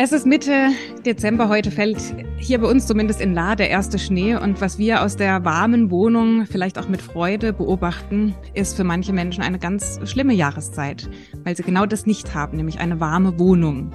Es 0.00 0.12
ist 0.12 0.26
Mitte 0.26 0.68
Dezember. 1.04 1.48
Heute 1.48 1.72
fällt 1.72 1.98
hier 2.38 2.60
bei 2.60 2.68
uns 2.68 2.86
zumindest 2.86 3.20
in 3.20 3.34
La 3.34 3.56
der 3.56 3.68
erste 3.68 3.98
Schnee. 3.98 4.36
Und 4.36 4.60
was 4.60 4.78
wir 4.78 5.02
aus 5.02 5.16
der 5.16 5.44
warmen 5.44 5.90
Wohnung 5.90 6.46
vielleicht 6.46 6.78
auch 6.78 6.88
mit 6.88 7.02
Freude 7.02 7.52
beobachten, 7.52 8.36
ist 8.54 8.76
für 8.76 8.84
manche 8.84 9.12
Menschen 9.12 9.42
eine 9.42 9.58
ganz 9.58 9.98
schlimme 10.04 10.34
Jahreszeit, 10.34 11.10
weil 11.42 11.56
sie 11.56 11.64
genau 11.64 11.84
das 11.84 12.06
nicht 12.06 12.32
haben, 12.32 12.56
nämlich 12.56 12.78
eine 12.78 13.00
warme 13.00 13.40
Wohnung. 13.40 13.92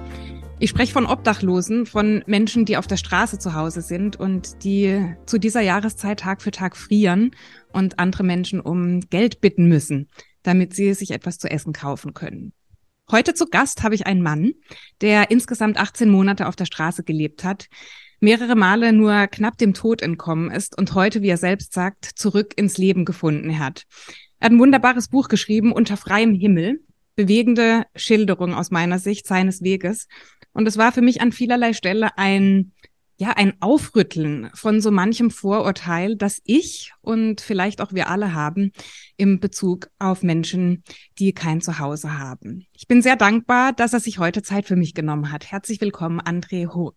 Ich 0.58 0.68
spreche 0.68 0.92
von 0.92 1.06
Obdachlosen, 1.06 1.86
von 1.86 2.22
Menschen, 2.26 2.66
die 2.66 2.76
auf 2.76 2.86
der 2.86 2.98
Straße 2.98 3.38
zu 3.38 3.54
Hause 3.54 3.80
sind 3.80 4.20
und 4.20 4.62
die 4.62 5.02
zu 5.24 5.38
dieser 5.38 5.62
Jahreszeit 5.62 6.20
Tag 6.20 6.42
für 6.42 6.50
Tag 6.50 6.76
frieren 6.76 7.30
und 7.72 7.98
andere 7.98 8.24
Menschen 8.24 8.60
um 8.60 9.00
Geld 9.08 9.40
bitten 9.40 9.68
müssen, 9.68 10.10
damit 10.42 10.74
sie 10.74 10.92
sich 10.92 11.12
etwas 11.12 11.38
zu 11.38 11.50
essen 11.50 11.72
kaufen 11.72 12.12
können. 12.12 12.52
Heute 13.10 13.34
zu 13.34 13.46
Gast 13.46 13.82
habe 13.82 13.94
ich 13.94 14.06
einen 14.06 14.22
Mann, 14.22 14.52
der 15.02 15.30
insgesamt 15.30 15.76
18 15.76 16.08
Monate 16.08 16.48
auf 16.48 16.56
der 16.56 16.64
Straße 16.64 17.04
gelebt 17.04 17.44
hat, 17.44 17.66
mehrere 18.20 18.56
Male 18.56 18.94
nur 18.94 19.26
knapp 19.26 19.58
dem 19.58 19.74
Tod 19.74 20.00
entkommen 20.00 20.50
ist 20.50 20.76
und 20.78 20.94
heute, 20.94 21.20
wie 21.20 21.28
er 21.28 21.36
selbst 21.36 21.74
sagt, 21.74 22.06
zurück 22.06 22.54
ins 22.56 22.78
Leben 22.78 23.04
gefunden 23.04 23.58
hat. 23.58 23.84
Er 24.40 24.46
hat 24.46 24.52
ein 24.52 24.58
wunderbares 24.58 25.08
Buch 25.08 25.28
geschrieben, 25.28 25.70
Unter 25.70 25.98
freiem 25.98 26.34
Himmel, 26.34 26.80
bewegende 27.14 27.84
Schilderung 27.94 28.54
aus 28.54 28.70
meiner 28.70 28.98
Sicht 28.98 29.26
seines 29.26 29.62
Weges. 29.62 30.08
Und 30.54 30.66
es 30.66 30.78
war 30.78 30.90
für 30.90 31.02
mich 31.02 31.20
an 31.20 31.30
vielerlei 31.30 31.74
Stelle 31.74 32.16
ein 32.16 32.72
ja, 33.16 33.30
ein 33.30 33.54
Aufrütteln 33.60 34.50
von 34.54 34.80
so 34.80 34.90
manchem 34.90 35.30
Vorurteil, 35.30 36.16
das 36.16 36.40
ich 36.44 36.92
und 37.00 37.40
vielleicht 37.40 37.80
auch 37.80 37.92
wir 37.92 38.08
alle 38.08 38.34
haben 38.34 38.72
im 39.16 39.38
Bezug 39.38 39.88
auf 39.98 40.22
Menschen, 40.22 40.82
die 41.18 41.32
kein 41.32 41.60
Zuhause 41.60 42.18
haben. 42.18 42.66
Ich 42.72 42.88
bin 42.88 43.02
sehr 43.02 43.16
dankbar, 43.16 43.72
dass 43.72 43.92
er 43.92 44.00
sich 44.00 44.18
heute 44.18 44.42
Zeit 44.42 44.66
für 44.66 44.76
mich 44.76 44.94
genommen 44.94 45.30
hat. 45.30 45.50
Herzlich 45.50 45.80
willkommen, 45.80 46.20
André 46.20 46.74
Hoog. 46.74 46.96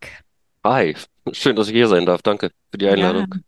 Hi, 0.63 0.95
schön, 1.31 1.55
dass 1.55 1.67
ich 1.67 1.73
hier 1.73 1.87
sein 1.87 2.05
darf. 2.05 2.21
Danke 2.23 2.51
für 2.71 2.77
die 2.77 2.87
Einladung. 2.87 3.27
Ja. 3.31 3.41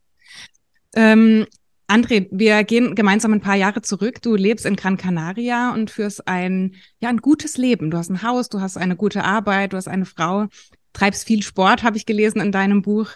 Ähm, 1.11 1.47
André, 1.87 2.27
wir 2.29 2.63
gehen 2.65 2.93
gemeinsam 2.93 3.33
ein 3.33 3.41
paar 3.41 3.55
Jahre 3.55 3.81
zurück. 3.81 4.21
Du 4.21 4.35
lebst 4.35 4.67
in 4.67 4.75
Gran 4.75 4.95
Canaria 4.95 5.73
und 5.73 5.89
führst 5.89 6.27
ein, 6.27 6.75
ja, 6.99 7.09
ein 7.09 7.17
gutes 7.17 7.57
Leben. 7.57 7.89
Du 7.89 7.97
hast 7.97 8.09
ein 8.09 8.21
Haus, 8.21 8.47
du 8.49 8.61
hast 8.61 8.77
eine 8.77 8.95
gute 8.95 9.23
Arbeit, 9.23 9.73
du 9.73 9.77
hast 9.77 9.87
eine 9.87 10.05
Frau 10.05 10.45
treibst 10.93 11.25
viel 11.25 11.43
Sport, 11.43 11.83
habe 11.83 11.97
ich 11.97 12.05
gelesen 12.05 12.41
in 12.41 12.51
deinem 12.51 12.81
Buch, 12.81 13.09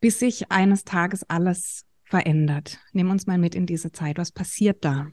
bis 0.00 0.18
sich 0.18 0.50
eines 0.50 0.84
Tages 0.84 1.28
alles 1.28 1.84
verändert. 2.04 2.78
Nimm 2.92 3.10
uns 3.10 3.26
mal 3.26 3.38
mit 3.38 3.54
in 3.54 3.66
diese 3.66 3.92
Zeit. 3.92 4.18
Was 4.18 4.32
passiert 4.32 4.84
da? 4.84 5.08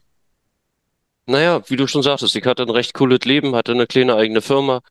Naja, 1.28 1.62
wie 1.70 1.76
du 1.76 1.88
schon 1.88 2.04
sagtest, 2.04 2.36
ich 2.36 2.46
hatte 2.46 2.64
ein 2.64 2.70
recht 2.70 2.94
cooles 2.94 3.26
Leben, 3.26 3.56
hatte 3.56 3.72
eine 3.72 3.88
kleine 3.88 4.16
eigene 4.16 4.42
Firma, 4.42 4.82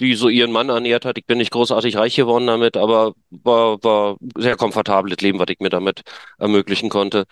die 0.00 0.14
so 0.14 0.28
ihren 0.28 0.50
Mann 0.50 0.68
ernährt 0.68 1.04
hat. 1.04 1.18
Ich 1.18 1.26
bin 1.26 1.38
nicht 1.38 1.52
großartig 1.52 1.96
reich 1.96 2.16
geworden 2.16 2.46
damit, 2.46 2.76
aber 2.76 3.14
war, 3.30 3.82
war 3.82 4.16
sehr 4.36 4.56
komfortables 4.56 5.18
Leben, 5.20 5.38
was 5.38 5.46
ich 5.50 5.60
mir 5.60 5.70
damit 5.70 6.02
ermöglichen 6.38 6.88
konnte. 6.88 7.26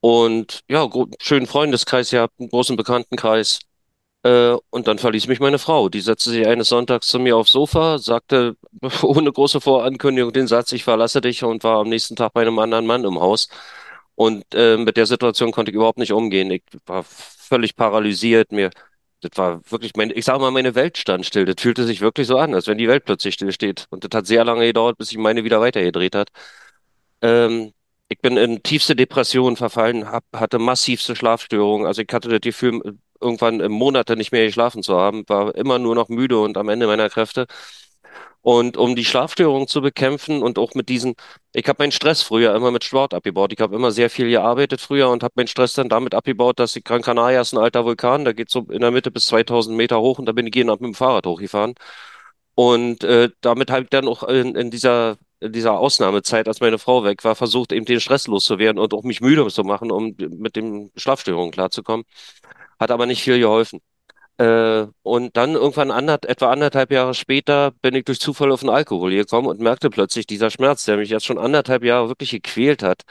Und 0.00 0.62
ja, 0.68 0.88
schönen 1.20 1.46
Freundeskreis 1.46 2.10
gehabt, 2.10 2.34
einen 2.38 2.48
großen 2.48 2.76
Bekanntenkreis. 2.76 3.60
Äh, 4.28 4.58
und 4.70 4.88
dann 4.88 4.98
verließ 4.98 5.26
mich 5.28 5.40
meine 5.40 5.58
Frau. 5.58 5.88
Die 5.88 6.00
setzte 6.02 6.30
sich 6.30 6.46
eines 6.46 6.68
Sonntags 6.68 7.06
zu 7.08 7.18
mir 7.18 7.36
aufs 7.36 7.52
Sofa, 7.52 7.98
sagte 7.98 8.56
ohne 9.02 9.32
große 9.32 9.60
Vorankündigung 9.60 10.32
den 10.32 10.46
Satz, 10.46 10.72
ich 10.72 10.84
verlasse 10.84 11.20
dich 11.22 11.44
und 11.44 11.64
war 11.64 11.78
am 11.80 11.88
nächsten 11.88 12.14
Tag 12.16 12.34
bei 12.34 12.42
einem 12.42 12.58
anderen 12.58 12.86
Mann 12.86 13.04
im 13.04 13.20
Haus. 13.20 13.48
Und 14.16 14.44
äh, 14.54 14.76
mit 14.76 14.96
der 14.98 15.06
Situation 15.06 15.52
konnte 15.52 15.70
ich 15.70 15.76
überhaupt 15.76 15.98
nicht 15.98 16.12
umgehen. 16.12 16.50
Ich 16.50 16.62
war 16.86 17.04
völlig 17.04 17.76
paralysiert. 17.76 18.52
Mir, 18.52 18.70
das 19.22 19.30
war 19.36 19.62
wirklich, 19.70 19.92
mein, 19.96 20.10
ich 20.14 20.24
sage 20.26 20.40
mal, 20.40 20.50
meine 20.50 20.74
Welt 20.74 20.98
stand 20.98 21.24
still. 21.26 21.44
Das 21.46 21.56
fühlte 21.60 21.84
sich 21.84 22.00
wirklich 22.02 22.26
so 22.26 22.36
an, 22.38 22.54
als 22.54 22.66
wenn 22.66 22.78
die 22.78 22.88
Welt 22.88 23.04
plötzlich 23.06 23.34
still 23.34 23.52
steht. 23.52 23.86
Und 23.90 24.04
das 24.04 24.16
hat 24.16 24.26
sehr 24.26 24.44
lange 24.44 24.66
gedauert, 24.66 24.98
bis 24.98 25.08
sich 25.08 25.18
meine 25.18 25.44
wieder 25.44 25.60
weitergedreht 25.60 26.14
hat. 26.14 26.30
Ähm, 27.22 27.72
ich 28.08 28.20
bin 28.20 28.36
in 28.36 28.62
tiefste 28.62 28.96
Depression 28.96 29.56
verfallen, 29.56 30.10
hab, 30.10 30.24
hatte 30.34 30.58
massivste 30.58 31.14
Schlafstörungen. 31.16 31.86
Also 31.86 32.02
ich 32.02 32.08
hatte 32.12 32.28
das 32.28 32.40
Gefühl, 32.40 32.80
irgendwann 33.20 33.58
Monate 33.70 34.16
nicht 34.16 34.32
mehr 34.32 34.46
geschlafen 34.46 34.82
zu 34.82 34.96
haben, 34.96 35.24
war 35.28 35.54
immer 35.54 35.78
nur 35.78 35.94
noch 35.94 36.08
müde 36.08 36.38
und 36.40 36.56
am 36.56 36.68
Ende 36.68 36.86
meiner 36.86 37.10
Kräfte. 37.10 37.46
Und 38.40 38.76
um 38.76 38.96
die 38.96 39.04
Schlafstörungen 39.04 39.68
zu 39.68 39.80
bekämpfen 39.82 40.42
und 40.42 40.58
auch 40.58 40.74
mit 40.74 40.88
diesen, 40.88 41.14
ich 41.52 41.66
habe 41.68 41.82
meinen 41.82 41.92
Stress 41.92 42.22
früher 42.22 42.54
immer 42.54 42.70
mit 42.70 42.84
Sport 42.84 43.12
abgebaut. 43.12 43.52
Ich 43.52 43.60
habe 43.60 43.74
immer 43.76 43.90
sehr 43.90 44.10
viel 44.10 44.30
gearbeitet 44.30 44.80
früher 44.80 45.10
und 45.10 45.22
habe 45.22 45.34
meinen 45.36 45.48
Stress 45.48 45.74
dann 45.74 45.88
damit 45.88 46.14
abgebaut, 46.14 46.58
dass 46.58 46.72
die 46.72 46.82
Gran 46.82 47.02
Canaria 47.02 47.40
ist 47.40 47.52
ein 47.52 47.58
alter 47.58 47.84
Vulkan, 47.84 48.24
da 48.24 48.32
geht 48.32 48.50
so 48.50 48.60
in 48.70 48.80
der 48.80 48.90
Mitte 48.90 49.10
bis 49.10 49.26
2000 49.26 49.76
Meter 49.76 50.00
hoch 50.00 50.18
und 50.18 50.26
da 50.26 50.32
bin 50.32 50.46
ich 50.46 50.54
jeden 50.54 50.70
Abend 50.70 50.82
mit 50.82 50.92
dem 50.92 50.94
Fahrrad 50.94 51.26
hochgefahren. 51.26 51.74
Und 52.54 53.04
äh, 53.04 53.30
damit 53.40 53.70
habe 53.70 53.84
ich 53.84 53.90
dann 53.90 54.08
auch 54.08 54.22
in, 54.24 54.54
in 54.56 54.70
dieser 54.70 55.16
in 55.40 55.52
dieser 55.52 55.78
Ausnahmezeit, 55.78 56.48
als 56.48 56.60
meine 56.60 56.78
Frau 56.78 57.04
weg 57.04 57.22
war, 57.24 57.36
versucht, 57.36 57.72
eben 57.72 57.86
den 57.86 58.00
Stress 58.00 58.26
loszuwerden 58.26 58.80
und 58.82 58.92
auch 58.92 59.04
mich 59.04 59.20
müde 59.20 59.46
zu 59.48 59.62
machen, 59.62 59.92
um 59.92 60.16
mit 60.18 60.56
den 60.56 60.90
Schlafstörungen 60.96 61.52
klarzukommen 61.52 62.04
hat 62.78 62.90
aber 62.90 63.06
nicht 63.06 63.22
viel 63.22 63.38
geholfen. 63.38 63.80
Äh, 64.38 64.86
und 65.02 65.36
dann 65.36 65.54
irgendwann 65.54 65.90
ander, 65.90 66.18
etwa 66.26 66.50
anderthalb 66.52 66.92
Jahre 66.92 67.14
später 67.14 67.72
bin 67.82 67.94
ich 67.94 68.04
durch 68.04 68.20
Zufall 68.20 68.52
auf 68.52 68.60
den 68.60 68.68
Alkohol 68.70 69.10
gekommen 69.10 69.48
und 69.48 69.60
merkte 69.60 69.90
plötzlich, 69.90 70.26
dieser 70.26 70.50
Schmerz, 70.50 70.84
der 70.84 70.96
mich 70.96 71.10
jetzt 71.10 71.26
schon 71.26 71.38
anderthalb 71.38 71.82
Jahre 71.84 72.08
wirklich 72.08 72.30
gequält 72.30 72.82
hat, 72.84 73.02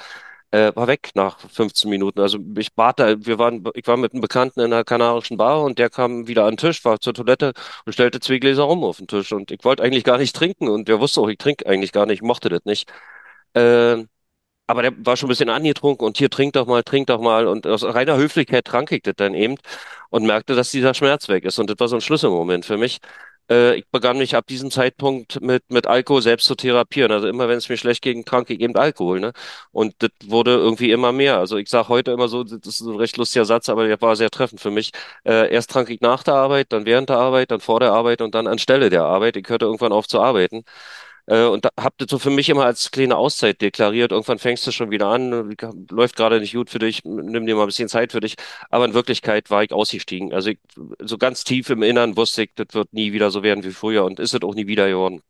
äh, 0.52 0.72
war 0.76 0.88
weg 0.88 1.12
nach 1.16 1.40
15 1.40 1.90
Minuten. 1.90 2.20
Also 2.22 2.40
ich 2.58 2.74
bat 2.74 3.00
da, 3.00 3.16
wir 3.26 3.40
waren, 3.40 3.64
ich 3.74 3.88
war 3.88 3.98
mit 3.98 4.14
einem 4.14 4.22
Bekannten 4.22 4.62
in 4.62 4.74
einer 4.74 4.84
kanarischen 4.84 5.38
Bar 5.38 5.64
und 5.64 5.80
der 5.80 5.90
kam 5.90 6.28
wieder 6.28 6.46
an 6.46 6.52
den 6.52 6.58
Tisch, 6.58 6.86
war 6.86 7.00
zur 7.00 7.14
Toilette 7.14 7.54
und 7.86 7.94
stellte 7.94 8.20
zwei 8.20 8.38
Gläser 8.40 8.64
rum 8.64 8.84
auf 8.84 8.98
den 8.98 9.08
Tisch. 9.08 9.32
Und 9.34 9.52
ich 9.52 9.64
wollte 9.64 9.84
eigentlich 9.84 10.04
gar 10.04 10.18
nicht 10.18 10.36
trinken 10.36 10.70
und 10.70 10.88
der 10.88 11.00
wusste 11.00 11.22
auch, 11.22 11.28
ich 11.30 11.38
trinke 11.38 11.66
eigentlich 11.68 11.92
gar 11.92 12.06
nicht, 12.06 12.18
ich 12.20 12.22
mochte 12.22 12.50
das 12.50 12.62
nicht. 12.66 12.90
Äh, 13.54 14.06
aber 14.68 14.82
der 14.84 14.94
war 15.06 15.18
schon 15.18 15.28
ein 15.28 15.30
bisschen 15.30 15.50
angetrunken 15.50 16.06
und 16.06 16.18
hier 16.18 16.30
trink 16.30 16.54
doch 16.54 16.68
mal, 16.68 16.84
trink 16.84 17.08
doch 17.08 17.22
mal. 17.22 17.48
Und 17.48 17.66
aus 17.68 17.84
reiner 17.84 18.18
Höflichkeit 18.18 18.66
trank 18.66 18.92
ich 18.92 19.04
das 19.04 19.16
dann 19.18 19.34
eben 19.34 19.56
und 20.10 20.26
merkte, 20.26 20.56
dass 20.56 20.72
dieser 20.72 20.94
Schmerz 20.94 21.30
weg 21.30 21.46
ist. 21.46 21.60
Und 21.60 21.70
das 21.70 21.80
war 21.80 21.88
so 21.88 21.96
ein 21.96 22.02
Schlüsselmoment 22.02 22.66
für 22.66 22.78
mich. 22.78 23.00
Äh, 23.50 23.76
ich 23.78 23.88
begann 23.90 24.18
mich 24.18 24.36
ab 24.36 24.46
diesem 24.48 24.72
Zeitpunkt 24.72 25.42
mit, 25.42 25.64
mit 25.72 25.88
Alkohol 25.88 26.22
selbst 26.22 26.46
zu 26.46 26.56
therapieren. 26.56 27.12
Also 27.12 27.28
immer, 27.28 27.48
wenn 27.48 27.58
es 27.58 27.70
mir 27.70 27.78
schlecht 27.78 28.02
ging, 28.02 28.26
trank 28.26 28.50
ich 28.50 28.60
eben 28.60 28.76
Alkohol. 28.76 29.20
Ne? 29.20 29.34
Und 29.72 29.96
das 30.00 30.12
wurde 30.26 30.52
irgendwie 30.56 30.92
immer 30.92 31.12
mehr. 31.12 31.38
Also 31.40 31.58
ich 31.58 31.70
sage 31.70 31.88
heute 31.90 32.12
immer 32.12 32.28
so, 32.28 32.44
das 32.44 32.60
ist 32.66 32.82
ein 32.82 32.96
recht 32.96 33.18
lustiger 33.18 33.46
Satz, 33.46 33.70
aber 33.70 33.88
der 33.88 34.02
war 34.02 34.16
sehr 34.16 34.30
treffend 34.30 34.62
für 34.62 34.72
mich. 34.72 34.92
Äh, 35.26 35.52
erst 35.54 35.70
trank 35.72 35.90
ich 35.90 36.02
nach 36.02 36.24
der 36.24 36.36
Arbeit, 36.36 36.74
dann 36.74 36.86
während 36.86 37.10
der 37.10 37.18
Arbeit, 37.18 37.52
dann 37.52 37.62
vor 37.62 37.80
der 37.80 37.94
Arbeit 37.94 38.22
und 38.22 38.36
dann 38.36 38.48
anstelle 38.48 38.90
der 38.90 39.04
Arbeit. 39.04 39.38
Ich 39.38 39.48
hörte 39.50 39.66
irgendwann 39.66 39.94
auf 39.94 40.08
zu 40.08 40.20
arbeiten. 40.22 40.64
Äh, 41.28 41.46
und 41.46 41.66
da, 41.66 41.70
hab 41.78 41.98
das 41.98 42.10
so 42.10 42.20
für 42.20 42.30
mich 42.30 42.50
immer 42.50 42.66
als 42.66 42.92
kleine 42.92 43.18
Auszeit 43.18 43.62
deklariert. 43.62 44.12
Irgendwann 44.12 44.40
fängst 44.40 44.66
du 44.68 44.72
schon 44.72 44.92
wieder 44.92 45.08
an, 45.08 45.56
läuft 45.92 46.16
gerade 46.16 46.40
nicht 46.40 46.54
gut 46.54 46.70
für 46.70 46.80
dich, 46.80 47.04
nimm 47.06 47.46
dir 47.46 47.56
mal 47.56 47.64
ein 47.64 47.68
bisschen 47.68 47.90
Zeit 47.90 48.12
für 48.14 48.20
dich. 48.22 48.36
Aber 48.70 48.86
in 48.86 48.94
Wirklichkeit 48.94 49.50
war 49.50 49.64
ich 49.64 49.74
ausgestiegen. 49.74 50.34
Also 50.34 50.52
ich, 50.52 50.60
so 51.00 51.18
ganz 51.18 51.44
tief 51.44 51.70
im 51.70 51.84
Innern 51.84 52.18
wusste 52.18 52.44
ich, 52.44 52.52
das 52.56 52.68
wird 52.74 52.94
nie 52.94 53.14
wieder 53.14 53.32
so 53.32 53.44
werden 53.44 53.64
wie 53.64 53.72
früher 53.72 54.06
und 54.06 54.20
ist 54.20 54.34
es 54.34 54.42
auch 54.42 54.56
nie 54.56 54.68
wieder 54.68 54.88
geworden. 54.90 55.22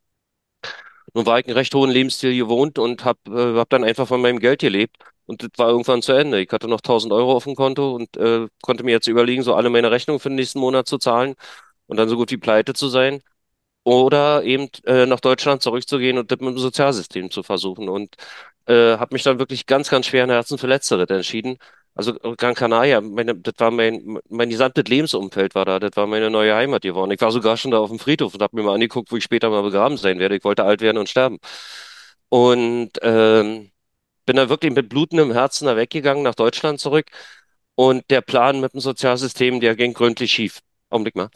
Nun 1.13 1.25
war 1.25 1.39
ich 1.39 1.45
einen 1.47 1.55
recht 1.57 1.73
hohen 1.73 1.89
Lebensstil 1.91 2.35
gewohnt 2.37 2.77
und 2.79 3.03
habe 3.05 3.19
äh, 3.55 3.57
hab 3.57 3.69
dann 3.69 3.83
einfach 3.83 4.07
von 4.07 4.21
meinem 4.21 4.39
Geld 4.39 4.59
gelebt. 4.61 4.97
Und 5.25 5.43
das 5.43 5.49
war 5.57 5.69
irgendwann 5.69 6.01
zu 6.01 6.13
Ende. 6.13 6.41
Ich 6.41 6.51
hatte 6.51 6.67
noch 6.67 6.81
1000 6.81 7.11
Euro 7.13 7.33
auf 7.35 7.43
dem 7.45 7.55
Konto 7.55 7.93
und 7.95 8.15
äh, 8.17 8.47
konnte 8.61 8.83
mir 8.83 8.91
jetzt 8.91 9.07
überlegen, 9.07 9.43
so 9.43 9.55
alle 9.55 9.69
meine 9.69 9.91
Rechnungen 9.91 10.19
für 10.19 10.29
den 10.29 10.35
nächsten 10.35 10.59
Monat 10.59 10.87
zu 10.87 10.97
zahlen 10.97 11.35
und 11.87 11.97
dann 11.97 12.09
so 12.09 12.17
gut 12.17 12.31
wie 12.31 12.37
pleite 12.37 12.73
zu 12.73 12.87
sein 12.89 13.21
oder 13.87 14.43
eben 14.43 14.69
äh, 14.85 15.05
nach 15.05 15.21
Deutschland 15.21 15.61
zurückzugehen 15.61 16.17
und 16.17 16.29
das 16.29 16.39
mit 16.41 16.49
dem 16.49 16.57
Sozialsystem 16.57 17.31
zu 17.31 17.41
versuchen. 17.41 17.87
Und 17.87 18.15
äh, 18.67 18.97
habe 18.97 19.15
mich 19.15 19.23
dann 19.23 19.39
wirklich 19.39 19.65
ganz, 19.65 19.89
ganz 19.89 20.07
schweren 20.07 20.29
Herzen 20.29 20.57
für 20.57 20.67
Letzteres 20.67 21.09
entschieden. 21.09 21.57
Also 21.95 22.19
äh, 22.21 22.35
Gran 22.35 22.53
Canaria, 22.53 22.99
meine, 22.99 23.35
das 23.35 23.53
war 23.59 23.71
mein, 23.71 24.19
mein 24.29 24.49
gesamtes 24.49 24.83
Lebensumfeld 24.89 25.55
war 25.55 25.63
da, 25.65 25.79
das 25.79 25.91
war 25.95 26.05
meine 26.05 26.29
neue 26.29 26.53
Heimat 26.53 26.81
geworden. 26.81 27.11
Ich 27.11 27.21
war 27.21 27.31
sogar 27.31 27.55
schon 27.55 27.71
da 27.71 27.79
auf 27.79 27.89
dem 27.89 27.97
Friedhof 27.99 28.33
und 28.33 28.41
habe 28.41 28.57
mir 28.57 28.63
mal 28.63 28.73
angeguckt, 28.75 29.09
wo 29.11 29.15
ich 29.17 29.23
später 29.23 29.49
mal 29.49 29.63
begraben 29.63 29.95
sein 29.97 30.19
werde. 30.19 30.35
Ich 30.35 30.43
wollte 30.43 30.65
alt 30.65 30.81
werden 30.81 30.97
und 30.97 31.07
sterben. 31.09 31.39
Und 32.29 32.91
ähm, 33.03 33.71
bin 34.25 34.35
da 34.35 34.49
wirklich 34.49 34.73
mit 34.73 34.89
blutendem 34.89 35.31
Herzen 35.33 35.65
da 35.67 35.77
weggegangen, 35.77 36.23
nach 36.23 36.35
Deutschland 36.35 36.79
zurück. 36.81 37.07
Und 37.75 38.03
der 38.09 38.21
Plan 38.21 38.59
mit 38.61 38.73
dem 38.73 38.81
Sozialsystem, 38.81 39.61
der 39.61 39.75
ging 39.77 39.93
gründlich 39.93 40.31
schief. 40.33 40.59
Augenblick 40.89 41.15
mal 41.15 41.29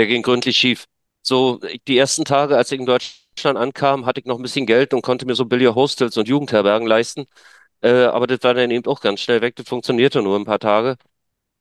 der 0.00 0.06
ging 0.06 0.22
gründlich 0.22 0.56
schief. 0.56 0.86
So, 1.22 1.60
die 1.86 1.98
ersten 1.98 2.24
Tage, 2.24 2.56
als 2.56 2.72
ich 2.72 2.80
in 2.80 2.86
Deutschland 2.86 3.58
ankam, 3.58 4.06
hatte 4.06 4.20
ich 4.20 4.26
noch 4.26 4.38
ein 4.38 4.42
bisschen 4.42 4.64
Geld 4.66 4.94
und 4.94 5.02
konnte 5.02 5.26
mir 5.26 5.34
so 5.34 5.44
billige 5.44 5.74
Hostels 5.74 6.16
und 6.16 6.26
Jugendherbergen 6.26 6.88
leisten. 6.88 7.26
Äh, 7.82 8.04
aber 8.04 8.26
das 8.26 8.42
war 8.42 8.54
dann 8.54 8.70
eben 8.70 8.86
auch 8.86 9.00
ganz 9.02 9.20
schnell 9.20 9.42
weg. 9.42 9.56
Das 9.56 9.68
funktionierte 9.68 10.22
nur 10.22 10.38
ein 10.38 10.46
paar 10.46 10.58
Tage. 10.60 10.96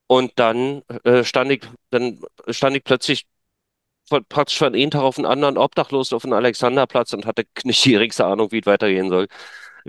Und 0.08 0.34
dann 0.38 0.84
äh, 1.06 1.24
stand 1.26 1.52
ich, 1.52 1.62
dann 1.92 2.22
stand 2.50 2.78
ich 2.78 2.84
plötzlich 2.86 3.28
von, 4.10 4.26
praktisch 4.26 4.58
von 4.60 4.76
einem 4.76 4.92
Tag 4.92 5.02
auf 5.04 5.18
den 5.18 5.26
anderen 5.26 5.58
obdachlos 5.58 6.14
auf 6.14 6.24
dem 6.24 6.34
Alexanderplatz 6.34 7.14
und 7.14 7.26
hatte 7.26 7.46
nicht 7.66 7.86
die 7.86 7.92
geringste 7.94 8.26
Ahnung, 8.26 8.52
wie 8.52 8.60
es 8.62 8.66
weitergehen 8.68 9.10
soll. 9.10 9.28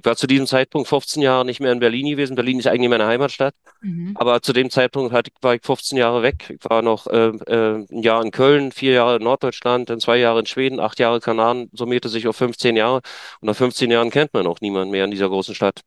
Ich 0.00 0.06
war 0.06 0.16
zu 0.16 0.26
diesem 0.26 0.46
Zeitpunkt 0.46 0.88
15 0.88 1.20
Jahre 1.20 1.44
nicht 1.44 1.60
mehr 1.60 1.72
in 1.72 1.78
Berlin 1.78 2.06
gewesen. 2.06 2.34
Berlin 2.34 2.58
ist 2.58 2.66
eigentlich 2.66 2.88
meine 2.88 3.06
Heimatstadt. 3.06 3.54
Mhm. 3.82 4.16
Aber 4.16 4.40
zu 4.40 4.54
dem 4.54 4.70
Zeitpunkt 4.70 5.12
hatte, 5.12 5.30
war 5.42 5.54
ich 5.54 5.60
15 5.62 5.98
Jahre 5.98 6.22
weg. 6.22 6.56
Ich 6.58 6.70
war 6.70 6.80
noch 6.80 7.06
äh, 7.06 7.26
äh, 7.28 7.84
ein 7.90 8.02
Jahr 8.02 8.24
in 8.24 8.30
Köln, 8.30 8.72
vier 8.72 8.92
Jahre 8.92 9.16
in 9.16 9.24
Norddeutschland, 9.24 9.90
dann 9.90 10.00
zwei 10.00 10.16
Jahre 10.16 10.40
in 10.40 10.46
Schweden, 10.46 10.80
acht 10.80 10.98
Jahre 11.00 11.20
Kanaren, 11.20 11.68
summierte 11.74 12.08
sich 12.08 12.26
auf 12.26 12.36
15 12.36 12.76
Jahre. 12.76 13.02
Und 13.40 13.46
nach 13.48 13.56
15 13.56 13.90
Jahren 13.90 14.08
kennt 14.08 14.32
man 14.32 14.46
auch 14.46 14.62
niemanden 14.62 14.90
mehr 14.90 15.04
in 15.04 15.10
dieser 15.10 15.28
großen 15.28 15.54
Stadt. 15.54 15.82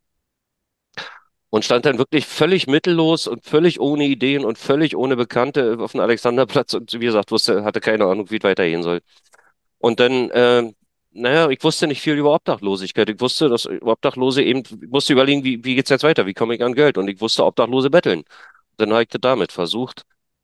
Und 1.50 1.66
stand 1.66 1.86
dann 1.86 1.98
wirklich 1.98 2.28
völlig 2.28 2.68
mittellos 2.68 3.26
und 3.28 3.44
völlig 3.44 3.80
ohne 3.80 4.06
Ideen 4.06 4.46
und 4.46 4.60
völlig 4.60 4.96
ohne 4.96 5.16
Bekannte 5.16 5.78
auf 5.80 5.94
dem 5.94 6.02
Alexanderplatz 6.02 6.76
und 6.76 6.94
wie 6.94 7.06
gesagt, 7.06 7.32
wusste, 7.32 7.64
hatte 7.64 7.80
keine 7.80 8.06
Ahnung, 8.06 8.30
wie 8.30 8.38
es 8.38 8.44
weitergehen 8.44 8.84
soll. 8.84 9.02
Und 9.80 10.00
dann 10.00 10.30
äh, 10.30 10.72
naja, 11.14 11.50
ich 11.50 11.64
wusste 11.64 11.88
nicht 11.88 12.02
viel 12.02 12.16
über 12.16 12.34
Obdachlosigkeit. 12.34 13.10
Ich 13.10 13.22
wusste, 13.22 13.50
dass 13.50 13.68
Obdachlose 13.68 14.42
eben, 14.42 14.60
ich 14.60 14.90
musste 14.90 15.14
überlegen, 15.14 15.44
wie, 15.44 15.64
wie 15.64 15.76
geht's 15.76 15.90
jetzt 15.90 16.04
weiter? 16.04 16.26
Wie 16.26 16.34
komme 16.34 16.56
ich 16.56 16.64
an 16.64 16.74
Geld? 16.74 16.98
Und 16.98 17.08
ich 17.08 17.22
wusste, 17.22 17.46
Obdachlose 17.46 17.90
betteln. 17.90 18.24
Dann 18.78 18.92
habe 18.92 19.04
ich 19.04 19.10
das 19.10 19.22
damit 19.22 19.52
versucht. 19.52 20.04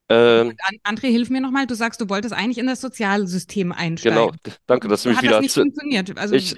Ähm, 0.09 0.55
André, 0.83 1.07
hilf 1.07 1.29
mir 1.29 1.41
nochmal. 1.41 1.67
Du 1.67 1.75
sagst, 1.75 2.01
du 2.01 2.09
wolltest 2.09 2.33
eigentlich 2.33 2.57
in 2.57 2.67
das 2.67 2.81
Sozialsystem 2.81 3.71
einsteigen. 3.71 4.17
Genau, 4.17 4.31
danke, 4.65 4.87
dass 4.87 5.03
du 5.03 5.09
mich 5.09 5.17
Hat 5.17 5.23
wieder. 5.23 5.33
Das 5.33 5.41
nicht 5.41 5.53
funktioniert. 5.53 6.17
Also, 6.17 6.35
ich, 6.35 6.55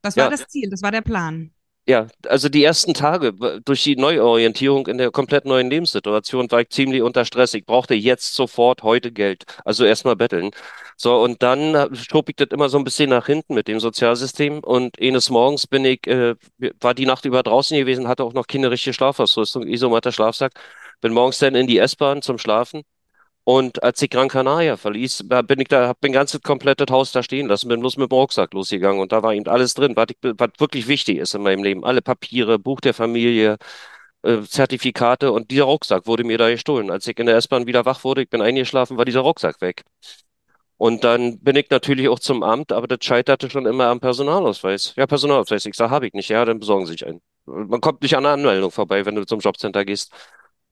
das 0.00 0.16
war 0.16 0.24
ja, 0.24 0.30
das 0.30 0.46
Ziel, 0.48 0.70
das 0.70 0.82
war 0.82 0.90
der 0.90 1.02
Plan. 1.02 1.52
Ja, 1.88 2.06
also 2.28 2.48
die 2.48 2.62
ersten 2.62 2.94
Tage 2.94 3.32
durch 3.64 3.82
die 3.82 3.96
Neuorientierung 3.96 4.86
in 4.86 4.98
der 4.98 5.10
komplett 5.10 5.44
neuen 5.46 5.68
Lebenssituation 5.68 6.48
war 6.52 6.60
ich 6.60 6.68
ziemlich 6.68 7.02
unter 7.02 7.24
Stress. 7.24 7.54
Ich 7.54 7.66
brauchte 7.66 7.94
jetzt 7.94 8.34
sofort 8.34 8.84
heute 8.84 9.10
Geld. 9.10 9.44
Also 9.64 9.84
erstmal 9.84 10.14
betteln. 10.14 10.52
So, 10.96 11.20
und 11.20 11.42
dann 11.42 11.92
schob 11.96 12.28
ich 12.28 12.36
das 12.36 12.48
immer 12.52 12.68
so 12.68 12.78
ein 12.78 12.84
bisschen 12.84 13.10
nach 13.10 13.26
hinten 13.26 13.54
mit 13.54 13.66
dem 13.66 13.80
Sozialsystem. 13.80 14.60
Und 14.60 15.00
eines 15.00 15.28
Morgens 15.28 15.66
bin 15.66 15.84
ich, 15.84 16.06
äh, 16.06 16.36
war 16.80 16.94
die 16.94 17.06
Nacht 17.06 17.24
über 17.24 17.42
draußen 17.42 17.76
gewesen, 17.76 18.06
hatte 18.06 18.22
auch 18.22 18.32
noch 18.32 18.46
keine 18.46 18.70
richtige 18.70 18.94
Schlafausrüstung, 18.94 19.66
Isomatter 19.66 20.12
Schlafsack. 20.12 20.52
Bin 21.00 21.12
morgens 21.12 21.38
dann 21.38 21.56
in 21.56 21.66
die 21.66 21.78
S-Bahn 21.78 22.22
zum 22.22 22.38
Schlafen 22.38 22.82
und 23.44 23.82
als 23.82 24.00
ich 24.02 24.10
Gran 24.10 24.28
Canaria 24.28 24.76
verließ, 24.76 25.24
bin 25.46 25.60
ich 25.60 25.68
da, 25.68 25.88
hab 25.88 25.98
mein 26.02 26.12
ganzes 26.12 26.42
komplettes 26.42 26.86
Haus 26.90 27.12
da 27.12 27.22
stehen 27.22 27.48
lassen, 27.48 27.68
bin 27.68 27.80
bloß 27.80 27.96
mit 27.96 28.10
dem 28.10 28.14
Rucksack 28.14 28.54
losgegangen 28.54 29.00
und 29.00 29.12
da 29.12 29.22
war 29.22 29.34
eben 29.34 29.48
alles 29.48 29.74
drin, 29.74 29.96
was, 29.96 30.06
ich, 30.10 30.16
was 30.22 30.50
wirklich 30.58 30.86
wichtig 30.88 31.18
ist 31.18 31.34
in 31.34 31.42
meinem 31.42 31.64
Leben. 31.64 31.84
Alle 31.84 32.02
Papiere, 32.02 32.58
Buch 32.58 32.80
der 32.80 32.94
Familie, 32.94 33.58
äh, 34.22 34.42
Zertifikate 34.42 35.32
und 35.32 35.50
dieser 35.50 35.64
Rucksack 35.64 36.06
wurde 36.06 36.24
mir 36.24 36.38
da 36.38 36.50
gestohlen. 36.50 36.90
Als 36.90 37.06
ich 37.08 37.18
in 37.18 37.26
der 37.26 37.36
S-Bahn 37.36 37.66
wieder 37.66 37.84
wach 37.84 38.04
wurde, 38.04 38.22
ich 38.22 38.30
bin 38.30 38.42
eingeschlafen, 38.42 38.96
war 38.96 39.04
dieser 39.04 39.20
Rucksack 39.20 39.60
weg. 39.60 39.82
Und 40.76 41.04
dann 41.04 41.38
bin 41.40 41.56
ich 41.56 41.70
natürlich 41.70 42.08
auch 42.08 42.18
zum 42.18 42.42
Amt, 42.42 42.72
aber 42.72 42.88
das 42.88 42.98
scheiterte 43.04 43.48
schon 43.50 43.66
immer 43.66 43.86
am 43.86 44.00
Personalausweis. 44.00 44.94
Ja, 44.96 45.06
Personalausweis. 45.06 45.64
Ich 45.66 45.74
sage, 45.76 45.90
habe 45.92 46.08
ich 46.08 46.12
nicht. 46.12 46.28
Ja, 46.28 46.44
dann 46.44 46.58
besorgen 46.58 46.86
Sie 46.86 46.92
sich 46.92 47.06
einen. 47.06 47.20
Man 47.46 47.80
kommt 47.80 48.02
nicht 48.02 48.16
an 48.16 48.24
der 48.24 48.32
Anmeldung 48.32 48.70
vorbei, 48.72 49.06
wenn 49.06 49.14
du 49.14 49.24
zum 49.24 49.40
Jobcenter 49.40 49.84
gehst. 49.84 50.12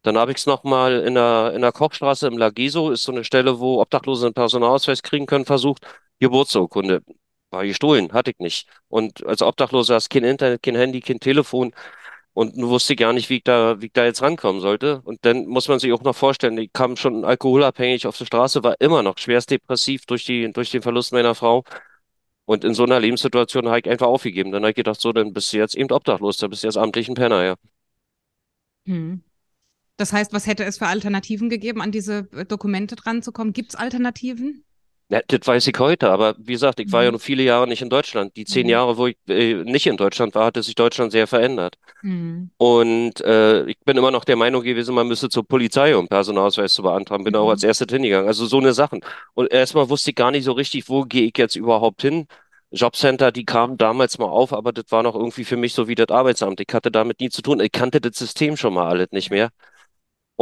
Dann 0.03 0.17
habe 0.17 0.33
ich 0.33 0.39
es 0.39 0.47
nochmal 0.47 1.01
in 1.01 1.15
der, 1.15 1.53
in 1.55 1.61
der 1.63 1.73
Kochstraße 1.73 2.27
im 2.27 2.39
Lageso, 2.39 2.91
ist 2.91 3.03
so 3.03 3.13
eine 3.13 3.25
Stelle, 3.25 3.61
wo 3.61 3.81
Obdachlose 3.81 4.27
einen 4.27 4.35
Personalausweis 4.35 5.03
kriegen 5.03 5.27
können, 5.27 5.45
versucht. 5.45 5.87
Geburtsurkunde. 6.21 7.03
War 7.51 7.67
gestohlen, 7.67 8.13
hatte 8.13 8.31
ich 8.31 8.39
nicht. 8.39 8.69
Und 8.89 9.27
als 9.27 9.43
Obdachloser 9.43 9.97
hast 9.97 10.11
kein 10.11 10.25
Internet, 10.25 10.63
kein 10.63 10.77
Handy, 10.77 11.01
kein 11.01 11.21
Telefon. 11.21 11.73
Und 12.33 12.57
nun 12.57 12.71
wusste 12.71 12.95
ich 12.95 12.99
gar 12.99 13.13
nicht, 13.13 13.29
wie 13.29 13.37
ich 13.39 13.45
da, 13.45 13.81
wie 13.81 13.87
ich 13.87 13.93
da 13.93 14.05
jetzt 14.05 14.23
rankommen 14.23 14.61
sollte. 14.61 15.03
Und 15.05 15.25
dann 15.25 15.47
muss 15.47 15.69
man 15.69 15.79
sich 15.81 15.93
auch 15.93 16.03
noch 16.03 16.15
vorstellen, 16.17 16.57
ich 16.59 16.73
kam 16.73 16.97
schon 16.97 17.25
alkoholabhängig 17.25 18.07
auf 18.07 18.17
die 18.17 18.27
Straße, 18.27 18.63
war 18.65 18.77
immer 18.81 19.03
noch 19.03 19.19
schwerst 19.19 19.51
depressiv 19.51 20.07
durch 20.07 20.25
die, 20.25 20.53
durch 20.53 20.71
den 20.71 20.83
Verlust 20.83 21.13
meiner 21.13 21.35
Frau. 21.35 21.65
Und 22.47 22.65
in 22.65 22.75
so 22.75 22.85
einer 22.85 23.01
Lebenssituation 23.01 23.69
habe 23.69 23.81
ich 23.81 23.89
einfach 23.91 24.07
aufgegeben. 24.07 24.53
Dann 24.53 24.63
habe 24.63 24.71
ich 24.71 24.77
gedacht, 24.77 25.01
so, 25.01 25.13
dann 25.13 25.33
bist 25.33 25.53
du 25.53 25.59
jetzt 25.59 25.77
eben 25.77 25.93
obdachlos, 25.93 26.37
dann 26.39 26.51
bist 26.51 26.63
du 26.63 26.69
jetzt 26.69 26.77
amtlich 26.79 27.09
ein 27.09 27.15
Penner, 27.15 27.45
ja. 27.45 27.55
Hm. 28.87 29.23
Das 30.01 30.15
heißt, 30.15 30.33
was 30.33 30.47
hätte 30.47 30.65
es 30.65 30.79
für 30.79 30.87
Alternativen 30.87 31.51
gegeben, 31.51 31.83
an 31.83 31.93
diese 31.93 32.27
äh, 32.35 32.47
Dokumente 32.47 32.97
dran 32.97 33.23
zu 33.23 33.33
kommen? 33.33 33.53
Gibt 33.53 33.75
es 33.75 33.79
Alternativen? 33.79 34.65
Ja, 35.11 35.21
das 35.27 35.41
weiß 35.45 35.67
ich 35.67 35.79
heute, 35.79 36.09
aber 36.09 36.37
wie 36.39 36.53
gesagt, 36.53 36.81
ich 36.81 36.87
mhm. 36.87 36.93
war 36.93 37.03
ja 37.03 37.11
mhm. 37.11 37.15
nur 37.15 37.21
viele 37.21 37.43
Jahre 37.43 37.69
nicht 37.69 37.83
in 37.83 37.91
Deutschland. 37.91 38.35
Die 38.35 38.47
zehn 38.47 38.65
mhm. 38.65 38.71
Jahre, 38.71 38.97
wo 38.97 39.09
ich 39.09 39.19
äh, 39.29 39.63
nicht 39.65 39.87
in 39.87 39.99
Deutschland 39.99 40.35
war, 40.35 40.47
hatte 40.47 40.63
sich 40.63 40.75
Deutschland 40.75 41.13
sehr 41.13 41.27
verändert. 41.27 41.77
Mhm. 42.01 42.51
Und 42.57 43.21
äh, 43.21 43.67
ich 43.67 43.79
bin 43.81 43.99
immer 43.99 44.11
noch 44.11 44.25
der 44.25 44.37
Meinung 44.37 44.63
gewesen, 44.63 44.95
man 44.95 45.07
müsste 45.07 45.29
zur 45.29 45.47
Polizei, 45.47 45.95
um 45.95 46.09
Personalausweis 46.09 46.73
zu 46.73 46.83
beantragen. 46.83 47.25
Bin 47.25 47.37
auch 47.37 47.45
mhm. 47.45 47.51
als 47.51 47.63
erstes 47.63 47.89
hingegangen. 47.91 48.27
Also 48.27 48.47
so 48.47 48.57
eine 48.57 48.73
Sachen. 48.73 49.01
Und 49.35 49.53
erstmal 49.53 49.91
wusste 49.91 50.13
ich 50.13 50.17
gar 50.17 50.31
nicht 50.31 50.45
so 50.45 50.53
richtig, 50.53 50.89
wo 50.89 51.03
gehe 51.03 51.27
ich 51.27 51.37
jetzt 51.37 51.57
überhaupt 51.57 52.01
hin. 52.01 52.27
Jobcenter, 52.71 53.33
die 53.33 53.45
kamen 53.45 53.77
damals 53.77 54.19
mal 54.19 54.29
auf, 54.29 54.55
aber 54.55 54.73
das 54.73 54.85
war 54.91 55.03
noch 55.03 55.15
irgendwie 55.15 55.45
für 55.45 55.59
mich 55.59 55.75
so 55.75 55.89
wie 55.89 55.95
das 55.95 56.09
Arbeitsamt. 56.09 56.61
Ich 56.61 56.73
hatte 56.73 56.91
damit 56.91 57.21
nie 57.21 57.29
zu 57.29 57.43
tun. 57.43 57.61
Ich 57.61 57.73
kannte 57.73 58.01
das 58.01 58.17
System 58.17 58.57
schon 58.57 58.73
mal 58.73 58.89
alles 58.89 59.09
nicht 59.11 59.31
mehr. 59.31 59.51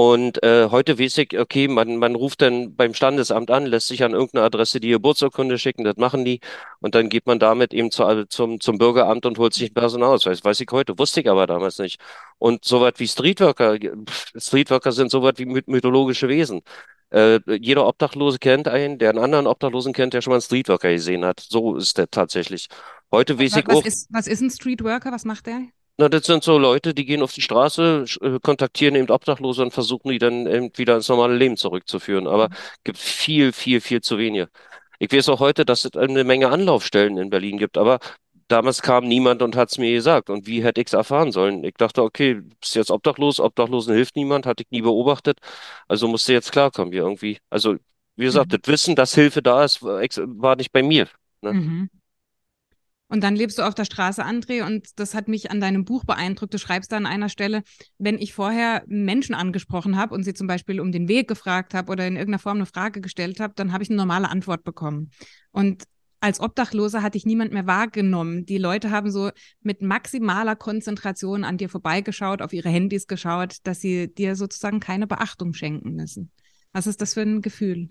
Und 0.01 0.41
äh, 0.45 0.69
heute 0.71 1.01
weiß 1.01 1.19
ich, 1.19 1.37
okay, 1.37 1.67
man, 1.67 1.97
man 1.97 2.15
ruft 2.15 2.41
dann 2.41 2.77
beim 2.77 2.95
Standesamt 2.95 3.51
an, 3.51 3.67
lässt 3.67 3.89
sich 3.89 4.05
an 4.05 4.13
irgendeine 4.13 4.45
Adresse 4.45 4.79
die 4.79 4.91
Geburtsurkunde 4.91 5.59
schicken, 5.59 5.83
das 5.83 5.97
machen 5.97 6.25
die. 6.25 6.39
Und 6.79 6.95
dann 6.95 7.09
geht 7.09 7.27
man 7.27 7.41
damit 7.41 7.75
eben 7.75 7.91
zu, 7.91 8.25
zum, 8.29 8.61
zum 8.61 8.79
Bürgeramt 8.79 9.27
und 9.27 9.39
holt 9.39 9.55
sich 9.55 9.65
einen 9.65 9.75
Personalausweis. 9.75 10.45
Weiß 10.45 10.61
ich 10.61 10.69
heute, 10.71 10.97
wusste 11.01 11.23
ich 11.23 11.29
aber 11.29 11.49
damals 11.49 11.79
nicht. 11.79 12.01
Und 12.39 12.65
so 12.65 12.81
was 12.81 12.93
wie 12.99 13.09
Streetworker, 13.09 13.77
Streetworker 14.37 14.93
sind 14.93 15.11
so 15.11 15.25
was 15.25 15.35
wie 15.39 15.47
mythologische 15.47 16.29
Wesen. 16.29 16.61
Äh, 17.11 17.41
jeder 17.61 17.85
Obdachlose 17.85 18.39
kennt 18.39 18.69
einen, 18.69 18.99
der 18.99 19.11
einen 19.11 19.19
anderen 19.19 19.49
Obdachlosen 19.49 19.93
kennt, 19.95 20.15
der 20.15 20.23
schon 20.23 20.31
mal 20.31 20.37
einen 20.37 20.43
Streetworker 20.43 20.93
gesehen 20.93 21.25
hat. 21.25 21.41
So 21.41 21.75
ist 21.75 21.99
der 21.99 22.09
tatsächlich. 22.09 22.69
Heute 23.11 23.37
weiß 23.37 23.51
was, 23.51 23.59
ich 23.59 23.69
auch. 23.69 23.85
Ist, 23.85 24.07
was 24.13 24.29
ist 24.29 24.43
ein 24.43 24.51
Streetworker? 24.51 25.11
Was 25.11 25.25
macht 25.25 25.47
der? 25.47 25.63
Na, 26.01 26.09
das 26.09 26.27
sind 26.27 26.45
so 26.45 26.59
Leute, 26.59 26.95
die 26.95 27.05
gehen 27.05 27.23
auf 27.23 27.33
die 27.33 27.43
Straße, 27.43 28.05
äh, 28.21 28.39
kontaktieren 28.41 28.95
eben 28.95 29.11
Obdachlose 29.11 29.63
und 29.63 29.73
versuchen 29.73 30.11
die 30.11 30.19
dann 30.19 30.47
eben 30.47 30.71
wieder 30.77 30.95
ins 30.95 31.09
normale 31.09 31.35
Leben 31.35 31.57
zurückzuführen. 31.57 32.29
Aber 32.29 32.51
mhm. 32.51 32.55
gibt 32.85 32.99
viel, 32.99 33.53
viel, 33.53 33.81
viel 33.81 34.01
zu 34.01 34.17
wenige. 34.17 34.49
Ich 35.01 35.13
weiß 35.13 35.29
auch 35.29 35.41
heute, 35.41 35.65
dass 35.65 35.85
es 35.85 35.97
eine 35.97 36.23
Menge 36.23 36.51
Anlaufstellen 36.51 37.19
in 37.19 37.31
Berlin 37.31 37.59
gibt, 37.59 37.77
aber 37.77 37.99
damals 38.47 38.81
kam 38.83 39.09
niemand 39.09 39.43
und 39.43 39.57
hat 39.57 39.71
es 39.71 39.79
mir 39.79 39.93
gesagt. 39.93 40.31
Und 40.31 40.47
wie 40.47 40.63
hätte 40.63 40.81
ich 40.81 40.87
es 40.89 40.93
erfahren 40.93 41.33
sollen? 41.33 41.65
Ich 41.65 41.75
dachte, 41.75 42.03
okay, 42.03 42.43
bist 42.61 42.77
jetzt 42.77 42.91
obdachlos, 42.93 43.41
Obdachlosen 43.41 43.95
hilft 43.95 44.15
niemand, 44.15 44.47
hatte 44.47 44.63
ich 44.63 44.71
nie 44.71 44.83
beobachtet. 44.83 45.41
Also 45.89 46.07
musste 46.07 46.33
jetzt 46.33 46.53
klarkommen 46.53 46.93
wie 46.93 46.99
irgendwie. 46.99 47.39
Also, 47.51 47.77
wie 48.17 48.25
gesagt, 48.25 48.53
mhm. 48.53 48.59
das 48.61 48.73
Wissen, 48.73 48.95
dass 48.97 49.15
Hilfe 49.15 49.43
da 49.43 49.65
ist, 49.65 49.83
war 49.83 50.55
nicht 50.57 50.73
bei 50.73 50.83
mir. 50.85 51.09
Ne? 51.43 51.55
Mhm. 51.55 51.91
Und 53.09 53.23
dann 53.23 53.35
lebst 53.35 53.59
du 53.59 53.63
auf 53.63 53.75
der 53.75 53.87
Straße, 53.87 54.25
André, 54.25 54.65
und 54.67 54.99
das 55.01 55.15
hat 55.15 55.29
mich 55.29 55.51
an 55.51 55.61
deinem 55.61 55.85
Buch 55.85 56.05
beeindruckt. 56.05 56.53
Du 56.53 56.59
schreibst 56.59 56.93
da 56.93 56.99
an 56.99 57.07
einer 57.07 57.31
Stelle, 57.31 57.63
wenn 57.97 58.19
ich 58.19 58.35
vorher 58.35 58.83
Menschen 58.87 59.35
angesprochen 59.35 59.97
habe 59.97 60.15
und 60.15 60.25
sie 60.25 60.35
zum 60.35 60.47
Beispiel 60.47 60.79
um 60.79 60.93
den 60.93 61.09
Weg 61.09 61.27
gefragt 61.27 61.73
habe 61.73 61.91
oder 61.91 62.07
in 62.07 62.17
irgendeiner 62.17 62.39
Form 62.39 62.59
eine 62.59 62.67
Frage 62.67 63.01
gestellt 63.01 63.41
habe, 63.41 63.55
dann 63.57 63.73
habe 63.73 63.83
ich 63.83 63.89
eine 63.89 63.97
normale 63.97 64.29
Antwort 64.29 64.63
bekommen. 64.63 65.11
Und 65.53 65.85
als 66.21 66.41
Obdachloser 66.41 67.03
hatte 67.03 67.17
ich 67.17 67.25
niemand 67.25 67.53
mehr 67.53 67.67
wahrgenommen. 67.67 68.45
Die 68.45 68.59
Leute 68.59 68.91
haben 68.91 69.11
so 69.11 69.31
mit 69.63 69.83
maximaler 69.83 70.57
Konzentration 70.57 71.45
an 71.45 71.57
dir 71.57 71.69
vorbeigeschaut, 71.69 72.43
auf 72.43 72.53
ihre 72.53 72.69
Handys 72.69 73.07
geschaut, 73.07 73.57
dass 73.63 73.81
sie 73.81 74.13
dir 74.13 74.37
sozusagen 74.37 74.81
keine 74.81 75.07
Beachtung 75.07 75.55
schenken 75.55 75.95
müssen. 75.95 76.33
Was 76.73 76.87
ist 76.87 77.01
das 77.01 77.15
für 77.15 77.23
ein 77.23 77.41
Gefühl? 77.41 77.89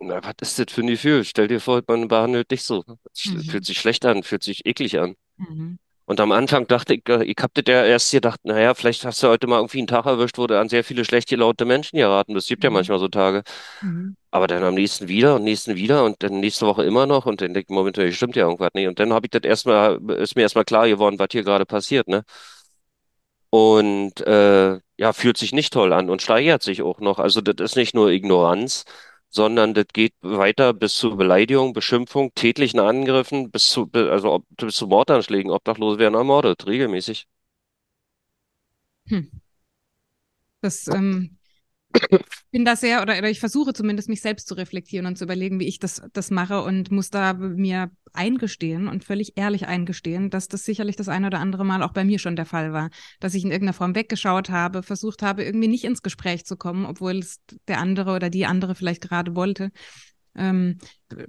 Na, 0.00 0.22
was 0.22 0.34
ist 0.40 0.58
das 0.58 0.66
für 0.72 0.82
ein 0.82 0.86
Gefühl? 0.88 1.24
Stell 1.24 1.48
dir 1.48 1.60
vor, 1.60 1.82
man 1.86 2.08
behandelt 2.08 2.50
dich 2.50 2.64
so. 2.64 2.84
Mhm. 3.26 3.40
Fühlt 3.42 3.64
sich 3.64 3.78
schlecht 3.78 4.04
an, 4.04 4.22
fühlt 4.22 4.42
sich 4.42 4.66
eklig 4.66 4.98
an. 4.98 5.14
Mhm. 5.36 5.78
Und 6.06 6.20
am 6.20 6.32
Anfang 6.32 6.66
dachte 6.66 6.94
ich, 6.94 7.08
äh, 7.08 7.24
ich 7.24 7.36
hab 7.40 7.54
das 7.54 7.64
ja 7.66 7.84
erst 7.84 8.10
gedacht, 8.10 8.40
naja, 8.44 8.74
vielleicht 8.74 9.04
hast 9.06 9.22
du 9.22 9.28
heute 9.28 9.46
mal 9.46 9.56
irgendwie 9.56 9.78
einen 9.78 9.86
Tag 9.86 10.04
erwischt, 10.04 10.36
wo 10.36 10.46
du 10.46 10.58
an 10.60 10.68
sehr 10.68 10.84
viele 10.84 11.04
schlecht 11.04 11.28
gelaunte 11.28 11.64
Menschen 11.64 11.96
geraten 11.96 12.34
bist. 12.34 12.44
Es 12.44 12.48
gibt 12.48 12.62
mhm. 12.62 12.66
ja 12.66 12.70
manchmal 12.70 12.98
so 12.98 13.08
Tage. 13.08 13.42
Mhm. 13.80 14.16
Aber 14.30 14.46
dann 14.46 14.62
am 14.64 14.74
nächsten 14.74 15.08
wieder 15.08 15.36
und 15.36 15.44
nächsten 15.44 15.76
wieder 15.76 16.04
und 16.04 16.22
dann 16.22 16.40
nächste 16.40 16.66
Woche 16.66 16.84
immer 16.84 17.06
noch 17.06 17.24
und 17.26 17.40
dann 17.40 17.54
denke 17.54 17.68
ich, 17.70 17.74
momentan 17.74 18.12
stimmt 18.12 18.36
ja 18.36 18.44
irgendwas 18.44 18.70
nicht. 18.74 18.88
Und 18.88 18.98
dann 18.98 19.12
habe 19.12 19.26
ich 19.26 19.30
das 19.30 19.42
erstmal, 19.44 19.98
ist 20.10 20.36
mir 20.36 20.42
erstmal 20.42 20.64
klar 20.64 20.88
geworden, 20.88 21.18
was 21.18 21.28
hier 21.32 21.42
gerade 21.42 21.64
passiert, 21.64 22.08
ne? 22.08 22.24
Und 23.50 24.20
äh, 24.26 24.80
ja, 24.96 25.12
fühlt 25.12 25.36
sich 25.38 25.52
nicht 25.52 25.72
toll 25.72 25.92
an 25.92 26.10
und 26.10 26.22
steigert 26.22 26.62
sich 26.62 26.82
auch 26.82 26.98
noch. 26.98 27.18
Also 27.20 27.40
das 27.40 27.54
ist 27.70 27.76
nicht 27.76 27.94
nur 27.94 28.10
Ignoranz, 28.10 28.84
sondern 29.34 29.74
das 29.74 29.86
geht 29.92 30.14
weiter 30.20 30.72
bis 30.72 30.94
zu 30.94 31.16
Beleidigung, 31.16 31.72
Beschimpfung, 31.72 32.32
tätlichen 32.34 32.78
Angriffen, 32.78 33.50
bis 33.50 33.66
zu, 33.66 33.90
also 33.92 34.44
bis 34.50 34.76
zu 34.76 34.86
Mordanschlägen. 34.86 35.50
Obdachlose 35.50 35.98
werden 35.98 36.14
ermordet, 36.14 36.66
regelmäßig. 36.66 37.26
Hm. 39.08 39.30
Das 40.60 40.86
ähm, 40.86 41.36
bin 42.50 42.64
da 42.64 42.76
sehr, 42.76 43.02
oder, 43.02 43.18
oder 43.18 43.30
ich 43.30 43.40
versuche 43.40 43.72
zumindest 43.72 44.08
mich 44.08 44.20
selbst 44.20 44.46
zu 44.48 44.54
reflektieren 44.54 45.06
und 45.06 45.18
zu 45.18 45.24
überlegen, 45.24 45.58
wie 45.58 45.66
ich 45.66 45.78
das, 45.78 46.02
das 46.12 46.30
mache 46.30 46.62
und 46.62 46.90
muss 46.90 47.10
da 47.10 47.34
mir 47.34 47.90
eingestehen 48.12 48.86
und 48.88 49.04
völlig 49.04 49.32
ehrlich 49.36 49.66
eingestehen, 49.66 50.30
dass 50.30 50.48
das 50.48 50.64
sicherlich 50.64 50.96
das 50.96 51.08
eine 51.08 51.26
oder 51.26 51.40
andere 51.40 51.64
Mal 51.64 51.82
auch 51.82 51.92
bei 51.92 52.04
mir 52.04 52.18
schon 52.18 52.36
der 52.36 52.46
Fall 52.46 52.72
war, 52.72 52.90
dass 53.18 53.34
ich 53.34 53.44
in 53.44 53.50
irgendeiner 53.50 53.72
Form 53.72 53.94
weggeschaut 53.94 54.50
habe, 54.50 54.82
versucht 54.82 55.22
habe, 55.22 55.42
irgendwie 55.42 55.68
nicht 55.68 55.84
ins 55.84 56.02
Gespräch 56.02 56.44
zu 56.44 56.56
kommen, 56.56 56.86
obwohl 56.86 57.18
es 57.18 57.40
der 57.66 57.78
andere 57.78 58.14
oder 58.14 58.30
die 58.30 58.46
andere 58.46 58.74
vielleicht 58.74 59.02
gerade 59.02 59.34
wollte. 59.34 59.70
Ähm, 60.36 60.78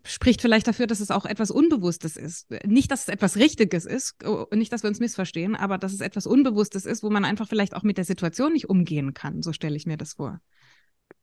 spricht 0.03 0.41
vielleicht 0.41 0.67
dafür, 0.67 0.87
dass 0.87 0.99
es 0.99 1.11
auch 1.11 1.25
etwas 1.25 1.51
Unbewusstes 1.51 2.17
ist. 2.17 2.49
Nicht, 2.65 2.91
dass 2.91 3.01
es 3.01 3.07
etwas 3.07 3.37
Richtiges 3.37 3.85
ist, 3.85 4.23
oh, 4.25 4.47
nicht, 4.53 4.71
dass 4.71 4.83
wir 4.83 4.89
uns 4.89 4.99
missverstehen, 4.99 5.55
aber 5.55 5.77
dass 5.77 5.93
es 5.93 6.01
etwas 6.01 6.25
Unbewusstes 6.25 6.85
ist, 6.85 7.03
wo 7.03 7.09
man 7.09 7.25
einfach 7.25 7.47
vielleicht 7.47 7.75
auch 7.75 7.83
mit 7.83 7.97
der 7.97 8.05
Situation 8.05 8.53
nicht 8.53 8.69
umgehen 8.69 9.13
kann. 9.13 9.41
So 9.41 9.53
stelle 9.53 9.75
ich 9.75 9.85
mir 9.85 9.97
das 9.97 10.13
vor. 10.13 10.41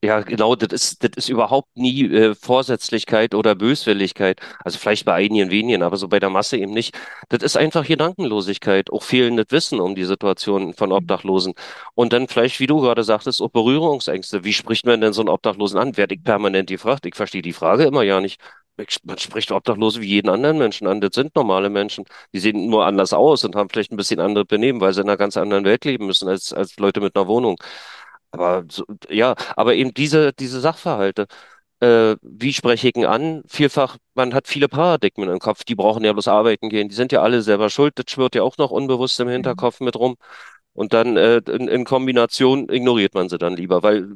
Ja, 0.04 0.18
genau, 0.20 0.56
das 0.56 0.72
ist, 0.72 1.04
das 1.04 1.10
ist 1.14 1.28
überhaupt 1.28 1.76
nie 1.76 2.04
äh, 2.12 2.34
Vorsätzlichkeit 2.34 3.36
oder 3.36 3.54
Böswilligkeit. 3.54 4.40
Also 4.64 4.78
vielleicht 4.80 5.04
bei 5.04 5.14
einigen 5.14 5.52
wenigen, 5.52 5.84
aber 5.84 5.96
so 5.96 6.08
bei 6.08 6.18
der 6.18 6.28
Masse 6.28 6.56
eben 6.56 6.72
nicht. 6.72 6.98
Das 7.28 7.40
ist 7.44 7.56
einfach 7.56 7.86
Gedankenlosigkeit, 7.86 8.90
auch 8.90 9.04
fehlendes 9.04 9.46
Wissen 9.50 9.78
um 9.78 9.94
die 9.94 10.02
Situation 10.04 10.74
von 10.74 10.90
Obdachlosen. 10.90 11.54
Und 11.94 12.12
dann 12.12 12.26
vielleicht, 12.26 12.58
wie 12.58 12.66
du 12.66 12.80
gerade 12.80 13.04
sagtest, 13.04 13.40
auch 13.40 13.50
Berührungsängste. 13.50 14.42
Wie 14.42 14.52
spricht 14.52 14.86
man 14.86 15.00
denn 15.00 15.12
so 15.12 15.22
einen 15.22 15.28
Obdachlosen 15.28 15.78
an? 15.78 15.96
Werde 15.96 16.16
ich 16.16 16.24
permanent 16.24 16.68
gefragt? 16.68 17.06
Ich 17.06 17.14
verstehe 17.14 17.42
die 17.42 17.52
Frage 17.52 17.84
immer 17.84 18.02
ja 18.02 18.20
nicht. 18.20 18.40
Man 19.04 19.18
spricht 19.18 19.52
Obdachlose 19.52 20.00
wie 20.00 20.06
jeden 20.08 20.28
anderen 20.30 20.58
Menschen 20.58 20.88
an. 20.88 21.00
Das 21.00 21.14
sind 21.14 21.36
normale 21.36 21.70
Menschen. 21.70 22.04
Die 22.32 22.40
sehen 22.40 22.68
nur 22.70 22.86
anders 22.86 23.12
aus 23.12 23.44
und 23.44 23.54
haben 23.54 23.68
vielleicht 23.68 23.92
ein 23.92 23.96
bisschen 23.96 24.18
andere 24.18 24.44
Benehmen, 24.46 24.80
weil 24.80 24.92
sie 24.94 25.02
in 25.02 25.08
einer 25.08 25.16
ganz 25.18 25.36
anderen 25.36 25.64
Welt 25.64 25.84
leben 25.84 26.06
müssen 26.06 26.28
als, 26.28 26.52
als 26.52 26.76
Leute 26.78 27.00
mit 27.00 27.14
einer 27.14 27.28
Wohnung. 27.28 27.56
Aber 28.32 28.64
so, 28.70 28.84
ja, 29.10 29.34
aber 29.56 29.74
eben 29.74 29.92
diese, 29.94 30.32
diese 30.32 30.60
Sachverhalte, 30.60 31.26
äh, 31.80 32.16
wie 32.22 32.52
spreche 32.52 32.88
ich 32.88 32.96
ihn 32.96 33.06
an? 33.06 33.42
Vielfach, 33.48 33.98
man 34.14 34.34
hat 34.34 34.48
viele 34.48 34.68
Paradigmen 34.68 35.30
im 35.30 35.38
Kopf, 35.40 35.64
die 35.64 35.74
brauchen 35.74 36.04
ja 36.04 36.12
bloß 36.12 36.28
arbeiten 36.28 36.68
gehen, 36.70 36.88
die 36.88 36.94
sind 36.94 37.12
ja 37.12 37.22
alle 37.22 37.42
selber 37.42 37.70
schuld, 37.70 37.98
das 37.98 38.06
schwirrt 38.10 38.34
ja 38.34 38.42
auch 38.42 38.58
noch 38.58 38.70
unbewusst 38.70 39.20
im 39.20 39.28
Hinterkopf 39.28 39.80
mit 39.80 39.96
rum. 39.96 40.16
Und 40.74 40.92
dann 40.94 41.16
äh, 41.18 41.38
in, 41.48 41.68
in 41.68 41.84
Kombination 41.84 42.68
ignoriert 42.70 43.14
man 43.14 43.28
sie 43.28 43.38
dann 43.38 43.56
lieber, 43.56 43.82
weil 43.82 44.08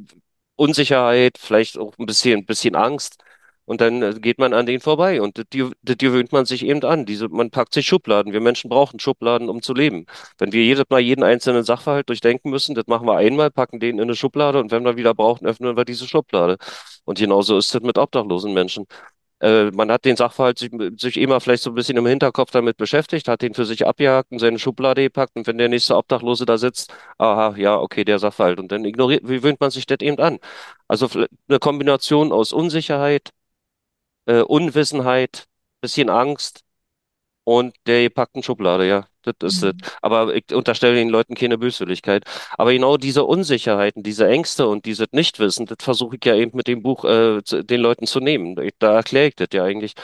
Unsicherheit, 0.57 1.39
vielleicht 1.39 1.79
auch 1.79 1.99
ein 1.99 2.07
bisschen, 2.07 2.41
ein 2.41 2.47
bisschen 2.47 2.77
Angst, 2.77 3.23
und 3.67 3.81
dann 3.81 4.03
äh, 4.03 4.15
geht 4.21 4.39
man 4.39 4.53
an 4.55 4.67
denen 4.67 4.81
vorbei 4.81 5.21
und 5.21 5.39
das, 5.39 5.47
das 5.83 5.97
gewöhnt 5.99 6.33
man 6.33 6.47
sich 6.47 6.65
eben 6.65 6.83
an. 6.85 7.05
Diese, 7.07 7.29
man 7.29 7.51
packt 7.51 7.75
sich 7.75 7.87
Schubladen. 7.87 8.33
Wir 8.33 8.41
Menschen 8.41 8.71
brauchen 8.71 9.01
Schubladen, 9.01 9.49
um 9.49 9.63
zu 9.63 9.75
leben. 9.75 10.07
Wenn 10.39 10.53
wir 10.53 10.65
jedes 10.65 10.85
Mal 10.89 11.01
jeden 11.01 11.23
einzelnen 11.23 11.65
Sachverhalt 11.65 12.09
durchdenken 12.09 12.51
müssen, 12.51 12.75
das 12.75 12.87
machen 12.87 13.07
wir 13.07 13.17
einmal, 13.17 13.51
packen 13.51 13.81
den 13.81 13.97
in 13.97 14.03
eine 14.03 14.15
Schublade 14.17 14.61
und 14.61 14.71
wenn 14.71 14.85
wir 14.85 14.97
wieder 14.97 15.15
brauchen, 15.15 15.47
öffnen 15.47 15.77
wir 15.77 15.85
diese 15.85 16.07
Schublade. 16.09 16.57
Und 17.05 17.19
genauso 17.19 17.59
ist 17.59 17.75
es 17.75 17.83
mit 17.83 17.99
obdachlosen 17.99 18.55
Menschen. 18.55 18.87
Äh, 19.41 19.71
man 19.73 19.91
hat 19.93 20.05
den 20.07 20.17
Sachverhalt 20.17 20.59
sich, 20.59 20.71
sich 20.97 21.17
immer 21.19 21.41
vielleicht 21.41 21.63
so 21.63 21.71
ein 21.71 21.75
bisschen 21.75 21.97
im 21.99 22.07
Hinterkopf 22.07 22.51
damit 22.53 22.79
beschäftigt, 22.79 23.29
hat 23.29 23.43
den 23.43 23.53
für 23.55 23.67
sich 23.67 23.87
abgehakt 23.87 24.33
und 24.33 24.39
seine 24.39 24.59
Schublade 24.59 25.03
gepackt 25.03 25.37
und 25.37 25.47
wenn 25.47 25.59
der 25.59 25.69
nächste 25.69 25.95
Obdachlose 25.97 26.47
da 26.47 26.57
sitzt, 26.57 26.93
aha, 27.19 27.55
ja, 27.59 27.79
okay, 27.79 28.05
der 28.05 28.19
Sachverhalt. 28.19 28.59
Und 28.59 28.73
dann 28.73 28.85
ignoriert, 28.85 29.23
wie 29.29 29.37
gewöhnt 29.37 29.61
man 29.61 29.71
sich 29.71 29.85
das 29.87 29.99
eben 30.01 30.19
an? 30.19 30.39
Also 30.89 31.09
eine 31.49 31.59
Kombination 31.59 32.33
aus 32.33 32.53
Unsicherheit, 32.53 33.31
äh, 34.27 34.43
Unwissenheit, 34.43 35.47
bisschen 35.81 36.11
Angst 36.11 36.63
und 37.45 37.75
der 37.87 38.03
gepackten 38.05 38.43
Schublade, 38.43 38.89
ja. 38.89 39.07
Das 39.23 39.35
ist 39.55 39.63
es. 39.65 39.75
Mhm. 39.75 39.79
Aber 40.03 40.35
ich 40.35 40.53
unterstelle 40.55 40.95
den 40.95 41.09
Leuten 41.09 41.35
keine 41.35 41.59
Böswilligkeit. 41.59 42.25
Aber 42.59 42.73
genau 42.73 42.97
diese 42.97 43.25
Unsicherheiten, 43.25 44.03
diese 44.05 44.29
Ängste 44.29 44.69
und 44.69 44.85
dieses 44.85 45.09
Nichtwissen, 45.13 45.67
das 45.67 45.79
versuche 45.81 46.17
ich 46.17 46.25
ja 46.25 46.37
eben 46.37 46.57
mit 46.57 46.69
dem 46.69 46.83
Buch 46.83 47.05
äh, 47.05 47.43
den 47.43 47.81
Leuten 47.81 48.07
zu 48.07 48.21
nehmen. 48.21 48.57
Da 48.79 48.95
erkläre 48.95 49.29
ich 49.29 49.35
das 49.37 49.49
ja 49.53 49.65
eigentlich, 49.65 49.95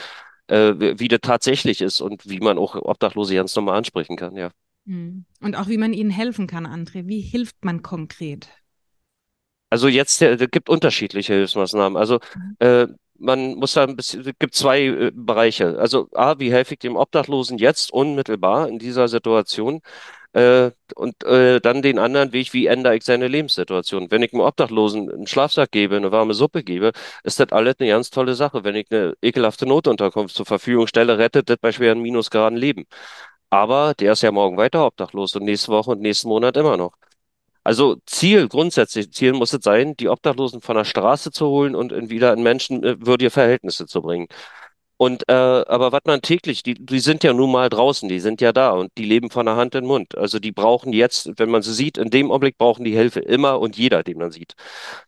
äh, 0.47 0.73
wie, 0.99 1.07
das 1.07 1.21
tatsächlich 1.21 1.81
ist 1.81 2.01
und 2.01 2.29
wie 2.29 2.39
man 2.39 2.57
auch 2.57 2.75
Obdachlose 2.75 3.35
ganz 3.35 3.55
normal 3.55 3.77
ansprechen 3.77 4.17
kann, 4.17 4.35
ja. 4.35 4.51
Mhm. 4.85 5.25
Und 5.41 5.55
auch 5.55 5.69
wie 5.69 5.77
man 5.77 5.93
ihnen 5.93 6.09
helfen 6.09 6.47
kann, 6.47 6.67
André. 6.67 7.07
Wie 7.07 7.21
hilft 7.21 7.63
man 7.63 7.81
konkret? 7.81 8.49
Also 9.69 9.87
jetzt, 9.87 10.21
es 10.21 10.51
gibt 10.51 10.69
unterschiedliche 10.69 11.33
Hilfsmaßnahmen. 11.33 11.97
Also 11.97 12.19
Mhm. 12.35 12.55
äh, 12.59 12.87
man 13.23 13.55
muss 13.55 13.73
da 13.73 13.83
ein 13.83 13.95
bisschen, 13.95 14.21
es 14.27 14.33
gibt 14.39 14.55
zwei 14.55 14.83
äh, 14.85 15.11
Bereiche. 15.13 15.79
Also 15.79 16.09
A, 16.13 16.39
wie 16.39 16.51
helfe 16.51 16.73
ich 16.75 16.79
dem 16.79 16.95
Obdachlosen 16.95 17.57
jetzt 17.57 17.91
unmittelbar 17.91 18.67
in 18.69 18.79
dieser 18.79 19.07
Situation? 19.07 19.81
Äh, 20.33 20.71
und 20.95 21.23
äh, 21.25 21.61
dann 21.61 21.81
den 21.83 21.99
anderen 21.99 22.33
Weg, 22.33 22.53
wie 22.53 22.65
ändere 22.67 22.95
ich 22.97 23.03
seine 23.03 23.27
Lebenssituation? 23.27 24.11
Wenn 24.11 24.23
ich 24.23 24.33
einem 24.33 24.41
Obdachlosen 24.41 25.11
einen 25.11 25.27
Schlafsack 25.27 25.71
gebe, 25.71 25.95
eine 25.95 26.11
warme 26.11 26.33
Suppe 26.33 26.63
gebe, 26.63 26.91
ist 27.23 27.39
das 27.39 27.51
alles 27.51 27.75
eine 27.79 27.89
ganz 27.89 28.09
tolle 28.09 28.35
Sache. 28.35 28.63
Wenn 28.63 28.75
ich 28.75 28.87
eine 28.91 29.15
ekelhafte 29.21 29.65
Notunterkunft 29.67 30.35
zur 30.35 30.45
Verfügung 30.45 30.87
stelle, 30.87 31.17
rettet 31.19 31.49
das 31.49 31.57
bei 31.61 31.71
schweren 31.71 32.01
Minusgraden 32.01 32.57
Leben. 32.57 32.85
Aber 33.49 33.93
der 33.95 34.13
ist 34.13 34.23
ja 34.23 34.31
morgen 34.31 34.57
weiter 34.57 34.85
obdachlos 34.85 35.35
und 35.35 35.43
nächste 35.45 35.71
Woche 35.71 35.91
und 35.91 36.01
nächsten 36.01 36.27
Monat 36.29 36.57
immer 36.57 36.77
noch. 36.77 36.93
Also 37.63 37.97
Ziel, 38.05 38.49
grundsätzlich 38.49 39.11
Ziel 39.13 39.33
muss 39.33 39.53
es 39.53 39.63
sein, 39.63 39.95
die 39.95 40.09
Obdachlosen 40.09 40.61
von 40.61 40.75
der 40.75 40.83
Straße 40.83 41.31
zu 41.31 41.47
holen 41.47 41.75
und 41.75 41.91
in 41.93 42.09
wieder 42.09 42.33
in 42.33 42.43
menschenwürdige 42.43 43.29
Verhältnisse 43.31 43.85
zu 43.85 44.01
bringen. 44.01 44.27
Und 45.03 45.27
äh, 45.27 45.33
aber 45.33 45.91
was 45.91 46.03
man 46.05 46.21
täglich, 46.21 46.63
die, 46.63 46.75
die 46.75 46.99
sind 47.01 47.25
ja 47.25 47.33
nun 47.33 47.51
mal 47.51 47.67
draußen, 47.69 48.07
die 48.07 48.21
sind 48.21 48.39
ja 48.39 48.53
da 48.53 48.71
und 48.71 48.89
die 48.97 49.03
leben 49.03 49.29
von 49.29 49.45
der 49.45 49.57
Hand 49.57 49.75
in 49.75 49.81
den 49.81 49.87
Mund. 49.89 50.17
Also 50.17 50.39
die 50.39 50.53
brauchen 50.53 50.93
jetzt, 50.93 51.29
wenn 51.37 51.49
man 51.49 51.61
sie 51.61 51.73
sieht, 51.73 51.97
in 51.97 52.09
dem 52.09 52.31
Augenblick 52.31 52.57
brauchen 52.57 52.85
die 52.85 52.93
Hilfe 52.95 53.19
immer 53.19 53.59
und 53.59 53.75
jeder, 53.77 54.01
den 54.03 54.17
man 54.17 54.31
sieht. 54.31 54.53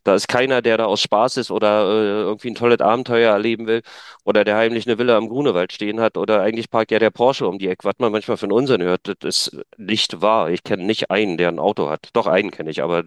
Da 0.04 0.16
ist 0.16 0.28
keiner, 0.28 0.62
der 0.62 0.78
da 0.78 0.86
aus 0.86 1.00
Spaß 1.02 1.38
ist 1.38 1.50
oder 1.50 1.86
äh, 1.86 2.22
irgendwie 2.24 2.50
ein 2.50 2.56
tolles 2.56 2.82
Abenteuer 2.82 3.32
erleben 3.32 3.68
will 3.68 3.84
oder 4.26 4.44
der 4.44 4.58
heimlich 4.58 4.86
eine 4.86 4.98
Villa 4.98 5.16
am 5.16 5.30
Grunewald 5.30 5.72
stehen 5.72 6.02
hat 6.02 6.18
oder 6.18 6.42
eigentlich 6.42 6.70
parkt 6.70 6.92
ja 6.92 7.00
der 7.00 7.12
Porsche 7.12 7.48
um 7.48 7.58
die 7.58 7.70
Ecke, 7.70 7.86
was 7.86 7.96
man 7.98 8.12
manchmal 8.12 8.38
einen 8.42 8.52
Unsinn 8.52 8.82
hört. 8.84 9.08
Das 9.22 9.48
ist 9.48 9.58
nicht 9.78 10.22
wahr. 10.22 10.50
Ich 10.50 10.64
kenne 10.64 10.84
nicht 10.84 11.10
einen, 11.10 11.38
der 11.38 11.48
ein 11.48 11.60
Auto 11.60 11.90
hat. 11.90 12.10
Doch 12.12 12.28
einen 12.28 12.52
kenne 12.52 12.70
ich, 12.70 12.84
aber 12.84 13.04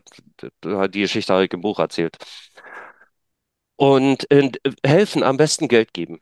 die 0.64 1.00
Geschichte 1.00 1.34
habe 1.34 1.44
ich 1.44 1.52
im 1.52 1.60
Buch 1.60 1.78
erzählt. 1.80 2.16
Und 3.76 4.30
äh, 4.30 4.50
helfen, 4.84 5.22
am 5.22 5.36
besten 5.36 5.68
Geld 5.68 5.92
geben. 5.94 6.20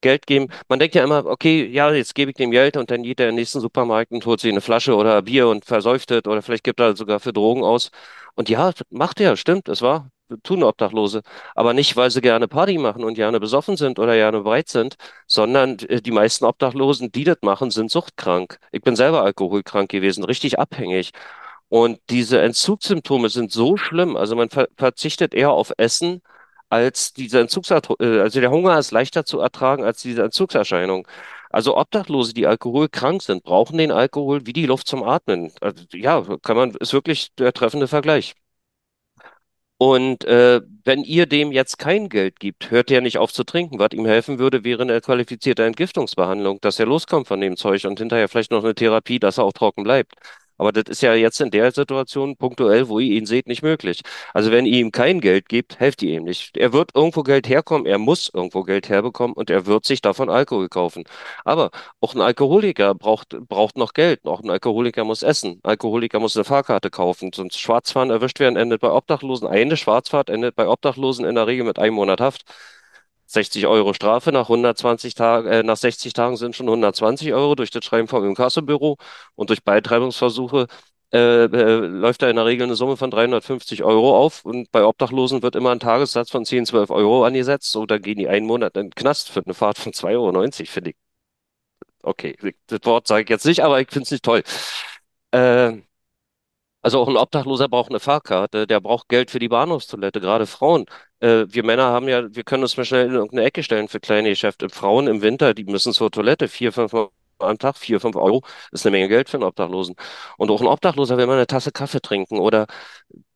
Geld 0.00 0.26
geben. 0.26 0.48
Man 0.68 0.78
denkt 0.78 0.94
ja 0.94 1.04
immer, 1.04 1.26
okay, 1.26 1.66
ja, 1.66 1.92
jetzt 1.92 2.14
gebe 2.14 2.30
ich 2.30 2.36
dem 2.36 2.50
Geld 2.50 2.76
und 2.76 2.90
dann 2.90 3.02
geht 3.02 3.20
er 3.20 3.28
in 3.28 3.34
den 3.34 3.40
nächsten 3.40 3.60
Supermarkt 3.60 4.12
und 4.12 4.24
holt 4.26 4.40
sich 4.40 4.50
eine 4.52 4.60
Flasche 4.60 4.94
oder 4.94 5.22
Bier 5.22 5.48
und 5.48 5.64
versäuft 5.64 6.10
es 6.10 6.24
oder 6.26 6.42
vielleicht 6.42 6.64
gibt 6.64 6.80
er 6.80 6.96
sogar 6.96 7.20
für 7.20 7.32
Drogen 7.32 7.64
aus. 7.64 7.90
Und 8.34 8.48
ja, 8.48 8.72
macht 8.90 9.20
er, 9.20 9.36
stimmt, 9.36 9.68
es 9.68 9.82
war, 9.82 10.10
tun 10.42 10.62
Obdachlose. 10.62 11.22
Aber 11.54 11.74
nicht, 11.74 11.96
weil 11.96 12.10
sie 12.10 12.20
gerne 12.20 12.48
Party 12.48 12.78
machen 12.78 13.04
und 13.04 13.14
gerne 13.14 13.40
besoffen 13.40 13.76
sind 13.76 13.98
oder 13.98 14.14
gerne 14.14 14.40
bereit 14.42 14.68
sind, 14.68 14.96
sondern 15.26 15.78
äh, 15.88 16.00
die 16.02 16.10
meisten 16.10 16.44
Obdachlosen, 16.44 17.10
die 17.12 17.24
das 17.24 17.38
machen, 17.42 17.70
sind 17.70 17.90
suchtkrank. 17.90 18.58
Ich 18.72 18.82
bin 18.82 18.96
selber 18.96 19.22
alkoholkrank 19.22 19.90
gewesen, 19.90 20.24
richtig 20.24 20.58
abhängig. 20.58 21.12
Und 21.68 22.00
diese 22.10 22.40
Entzugssymptome 22.40 23.28
sind 23.28 23.52
so 23.52 23.76
schlimm. 23.76 24.16
Also 24.16 24.36
man 24.36 24.48
ver 24.50 24.68
verzichtet 24.76 25.34
eher 25.34 25.50
auf 25.50 25.72
Essen 25.76 26.22
als 26.70 27.12
diese 27.12 27.40
Entzugserscheinung. 27.40 27.96
Äh, 28.00 28.20
also 28.20 28.40
der 28.40 28.50
Hunger 28.50 28.78
ist 28.78 28.90
leichter 28.92 29.24
zu 29.24 29.40
ertragen 29.40 29.84
als 29.84 30.02
diese 30.02 30.22
Entzugserscheinung. 30.22 31.06
Also 31.50 31.76
Obdachlose, 31.76 32.34
die 32.34 32.46
alkoholkrank 32.46 33.22
sind, 33.22 33.42
brauchen 33.42 33.78
den 33.78 33.90
Alkohol 33.90 34.46
wie 34.46 34.52
die 34.52 34.66
Luft 34.66 34.86
zum 34.86 35.02
Atmen. 35.02 35.50
Also, 35.60 35.84
ja, 35.94 36.22
kann 36.42 36.56
man, 36.56 36.70
ist 36.72 36.92
wirklich 36.92 37.34
der 37.36 37.52
treffende 37.52 37.88
Vergleich. 37.88 38.34
Und 39.80 40.24
äh, 40.24 40.60
wenn 40.84 41.04
ihr 41.04 41.26
dem 41.26 41.52
jetzt 41.52 41.78
kein 41.78 42.08
Geld 42.08 42.40
gibt, 42.40 42.70
hört 42.70 42.90
er 42.90 43.00
nicht 43.00 43.18
auf 43.18 43.32
zu 43.32 43.44
trinken. 43.44 43.78
Was 43.78 43.92
ihm 43.92 44.06
helfen 44.06 44.40
würde, 44.40 44.64
wäre 44.64 44.82
eine 44.82 45.00
qualifizierte 45.00 45.64
Entgiftungsbehandlung, 45.64 46.60
dass 46.60 46.80
er 46.80 46.86
loskommt 46.86 47.28
von 47.28 47.40
dem 47.40 47.56
Zeug 47.56 47.84
und 47.84 47.98
hinterher 48.00 48.28
vielleicht 48.28 48.50
noch 48.50 48.64
eine 48.64 48.74
Therapie, 48.74 49.20
dass 49.20 49.38
er 49.38 49.44
auch 49.44 49.52
trocken 49.52 49.84
bleibt. 49.84 50.14
Aber 50.58 50.72
das 50.72 50.84
ist 50.88 51.02
ja 51.02 51.14
jetzt 51.14 51.40
in 51.40 51.50
der 51.50 51.72
Situation 51.72 52.36
punktuell, 52.36 52.88
wo 52.88 52.98
ihr 52.98 53.16
ihn 53.16 53.26
seht, 53.26 53.46
nicht 53.46 53.62
möglich. 53.62 54.02
Also 54.34 54.50
wenn 54.50 54.66
ihr 54.66 54.78
ihm 54.78 54.90
kein 54.92 55.20
Geld 55.20 55.48
gebt, 55.48 55.78
helft 55.80 56.02
ihr 56.02 56.16
ihm 56.18 56.24
nicht. 56.24 56.56
Er 56.56 56.72
wird 56.72 56.90
irgendwo 56.94 57.22
Geld 57.22 57.48
herkommen, 57.48 57.86
er 57.86 57.98
muss 57.98 58.30
irgendwo 58.32 58.62
Geld 58.64 58.88
herbekommen 58.88 59.34
und 59.36 59.50
er 59.50 59.66
wird 59.66 59.84
sich 59.86 60.00
davon 60.02 60.28
Alkohol 60.30 60.68
kaufen. 60.68 61.04
Aber 61.44 61.70
auch 62.00 62.14
ein 62.14 62.20
Alkoholiker 62.20 62.94
braucht, 62.94 63.30
braucht 63.48 63.76
noch 63.76 63.94
Geld. 63.94 64.24
Auch 64.26 64.40
ein 64.40 64.50
Alkoholiker 64.50 65.04
muss 65.04 65.22
essen. 65.22 65.60
Ein 65.62 65.70
Alkoholiker 65.70 66.20
muss 66.20 66.36
eine 66.36 66.44
Fahrkarte 66.44 66.90
kaufen. 66.90 67.30
Sonst 67.34 67.58
Schwarzfahren 67.58 68.10
erwischt 68.10 68.40
werden, 68.40 68.56
endet 68.56 68.80
bei 68.80 68.90
Obdachlosen. 68.90 69.46
Eine 69.48 69.76
Schwarzfahrt 69.76 70.30
endet 70.30 70.56
bei 70.56 70.68
Obdachlosen 70.68 71.24
in 71.24 71.34
der 71.34 71.46
Regel 71.46 71.64
mit 71.64 71.78
einem 71.78 71.94
Monat 71.94 72.20
Haft. 72.20 72.44
60 73.28 73.66
Euro 73.66 73.92
Strafe 73.94 74.32
nach 74.32 74.48
120 74.48 75.14
Tagen, 75.14 75.48
äh, 75.48 75.62
nach 75.62 75.76
60 75.76 76.12
Tagen 76.14 76.36
sind 76.36 76.56
schon 76.56 76.68
120 76.68 77.32
Euro 77.34 77.54
durch 77.54 77.70
das 77.70 77.84
Schreiben 77.84 78.08
vom 78.08 78.24
Inkassobüro 78.24 78.96
und 79.36 79.50
durch 79.50 79.62
Beitreibungsversuche 79.64 80.66
äh, 81.12 81.44
äh, 81.44 81.76
läuft 81.86 82.22
da 82.22 82.28
in 82.30 82.36
der 82.36 82.46
Regel 82.46 82.64
eine 82.64 82.74
Summe 82.76 82.96
von 82.96 83.10
350 83.10 83.82
Euro 83.84 84.16
auf 84.16 84.44
und 84.44 84.70
bei 84.72 84.84
Obdachlosen 84.84 85.42
wird 85.42 85.56
immer 85.56 85.70
ein 85.70 85.80
Tagessatz 85.80 86.30
von 86.30 86.44
10, 86.44 86.66
12 86.66 86.90
Euro 86.90 87.24
angesetzt. 87.24 87.70
So, 87.72 87.86
da 87.86 87.98
gehen 87.98 88.18
die 88.18 88.28
einen 88.28 88.46
Monat 88.46 88.76
in 88.76 88.88
den 88.88 88.94
Knast 88.94 89.30
für 89.30 89.42
eine 89.44 89.54
Fahrt 89.54 89.78
von 89.78 89.92
2,90 89.92 90.10
Euro, 90.14 90.50
finde 90.66 90.90
ich. 90.90 90.96
Okay, 92.02 92.36
das 92.66 92.80
Wort 92.84 93.06
sage 93.06 93.24
ich 93.24 93.28
jetzt 93.30 93.44
nicht, 93.46 93.60
aber 93.62 93.80
ich 93.80 93.88
finde 93.90 94.04
es 94.04 94.10
nicht 94.12 94.24
toll. 94.24 94.42
Äh, 95.32 95.78
also 96.82 97.00
auch 97.00 97.08
ein 97.08 97.16
Obdachloser 97.16 97.68
braucht 97.68 97.90
eine 97.90 98.00
Fahrkarte, 98.00 98.66
der 98.66 98.80
braucht 98.80 99.08
Geld 99.08 99.30
für 99.30 99.38
die 99.38 99.48
Bahnhofstoilette, 99.48 100.20
gerade 100.20 100.46
Frauen. 100.46 100.86
Äh, 101.20 101.46
wir 101.48 101.64
Männer 101.64 101.84
haben 101.84 102.08
ja, 102.08 102.34
wir 102.34 102.44
können 102.44 102.62
uns 102.62 102.76
mal 102.76 102.84
schnell 102.84 103.06
in 103.06 103.14
irgendeine 103.14 103.44
Ecke 103.44 103.62
stellen 103.62 103.88
für 103.88 104.00
kleine 104.00 104.30
Geschäfte. 104.30 104.68
Frauen 104.70 105.06
im 105.08 105.22
Winter, 105.22 105.54
die 105.54 105.64
müssen 105.64 105.92
zur 105.92 106.10
Toilette, 106.10 106.48
vier, 106.48 106.72
fünf 106.72 106.92
am 107.40 107.58
Tag, 107.58 107.76
vier, 107.76 108.00
fünf 108.00 108.16
Euro, 108.16 108.42
ist 108.72 108.84
eine 108.86 108.92
Menge 108.92 109.08
Geld 109.08 109.28
für 109.28 109.36
einen 109.36 109.44
Obdachlosen. 109.44 109.94
Und 110.38 110.50
auch 110.50 110.60
ein 110.60 110.66
Obdachloser 110.66 111.16
will 111.18 111.26
mal 111.26 111.34
eine 111.34 111.46
Tasse 111.46 111.70
Kaffee 111.72 112.00
trinken 112.00 112.38
oder 112.38 112.66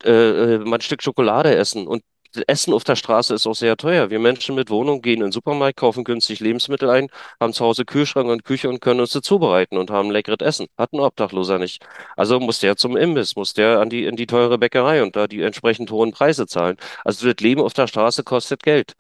äh, 0.05 0.55
äh, 0.57 0.59
mal 0.59 0.77
ein 0.77 0.81
Stück 0.81 1.03
Schokolade 1.03 1.55
essen. 1.57 1.87
Und 1.87 2.03
Essen 2.47 2.73
auf 2.75 2.85
der 2.85 2.97
Straße 2.97 3.35
ist 3.35 3.47
auch 3.47 3.55
sehr 3.55 3.77
teuer. 3.77 4.11
Wir 4.11 4.19
Menschen 4.19 4.55
mit 4.55 4.71
Wohnung 4.71 5.03
gehen 5.03 5.17
in 5.17 5.27
den 5.27 5.33
Supermarkt, 5.33 5.77
kaufen 5.79 6.05
günstig 6.05 6.41
Lebensmittel 6.41 6.91
ein, 6.91 7.09
haben 7.41 7.53
zu 7.53 7.65
Hause 7.65 7.85
Kühlschrank 7.85 8.29
und 8.29 8.45
Küche 8.45 8.69
und 8.69 8.81
können 8.81 9.01
uns 9.01 9.13
zubereiten 9.13 9.77
und 9.79 9.91
haben 9.91 10.11
leckeres 10.11 10.39
Essen. 10.41 10.67
Hat 10.79 10.93
ein 10.93 11.01
Obdachloser 11.01 11.59
nicht. 11.59 11.85
Also 12.17 12.41
muss 12.41 12.61
der 12.61 12.77
zum 12.77 12.97
Imbiss, 12.97 13.37
muss 13.37 13.55
der 13.55 13.81
an 13.81 13.91
die, 13.91 14.05
in 14.05 14.17
die 14.17 14.27
teure 14.27 14.59
Bäckerei 14.59 15.03
und 15.03 15.17
da 15.17 15.27
die 15.27 15.43
entsprechend 15.43 15.91
hohen 15.91 16.13
Preise 16.13 16.47
zahlen. 16.47 16.77
Also 17.05 17.31
das 17.31 17.43
Leben 17.43 17.61
auf 17.61 17.75
der 17.75 17.87
Straße 17.87 18.25
kostet 18.25 18.63
Geld. 18.63 18.95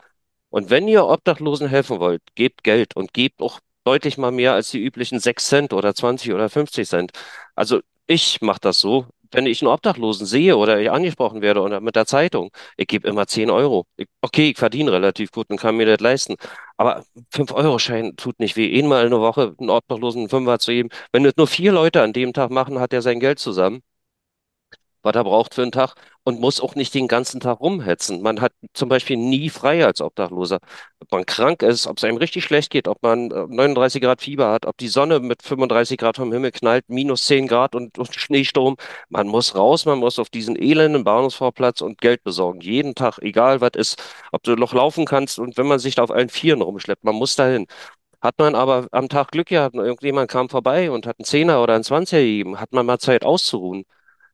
Und 0.50 0.70
wenn 0.70 0.86
ihr 0.88 1.06
Obdachlosen 1.06 1.68
helfen 1.68 1.98
wollt, 2.00 2.22
gebt 2.34 2.62
Geld 2.64 2.94
und 2.96 3.14
gebt 3.14 3.40
auch 3.40 3.60
deutlich 3.84 4.18
mal 4.18 4.32
mehr 4.32 4.52
als 4.54 4.70
die 4.70 4.82
üblichen 4.84 5.18
6 5.18 5.46
Cent 5.46 5.72
oder 5.72 5.94
20 5.94 6.32
oder 6.32 6.48
50 6.48 6.88
Cent. 6.88 7.12
Also 7.54 7.80
ich 8.06 8.40
mache 8.42 8.60
das 8.60 8.78
so, 8.80 9.06
wenn 9.32 9.46
ich 9.46 9.62
einen 9.62 9.70
Obdachlosen 9.72 10.26
sehe 10.26 10.56
oder 10.56 10.80
ich 10.80 10.90
angesprochen 10.90 11.42
werde 11.42 11.60
oder 11.60 11.80
mit 11.80 11.96
der 11.96 12.06
Zeitung, 12.06 12.50
ich 12.76 12.86
gebe 12.86 13.08
immer 13.08 13.26
10 13.26 13.50
Euro. 13.50 13.86
Ich, 13.96 14.06
okay, 14.20 14.50
ich 14.50 14.58
verdiene 14.58 14.92
relativ 14.92 15.30
gut 15.32 15.50
und 15.50 15.58
kann 15.58 15.76
mir 15.76 15.86
das 15.86 16.00
leisten. 16.00 16.36
Aber 16.76 17.04
5-Euro-Schein 17.30 18.16
tut 18.16 18.38
nicht 18.40 18.56
weh. 18.56 18.78
Einmal 18.78 19.04
in 19.04 19.10
der 19.10 19.20
Woche 19.20 19.54
einen 19.58 19.70
Obdachlosen 19.70 20.22
einen 20.22 20.28
Fünfer 20.30 20.58
zu 20.58 20.72
geben. 20.72 20.88
Wenn 21.12 21.24
das 21.24 21.34
nur 21.36 21.46
vier 21.46 21.72
Leute 21.72 22.02
an 22.02 22.12
dem 22.12 22.32
Tag 22.32 22.50
machen, 22.50 22.78
hat 22.80 22.92
er 22.92 23.02
sein 23.02 23.20
Geld 23.20 23.38
zusammen 23.38 23.82
was 25.02 25.14
er 25.14 25.24
braucht 25.24 25.54
für 25.54 25.62
einen 25.62 25.72
Tag 25.72 25.94
und 26.24 26.40
muss 26.40 26.60
auch 26.60 26.74
nicht 26.74 26.94
den 26.94 27.08
ganzen 27.08 27.40
Tag 27.40 27.60
rumhetzen. 27.60 28.22
Man 28.22 28.40
hat 28.40 28.52
zum 28.74 28.88
Beispiel 28.88 29.16
nie 29.16 29.50
frei 29.50 29.84
als 29.84 30.00
Obdachloser. 30.00 30.58
Ob 31.00 31.10
man 31.10 31.26
krank 31.26 31.62
ist, 31.62 31.86
ob 31.86 31.98
es 31.98 32.04
einem 32.04 32.16
richtig 32.16 32.44
schlecht 32.44 32.70
geht, 32.70 32.86
ob 32.88 33.02
man 33.02 33.28
39 33.28 34.00
äh, 34.02 34.06
Grad 34.06 34.20
Fieber 34.22 34.50
hat, 34.52 34.66
ob 34.66 34.76
die 34.78 34.88
Sonne 34.88 35.18
mit 35.20 35.42
35 35.42 35.98
Grad 35.98 36.16
vom 36.16 36.32
Himmel 36.32 36.52
knallt, 36.52 36.88
minus 36.88 37.24
10 37.26 37.48
Grad 37.48 37.74
und, 37.74 37.98
und 37.98 38.14
Schneesturm. 38.14 38.76
Man 39.08 39.26
muss 39.28 39.56
raus, 39.56 39.84
man 39.84 39.98
muss 39.98 40.18
auf 40.18 40.30
diesen 40.30 40.56
elenden 40.60 41.04
Bahnhofsvorplatz 41.04 41.80
und 41.80 42.00
Geld 42.00 42.22
besorgen. 42.24 42.60
Jeden 42.60 42.94
Tag, 42.94 43.18
egal 43.20 43.60
was 43.60 43.72
ist, 43.76 44.02
ob 44.30 44.42
du 44.44 44.54
noch 44.54 44.72
laufen 44.74 45.04
kannst 45.06 45.38
und 45.38 45.56
wenn 45.56 45.66
man 45.66 45.78
sich 45.80 45.96
da 45.96 46.04
auf 46.04 46.10
allen 46.10 46.28
Vieren 46.28 46.62
rumschleppt, 46.62 47.04
man 47.04 47.16
muss 47.16 47.36
dahin. 47.36 47.66
Hat 48.20 48.38
man 48.38 48.54
aber 48.54 48.86
am 48.92 49.08
Tag 49.08 49.32
Glück 49.32 49.48
gehabt 49.48 49.74
irgendjemand 49.74 50.30
kam 50.30 50.48
vorbei 50.48 50.90
und 50.90 51.06
hat 51.06 51.18
einen 51.18 51.24
Zehner 51.24 51.62
oder 51.62 51.74
einen 51.74 51.84
Zwanziger 51.84 52.22
gegeben, 52.22 52.60
hat 52.60 52.72
man 52.72 52.86
mal 52.86 52.98
Zeit 52.98 53.24
auszuruhen. 53.24 53.84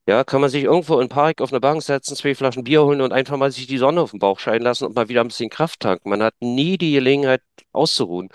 Ja, 0.08 0.24
kann 0.24 0.40
man 0.40 0.48
sich 0.48 0.64
irgendwo 0.64 0.98
den 0.98 1.10
Park 1.10 1.42
auf 1.42 1.52
eine 1.52 1.60
Bank 1.60 1.82
setzen, 1.82 2.16
zwei 2.16 2.34
Flaschen 2.34 2.64
Bier 2.64 2.82
holen 2.82 3.02
und 3.02 3.12
einfach 3.12 3.36
mal 3.36 3.50
sich 3.52 3.66
die 3.66 3.76
Sonne 3.76 4.00
auf 4.00 4.12
den 4.12 4.20
Bauch 4.20 4.38
scheinen 4.38 4.62
lassen 4.62 4.86
und 4.86 4.94
mal 4.96 5.10
wieder 5.10 5.20
ein 5.20 5.28
bisschen 5.28 5.50
Kraft 5.50 5.80
tanken. 5.80 6.08
Man 6.08 6.22
hat 6.22 6.34
nie 6.40 6.78
die 6.78 6.92
Gelegenheit 6.92 7.42
auszuruhen. 7.72 8.30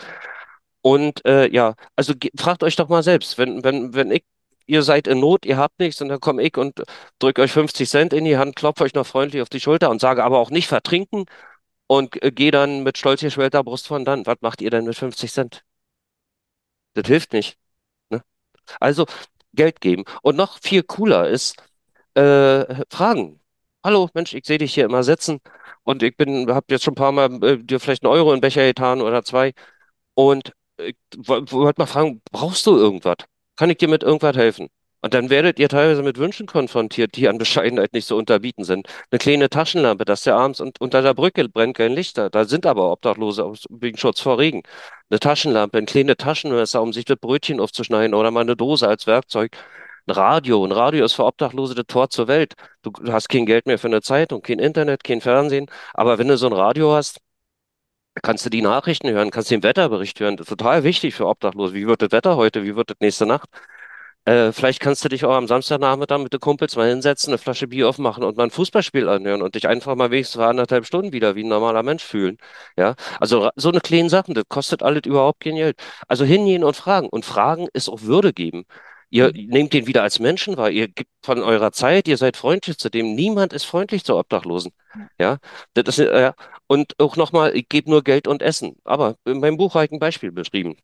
Und 0.81 1.25
äh, 1.25 1.49
ja, 1.49 1.75
also 1.95 2.13
fragt 2.37 2.63
euch 2.63 2.75
doch 2.75 2.89
mal 2.89 3.03
selbst, 3.03 3.37
wenn, 3.39 3.63
wenn, 3.63 3.95
wenn 3.95 4.11
ich, 4.11 4.23
ihr 4.67 4.83
seid 4.83 5.07
in 5.07 5.19
Not, 5.19 5.45
ihr 5.45 5.57
habt 5.57 5.79
nichts 5.79 6.01
und 6.01 6.09
dann 6.09 6.19
komme 6.19 6.43
ich 6.43 6.57
und 6.57 6.83
drücke 7.19 7.41
euch 7.41 7.51
50 7.51 7.89
Cent 7.89 8.13
in 8.13 8.25
die 8.25 8.37
Hand, 8.37 8.55
klopfe 8.55 8.83
euch 8.83 8.93
noch 8.93 9.07
freundlich 9.07 9.41
auf 9.41 9.49
die 9.49 9.59
Schulter 9.61 9.89
und 9.89 10.01
sage 10.01 10.23
aber 10.23 10.39
auch 10.39 10.51
nicht 10.51 10.67
vertrinken 10.67 11.25
und 11.87 12.21
äh, 12.23 12.31
gehe 12.31 12.51
dann 12.51 12.83
mit 12.83 12.97
stolz 12.99 13.21
geschwellter 13.21 13.63
Brust 13.63 13.87
von 13.87 14.05
dann. 14.05 14.25
Was 14.27 14.37
macht 14.41 14.61
ihr 14.61 14.69
denn 14.71 14.85
mit 14.85 14.97
50 14.97 15.31
Cent? 15.31 15.63
Das 16.93 17.07
hilft 17.07 17.33
nicht. 17.33 17.57
Ne? 18.09 18.23
Also 18.79 19.05
Geld 19.53 19.81
geben. 19.81 20.03
Und 20.21 20.35
noch 20.35 20.59
viel 20.61 20.83
cooler 20.83 21.29
ist, 21.29 21.55
äh, 22.15 22.83
fragen. 22.89 23.39
Hallo, 23.83 24.09
Mensch, 24.13 24.33
ich 24.33 24.45
sehe 24.45 24.57
dich 24.57 24.73
hier 24.73 24.85
immer 24.85 25.03
sitzen 25.03 25.39
und 25.83 26.03
ich 26.03 26.15
bin, 26.17 26.49
habe 26.53 26.65
jetzt 26.69 26.83
schon 26.83 26.93
ein 26.93 26.95
paar 26.95 27.11
Mal 27.11 27.43
äh, 27.43 27.57
dir 27.57 27.79
vielleicht 27.79 28.03
einen 28.03 28.13
Euro 28.13 28.31
in 28.31 28.37
den 28.37 28.41
Becher 28.41 28.65
getan 28.65 29.01
oder 29.01 29.23
zwei 29.23 29.53
und 30.15 30.53
ich 30.77 30.97
wollte 31.17 31.81
mal 31.81 31.87
fragen, 31.87 32.21
brauchst 32.31 32.65
du 32.65 32.77
irgendwas? 32.77 33.17
Kann 33.55 33.69
ich 33.69 33.77
dir 33.77 33.87
mit 33.89 34.03
irgendwas 34.03 34.35
helfen? 34.37 34.69
Und 35.03 35.13
dann 35.13 35.29
werdet 35.29 35.59
ihr 35.59 35.67
teilweise 35.67 36.01
mit 36.01 36.17
Wünschen 36.17 36.47
konfrontiert, 36.47 37.17
die 37.17 37.27
an 37.27 37.37
Bescheidenheit 37.37 37.91
nicht 37.93 38.07
so 38.07 38.15
unterbieten 38.17 38.63
sind. 38.63 38.87
Eine 39.11 39.19
kleine 39.19 39.49
Taschenlampe, 39.49 40.05
dass 40.05 40.23
der 40.23 40.35
abends 40.35 40.61
und 40.61 40.79
unter 40.79 41.01
der 41.01 41.13
Brücke 41.13 41.49
brennt 41.49 41.75
kein 41.75 41.91
Licht 41.91 42.17
da. 42.17 42.45
Sind 42.45 42.65
aber 42.65 42.89
Obdachlose 42.89 43.51
wegen 43.69 43.97
Schutz 43.97 44.21
vor 44.21 44.39
Regen. 44.39 44.63
Eine 45.09 45.19
Taschenlampe, 45.19 45.77
ein 45.77 45.85
kleines 45.87 46.15
Taschenmesser, 46.17 46.81
um 46.81 46.93
sich 46.93 47.03
das 47.03 47.17
Brötchen 47.17 47.59
aufzuschneiden 47.59 48.13
oder 48.13 48.31
mal 48.31 48.41
eine 48.41 48.55
Dose 48.55 48.87
als 48.87 49.05
Werkzeug. 49.05 49.57
Ein 50.07 50.11
Radio. 50.13 50.63
Ein 50.65 50.71
Radio 50.71 51.03
ist 51.05 51.13
für 51.13 51.25
Obdachlose 51.25 51.75
das 51.75 51.85
Tor 51.87 52.09
zur 52.09 52.29
Welt. 52.29 52.53
Du 52.81 52.93
hast 53.11 53.27
kein 53.29 53.45
Geld 53.45 53.65
mehr 53.67 53.79
für 53.79 53.87
eine 53.87 54.01
Zeitung, 54.01 54.41
kein 54.41 54.59
Internet, 54.59 55.03
kein 55.03 55.19
Fernsehen. 55.21 55.67
Aber 55.93 56.17
wenn 56.17 56.29
du 56.29 56.37
so 56.37 56.47
ein 56.47 56.53
Radio 56.53 56.93
hast, 56.93 57.19
kannst 58.21 58.45
du 58.45 58.49
die 58.49 58.61
Nachrichten 58.61 59.09
hören, 59.09 59.31
kannst 59.31 59.51
den 59.51 59.63
Wetterbericht 59.63 60.19
hören. 60.19 60.37
Das 60.37 60.45
ist 60.45 60.49
total 60.49 60.83
wichtig 60.83 61.15
für 61.15 61.27
Obdachlose. 61.27 61.73
Wie 61.73 61.87
wird 61.87 62.01
das 62.01 62.11
Wetter 62.11 62.35
heute? 62.37 62.63
Wie 62.63 62.75
wird 62.75 62.89
das 62.89 62.97
nächste 62.99 63.25
Nacht? 63.25 63.49
Äh, 64.25 64.53
vielleicht 64.53 64.79
kannst 64.79 65.03
du 65.03 65.09
dich 65.09 65.25
auch 65.25 65.33
am 65.35 65.47
Samstagnachmittag 65.47 66.19
mit 66.19 66.31
den 66.31 66.39
Kumpels 66.39 66.77
mal 66.77 66.87
hinsetzen, 66.89 67.31
eine 67.31 67.37
Flasche 67.37 67.67
Bier 67.67 67.89
aufmachen 67.89 68.23
und 68.23 68.37
mal 68.37 68.43
ein 68.45 68.51
Fußballspiel 68.51 69.09
anhören 69.09 69.41
und 69.41 69.55
dich 69.55 69.67
einfach 69.67 69.95
mal 69.95 70.11
wenigstens 70.11 70.41
für 70.41 70.47
anderthalb 70.47 70.85
Stunden 70.85 71.11
wieder 71.11 71.35
wie 71.35 71.43
ein 71.43 71.49
normaler 71.49 71.83
Mensch 71.83 72.03
fühlen. 72.05 72.37
Ja, 72.77 72.95
also 73.19 73.49
so 73.57 73.69
eine 73.69 73.81
kleine 73.81 74.09
Sachen, 74.09 74.33
das 74.33 74.45
kostet 74.47 74.81
alles 74.81 75.01
überhaupt 75.05 75.41
kein 75.41 75.55
Geld. 75.55 75.77
Also 76.07 76.23
hingehen 76.23 76.63
und 76.63 76.75
fragen. 76.77 77.09
Und 77.09 77.25
fragen 77.25 77.67
ist 77.73 77.89
auch 77.89 78.01
Würde 78.01 78.31
geben. 78.31 78.63
Ihr 79.09 79.27
Mhm. 79.35 79.47
nehmt 79.49 79.73
den 79.73 79.87
wieder 79.87 80.03
als 80.03 80.19
Menschen 80.19 80.55
wahr. 80.57 80.69
Ihr 80.71 80.87
gebt 80.87 81.09
von 81.21 81.43
eurer 81.43 81.71
Zeit, 81.73 82.07
ihr 82.07 82.17
seid 82.17 82.37
freundlich 82.37 82.77
zu 82.77 82.89
dem. 82.89 83.15
Niemand 83.15 83.51
ist 83.53 83.65
freundlich 83.65 84.05
zu 84.05 84.15
Obdachlosen. 84.17 84.71
Ja. 85.19 85.39
Ja, 85.75 85.83
das 85.83 85.99
ist, 85.99 86.07
äh, 86.07 86.31
und 86.67 86.93
auch 86.99 87.17
nochmal, 87.17 87.55
ich 87.55 87.67
gebe 87.69 87.89
nur 87.89 88.03
Geld 88.03 88.27
und 88.27 88.41
Essen. 88.41 88.75
Aber 88.85 89.15
in 89.25 89.39
meinem 89.39 89.57
Buch 89.57 89.75
habe 89.75 89.85
ich 89.85 89.91
ein 89.91 89.99
Beispiel 89.99 90.31
beschrieben. 90.31 90.77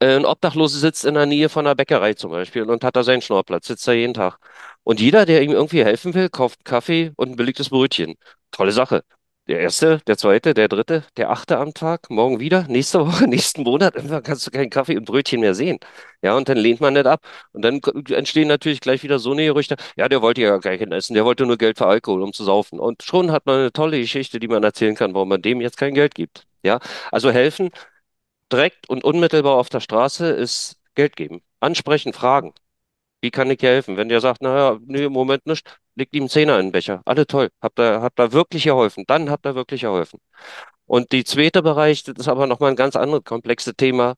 Äh, 0.00 0.16
Ein 0.16 0.24
Obdachloser 0.26 0.78
sitzt 0.78 1.04
in 1.04 1.14
der 1.14 1.26
Nähe 1.26 1.48
von 1.48 1.66
einer 1.66 1.74
Bäckerei 1.74 2.14
zum 2.14 2.30
Beispiel 2.30 2.62
und 2.64 2.84
hat 2.84 2.96
da 2.96 3.02
seinen 3.04 3.22
Schnorrplatz, 3.22 3.66
sitzt 3.66 3.86
da 3.88 3.92
jeden 3.92 4.14
Tag. 4.14 4.38
Und 4.82 5.00
jeder, 5.00 5.26
der 5.26 5.42
ihm 5.42 5.52
irgendwie 5.52 5.84
helfen 5.84 6.14
will, 6.14 6.28
kauft 6.28 6.64
Kaffee 6.64 7.12
und 7.16 7.30
ein 7.30 7.36
belegtes 7.36 7.70
Brötchen. 7.70 8.14
Tolle 8.50 8.72
Sache. 8.72 9.02
Der 9.46 9.60
erste, 9.60 9.98
der 10.06 10.16
zweite, 10.16 10.54
der 10.54 10.68
dritte, 10.68 11.04
der 11.18 11.28
achte 11.30 11.58
am 11.58 11.74
Tag, 11.74 12.08
morgen 12.08 12.40
wieder, 12.40 12.66
nächste 12.66 13.00
Woche, 13.06 13.26
nächsten 13.28 13.62
Monat, 13.62 13.94
irgendwann 13.94 14.22
kannst 14.22 14.46
du 14.46 14.50
keinen 14.50 14.70
Kaffee 14.70 14.96
und 14.96 15.04
Brötchen 15.04 15.40
mehr 15.40 15.54
sehen. 15.54 15.78
Ja, 16.22 16.34
und 16.36 16.48
dann 16.48 16.56
lehnt 16.56 16.80
man 16.80 16.94
nicht 16.94 17.06
ab. 17.06 17.20
Und 17.52 17.60
dann 17.62 17.80
entstehen 18.10 18.48
natürlich 18.48 18.80
gleich 18.80 19.02
wieder 19.02 19.18
so 19.18 19.32
eine 19.32 19.44
Gerüchte, 19.44 19.76
ja, 19.96 20.08
der 20.08 20.22
wollte 20.22 20.40
ja 20.40 20.56
gar 20.56 20.78
kein 20.78 20.92
Essen, 20.92 21.12
der 21.14 21.26
wollte 21.26 21.44
nur 21.44 21.58
Geld 21.58 21.76
für 21.76 21.86
Alkohol, 21.86 22.22
um 22.22 22.32
zu 22.32 22.42
saufen. 22.44 22.80
Und 22.80 23.02
schon 23.02 23.32
hat 23.32 23.44
man 23.44 23.58
eine 23.60 23.72
tolle 23.72 24.00
Geschichte, 24.00 24.40
die 24.40 24.48
man 24.48 24.62
erzählen 24.64 24.94
kann, 24.94 25.12
warum 25.14 25.28
man 25.28 25.42
dem 25.42 25.60
jetzt 25.60 25.76
kein 25.76 25.92
Geld 25.94 26.14
gibt. 26.14 26.44
Ja, 26.62 26.78
also 27.12 27.30
helfen 27.30 27.70
direkt 28.52 28.88
und 28.88 29.04
unmittelbar 29.04 29.56
auf 29.56 29.68
der 29.68 29.80
Straße 29.80 30.26
ist 30.26 30.76
Geld 30.94 31.16
geben. 31.16 31.42
Ansprechen, 31.60 32.12
fragen. 32.12 32.54
Wie 33.20 33.30
kann 33.30 33.50
ich 33.50 33.58
dir 33.58 33.70
helfen? 33.70 33.96
Wenn 33.96 34.08
der 34.08 34.20
sagt, 34.20 34.42
naja, 34.42 34.78
nee, 34.86 35.04
im 35.04 35.12
Moment 35.12 35.46
nicht, 35.46 35.78
legt 35.94 36.14
ihm 36.14 36.28
Zehner 36.28 36.58
in 36.58 36.66
den 36.66 36.72
Becher. 36.72 37.02
Alle 37.06 37.26
toll. 37.26 37.50
Habt 37.62 37.78
ihr, 37.80 38.02
habt 38.02 38.20
ihr 38.20 38.32
wirklich 38.32 38.64
geholfen? 38.64 39.04
Dann 39.06 39.30
habt 39.30 39.46
ihr 39.46 39.54
wirklich 39.54 39.82
geholfen. 39.82 40.20
Und 40.86 41.12
die 41.12 41.24
zweite 41.24 41.62
Bereich, 41.62 42.04
das 42.04 42.16
ist 42.18 42.28
aber 42.28 42.46
nochmal 42.46 42.70
ein 42.70 42.76
ganz 42.76 42.96
anderes 42.96 43.24
komplexes 43.24 43.74
Thema, 43.76 44.16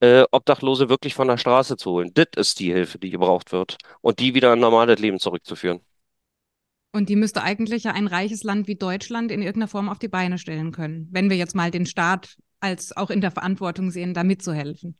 äh, 0.00 0.24
Obdachlose 0.30 0.88
wirklich 0.88 1.14
von 1.14 1.28
der 1.28 1.38
Straße 1.38 1.76
zu 1.76 1.90
holen. 1.92 2.12
Das 2.14 2.28
ist 2.36 2.60
die 2.60 2.72
Hilfe, 2.72 2.98
die 2.98 3.10
gebraucht 3.10 3.52
wird. 3.52 3.78
Und 4.00 4.20
die 4.20 4.34
wieder 4.34 4.48
in 4.52 4.58
ein 4.58 4.60
normales 4.60 4.98
Leben 5.00 5.18
zurückzuführen. 5.18 5.80
Und 6.92 7.08
die 7.08 7.16
müsste 7.16 7.42
eigentlich 7.42 7.84
ja 7.84 7.92
ein 7.92 8.06
reiches 8.06 8.44
Land 8.44 8.68
wie 8.68 8.76
Deutschland 8.76 9.32
in 9.32 9.42
irgendeiner 9.42 9.66
Form 9.66 9.88
auf 9.88 9.98
die 9.98 10.06
Beine 10.06 10.38
stellen 10.38 10.70
können, 10.70 11.08
wenn 11.10 11.28
wir 11.28 11.36
jetzt 11.36 11.56
mal 11.56 11.72
den 11.72 11.86
Staat 11.86 12.36
als 12.64 12.96
auch 12.96 13.10
in 13.10 13.20
der 13.20 13.30
Verantwortung 13.30 13.90
sehen, 13.92 14.14
da 14.14 14.24
mitzuhelfen. 14.24 14.96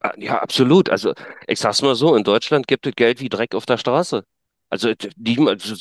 Ah, 0.00 0.12
Ja, 0.16 0.38
absolut. 0.42 0.90
Also 0.90 1.12
ich 1.46 1.60
sag's 1.60 1.82
mal 1.82 1.94
so, 1.94 2.14
in 2.16 2.24
Deutschland 2.24 2.66
gibt 2.66 2.86
es 2.86 2.94
Geld 2.96 3.20
wie 3.20 3.28
Dreck 3.28 3.54
auf 3.54 3.66
der 3.66 3.78
Straße. 3.78 4.24
Also 4.68 4.92
die, 5.16 5.36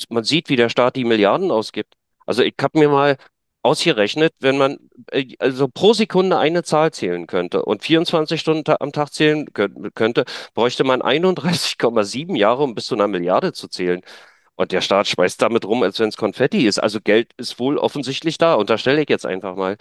man 0.10 0.24
sieht, 0.24 0.50
wie 0.50 0.56
der 0.56 0.70
Staat 0.70 0.96
die 0.96 1.06
Milliarden 1.06 1.50
ausgibt. 1.52 1.96
Also 2.26 2.44
ich 2.44 2.54
habe 2.62 2.78
mir 2.80 2.90
mal 2.90 3.18
ausgerechnet, 3.64 4.34
wenn 4.40 4.58
man 4.58 4.78
äh, 5.12 5.36
also 5.40 5.68
pro 5.68 5.94
Sekunde 5.94 6.38
eine 6.38 6.64
Zahl 6.64 6.92
zählen 6.92 7.26
könnte 7.28 7.64
und 7.64 7.84
24 7.84 8.40
Stunden 8.42 8.64
am 8.80 8.92
Tag 8.92 9.14
zählen 9.14 9.48
kö- 9.50 9.92
könnte, 9.94 10.26
bräuchte 10.54 10.84
man 10.84 11.02
31,7 11.02 12.36
Jahre, 12.36 12.64
um 12.64 12.76
bis 12.76 12.86
zu 12.88 12.96
einer 12.96 13.08
Milliarde 13.08 13.54
zu 13.54 13.68
zählen. 13.68 14.02
Und 14.62 14.72
der 14.72 14.82
Staat 14.82 15.08
speist 15.08 15.42
damit 15.42 15.66
rum, 15.66 15.82
als 15.82 16.00
wenn 16.00 16.10
es 16.10 16.18
Konfetti 16.18 16.68
ist. 16.68 16.78
Also 16.78 17.00
Geld 17.02 17.32
ist 17.38 17.60
wohl 17.60 17.80
offensichtlich 17.80 18.38
da, 18.38 18.54
unterstelle 18.54 19.02
ich 19.02 19.10
jetzt 19.10 19.26
einfach 19.26 19.56
mal 19.56 19.76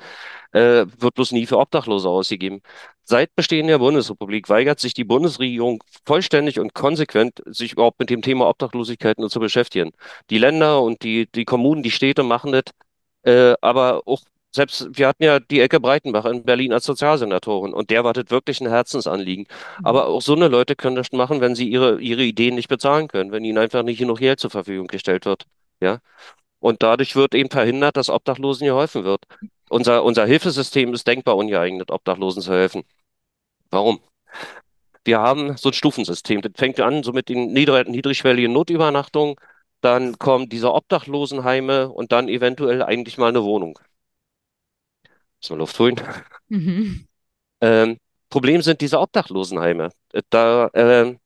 äh, 0.52 0.86
wird 0.98 1.14
bloß 1.14 1.32
nie 1.32 1.44
für 1.46 1.58
Obdachlose 1.58 2.08
ausgegeben. 2.08 2.62
Seit 3.04 3.34
Bestehen 3.36 3.66
der 3.66 3.78
Bundesrepublik 3.78 4.48
weigert 4.48 4.80
sich 4.80 4.94
die 4.94 5.04
Bundesregierung 5.04 5.84
vollständig 6.06 6.58
und 6.58 6.72
konsequent, 6.72 7.42
sich 7.46 7.72
überhaupt 7.72 8.00
mit 8.00 8.08
dem 8.08 8.22
Thema 8.22 8.48
Obdachlosigkeit 8.48 9.18
nur 9.18 9.28
zu 9.28 9.38
beschäftigen. 9.38 9.90
Die 10.30 10.38
Länder 10.38 10.80
und 10.80 11.02
die, 11.02 11.28
die 11.30 11.44
Kommunen, 11.44 11.82
die 11.82 11.90
Städte 11.90 12.22
machen 12.22 12.52
das, 12.52 12.64
äh, 13.24 13.54
aber 13.60 14.02
auch 14.06 14.22
selbst, 14.52 14.88
wir 14.92 15.06
hatten 15.06 15.22
ja 15.22 15.38
die 15.38 15.60
Ecke 15.60 15.78
Breitenbach 15.78 16.24
in 16.24 16.42
Berlin 16.44 16.72
als 16.72 16.84
Sozialsenatorin 16.84 17.72
und 17.72 17.90
der 17.90 18.02
war 18.04 18.12
das 18.12 18.30
wirklich 18.30 18.60
ein 18.60 18.68
Herzensanliegen. 18.68 19.46
Mhm. 19.78 19.86
Aber 19.86 20.06
auch 20.08 20.22
so 20.22 20.34
eine 20.34 20.48
Leute 20.48 20.76
können 20.76 20.96
das 20.96 21.12
machen, 21.12 21.40
wenn 21.40 21.54
sie 21.54 21.68
ihre, 21.68 22.00
ihre 22.00 22.22
Ideen 22.22 22.56
nicht 22.56 22.68
bezahlen 22.68 23.08
können, 23.08 23.32
wenn 23.32 23.44
ihnen 23.44 23.58
einfach 23.58 23.82
nicht 23.82 23.98
genug 23.98 24.18
Geld 24.18 24.40
zur 24.40 24.50
Verfügung 24.50 24.88
gestellt 24.88 25.24
wird. 25.24 25.46
Ja. 25.80 26.00
Und 26.58 26.82
dadurch 26.82 27.16
wird 27.16 27.34
eben 27.34 27.50
verhindert, 27.50 27.96
dass 27.96 28.10
Obdachlosen 28.10 28.66
geholfen 28.66 29.04
wird. 29.04 29.24
Unser, 29.68 30.04
unser 30.04 30.26
Hilfesystem 30.26 30.92
ist 30.94 31.06
denkbar 31.06 31.36
ungeeignet, 31.36 31.90
Obdachlosen 31.90 32.42
zu 32.42 32.52
helfen. 32.52 32.82
Warum? 33.70 34.00
Wir 35.04 35.20
haben 35.20 35.56
so 35.56 35.70
ein 35.70 35.72
Stufensystem. 35.74 36.42
Das 36.42 36.52
fängt 36.56 36.80
an 36.80 37.02
so 37.02 37.12
mit 37.12 37.28
den 37.28 37.52
niedrig, 37.52 37.88
niedrigschwelligen 37.88 38.52
Notübernachtungen. 38.52 39.36
dann 39.80 40.18
kommen 40.18 40.48
diese 40.48 40.74
Obdachlosenheime 40.74 41.88
und 41.90 42.12
dann 42.12 42.28
eventuell 42.28 42.82
eigentlich 42.82 43.16
mal 43.18 43.28
eine 43.28 43.42
Wohnung. 43.44 43.78
Muss 45.40 45.50
man 45.50 45.58
Luft 45.58 45.78
holen. 45.78 45.96
Mhm. 46.48 47.06
Ähm, 47.60 47.98
Problem 48.28 48.62
sind 48.62 48.80
diese 48.80 49.00
Obdachlosenheime. 49.00 49.90
Äh, 50.12 50.22
Da, 50.30 50.70
ähm, 50.74 51.18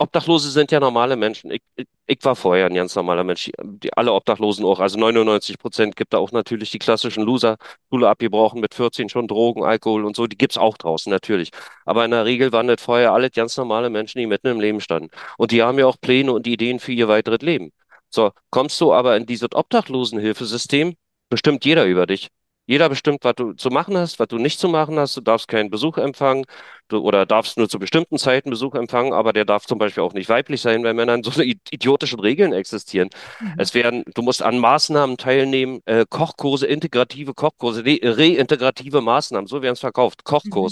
Obdachlose 0.00 0.50
sind 0.50 0.70
ja 0.70 0.78
normale 0.78 1.16
Menschen. 1.16 1.50
Ich, 1.50 1.62
ich, 1.74 1.86
ich 2.06 2.24
war 2.24 2.36
vorher 2.36 2.66
ein 2.66 2.74
ganz 2.74 2.94
normaler 2.94 3.24
Mensch. 3.24 3.50
Die, 3.62 3.92
alle 3.94 4.12
Obdachlosen 4.12 4.64
auch. 4.64 4.78
Also 4.78 4.96
99 4.98 5.58
Prozent 5.58 5.96
gibt 5.96 6.12
da 6.12 6.18
auch 6.18 6.30
natürlich 6.30 6.70
die 6.70 6.78
klassischen 6.78 7.24
Loser, 7.24 7.56
Schule 7.90 8.08
abgebrochen 8.08 8.60
mit 8.60 8.74
14 8.74 9.08
schon 9.08 9.26
Drogen, 9.26 9.64
Alkohol 9.64 10.04
und 10.04 10.14
so. 10.14 10.28
Die 10.28 10.38
gibt's 10.38 10.56
auch 10.56 10.78
draußen 10.78 11.10
natürlich. 11.10 11.50
Aber 11.84 12.04
in 12.04 12.12
der 12.12 12.24
Regel 12.24 12.52
waren 12.52 12.68
das 12.68 12.80
vorher 12.80 13.12
alle 13.12 13.28
ganz 13.30 13.56
normale 13.56 13.90
Menschen, 13.90 14.20
die 14.20 14.26
mitten 14.26 14.46
im 14.46 14.60
Leben 14.60 14.80
standen. 14.80 15.10
Und 15.36 15.50
die 15.50 15.62
haben 15.64 15.78
ja 15.80 15.86
auch 15.86 15.96
Pläne 16.00 16.32
und 16.32 16.46
Ideen 16.46 16.78
für 16.78 16.92
ihr 16.92 17.08
weiteres 17.08 17.40
Leben. 17.40 17.72
So, 18.08 18.30
kommst 18.50 18.80
du 18.80 18.92
aber 18.92 19.16
in 19.16 19.26
dieses 19.26 19.52
Obdachlosenhilfesystem, 19.52 20.94
bestimmt 21.28 21.64
jeder 21.64 21.86
über 21.86 22.06
dich. 22.06 22.28
Jeder 22.68 22.88
bestimmt, 22.90 23.24
was 23.24 23.34
du 23.34 23.54
zu 23.54 23.70
machen 23.70 23.96
hast, 23.96 24.18
was 24.20 24.28
du 24.28 24.36
nicht 24.38 24.60
zu 24.60 24.68
machen 24.68 24.98
hast. 24.98 25.16
Du 25.16 25.22
darfst 25.22 25.48
keinen 25.48 25.70
Besuch 25.70 25.96
empfangen. 25.98 26.44
Du, 26.88 26.98
oder 27.00 27.26
darfst 27.26 27.56
nur 27.58 27.68
zu 27.68 27.78
bestimmten 27.78 28.18
Zeiten 28.18 28.50
Besuch 28.50 28.74
empfangen, 28.74 29.12
aber 29.12 29.32
der 29.32 29.44
darf 29.46 29.66
zum 29.66 29.78
Beispiel 29.78 30.02
auch 30.02 30.12
nicht 30.12 30.28
weiblich 30.28 30.60
sein, 30.60 30.84
weil 30.84 30.94
Männern 30.94 31.22
so 31.22 31.30
i- 31.42 31.58
idiotischen 31.70 32.20
Regeln 32.20 32.52
existieren. 32.52 33.08
Mhm. 33.40 33.54
Es 33.56 33.74
werden, 33.74 34.04
du 34.14 34.22
musst 34.22 34.42
an 34.42 34.58
Maßnahmen 34.58 35.16
teilnehmen, 35.16 35.80
äh, 35.86 36.04
Kochkurse, 36.08 36.66
integrative 36.66 37.34
Kochkurse, 37.34 37.84
re 37.84 37.98
reintegrative 38.02 39.00
Maßnahmen, 39.00 39.46
so 39.46 39.62
werden 39.62 39.72
es 39.74 39.80
verkauft. 39.80 40.22
Mhm. 40.24 40.68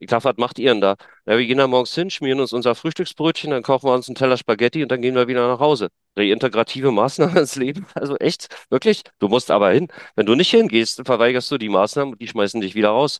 Ich 0.00 0.08
dachte, 0.08 0.24
was 0.24 0.36
macht 0.38 0.58
ihr 0.58 0.70
denn 0.72 0.80
da? 0.80 0.96
Ja, 1.26 1.36
wir 1.38 1.46
gehen 1.46 1.58
da 1.58 1.66
morgens 1.66 1.94
hin, 1.94 2.10
schmieren 2.10 2.40
uns 2.40 2.52
unser 2.54 2.74
Frühstücksbrötchen, 2.74 3.50
dann 3.50 3.62
kochen 3.62 3.88
wir 3.88 3.94
uns 3.94 4.08
einen 4.08 4.14
Teller 4.16 4.36
Spaghetti 4.38 4.82
und 4.82 4.90
dann 4.90 5.02
gehen 5.02 5.14
wir 5.14 5.28
wieder 5.28 5.46
nach 5.46 5.60
Hause. 5.60 5.90
Reintegrative 6.16 6.90
Maßnahmen 6.90 7.36
ins 7.38 7.56
Leben? 7.56 7.86
Also 7.94 8.16
echt, 8.16 8.48
wirklich? 8.70 9.02
Du 9.18 9.28
musst 9.28 9.50
aber 9.50 9.70
hin. 9.70 9.88
Wenn 10.16 10.26
du 10.26 10.34
nicht 10.34 10.50
hingehst, 10.50 11.02
verweigerst 11.04 11.50
du 11.50 11.58
die 11.58 11.68
Maßnahmen 11.68 12.14
und 12.14 12.20
die 12.20 12.28
schmeißen 12.28 12.60
dich 12.60 12.74
wieder 12.74 12.88
raus. 12.90 13.18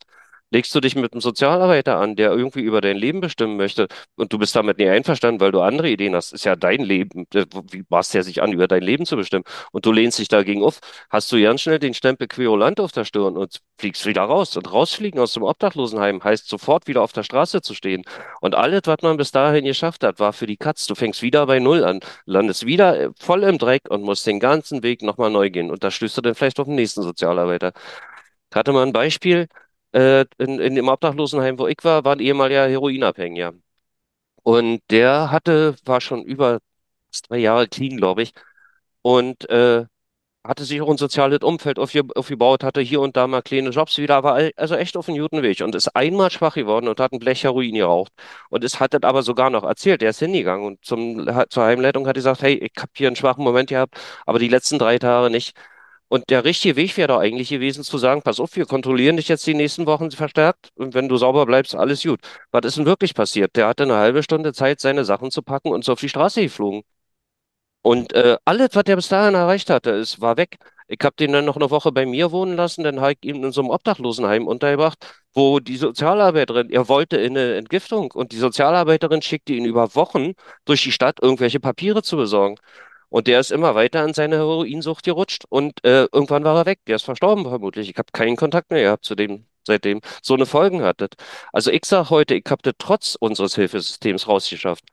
Legst 0.53 0.75
du 0.75 0.81
dich 0.81 0.97
mit 0.97 1.13
einem 1.13 1.21
Sozialarbeiter 1.21 1.97
an, 1.99 2.17
der 2.17 2.33
irgendwie 2.33 2.61
über 2.61 2.81
dein 2.81 2.97
Leben 2.97 3.21
bestimmen 3.21 3.57
möchte 3.57 3.87
und 4.17 4.33
du 4.33 4.39
bist 4.39 4.57
damit 4.57 4.79
nicht 4.79 4.89
einverstanden, 4.89 5.41
weil 5.41 5.53
du 5.53 5.61
andere 5.61 5.89
Ideen 5.89 6.15
hast, 6.15 6.33
ist 6.33 6.45
ja 6.45 6.57
dein 6.57 6.81
Leben. 6.81 7.27
Äh, 7.35 7.47
Wie 7.71 7.85
maßt 7.89 8.15
der 8.15 8.25
sich 8.25 8.43
an, 8.43 8.53
über 8.53 8.67
dein 8.67 8.83
Leben 8.83 9.07
zu 9.07 9.17
bestimmen? 9.17 9.45
Und 9.73 9.87
du 9.87 9.93
lehnst 9.93 10.19
dich 10.19 10.29
dagegen 10.29 10.65
auf, 10.65 10.81
hast 11.09 11.31
du 11.31 11.41
ganz 11.41 11.61
schnell 11.61 11.79
den 11.79 11.95
Stempel 11.95 12.27
Querulant 12.27 12.81
auf 12.81 12.93
der 12.93 13.05
Stirn 13.05 13.37
und 13.37 13.61
fliegst 13.79 14.07
wieder 14.07 14.23
raus. 14.23 14.57
Und 14.57 14.73
rausfliegen 14.73 15.21
aus 15.21 15.35
dem 15.35 15.43
Obdachlosenheim 15.45 16.23
heißt 16.23 16.49
sofort 16.49 16.87
wieder 16.89 17.03
auf 17.03 17.13
der 17.13 17.23
Straße 17.23 17.63
zu 17.63 17.75
stehen. 17.75 18.03
Und 18.41 18.55
alles, 18.55 18.83
was 18.87 18.99
man 19.03 19.17
bis 19.17 19.31
dahin 19.33 19.65
geschafft 19.65 20.03
hat, 20.05 20.19
war 20.19 20.33
für 20.33 20.47
die 20.47 20.57
Katz. 20.57 20.87
Du 20.87 20.95
fängst 20.95 21.23
wieder 21.23 21.47
bei 21.47 21.61
Null 21.61 21.85
an, 21.85 22.01
landest 22.27 22.67
wieder 22.67 22.99
äh, 23.01 23.11
voll 23.19 23.45
im 23.45 23.59
Dreck 23.59 23.83
und 23.89 24.03
musst 24.03 24.27
den 24.27 24.41
ganzen 24.41 24.83
Weg 24.83 25.03
nochmal 25.03 25.31
neu 25.31 25.51
gehen. 25.51 25.71
Und 25.71 25.85
da 25.85 25.91
stößt 25.91 26.17
du 26.19 26.23
dann 26.23 26.35
vielleicht 26.35 26.61
auf 26.61 26.67
den 26.67 26.75
nächsten 26.77 27.03
Sozialarbeiter. 27.03 27.73
Ich 28.51 28.57
hatte 28.57 28.73
mal 28.73 28.85
ein 28.87 28.93
Beispiel, 28.93 29.49
äh, 29.93 30.25
in, 30.39 30.59
in 30.61 30.75
dem 30.75 30.89
Obdachlosenheim, 30.89 31.59
wo 31.59 31.67
ich 31.67 31.79
war, 31.83 32.05
war 32.05 32.15
ein 32.17 32.21
ehemaliger 32.21 32.69
Heroinabhängiger. 32.69 33.55
Und 34.43 34.81
der 34.91 35.31
hatte, 35.31 35.77
war 35.85 36.01
schon 36.01 36.23
über 36.25 36.61
zwei 37.13 37.39
Jahre 37.39 37.69
clean, 37.69 37.97
glaube 37.99 38.23
ich, 38.23 38.33
und 39.03 39.49
äh, 39.51 39.87
hatte 40.45 40.65
sich 40.65 40.81
auch 40.83 40.91
ein 40.91 40.99
soziales 40.99 41.41
Umfeld 41.43 41.79
aufge 41.79 42.03
aufgebaut, 42.17 42.65
hatte 42.65 42.81
hier 42.81 43.01
und 43.03 43.17
da 43.17 43.27
mal 43.27 43.43
kleine 43.43 43.71
Jobs 43.71 43.99
wieder, 43.99 44.17
aber 44.17 44.35
all- 44.35 44.53
also 44.57 44.75
echt 44.77 44.97
auf 44.97 45.09
einem 45.09 45.19
guten 45.21 45.43
Weg 45.43 45.61
und 45.63 45.75
ist 45.75 45.89
einmal 45.97 46.31
schwach 46.31 46.55
geworden 46.55 46.89
und 46.89 47.01
hat 47.01 47.13
ein 47.13 47.19
Blech 47.21 47.45
Heroin 47.45 47.75
geraucht. 47.75 48.13
Und 48.51 48.65
es 48.65 48.81
hat 48.81 48.95
das 48.95 49.03
aber 49.05 49.23
sogar 49.23 49.51
noch 49.51 49.65
erzählt. 49.65 50.03
Er 50.03 50.11
ist 50.11 50.21
hingegangen 50.21 50.67
und 50.67 50.85
zum, 50.85 51.29
zur 51.51 51.65
Heimleitung 51.65 52.07
hat 52.07 52.15
gesagt, 52.17 52.43
hey, 52.43 52.55
ich 52.57 52.73
habe 52.81 52.91
hier 52.97 53.09
einen 53.09 53.17
schwachen 53.17 53.45
Moment 53.45 53.69
gehabt, 53.71 53.97
aber 54.27 54.39
die 54.39 54.49
letzten 54.49 54.79
drei 54.79 54.99
Tage 54.99 55.31
nicht. 55.31 55.55
Und 56.11 56.29
der 56.29 56.45
richtige 56.45 56.77
Weg 56.77 56.97
wäre 56.97 57.09
doch 57.09 57.21
eigentlich 57.21 57.51
gewesen 57.51 57.85
zu 57.85 57.97
sagen, 57.97 58.23
pass 58.23 58.41
auf, 58.41 58.57
wir 58.57 58.67
kontrollieren 58.67 59.17
dich 59.17 59.29
jetzt 59.29 59.47
die 59.47 59.55
nächsten 59.55 59.87
Wochen 59.87 60.11
verstärkt 60.11 60.71
und 60.75 60.93
wenn 60.95 61.09
du 61.09 61.17
sauber 61.17 61.47
bleibst, 61.47 61.75
alles 61.77 62.03
gut. 62.03 62.21
Was 62.51 62.67
ist 62.67 62.79
denn 62.79 62.87
wirklich 62.87 63.15
passiert? 63.15 63.55
Der 63.57 63.69
hatte 63.69 63.85
eine 63.85 63.95
halbe 63.95 64.23
Stunde 64.25 64.53
Zeit, 64.53 64.81
seine 64.81 65.05
Sachen 65.05 65.31
zu 65.31 65.43
packen 65.43 65.69
und 65.71 65.81
ist 65.83 65.89
auf 65.89 66.01
die 66.01 66.09
Straße 66.09 66.43
geflogen. 66.43 66.83
Und 67.83 68.13
äh, 68.13 68.37
alles, 68.45 68.71
was 68.75 68.83
er 68.87 68.97
bis 68.97 69.09
dahin 69.09 69.35
erreicht 69.35 69.71
hatte, 69.71 69.91
es 69.93 70.21
war 70.21 70.37
weg. 70.37 70.59
Ich 70.89 70.99
habe 71.05 71.15
den 71.17 71.33
dann 71.33 71.45
noch 71.45 71.57
eine 71.57 71.71
Woche 71.71 71.93
bei 71.93 72.05
mir 72.05 72.33
wohnen 72.33 72.57
lassen, 72.57 72.83
dann 72.83 73.01
habe 73.01 73.13
ich 73.13 73.25
ihn 73.25 73.45
in 73.45 73.53
so 73.53 73.61
einem 73.61 73.71
Obdachlosenheim 73.71 74.47
untergebracht, 74.49 74.99
wo 75.33 75.61
die 75.61 75.77
Sozialarbeiterin, 75.77 76.69
er 76.71 76.89
wollte 76.89 77.17
in 77.17 77.39
eine 77.39 77.55
Entgiftung 77.55 78.11
und 78.13 78.33
die 78.33 78.39
Sozialarbeiterin 78.39 79.23
schickte 79.23 79.53
ihn 79.53 79.65
über 79.65 79.95
Wochen 79.95 80.33
durch 80.65 80.83
die 80.83 80.93
Stadt, 80.93 81.19
irgendwelche 81.23 81.61
Papiere 81.61 82.03
zu 82.03 82.17
besorgen. 82.17 82.57
Und 83.11 83.27
der 83.27 83.41
ist 83.41 83.51
immer 83.51 83.75
weiter 83.75 84.05
in 84.05 84.15
seine 84.15 84.37
Heroinsucht 84.37 85.05
gerutscht 85.05 85.45
und 85.49 85.85
äh, 85.85 86.07
irgendwann 86.13 86.45
war 86.45 86.57
er 86.57 86.67
weg. 86.67 86.81
Der 86.87 86.97
ist 86.97 87.05
verstorben 87.05 87.45
vermutlich. 87.45 87.91
Ich 87.91 87.99
habe 87.99 88.09
keinen 88.13 88.37
Kontakt 88.37 88.71
mehr 88.71 88.83
gehabt 88.83 89.05
zu 89.05 89.15
dem, 89.15 89.47
seitdem 89.67 90.01
so 90.23 90.35
eine 90.35 90.47
Folgen 90.47 90.83
hat 90.83 91.01
das. 91.01 91.11
Also 91.53 91.71
ich 91.71 91.85
sage 91.85 92.11
heute, 92.11 92.35
ich 92.37 92.45
habe 92.49 92.63
das 92.63 92.75
trotz 92.79 93.17
unseres 93.17 93.57
Hilfesystems 93.57 94.29
rausgeschafft. 94.29 94.85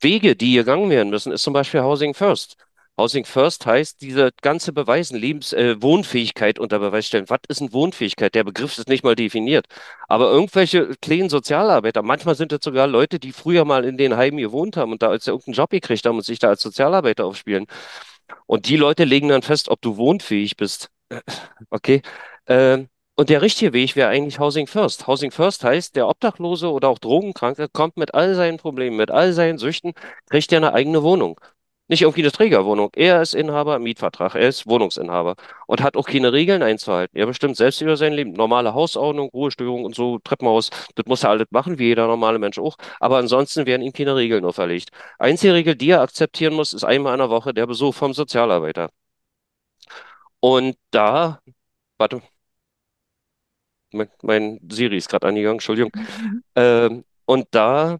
Wege, 0.00 0.34
die 0.34 0.54
gegangen 0.54 0.90
werden 0.90 1.10
müssen, 1.10 1.32
ist 1.32 1.42
zum 1.42 1.52
Beispiel 1.52 1.82
Housing 1.82 2.14
First. 2.14 2.56
Housing 2.98 3.24
First 3.24 3.64
heißt, 3.66 4.02
diese 4.02 4.30
ganze 4.42 4.72
Beweisen, 4.72 5.16
Lebens, 5.16 5.52
äh, 5.52 5.80
Wohnfähigkeit 5.80 6.58
unter 6.58 6.78
Beweis 6.78 7.06
stellen. 7.06 7.28
Was 7.28 7.40
ist 7.48 7.60
eine 7.62 7.72
Wohnfähigkeit? 7.72 8.34
Der 8.34 8.44
Begriff 8.44 8.76
ist 8.78 8.88
nicht 8.88 9.02
mal 9.02 9.16
definiert. 9.16 9.66
Aber 10.08 10.30
irgendwelche 10.30 10.94
kleinen 11.00 11.30
Sozialarbeiter, 11.30 12.02
manchmal 12.02 12.34
sind 12.34 12.52
das 12.52 12.60
sogar 12.62 12.86
Leute, 12.86 13.18
die 13.18 13.32
früher 13.32 13.64
mal 13.64 13.84
in 13.84 13.96
den 13.96 14.16
Heimen 14.16 14.38
gewohnt 14.38 14.76
haben 14.76 14.92
und 14.92 15.02
da 15.02 15.08
als 15.08 15.26
irgendeinen 15.26 15.54
Job 15.54 15.70
gekriegt 15.70 16.04
haben 16.06 16.16
und 16.16 16.24
sich 16.24 16.38
da 16.38 16.48
als 16.48 16.60
Sozialarbeiter 16.62 17.24
aufspielen. 17.24 17.66
Und 18.46 18.68
die 18.68 18.76
Leute 18.76 19.04
legen 19.04 19.28
dann 19.28 19.42
fest, 19.42 19.68
ob 19.68 19.80
du 19.82 19.96
wohnfähig 19.96 20.56
bist. 20.56 20.90
Okay. 21.70 22.02
Ähm, 22.46 22.88
und 23.16 23.28
der 23.30 23.42
richtige 23.42 23.72
Weg 23.72 23.96
wäre 23.96 24.08
eigentlich 24.08 24.38
Housing 24.40 24.66
First. 24.66 25.06
Housing 25.06 25.30
First 25.30 25.64
heißt, 25.64 25.96
der 25.96 26.08
Obdachlose 26.08 26.70
oder 26.70 26.88
auch 26.88 26.98
Drogenkranke 26.98 27.68
kommt 27.68 27.96
mit 27.96 28.14
all 28.14 28.34
seinen 28.34 28.58
Problemen, 28.58 28.96
mit 28.96 29.10
all 29.10 29.32
seinen 29.32 29.58
Süchten, 29.58 29.92
kriegt 30.30 30.52
er 30.52 30.58
eine 30.58 30.72
eigene 30.74 31.02
Wohnung. 31.02 31.38
Nicht 31.92 32.00
irgendwie 32.00 32.22
eine 32.22 32.32
Trägerwohnung. 32.32 32.90
Er 32.96 33.20
ist 33.20 33.34
Inhaber 33.34 33.78
Mietvertrag. 33.78 34.34
Er 34.34 34.48
ist 34.48 34.66
Wohnungsinhaber 34.66 35.36
und 35.66 35.82
hat 35.82 35.94
auch 35.94 36.06
keine 36.06 36.32
Regeln 36.32 36.62
einzuhalten. 36.62 37.18
Er 37.18 37.26
bestimmt 37.26 37.54
selbst 37.58 37.82
über 37.82 37.98
sein 37.98 38.14
Leben. 38.14 38.32
Normale 38.32 38.72
Hausordnung, 38.72 39.28
Ruhestörung 39.28 39.84
und 39.84 39.94
so, 39.94 40.18
Treppenhaus. 40.20 40.70
Das 40.94 41.04
muss 41.04 41.22
er 41.22 41.28
alles 41.28 41.48
machen, 41.50 41.78
wie 41.78 41.88
jeder 41.88 42.06
normale 42.06 42.38
Mensch 42.38 42.58
auch. 42.58 42.78
Aber 42.98 43.18
ansonsten 43.18 43.66
werden 43.66 43.82
ihm 43.82 43.92
keine 43.92 44.16
Regeln 44.16 44.46
auferlegt. 44.46 44.88
Einzige 45.18 45.52
Regel, 45.52 45.76
die 45.76 45.90
er 45.90 46.00
akzeptieren 46.00 46.54
muss, 46.54 46.72
ist 46.72 46.84
einmal 46.84 47.12
in 47.12 47.18
der 47.18 47.28
Woche 47.28 47.52
der 47.52 47.66
Besuch 47.66 47.94
vom 47.94 48.14
Sozialarbeiter. 48.14 48.88
Und 50.40 50.76
da, 50.90 51.40
warte, 51.98 52.22
mein, 53.92 54.08
mein 54.22 54.60
Siri 54.70 54.96
ist 54.96 55.08
gerade 55.10 55.26
angegangen, 55.26 55.56
Entschuldigung. 55.56 55.92
Ähm, 56.54 57.04
und 57.24 57.46
da 57.52 57.98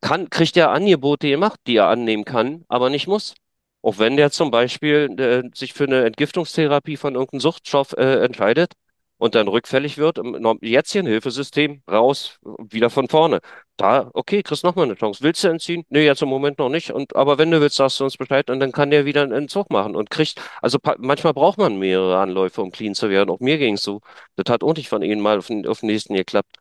kann, 0.00 0.30
kriegt 0.30 0.56
er 0.56 0.70
Angebote 0.70 1.28
gemacht, 1.28 1.60
die 1.66 1.76
er 1.76 1.88
annehmen 1.88 2.24
kann, 2.24 2.64
aber 2.68 2.90
nicht 2.90 3.06
muss. 3.06 3.34
Auch 3.82 3.98
wenn 3.98 4.16
der 4.16 4.30
zum 4.30 4.50
Beispiel 4.50 5.14
äh, 5.18 5.48
sich 5.54 5.72
für 5.72 5.84
eine 5.84 6.04
Entgiftungstherapie 6.04 6.96
von 6.96 7.14
irgendeinem 7.14 7.40
Suchtstoff 7.40 7.94
äh, 7.94 8.24
entscheidet 8.24 8.74
und 9.20 9.34
dann 9.34 9.48
rückfällig 9.48 9.98
wird, 9.98 10.18
im 10.18 10.58
jetzigen 10.62 11.06
Hilfesystem 11.06 11.82
raus, 11.90 12.38
wieder 12.58 12.90
von 12.90 13.08
vorne. 13.08 13.40
Da, 13.76 14.10
okay, 14.14 14.42
kriegst 14.42 14.64
noch 14.64 14.76
mal 14.76 14.84
eine 14.84 14.94
Chance. 14.96 15.22
Willst 15.22 15.44
du 15.44 15.48
entziehen? 15.48 15.84
Nee, 15.90 16.04
jetzt 16.04 16.22
im 16.22 16.28
Moment 16.28 16.58
noch 16.58 16.70
nicht. 16.70 16.90
Und, 16.90 17.16
aber 17.16 17.38
wenn 17.38 17.50
du 17.50 17.60
willst, 17.60 17.76
sagst 17.76 18.00
du 18.00 18.04
uns 18.04 18.16
Bescheid 18.16 18.50
und 18.50 18.60
dann 18.60 18.72
kann 18.72 18.90
der 18.90 19.04
wieder 19.06 19.22
einen 19.22 19.32
Entzug 19.32 19.70
machen 19.70 19.94
und 19.96 20.10
kriegt, 20.10 20.40
also 20.62 20.78
manchmal 20.98 21.34
braucht 21.34 21.58
man 21.58 21.78
mehrere 21.78 22.18
Anläufe, 22.18 22.62
um 22.62 22.70
clean 22.70 22.94
zu 22.94 23.10
werden. 23.10 23.30
Auch 23.30 23.40
mir 23.40 23.58
ging's 23.58 23.82
so. 23.82 24.00
Das 24.36 24.52
hat 24.52 24.62
auch 24.62 24.74
nicht 24.74 24.88
von 24.88 25.02
ihnen 25.02 25.20
mal 25.20 25.38
auf 25.38 25.48
den, 25.48 25.66
auf 25.66 25.80
den 25.80 25.88
nächsten 25.88 26.14
geklappt. 26.14 26.56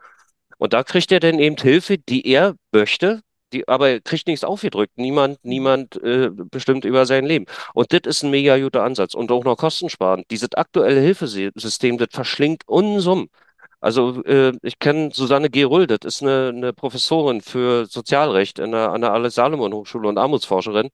Und 0.57 0.73
da 0.73 0.83
kriegt 0.83 1.11
er 1.11 1.21
dann 1.21 1.39
eben 1.39 1.55
Hilfe, 1.57 1.97
die 1.97 2.27
er 2.27 2.55
möchte, 2.73 3.21
die, 3.53 3.67
aber 3.67 3.89
er 3.89 4.01
kriegt 4.01 4.27
nichts 4.27 4.43
aufgedrückt. 4.43 4.93
Niemand, 4.97 5.43
niemand 5.43 6.01
äh, 6.03 6.29
bestimmt 6.31 6.85
über 6.85 7.05
sein 7.05 7.25
Leben. 7.25 7.45
Und 7.73 7.91
das 7.93 8.01
ist 8.05 8.23
ein 8.23 8.31
mega 8.31 8.57
guter 8.59 8.83
Ansatz 8.83 9.13
und 9.13 9.31
auch 9.31 9.43
noch 9.43 9.57
kostensparend. 9.57 10.25
Dieses 10.31 10.53
aktuelle 10.53 11.01
Hilfesystem, 11.01 11.97
das 11.97 12.09
verschlingt 12.11 12.63
Unsummen. 12.67 13.29
Also 13.81 14.23
äh, 14.25 14.53
ich 14.61 14.79
kenne 14.79 15.11
Susanne 15.13 15.49
Gerull, 15.49 15.87
das 15.87 15.99
ist 16.03 16.21
eine, 16.21 16.49
eine 16.49 16.73
Professorin 16.73 17.41
für 17.41 17.85
Sozialrecht 17.85 18.59
in 18.59 18.71
der, 18.71 18.91
an 18.91 19.01
der 19.01 19.13
Alois-Salomon-Hochschule 19.13 20.07
und 20.07 20.17
Armutsforscherin. 20.17 20.89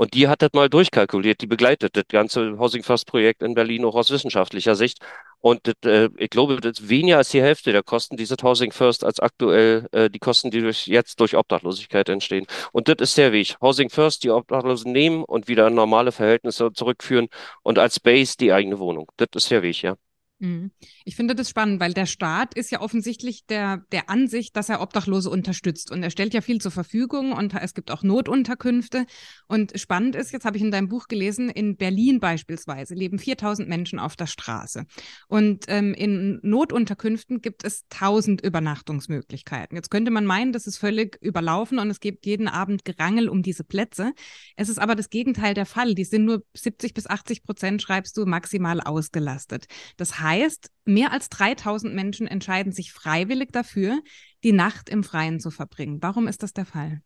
Und 0.00 0.14
die 0.14 0.28
hat 0.28 0.40
das 0.40 0.54
mal 0.54 0.70
durchkalkuliert, 0.70 1.42
die 1.42 1.46
begleitet 1.46 1.94
das 1.94 2.04
ganze 2.08 2.58
Housing 2.58 2.82
First 2.82 3.06
Projekt 3.06 3.42
in 3.42 3.52
Berlin 3.52 3.84
auch 3.84 3.94
aus 3.94 4.10
wissenschaftlicher 4.10 4.74
Sicht. 4.74 4.98
Und 5.40 5.66
das, 5.66 5.74
äh, 5.84 6.08
ich 6.16 6.30
glaube, 6.30 6.58
das 6.58 6.80
ist 6.80 6.88
weniger 6.88 7.18
als 7.18 7.28
die 7.28 7.42
Hälfte 7.42 7.70
der 7.72 7.82
Kosten 7.82 8.16
dieses 8.16 8.38
Housing 8.42 8.72
First 8.72 9.04
als 9.04 9.20
aktuell 9.20 9.88
äh, 9.92 10.08
die 10.08 10.18
Kosten, 10.18 10.50
die 10.50 10.62
durch, 10.62 10.86
jetzt 10.86 11.20
durch 11.20 11.36
Obdachlosigkeit 11.36 12.08
entstehen. 12.08 12.46
Und 12.72 12.88
das 12.88 12.96
ist 13.00 13.18
der 13.18 13.32
Weg. 13.32 13.56
Housing 13.60 13.90
First, 13.90 14.24
die 14.24 14.30
Obdachlosen 14.30 14.90
nehmen 14.90 15.22
und 15.22 15.48
wieder 15.48 15.66
in 15.66 15.74
normale 15.74 16.12
Verhältnisse 16.12 16.72
zurückführen 16.72 17.28
und 17.62 17.78
als 17.78 18.00
Base 18.00 18.36
die 18.40 18.54
eigene 18.54 18.78
Wohnung. 18.78 19.06
Das 19.18 19.28
ist 19.34 19.50
der 19.50 19.62
Weg, 19.62 19.82
ja. 19.82 19.96
Mhm. 20.40 20.70
Ich 21.04 21.16
finde 21.16 21.34
das 21.34 21.50
spannend, 21.50 21.80
weil 21.80 21.92
der 21.92 22.06
Staat 22.06 22.54
ist 22.54 22.70
ja 22.70 22.80
offensichtlich 22.80 23.44
der, 23.46 23.84
der 23.92 24.08
Ansicht, 24.08 24.56
dass 24.56 24.70
er 24.70 24.80
Obdachlose 24.80 25.28
unterstützt. 25.28 25.90
Und 25.90 26.02
er 26.02 26.10
stellt 26.10 26.32
ja 26.32 26.40
viel 26.40 26.60
zur 26.60 26.70
Verfügung 26.70 27.32
und 27.32 27.54
es 27.54 27.74
gibt 27.74 27.90
auch 27.90 28.02
Notunterkünfte. 28.02 29.04
Und 29.48 29.78
spannend 29.78 30.16
ist, 30.16 30.32
jetzt 30.32 30.46
habe 30.46 30.56
ich 30.56 30.62
in 30.62 30.70
deinem 30.70 30.88
Buch 30.88 31.08
gelesen, 31.08 31.50
in 31.50 31.76
Berlin 31.76 32.20
beispielsweise 32.20 32.94
leben 32.94 33.18
4000 33.18 33.68
Menschen 33.68 33.98
auf 33.98 34.16
der 34.16 34.26
Straße. 34.26 34.86
Und 35.28 35.66
ähm, 35.68 35.92
in 35.92 36.40
Notunterkünften 36.42 37.42
gibt 37.42 37.62
es 37.64 37.84
1000 37.90 38.40
Übernachtungsmöglichkeiten. 38.40 39.76
Jetzt 39.76 39.90
könnte 39.90 40.10
man 40.10 40.24
meinen, 40.24 40.52
das 40.52 40.66
ist 40.66 40.78
völlig 40.78 41.18
überlaufen 41.20 41.78
und 41.78 41.90
es 41.90 42.00
gibt 42.00 42.24
jeden 42.24 42.48
Abend 42.48 42.86
Gerangel 42.86 43.28
um 43.28 43.42
diese 43.42 43.62
Plätze. 43.62 44.14
Es 44.56 44.70
ist 44.70 44.78
aber 44.78 44.94
das 44.94 45.10
Gegenteil 45.10 45.52
der 45.52 45.66
Fall. 45.66 45.94
Die 45.94 46.04
sind 46.04 46.24
nur 46.24 46.42
70 46.56 46.94
bis 46.94 47.06
80 47.06 47.42
Prozent, 47.42 47.82
schreibst 47.82 48.16
du, 48.16 48.24
maximal 48.24 48.80
ausgelastet. 48.80 49.66
Das 49.98 50.18
heißt, 50.18 50.29
heißt, 50.30 50.70
mehr 50.84 51.12
als 51.12 51.28
3000 51.28 51.94
Menschen 51.94 52.26
entscheiden 52.26 52.72
sich 52.72 52.92
freiwillig 52.92 53.50
dafür, 53.52 54.00
die 54.44 54.52
Nacht 54.52 54.88
im 54.88 55.04
Freien 55.04 55.40
zu 55.40 55.50
verbringen. 55.50 55.98
Warum 56.00 56.28
ist 56.28 56.42
das 56.42 56.52
der 56.52 56.66
Fall? 56.66 57.00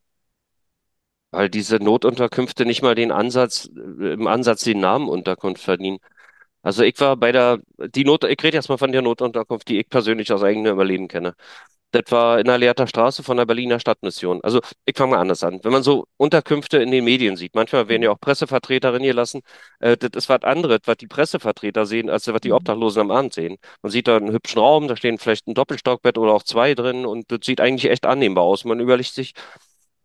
Weil 1.31 1.49
diese 1.49 1.77
Notunterkünfte 1.77 2.65
nicht 2.65 2.81
mal 2.81 2.95
den 2.95 3.11
Ansatz, 3.11 3.69
äh, 3.75 4.13
im 4.13 4.27
Ansatz 4.27 4.63
den 4.63 4.79
Namen 4.79 5.09
Unterkunft 5.09 5.61
verdienen. 5.61 5.99
Also 6.61 6.83
ich 6.83 6.99
war 6.99 7.17
bei 7.17 7.31
der, 7.31 7.59
die 7.77 8.05
Not, 8.05 8.23
ich 8.23 8.41
rede 8.41 8.55
erstmal 8.55 8.77
von 8.77 8.91
der 8.91 9.01
Notunterkunft, 9.01 9.67
die 9.67 9.79
ich 9.79 9.89
persönlich 9.89 10.31
aus 10.31 10.43
eigenem 10.43 10.73
Überleben 10.73 11.07
kenne. 11.07 11.35
Das 11.95 12.11
war 12.11 12.39
in 12.39 12.45
der 12.45 12.57
Lehrter 12.57 12.87
Straße 12.87 13.23
von 13.23 13.37
der 13.37 13.45
Berliner 13.45 13.79
Stadtmission. 13.79 14.41
Also 14.43 14.59
ich 14.85 14.97
fange 14.97 15.11
mal 15.11 15.21
anders 15.21 15.43
an. 15.43 15.61
Wenn 15.63 15.71
man 15.71 15.81
so 15.81 16.05
Unterkünfte 16.17 16.77
in 16.79 16.91
den 16.91 17.05
Medien 17.05 17.37
sieht, 17.37 17.55
manchmal 17.55 17.87
werden 17.87 18.03
ja 18.03 18.11
auch 18.11 18.19
Pressevertreterinnen 18.19 19.07
gelassen, 19.07 19.41
äh, 19.79 19.95
das 19.95 20.09
ist 20.13 20.27
was 20.27 20.43
anderes, 20.43 20.79
was 20.85 20.97
die 20.97 21.07
Pressevertreter 21.07 21.85
sehen, 21.85 22.09
als 22.09 22.27
was 22.27 22.41
die 22.41 22.49
mhm. 22.49 22.55
Obdachlosen 22.55 23.01
am 23.01 23.11
Abend 23.11 23.33
sehen. 23.33 23.55
Man 23.81 23.93
sieht 23.93 24.09
da 24.09 24.17
einen 24.17 24.33
hübschen 24.33 24.59
Raum, 24.59 24.89
da 24.89 24.97
stehen 24.97 25.17
vielleicht 25.19 25.47
ein 25.47 25.53
Doppelstockbett 25.53 26.17
oder 26.17 26.33
auch 26.33 26.43
zwei 26.43 26.75
drin 26.75 27.05
und 27.05 27.31
das 27.31 27.39
sieht 27.43 27.61
eigentlich 27.61 27.89
echt 27.89 28.05
annehmbar 28.05 28.43
aus. 28.43 28.65
Man 28.65 28.81
überlegt 28.81 29.13
sich, 29.13 29.33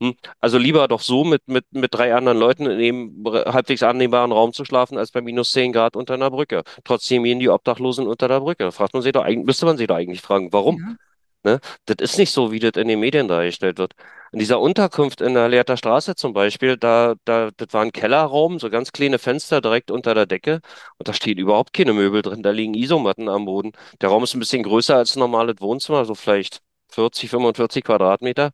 hm, 0.01 0.15
also 0.39 0.59
lieber 0.59 0.87
doch 0.87 1.01
so 1.01 1.25
mit, 1.25 1.49
mit, 1.49 1.65
mit 1.73 1.93
drei 1.93 2.15
anderen 2.15 2.39
Leuten 2.39 2.67
in 2.67 2.79
einem 2.79 3.25
halbwegs 3.53 3.83
annehmbaren 3.83 4.31
Raum 4.31 4.53
zu 4.53 4.65
schlafen, 4.65 4.97
als 4.97 5.11
bei 5.11 5.23
minus 5.23 5.51
10 5.51 5.73
Grad 5.73 5.97
unter 5.97 6.15
einer 6.15 6.31
Brücke. 6.31 6.63
Trotzdem 6.85 7.25
gehen 7.25 7.41
die 7.41 7.49
Obdachlosen 7.49 8.07
unter 8.07 8.29
der 8.29 8.41
Brücke. 8.41 8.63
Da 8.65 8.71
fragt 8.71 8.95
man 8.95 9.03
sich 9.03 9.13
doch 9.13 9.25
eigentlich, 9.25 9.47
müsste 9.47 9.67
man 9.67 9.77
sich 9.77 9.89
doch 9.89 9.97
eigentlich 9.97 10.23
fragen, 10.23 10.53
warum? 10.53 10.79
Ja. 10.79 10.95
Ne? 11.43 11.61
Das 11.87 11.97
ist 12.01 12.19
nicht 12.19 12.33
so, 12.33 12.53
wie 12.53 12.59
das 12.59 12.73
in 12.77 12.89
den 12.89 13.01
Medien 13.01 13.29
dargestellt 13.29 13.79
wird. 13.79 13.95
In 14.33 14.39
dieser 14.39 14.61
Unterkunft 14.61 15.21
in 15.21 15.35
der 15.35 15.49
Lehrter 15.49 15.77
Straße 15.77 16.15
zum 16.15 16.33
Beispiel, 16.35 16.77
da, 16.77 17.15
da, 17.25 17.51
das 17.57 17.73
war 17.73 17.83
ein 17.83 17.93
Kellerraum, 17.93 18.59
so 18.59 18.71
ganz 18.71 18.93
kleine 18.93 19.19
Fenster 19.19 19.61
direkt 19.61 19.91
unter 19.91 20.15
der 20.15 20.27
Decke 20.27 20.61
und 20.99 21.09
da 21.09 21.13
stehen 21.15 21.39
überhaupt 21.39 21.73
keine 21.73 21.93
Möbel 21.95 22.23
drin, 22.23 22.43
da 22.43 22.51
liegen 22.51 22.75
Isomatten 22.75 23.29
am 23.29 23.47
Boden. 23.47 23.73
Der 24.01 24.11
Raum 24.11 24.23
ist 24.23 24.35
ein 24.35 24.39
bisschen 24.41 24.63
größer 24.63 24.97
als 24.97 25.17
ein 25.17 25.21
normales 25.21 25.57
Wohnzimmer, 25.61 26.05
so 26.05 26.15
vielleicht 26.15 26.61
40, 26.91 27.31
45 27.31 27.85
Quadratmeter. 27.85 28.53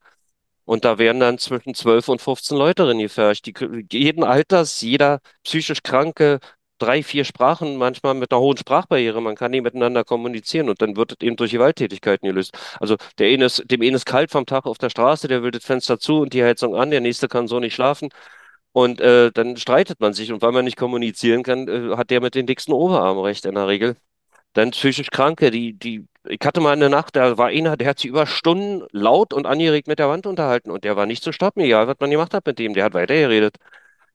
Und 0.64 0.84
da 0.84 0.98
werden 0.98 1.20
dann 1.20 1.38
zwischen 1.38 1.74
12 1.74 2.08
und 2.08 2.20
15 2.20 2.56
Leute 2.56 2.84
drin 2.84 2.98
gefährcht. 2.98 3.46
Die, 3.46 3.54
jeden 3.92 4.24
Alters, 4.24 4.80
jeder 4.80 5.20
psychisch 5.44 5.82
Kranke, 5.82 6.40
drei, 6.78 7.02
vier 7.02 7.24
Sprachen, 7.24 7.76
manchmal 7.76 8.14
mit 8.14 8.32
einer 8.32 8.40
hohen 8.40 8.56
Sprachbarriere. 8.56 9.20
Man 9.20 9.36
kann 9.36 9.50
nie 9.50 9.60
miteinander 9.60 10.04
kommunizieren 10.04 10.68
und 10.68 10.80
dann 10.82 10.96
wird 10.96 11.12
es 11.12 11.26
eben 11.26 11.36
durch 11.36 11.52
Gewalttätigkeiten 11.52 12.28
gelöst. 12.28 12.56
Also 12.80 12.96
der 13.18 13.28
eine 13.28 13.48
dem 13.48 13.82
einen 13.82 13.94
ist 13.96 14.06
kalt 14.06 14.30
vom 14.30 14.46
Tag 14.46 14.66
auf 14.66 14.78
der 14.78 14.90
Straße, 14.90 15.28
der 15.28 15.42
will 15.42 15.50
das 15.50 15.64
Fenster 15.64 15.98
zu 15.98 16.20
und 16.20 16.32
die 16.32 16.44
Heizung 16.44 16.74
an, 16.76 16.90
der 16.90 17.00
nächste 17.00 17.28
kann 17.28 17.48
so 17.48 17.60
nicht 17.60 17.74
schlafen. 17.74 18.08
Und 18.72 19.00
äh, 19.00 19.32
dann 19.32 19.56
streitet 19.56 20.00
man 20.00 20.12
sich 20.12 20.32
und 20.32 20.42
weil 20.42 20.52
man 20.52 20.64
nicht 20.64 20.76
kommunizieren 20.76 21.42
kann, 21.42 21.66
äh, 21.68 21.96
hat 21.96 22.10
der 22.10 22.20
mit 22.20 22.34
den 22.34 22.46
dicksten 22.46 22.74
Oberarmen 22.74 23.22
recht 23.24 23.46
in 23.46 23.54
der 23.54 23.68
Regel. 23.68 23.96
Dann 24.54 24.72
psychisch 24.72 25.10
Kranke, 25.10 25.50
die, 25.50 25.74
die, 25.74 26.06
ich 26.28 26.40
hatte 26.44 26.60
mal 26.60 26.72
eine 26.72 26.90
Nacht, 26.90 27.16
da 27.16 27.38
war 27.38 27.48
einer, 27.48 27.76
der 27.76 27.88
hat 27.88 27.98
sich 28.00 28.08
über 28.10 28.26
Stunden 28.26 28.86
laut 28.92 29.32
und 29.34 29.46
angeregt 29.46 29.88
mit 29.88 29.98
der 29.98 30.08
Wand 30.08 30.26
unterhalten 30.26 30.70
und 30.70 30.84
der 30.84 30.96
war 30.96 31.06
nicht 31.06 31.22
zu 31.22 31.32
stoppen, 31.32 31.62
egal 31.62 31.88
was 31.88 31.96
man 32.00 32.10
gemacht 32.10 32.34
hat 32.34 32.46
mit 32.46 32.58
dem, 32.58 32.74
der 32.74 32.84
hat 32.84 32.94
weitergeredet. 32.94 33.56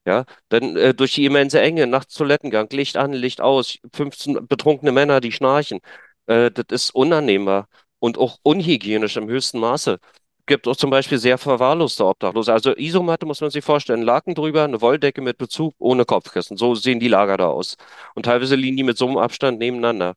Ja, 0.06 0.26
dann 0.50 0.76
äh, 0.78 0.94
durch 0.96 1.14
die 1.14 1.26
immense 1.26 1.62
Enge, 1.62 1.86
nachts 1.86 2.16
Toilettengang, 2.16 2.68
Licht 2.72 2.98
an, 2.98 3.14
Licht 3.14 3.40
aus, 3.40 3.78
15 3.94 4.48
betrunkene 4.48 4.92
Männer, 4.92 5.22
die 5.22 5.32
schnarchen. 5.32 5.80
Äh, 6.26 6.50
das 6.52 6.66
ist 6.70 6.96
unannehmbar 6.96 7.68
und 8.00 8.18
auch 8.18 8.40
unhygienisch 8.42 9.18
im 9.18 9.30
höchsten 9.30 9.60
Maße. 9.60 10.00
Gibt 10.48 10.68
auch 10.68 10.76
zum 10.76 10.90
Beispiel 10.90 11.20
sehr 11.20 11.38
verwahrloste 11.38 12.04
Obdachlose. 12.06 12.52
Also 12.52 12.76
Isomatte 12.76 13.28
muss 13.28 13.42
man 13.42 13.52
sich 13.52 13.64
vorstellen, 13.64 14.02
Laken 14.02 14.34
drüber, 14.34 14.64
eine 14.64 14.82
Wolldecke 14.82 15.22
mit 15.22 15.38
Bezug, 15.38 15.76
ohne 15.78 16.04
Kopfkissen. 16.06 16.58
So 16.58 16.74
sehen 16.74 17.00
die 17.00 17.08
Lager 17.08 17.38
da 17.38 17.48
aus. 17.50 17.76
Und 18.16 18.24
teilweise 18.26 18.56
liegen 18.56 18.78
die 18.78 18.84
mit 18.84 18.98
so 18.98 19.08
einem 19.08 19.18
Abstand 19.18 19.60
nebeneinander. 19.60 20.16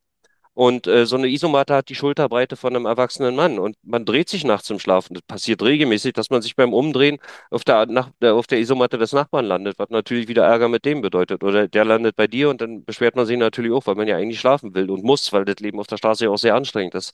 Und 0.55 0.87
äh, 0.87 1.05
so 1.05 1.17
eine 1.17 1.27
Isomatte 1.27 1.75
hat 1.75 1.89
die 1.89 1.95
Schulterbreite 1.95 2.55
von 2.55 2.73
einem 2.75 2.85
erwachsenen 2.85 3.35
Mann. 3.35 3.59
Und 3.59 3.75
man 3.83 4.05
dreht 4.05 4.29
sich 4.29 4.45
nachts 4.45 4.69
im 4.69 4.79
Schlafen. 4.79 5.13
Das 5.13 5.23
passiert 5.23 5.61
regelmäßig, 5.61 6.13
dass 6.13 6.29
man 6.29 6.41
sich 6.41 6.55
beim 6.55 6.73
Umdrehen 6.73 7.19
auf 7.51 7.65
der, 7.65 7.85
nach, 7.87 8.09
äh, 8.21 8.29
auf 8.29 8.47
der 8.47 8.59
Isomatte 8.59 8.97
des 8.97 9.11
Nachbarn 9.11 9.45
landet, 9.45 9.77
was 9.79 9.89
natürlich 9.89 10.29
wieder 10.29 10.45
Ärger 10.45 10.69
mit 10.69 10.85
dem 10.85 11.01
bedeutet. 11.01 11.43
Oder 11.43 11.67
der 11.67 11.83
landet 11.83 12.15
bei 12.15 12.27
dir 12.27 12.49
und 12.49 12.61
dann 12.61 12.85
beschwert 12.85 13.17
man 13.17 13.25
sich 13.25 13.37
natürlich 13.37 13.73
auch, 13.73 13.85
weil 13.85 13.95
man 13.95 14.07
ja 14.07 14.15
eigentlich 14.15 14.39
schlafen 14.39 14.73
will 14.75 14.89
und 14.89 15.03
muss, 15.03 15.33
weil 15.33 15.43
das 15.43 15.59
Leben 15.59 15.79
auf 15.79 15.87
der 15.87 15.97
Straße 15.97 16.23
ja 16.25 16.31
auch 16.31 16.37
sehr 16.37 16.55
anstrengend 16.55 16.95
ist. 16.95 17.13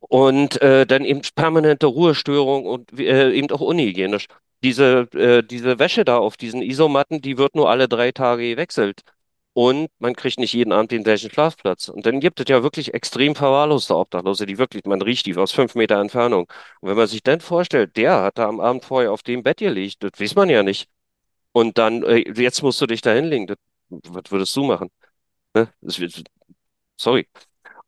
Und 0.00 0.60
äh, 0.62 0.86
dann 0.86 1.04
eben 1.04 1.20
permanente 1.34 1.86
Ruhestörung 1.86 2.66
und 2.66 2.98
äh, 2.98 3.32
eben 3.32 3.50
auch 3.50 3.60
unhygienisch. 3.60 4.26
Diese, 4.62 5.08
äh, 5.14 5.42
diese 5.42 5.78
Wäsche 5.78 6.04
da 6.04 6.18
auf 6.18 6.36
diesen 6.36 6.62
Isomatten, 6.62 7.20
die 7.20 7.38
wird 7.38 7.54
nur 7.54 7.68
alle 7.70 7.88
drei 7.88 8.12
Tage 8.12 8.48
gewechselt 8.50 9.02
und 9.54 9.90
man 9.98 10.14
kriegt 10.14 10.38
nicht 10.38 10.54
jeden 10.54 10.72
Abend 10.72 10.92
den 10.92 11.04
gleichen 11.04 11.30
Schlafplatz. 11.30 11.88
Und 11.88 12.06
dann 12.06 12.20
gibt 12.20 12.40
es 12.40 12.46
ja 12.48 12.62
wirklich 12.62 12.94
extrem 12.94 13.34
verwahrloste 13.34 13.96
Obdachlose, 13.96 14.46
die 14.46 14.58
wirklich, 14.58 14.84
man 14.86 15.02
riecht 15.02 15.26
die 15.26 15.36
aus 15.36 15.52
fünf 15.52 15.74
Meter 15.74 16.00
Entfernung. 16.00 16.50
Und 16.80 16.88
wenn 16.88 16.96
man 16.96 17.06
sich 17.06 17.22
dann 17.22 17.40
vorstellt, 17.40 17.96
der 17.96 18.22
hat 18.22 18.38
da 18.38 18.48
am 18.48 18.60
Abend 18.60 18.84
vorher 18.84 19.12
auf 19.12 19.22
dem 19.22 19.42
Bett 19.42 19.58
gelegt, 19.58 20.02
das 20.02 20.12
weiß 20.18 20.34
man 20.36 20.48
ja 20.48 20.62
nicht. 20.62 20.88
Und 21.52 21.78
dann, 21.78 22.02
äh, 22.04 22.24
jetzt 22.40 22.62
musst 22.62 22.80
du 22.80 22.86
dich 22.86 23.02
da 23.02 23.12
hinlegen. 23.12 23.46
Das, 23.46 23.58
was 23.90 24.30
würdest 24.30 24.56
du 24.56 24.64
machen? 24.64 24.90
Ne? 25.54 25.72
Das, 25.82 26.00
sorry. 26.96 27.28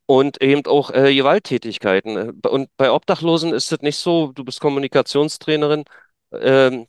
Und 0.07 0.41
eben 0.41 0.65
auch 0.67 0.91
äh, 0.91 1.15
Gewalttätigkeiten. 1.15 2.41
Und 2.41 2.69
bei 2.77 2.91
Obdachlosen 2.91 3.53
ist 3.53 3.71
es 3.71 3.81
nicht 3.81 3.97
so, 3.97 4.31
du 4.33 4.45
bist 4.45 4.61
Kommunikationstrainerin, 4.61 5.85
ähm, 6.33 6.87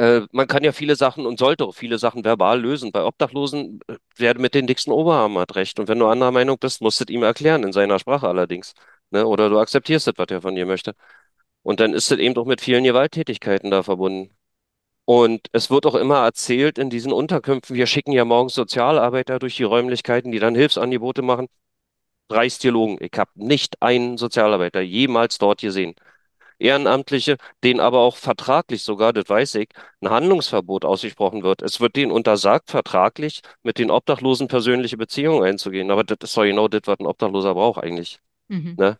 äh, 0.00 0.26
man 0.32 0.46
kann 0.48 0.64
ja 0.64 0.72
viele 0.72 0.96
Sachen 0.96 1.26
und 1.26 1.38
sollte 1.38 1.64
auch 1.66 1.74
viele 1.74 1.98
Sachen 1.98 2.24
verbal 2.24 2.60
lösen. 2.60 2.90
Bei 2.92 3.04
Obdachlosen 3.04 3.80
äh, 3.86 3.96
werde 4.16 4.40
mit 4.40 4.54
den 4.54 4.66
dicksten 4.66 4.92
Oberarmen 4.92 5.38
hat 5.38 5.56
recht. 5.56 5.78
Und 5.78 5.88
wenn 5.88 5.98
du 5.98 6.06
anderer 6.08 6.30
Meinung 6.32 6.58
bist, 6.58 6.80
musst 6.80 7.00
du 7.00 7.04
es 7.04 7.10
ihm 7.10 7.22
erklären, 7.22 7.62
in 7.64 7.72
seiner 7.72 7.98
Sprache 7.98 8.26
allerdings. 8.28 8.74
Ne? 9.10 9.26
Oder 9.26 9.50
du 9.50 9.58
akzeptierst 9.58 10.08
es, 10.08 10.14
was 10.16 10.28
er 10.30 10.40
von 10.42 10.54
dir 10.54 10.66
möchte. 10.66 10.94
Und 11.62 11.80
dann 11.80 11.94
ist 11.94 12.10
es 12.12 12.18
eben 12.18 12.36
auch 12.38 12.46
mit 12.46 12.60
vielen 12.62 12.84
Gewalttätigkeiten 12.84 13.70
da 13.70 13.82
verbunden. 13.82 14.34
Und 15.04 15.48
es 15.52 15.70
wird 15.70 15.86
auch 15.86 15.96
immer 15.96 16.18
erzählt 16.24 16.78
in 16.78 16.90
diesen 16.90 17.12
Unterkünften, 17.12 17.76
wir 17.76 17.86
schicken 17.86 18.12
ja 18.12 18.24
morgens 18.24 18.54
Sozialarbeiter 18.54 19.38
durch 19.40 19.56
die 19.56 19.64
Räumlichkeiten, 19.64 20.32
die 20.32 20.38
dann 20.38 20.54
Hilfsangebote 20.54 21.22
machen. 21.22 21.48
Dreist 22.28 22.62
gelogen. 22.62 22.98
Ich 23.00 23.18
habe 23.18 23.30
nicht 23.34 23.82
einen 23.82 24.16
Sozialarbeiter 24.18 24.80
jemals 24.80 25.38
dort 25.38 25.60
gesehen. 25.62 25.94
Ehrenamtliche, 26.60 27.36
denen 27.64 27.80
aber 27.80 28.00
auch 28.00 28.16
vertraglich 28.16 28.82
sogar, 28.82 29.12
das 29.12 29.28
weiß 29.28 29.56
ich, 29.56 29.68
ein 30.00 30.10
Handlungsverbot 30.10 30.84
ausgesprochen 30.84 31.42
wird. 31.42 31.62
Es 31.62 31.80
wird 31.80 31.96
denen 31.96 32.12
untersagt, 32.12 32.70
vertraglich 32.70 33.40
mit 33.62 33.78
den 33.78 33.90
Obdachlosen 33.90 34.48
persönliche 34.48 34.96
Beziehungen 34.96 35.42
einzugehen. 35.44 35.90
Aber 35.90 36.04
das 36.04 36.18
ist 36.22 36.36
doch 36.36 36.42
genau 36.42 36.68
das, 36.68 36.82
was 36.84 36.98
ein 37.00 37.06
Obdachloser 37.06 37.54
braucht 37.54 37.82
eigentlich. 37.82 38.20
Mhm. 38.48 38.74
Ne? 38.78 38.98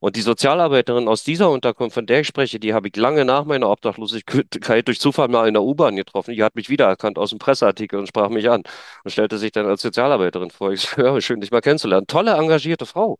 Und 0.00 0.16
die 0.16 0.20
Sozialarbeiterin 0.22 1.06
aus 1.06 1.22
dieser 1.22 1.50
Unterkunft, 1.50 1.94
von 1.94 2.06
der 2.06 2.20
ich 2.20 2.26
spreche, 2.26 2.58
die 2.58 2.74
habe 2.74 2.88
ich 2.88 2.96
lange 2.96 3.24
nach 3.24 3.44
meiner 3.44 3.70
Obdachlosigkeit 3.70 4.88
durch 4.88 4.98
Zufall 4.98 5.28
mal 5.28 5.46
in 5.46 5.54
der 5.54 5.62
U-Bahn 5.62 5.94
getroffen. 5.94 6.34
Die 6.34 6.42
hat 6.42 6.56
mich 6.56 6.68
wiedererkannt 6.68 7.18
aus 7.18 7.30
dem 7.30 7.38
Presseartikel 7.38 8.00
und 8.00 8.08
sprach 8.08 8.28
mich 8.28 8.50
an 8.50 8.64
und 9.04 9.10
stellte 9.12 9.38
sich 9.38 9.52
dann 9.52 9.66
als 9.66 9.82
Sozialarbeiterin 9.82 10.50
vor. 10.50 10.72
Ich 10.72 10.80
so, 10.96 11.00
ja, 11.00 11.20
schön, 11.20 11.40
dich 11.40 11.52
mal 11.52 11.60
kennenzulernen. 11.60 12.08
Tolle, 12.08 12.32
engagierte 12.32 12.84
Frau. 12.86 13.18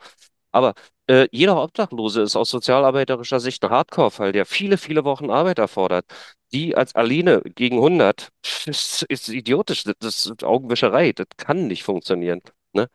Aber 0.52 0.74
äh, 1.08 1.28
jeder 1.32 1.62
Obdachlose 1.62 2.22
ist 2.22 2.36
aus 2.36 2.50
sozialarbeiterischer 2.50 3.40
Sicht 3.40 3.64
ein 3.64 3.70
Hardcore-Fall, 3.70 4.32
der 4.32 4.46
viele, 4.46 4.78
viele 4.78 5.04
Wochen 5.04 5.30
Arbeit 5.30 5.58
erfordert. 5.58 6.06
Die 6.52 6.76
als 6.76 6.94
Aline 6.94 7.42
gegen 7.54 7.76
100, 7.76 8.28
das 8.66 9.04
ist 9.08 9.28
idiotisch, 9.28 9.84
das 9.84 10.26
ist 10.26 10.44
Augenwischerei, 10.44 11.12
das 11.12 11.26
kann 11.36 11.66
nicht 11.66 11.82
funktionieren. 11.82 12.42
Ne? 12.72 12.88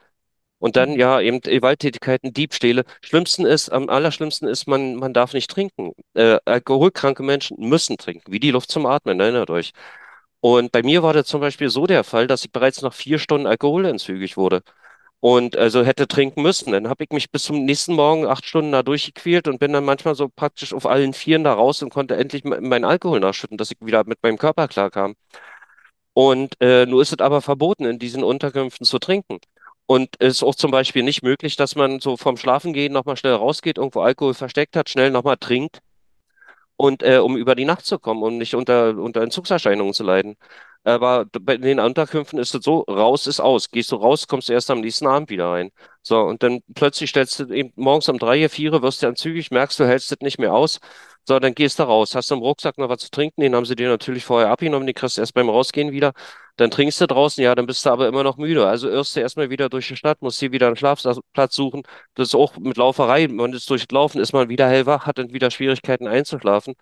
Und 0.59 0.75
dann 0.75 0.93
ja 0.93 1.21
eben 1.21 1.41
Gewalttätigkeiten, 1.41 2.33
Diebstähle. 2.33 2.85
Schlimmsten 3.01 3.45
ist, 3.45 3.69
am 3.69 3.89
allerschlimmsten 3.89 4.47
ist, 4.47 4.67
man, 4.67 4.95
man 4.95 5.13
darf 5.13 5.33
nicht 5.33 5.49
trinken. 5.51 5.93
Äh, 6.15 6.39
alkoholkranke 6.45 7.23
Menschen 7.23 7.57
müssen 7.59 7.97
trinken, 7.97 8.31
wie 8.31 8.39
die 8.39 8.51
Luft 8.51 8.71
zum 8.71 8.85
Atmen, 8.85 9.19
erinnert 9.19 9.49
euch. 9.51 9.73
Und 10.39 10.71
bei 10.71 10.83
mir 10.83 11.03
war 11.03 11.13
das 11.13 11.27
zum 11.27 11.41
Beispiel 11.41 11.69
so 11.69 11.87
der 11.87 12.03
Fall, 12.03 12.27
dass 12.27 12.45
ich 12.45 12.51
bereits 12.51 12.81
nach 12.81 12.93
vier 12.93 13.19
Stunden 13.19 13.47
alkoholentzügig 13.47 14.37
wurde 14.37 14.61
und 15.19 15.57
also 15.57 15.83
hätte 15.83 16.07
trinken 16.07 16.41
müssen. 16.41 16.71
Dann 16.71 16.87
habe 16.89 17.03
ich 17.03 17.11
mich 17.11 17.31
bis 17.31 17.43
zum 17.43 17.65
nächsten 17.65 17.93
Morgen 17.95 18.25
acht 18.27 18.45
Stunden 18.45 18.71
da 18.71 18.83
durchgequält 18.83 19.47
und 19.47 19.59
bin 19.59 19.73
dann 19.73 19.85
manchmal 19.85 20.15
so 20.15 20.29
praktisch 20.29 20.73
auf 20.73 20.85
allen 20.85 21.13
Vieren 21.13 21.43
da 21.43 21.53
raus 21.53 21.81
und 21.81 21.89
konnte 21.89 22.15
endlich 22.15 22.43
meinen 22.43 22.85
Alkohol 22.85 23.19
nachschütten, 23.19 23.57
dass 23.57 23.71
ich 23.71 23.77
wieder 23.81 24.03
mit 24.05 24.21
meinem 24.23 24.37
Körper 24.37 24.67
klarkam. 24.67 25.15
Und 26.13 26.55
äh, 26.61 26.85
nur 26.85 27.01
ist 27.01 27.13
es 27.13 27.19
aber 27.19 27.41
verboten, 27.41 27.85
in 27.85 27.99
diesen 27.99 28.23
Unterkünften 28.23 28.85
zu 28.85 28.99
trinken. 28.99 29.39
Und 29.85 30.15
es 30.19 30.37
ist 30.37 30.43
auch 30.43 30.55
zum 30.55 30.71
Beispiel 30.71 31.03
nicht 31.03 31.23
möglich, 31.23 31.55
dass 31.55 31.75
man 31.75 31.99
so 32.01 32.17
vom 32.17 32.37
Schlafengehen 32.37 32.91
nochmal 32.93 33.17
schnell 33.17 33.33
rausgeht, 33.35 33.77
irgendwo 33.77 34.01
Alkohol 34.01 34.33
versteckt 34.33 34.75
hat, 34.75 34.89
schnell 34.89 35.11
nochmal 35.11 35.37
trinkt 35.37 35.81
und 36.77 37.03
äh, 37.03 37.17
um 37.17 37.37
über 37.37 37.55
die 37.55 37.65
Nacht 37.65 37.85
zu 37.85 37.99
kommen, 37.99 38.23
um 38.23 38.37
nicht 38.37 38.55
unter, 38.55 38.97
unter 38.97 39.21
Entzugserscheinungen 39.21 39.93
zu 39.93 40.03
leiden. 40.03 40.37
Aber 40.83 41.25
bei 41.25 41.57
den 41.57 41.79
Unterkünften 41.79 42.39
ist 42.39 42.55
es 42.55 42.63
so, 42.63 42.81
raus 42.81 43.27
ist 43.27 43.41
aus. 43.41 43.71
Gehst 43.71 43.91
du 43.91 43.97
raus, 43.97 44.27
kommst 44.27 44.47
du 44.49 44.53
erst 44.53 44.71
am 44.71 44.79
nächsten 44.81 45.07
Abend 45.07 45.29
wieder 45.29 45.47
rein. 45.49 45.71
So, 46.01 46.21
und 46.21 46.43
dann 46.43 46.61
plötzlich 46.75 47.09
stellst 47.09 47.39
du 47.39 47.53
eben 47.53 47.73
morgens 47.75 48.07
um 48.09 48.19
drei, 48.19 48.47
vier, 48.47 48.71
wirst 48.81 49.01
du 49.01 49.07
dann 49.07 49.15
zügig, 49.17 49.51
merkst 49.51 49.79
du, 49.79 49.85
hältst 49.85 50.11
es 50.13 50.19
nicht 50.21 50.39
mehr 50.39 50.53
aus. 50.53 50.79
So, 51.27 51.39
dann 51.39 51.53
gehst 51.53 51.77
du 51.79 51.83
raus. 51.83 52.15
Hast 52.15 52.31
du 52.31 52.35
im 52.35 52.41
Rucksack 52.41 52.77
noch 52.77 52.87
was 52.87 52.99
zu 53.01 53.11
trinken? 53.11 53.41
Den 53.41 53.53
haben 53.53 53.65
sie 53.65 53.75
dir 53.75 53.89
natürlich 53.89 54.23
vorher 54.23 54.49
abgenommen, 54.49 54.87
den 54.87 54.95
kriegst 54.95 55.17
du 55.17 55.21
erst 55.21 55.33
beim 55.33 55.49
Rausgehen 55.49 55.91
wieder. 55.91 56.13
Dann 56.55 56.71
trinkst 56.71 57.01
du 57.01 57.05
draußen, 57.05 57.43
ja, 57.43 57.53
dann 57.53 57.65
bist 57.65 57.85
du 57.85 57.89
aber 57.89 58.07
immer 58.07 58.23
noch 58.23 58.37
müde. 58.37 58.65
Also 58.65 58.89
irrst 58.89 59.15
du 59.15 59.19
erstmal 59.19 59.49
wieder 59.49 59.67
durch 59.67 59.89
die 59.89 59.97
Stadt, 59.97 60.21
musst 60.21 60.41
dir 60.41 60.53
wieder 60.53 60.67
einen 60.67 60.77
Schlafplatz 60.77 61.53
suchen. 61.53 61.83
Das 62.15 62.29
ist 62.29 62.35
auch 62.35 62.55
mit 62.57 62.77
Lauferei. 62.77 63.27
Man 63.27 63.51
ist 63.51 63.69
durchlaufen, 63.69 64.21
ist 64.21 64.31
man 64.31 64.47
wieder 64.47 64.69
hellwach, 64.69 65.05
hat 65.05 65.17
dann 65.17 65.33
wieder 65.33 65.51
Schwierigkeiten 65.51 66.07
einzuschlafen. 66.07 66.75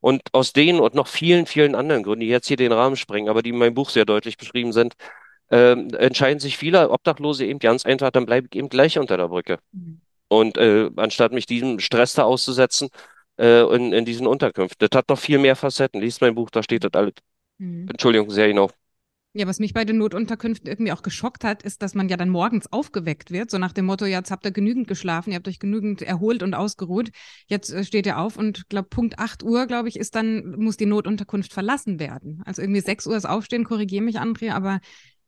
Und 0.00 0.22
aus 0.32 0.52
denen 0.52 0.80
und 0.80 0.94
noch 0.94 1.06
vielen, 1.06 1.46
vielen 1.46 1.76
anderen 1.76 2.02
Gründen, 2.02 2.22
die 2.22 2.26
jetzt 2.26 2.48
hier 2.48 2.56
den 2.56 2.72
Rahmen 2.72 2.96
sprengen, 2.96 3.28
aber 3.28 3.42
die 3.42 3.50
in 3.50 3.58
meinem 3.58 3.74
Buch 3.74 3.90
sehr 3.90 4.04
deutlich 4.04 4.36
beschrieben 4.36 4.72
sind, 4.72 4.94
ähm, 5.50 5.88
entscheiden 5.96 6.40
sich 6.40 6.58
viele 6.58 6.90
Obdachlose 6.90 7.46
eben 7.46 7.60
ganz 7.60 7.86
einfach, 7.86 8.10
dann 8.10 8.26
bleibe 8.26 8.48
ich 8.50 8.58
eben 8.58 8.68
gleich 8.68 8.98
unter 8.98 9.16
der 9.16 9.28
Brücke. 9.28 9.58
Mhm. 9.72 10.00
Und 10.28 10.58
äh, 10.58 10.90
anstatt 10.96 11.32
mich 11.32 11.46
diesem 11.46 11.78
Stress 11.78 12.14
da 12.14 12.24
auszusetzen, 12.24 12.88
äh, 13.38 13.62
in, 13.74 13.92
in 13.92 14.04
diesen 14.04 14.26
Unterkünften. 14.26 14.86
Das 14.88 14.96
hat 14.96 15.08
noch 15.08 15.18
viel 15.18 15.38
mehr 15.38 15.56
Facetten. 15.56 16.00
Lies 16.00 16.20
mein 16.20 16.34
Buch, 16.34 16.50
da 16.50 16.62
steht 16.62 16.84
das 16.84 16.92
alles. 16.94 17.14
Mhm. 17.58 17.88
Entschuldigung, 17.88 18.30
sehr 18.30 18.48
genau. 18.48 18.70
Ja, 19.36 19.48
was 19.48 19.58
mich 19.58 19.74
bei 19.74 19.84
den 19.84 19.98
Notunterkünften 19.98 20.68
irgendwie 20.68 20.92
auch 20.92 21.02
geschockt 21.02 21.42
hat, 21.42 21.64
ist, 21.64 21.82
dass 21.82 21.96
man 21.96 22.08
ja 22.08 22.16
dann 22.16 22.28
morgens 22.28 22.72
aufgeweckt 22.72 23.32
wird, 23.32 23.50
so 23.50 23.58
nach 23.58 23.72
dem 23.72 23.84
Motto, 23.86 24.04
jetzt 24.04 24.30
habt 24.30 24.46
ihr 24.46 24.52
genügend 24.52 24.86
geschlafen, 24.86 25.30
ihr 25.30 25.36
habt 25.36 25.48
euch 25.48 25.58
genügend 25.58 26.02
erholt 26.02 26.44
und 26.44 26.54
ausgeruht. 26.54 27.10
Jetzt 27.48 27.72
äh, 27.72 27.82
steht 27.82 28.06
ihr 28.06 28.18
auf 28.18 28.36
und 28.36 28.68
glaube 28.68 28.88
Punkt 28.88 29.18
8 29.18 29.42
Uhr, 29.42 29.66
glaube 29.66 29.88
ich, 29.88 29.98
ist 29.98 30.14
dann, 30.14 30.54
muss 30.56 30.76
die 30.76 30.86
Notunterkunft 30.86 31.52
verlassen 31.52 31.98
werden. 31.98 32.42
Also 32.46 32.62
irgendwie 32.62 32.80
6 32.80 33.08
Uhr 33.08 33.16
ist 33.16 33.24
Aufstehen, 33.24 33.64
korrigiere 33.64 34.04
mich, 34.04 34.20
André, 34.20 34.52
aber, 34.52 34.78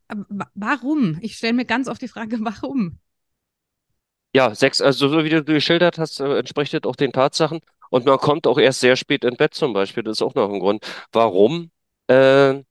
aber 0.06 0.24
warum? 0.54 1.18
Ich 1.20 1.36
stelle 1.36 1.54
mir 1.54 1.64
ganz 1.64 1.88
oft 1.88 2.00
die 2.00 2.06
Frage, 2.06 2.38
warum? 2.42 3.00
Ja, 4.36 4.54
sechs, 4.54 4.82
also 4.82 5.08
so 5.08 5.24
wie 5.24 5.30
du 5.30 5.42
geschildert 5.44 5.98
hast, 5.98 6.20
äh, 6.20 6.38
entspricht 6.38 6.74
das 6.74 6.82
auch 6.84 6.94
den 6.96 7.10
Tatsachen. 7.12 7.60
Und 7.88 8.04
man 8.04 8.18
kommt 8.18 8.46
auch 8.46 8.58
erst 8.58 8.80
sehr 8.80 8.94
spät 8.96 9.24
ins 9.24 9.38
Bett 9.38 9.54
zum 9.54 9.72
Beispiel. 9.72 10.02
Das 10.02 10.18
ist 10.18 10.22
auch 10.22 10.34
noch 10.34 10.52
ein 10.52 10.60
Grund. 10.60 10.84
Warum? 11.10 11.70
Äh, 12.08 12.62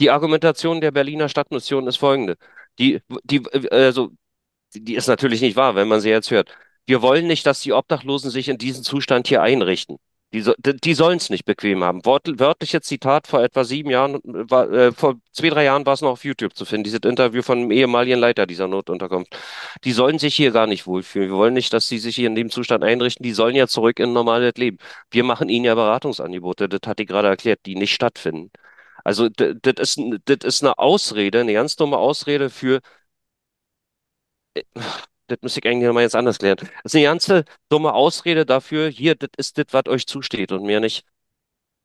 die 0.00 0.10
Argumentation 0.10 0.80
der 0.80 0.92
Berliner 0.92 1.28
Stadtmission 1.28 1.86
ist 1.88 1.96
folgende. 1.96 2.36
Die, 2.78 3.00
die, 3.24 3.42
also, 3.70 4.10
die 4.74 4.94
ist 4.96 5.08
natürlich 5.08 5.40
nicht 5.42 5.56
wahr, 5.56 5.76
wenn 5.76 5.88
man 5.88 6.00
sie 6.00 6.10
jetzt 6.10 6.30
hört. 6.30 6.50
Wir 6.86 7.02
wollen 7.02 7.26
nicht, 7.26 7.46
dass 7.46 7.60
die 7.62 7.72
Obdachlosen 7.74 8.30
sich 8.30 8.48
in 8.48 8.58
diesen 8.58 8.84
Zustand 8.84 9.28
hier 9.28 9.42
einrichten. 9.42 9.98
Die, 10.36 10.42
so, 10.42 10.52
die 10.58 10.92
sollen 10.92 11.16
es 11.16 11.30
nicht 11.30 11.46
bequem 11.46 11.82
haben. 11.82 12.04
Wort, 12.04 12.28
wörtliches 12.38 12.82
Zitat 12.82 13.26
vor 13.26 13.42
etwa 13.42 13.64
sieben 13.64 13.88
Jahren, 13.88 14.20
war, 14.22 14.70
äh, 14.70 14.92
vor 14.92 15.14
zwei, 15.32 15.48
drei 15.48 15.64
Jahren 15.64 15.86
war 15.86 15.94
es 15.94 16.02
noch 16.02 16.10
auf 16.10 16.24
YouTube 16.26 16.54
zu 16.54 16.66
finden, 16.66 16.84
dieses 16.84 17.00
Interview 17.00 17.40
von 17.40 17.56
einem 17.58 17.70
ehemaligen 17.70 18.20
Leiter 18.20 18.46
dieser 18.46 18.68
Notunterkunft. 18.68 19.34
Die 19.84 19.92
sollen 19.92 20.18
sich 20.18 20.34
hier 20.36 20.50
gar 20.50 20.66
nicht 20.66 20.86
wohlfühlen. 20.86 21.30
Wir 21.30 21.36
wollen 21.38 21.54
nicht, 21.54 21.72
dass 21.72 21.88
sie 21.88 21.98
sich 21.98 22.16
hier 22.16 22.26
in 22.26 22.34
dem 22.34 22.50
Zustand 22.50 22.84
einrichten. 22.84 23.22
Die 23.24 23.32
sollen 23.32 23.56
ja 23.56 23.66
zurück 23.66 23.98
in 23.98 24.12
normales 24.12 24.52
Leben. 24.56 24.76
Wir 25.10 25.24
machen 25.24 25.48
ihnen 25.48 25.64
ja 25.64 25.74
Beratungsangebote, 25.74 26.68
das 26.68 26.80
hat 26.86 26.98
die 26.98 27.06
gerade 27.06 27.28
erklärt, 27.28 27.60
die 27.64 27.74
nicht 27.74 27.94
stattfinden. 27.94 28.50
Also 29.04 29.30
das 29.30 29.96
ist, 29.96 29.98
das 30.26 30.38
ist 30.44 30.62
eine 30.62 30.78
Ausrede, 30.78 31.40
eine 31.40 31.54
ganz 31.54 31.76
dumme 31.76 31.96
Ausrede 31.96 32.50
für, 32.50 32.80
äh, 34.54 34.62
das 35.26 35.38
muss 35.42 35.56
ich 35.56 35.66
eigentlich 35.66 35.86
nochmal 35.86 36.02
jetzt 36.02 36.16
anders 36.16 36.38
klären. 36.38 36.56
Das 36.58 36.70
ist 36.84 36.94
eine 36.94 37.04
ganz 37.04 37.32
dumme 37.68 37.92
Ausrede 37.94 38.46
dafür, 38.46 38.88
hier, 38.88 39.14
das 39.14 39.30
ist 39.36 39.58
das, 39.58 39.66
was 39.70 39.86
euch 39.88 40.06
zusteht 40.06 40.52
und 40.52 40.62
mir 40.64 40.80
nicht. 40.80 41.04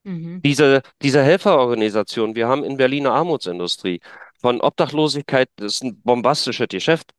Mhm. 0.04 0.42
Diese, 0.42 0.82
diese 1.02 1.24
Helferorganisation, 1.24 2.36
wir 2.36 2.48
haben 2.48 2.64
in 2.64 2.78
Berlin 2.78 3.06
eine 3.08 3.16
Armutsindustrie. 3.16 4.02
Von 4.40 4.60
Obdachlosigkeit, 4.62 5.50
das 5.58 5.76
ist 5.76 5.84
ein 5.84 6.02
bombastisches 6.02 6.68
Geschäft. 6.68 7.12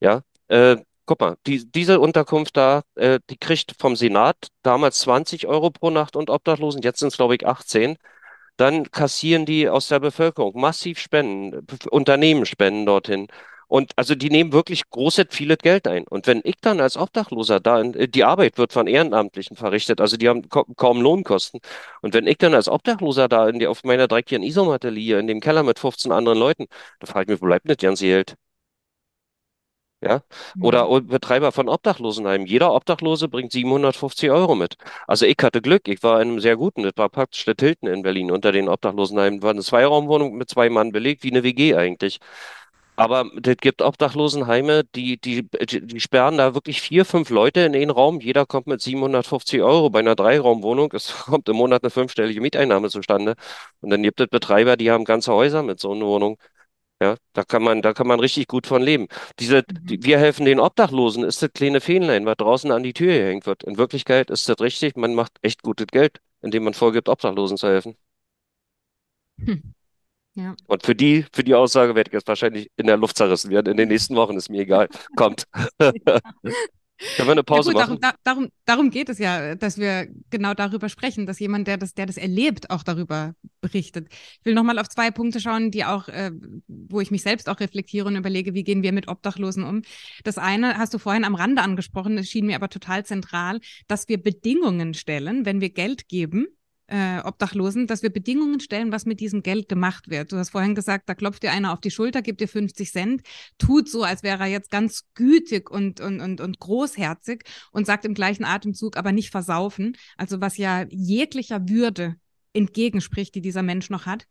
Ja, 0.00 0.22
äh, 0.46 0.76
guck 1.06 1.20
mal, 1.20 1.36
die, 1.46 1.68
diese 1.70 1.98
Unterkunft 1.98 2.56
da, 2.56 2.82
äh, 2.94 3.18
die 3.30 3.36
kriegt 3.36 3.74
vom 3.78 3.96
Senat 3.96 4.36
damals 4.62 5.00
20 5.00 5.48
Euro 5.48 5.70
pro 5.70 5.90
Nacht 5.90 6.14
und 6.14 6.30
Obdachlosen, 6.30 6.82
jetzt 6.82 7.00
sind 7.00 7.08
es, 7.08 7.16
glaube 7.16 7.34
ich, 7.34 7.46
18 7.46 7.98
dann 8.58 8.90
kassieren 8.90 9.46
die 9.46 9.68
aus 9.68 9.88
der 9.88 10.00
Bevölkerung 10.00 10.60
massiv 10.60 10.98
Spenden, 10.98 11.66
Unternehmen 11.90 12.44
spenden 12.44 12.86
dorthin. 12.86 13.28
Und 13.68 13.92
also 13.96 14.14
die 14.14 14.30
nehmen 14.30 14.52
wirklich 14.52 14.88
große, 14.90 15.26
viele 15.30 15.56
Geld 15.56 15.86
ein. 15.86 16.06
Und 16.08 16.26
wenn 16.26 16.40
ich 16.44 16.56
dann 16.60 16.80
als 16.80 16.96
Obdachloser 16.96 17.60
da, 17.60 17.80
in, 17.80 17.92
die 18.10 18.24
Arbeit 18.24 18.58
wird 18.58 18.72
von 18.72 18.86
Ehrenamtlichen 18.86 19.56
verrichtet, 19.56 20.00
also 20.00 20.16
die 20.16 20.28
haben 20.28 20.48
kaum 20.48 21.02
Lohnkosten. 21.02 21.60
Und 22.02 22.14
wenn 22.14 22.26
ich 22.26 22.38
dann 22.38 22.54
als 22.54 22.68
Obdachloser 22.68 23.28
da 23.28 23.48
in 23.48 23.58
die, 23.58 23.66
auf 23.66 23.84
meiner 23.84 24.08
dreckigen 24.08 24.42
Isomatte 24.42 24.90
liege, 24.90 25.18
in 25.18 25.26
dem 25.26 25.40
Keller 25.40 25.62
mit 25.62 25.78
15 25.78 26.12
anderen 26.12 26.38
Leuten, 26.38 26.66
da 27.00 27.06
frage 27.06 27.24
ich 27.24 27.28
mich, 27.36 27.42
wo 27.42 27.46
bleibt 27.46 27.68
das 27.68 27.76
ganze 27.76 28.06
Geld? 28.06 28.36
Ja, 30.00 30.22
oder 30.60 30.88
mhm. 30.88 31.08
Betreiber 31.08 31.50
von 31.50 31.68
Obdachlosenheimen. 31.68 32.46
Jeder 32.46 32.72
Obdachlose 32.72 33.28
bringt 33.28 33.50
750 33.50 34.30
Euro 34.30 34.54
mit. 34.54 34.76
Also 35.08 35.26
ich 35.26 35.36
hatte 35.42 35.60
Glück, 35.60 35.88
ich 35.88 36.04
war 36.04 36.22
in 36.22 36.28
einem 36.28 36.40
sehr 36.40 36.56
guten, 36.56 36.84
das 36.84 36.92
war 36.96 37.08
praktisch 37.08 37.44
der 37.44 37.56
Tilton 37.56 37.88
in 37.88 38.02
Berlin 38.02 38.30
unter 38.30 38.52
den 38.52 38.68
Obdachlosenheimen. 38.68 39.42
War 39.42 39.50
eine 39.50 39.62
Zweiraumwohnung 39.62 40.36
mit 40.36 40.48
zwei 40.48 40.70
Mann 40.70 40.92
belegt, 40.92 41.24
wie 41.24 41.32
eine 41.32 41.42
WG 41.42 41.74
eigentlich. 41.74 42.20
Aber 42.98 43.30
es 43.44 43.56
gibt 43.58 43.80
Obdachlosenheime, 43.80 44.82
die, 44.82 45.20
die, 45.20 45.48
die 45.48 46.00
sperren 46.00 46.36
da 46.36 46.54
wirklich 46.54 46.80
vier, 46.80 47.04
fünf 47.04 47.30
Leute 47.30 47.60
in 47.60 47.72
den 47.72 47.90
Raum. 47.90 48.20
Jeder 48.20 48.44
kommt 48.44 48.66
mit 48.66 48.80
750 48.80 49.62
Euro 49.62 49.88
bei 49.88 50.00
einer 50.00 50.16
Dreiraumwohnung. 50.16 50.92
Es 50.92 51.12
kommt 51.26 51.48
im 51.48 51.56
Monat 51.56 51.84
eine 51.84 51.90
fünfstellige 51.90 52.40
Mieteinnahme 52.40 52.90
zustande. 52.90 53.36
Und 53.80 53.90
dann 53.90 54.02
gibt 54.02 54.20
es 54.20 54.26
Betreiber, 54.26 54.76
die 54.76 54.90
haben 54.90 55.04
ganze 55.04 55.32
Häuser 55.32 55.62
mit 55.62 55.78
so 55.78 55.92
einer 55.92 56.06
Wohnung. 56.06 56.38
Ja, 57.00 57.16
da 57.34 57.44
kann 57.44 57.62
man, 57.62 57.82
da 57.82 57.92
kann 57.94 58.08
man 58.08 58.20
richtig 58.20 58.48
gut 58.48 58.66
von 58.66 58.82
leben. 58.82 59.06
Diese, 59.38 59.62
die, 59.62 59.98
mhm. 59.98 60.04
wir 60.04 60.18
helfen 60.18 60.44
den 60.46 60.58
Obdachlosen, 60.60 61.24
ist 61.24 61.42
das 61.42 61.52
kleine 61.52 61.80
Fähnlein, 61.80 62.26
was 62.26 62.36
draußen 62.36 62.72
an 62.72 62.82
die 62.82 62.94
Tür 62.94 63.14
gehängt 63.14 63.46
wird. 63.46 63.62
In 63.64 63.78
Wirklichkeit 63.78 64.30
ist 64.30 64.48
das 64.48 64.60
richtig, 64.60 64.96
man 64.96 65.14
macht 65.14 65.32
echt 65.42 65.62
gutes 65.62 65.86
Geld, 65.88 66.20
indem 66.42 66.64
man 66.64 66.74
vorgibt, 66.74 67.08
Obdachlosen 67.08 67.58
zu 67.58 67.68
helfen. 67.68 67.96
Hm. 69.38 69.74
Ja. 70.38 70.54
Und 70.68 70.84
für 70.84 70.94
die, 70.94 71.24
für 71.32 71.42
die 71.42 71.54
Aussage 71.54 71.96
werde 71.96 72.10
ich 72.10 72.14
jetzt 72.14 72.28
wahrscheinlich 72.28 72.70
in 72.76 72.86
der 72.86 72.96
Luft 72.96 73.16
zerrissen 73.16 73.50
werden. 73.50 73.72
In 73.72 73.76
den 73.76 73.88
nächsten 73.88 74.14
Wochen 74.14 74.36
ist 74.36 74.48
mir 74.50 74.62
egal. 74.62 74.88
Kommt. 75.16 75.44
Können 77.16 77.28
wir 77.28 77.32
eine 77.32 77.44
Pause 77.44 77.72
ja, 77.72 77.86
gut, 77.86 77.88
machen? 77.88 78.00
Darum, 78.00 78.16
darum, 78.24 78.48
darum 78.64 78.90
geht 78.90 79.08
es 79.08 79.18
ja, 79.18 79.54
dass 79.54 79.78
wir 79.78 80.08
genau 80.30 80.54
darüber 80.54 80.88
sprechen, 80.88 81.26
dass 81.26 81.38
jemand, 81.38 81.66
der 81.66 81.76
das, 81.76 81.94
der 81.94 82.06
das 82.06 82.16
erlebt, 82.16 82.70
auch 82.70 82.82
darüber 82.82 83.34
berichtet. 83.60 84.08
Ich 84.10 84.44
will 84.44 84.54
nochmal 84.54 84.78
auf 84.78 84.88
zwei 84.88 85.10
Punkte 85.10 85.40
schauen, 85.40 85.70
die 85.70 85.84
auch, 85.84 86.08
äh, 86.08 86.30
wo 86.66 87.00
ich 87.00 87.10
mich 87.10 87.22
selbst 87.22 87.48
auch 87.48 87.60
reflektiere 87.60 88.06
und 88.06 88.16
überlege, 88.16 88.54
wie 88.54 88.64
gehen 88.64 88.82
wir 88.82 88.92
mit 88.92 89.08
Obdachlosen 89.08 89.64
um. 89.64 89.82
Das 90.24 90.38
eine 90.38 90.76
hast 90.76 90.94
du 90.94 90.98
vorhin 90.98 91.24
am 91.24 91.36
Rande 91.36 91.62
angesprochen, 91.62 92.16
das 92.16 92.28
schien 92.28 92.46
mir 92.46 92.56
aber 92.56 92.68
total 92.68 93.04
zentral, 93.04 93.60
dass 93.86 94.08
wir 94.08 94.20
Bedingungen 94.20 94.94
stellen, 94.94 95.46
wenn 95.46 95.60
wir 95.60 95.70
Geld 95.70 96.08
geben, 96.08 96.48
äh, 96.88 97.20
Obdachlosen, 97.20 97.86
dass 97.86 98.02
wir 98.02 98.10
Bedingungen 98.10 98.60
stellen, 98.60 98.92
was 98.92 99.06
mit 99.06 99.20
diesem 99.20 99.42
Geld 99.42 99.68
gemacht 99.68 100.08
wird. 100.10 100.32
Du 100.32 100.36
hast 100.36 100.50
vorhin 100.50 100.74
gesagt, 100.74 101.08
da 101.08 101.14
klopft 101.14 101.42
dir 101.42 101.52
einer 101.52 101.72
auf 101.72 101.80
die 101.80 101.90
Schulter, 101.90 102.22
gibt 102.22 102.40
dir 102.40 102.48
50 102.48 102.90
Cent, 102.90 103.22
tut 103.58 103.88
so, 103.88 104.02
als 104.02 104.22
wäre 104.22 104.44
er 104.44 104.48
jetzt 104.48 104.70
ganz 104.70 105.04
gütig 105.14 105.70
und, 105.70 106.00
und, 106.00 106.20
und, 106.20 106.40
und 106.40 106.58
großherzig 106.58 107.44
und 107.72 107.86
sagt 107.86 108.04
im 108.04 108.14
gleichen 108.14 108.44
Atemzug 108.44 108.96
aber 108.96 109.12
nicht 109.12 109.30
versaufen. 109.30 109.96
Also 110.16 110.40
was 110.40 110.56
ja 110.56 110.86
jeglicher 110.90 111.68
Würde 111.68 112.16
entgegenspricht, 112.58 113.34
die 113.34 113.40
dieser 113.40 113.62
Mensch 113.62 113.88
noch 113.90 114.06
hat. 114.06 114.26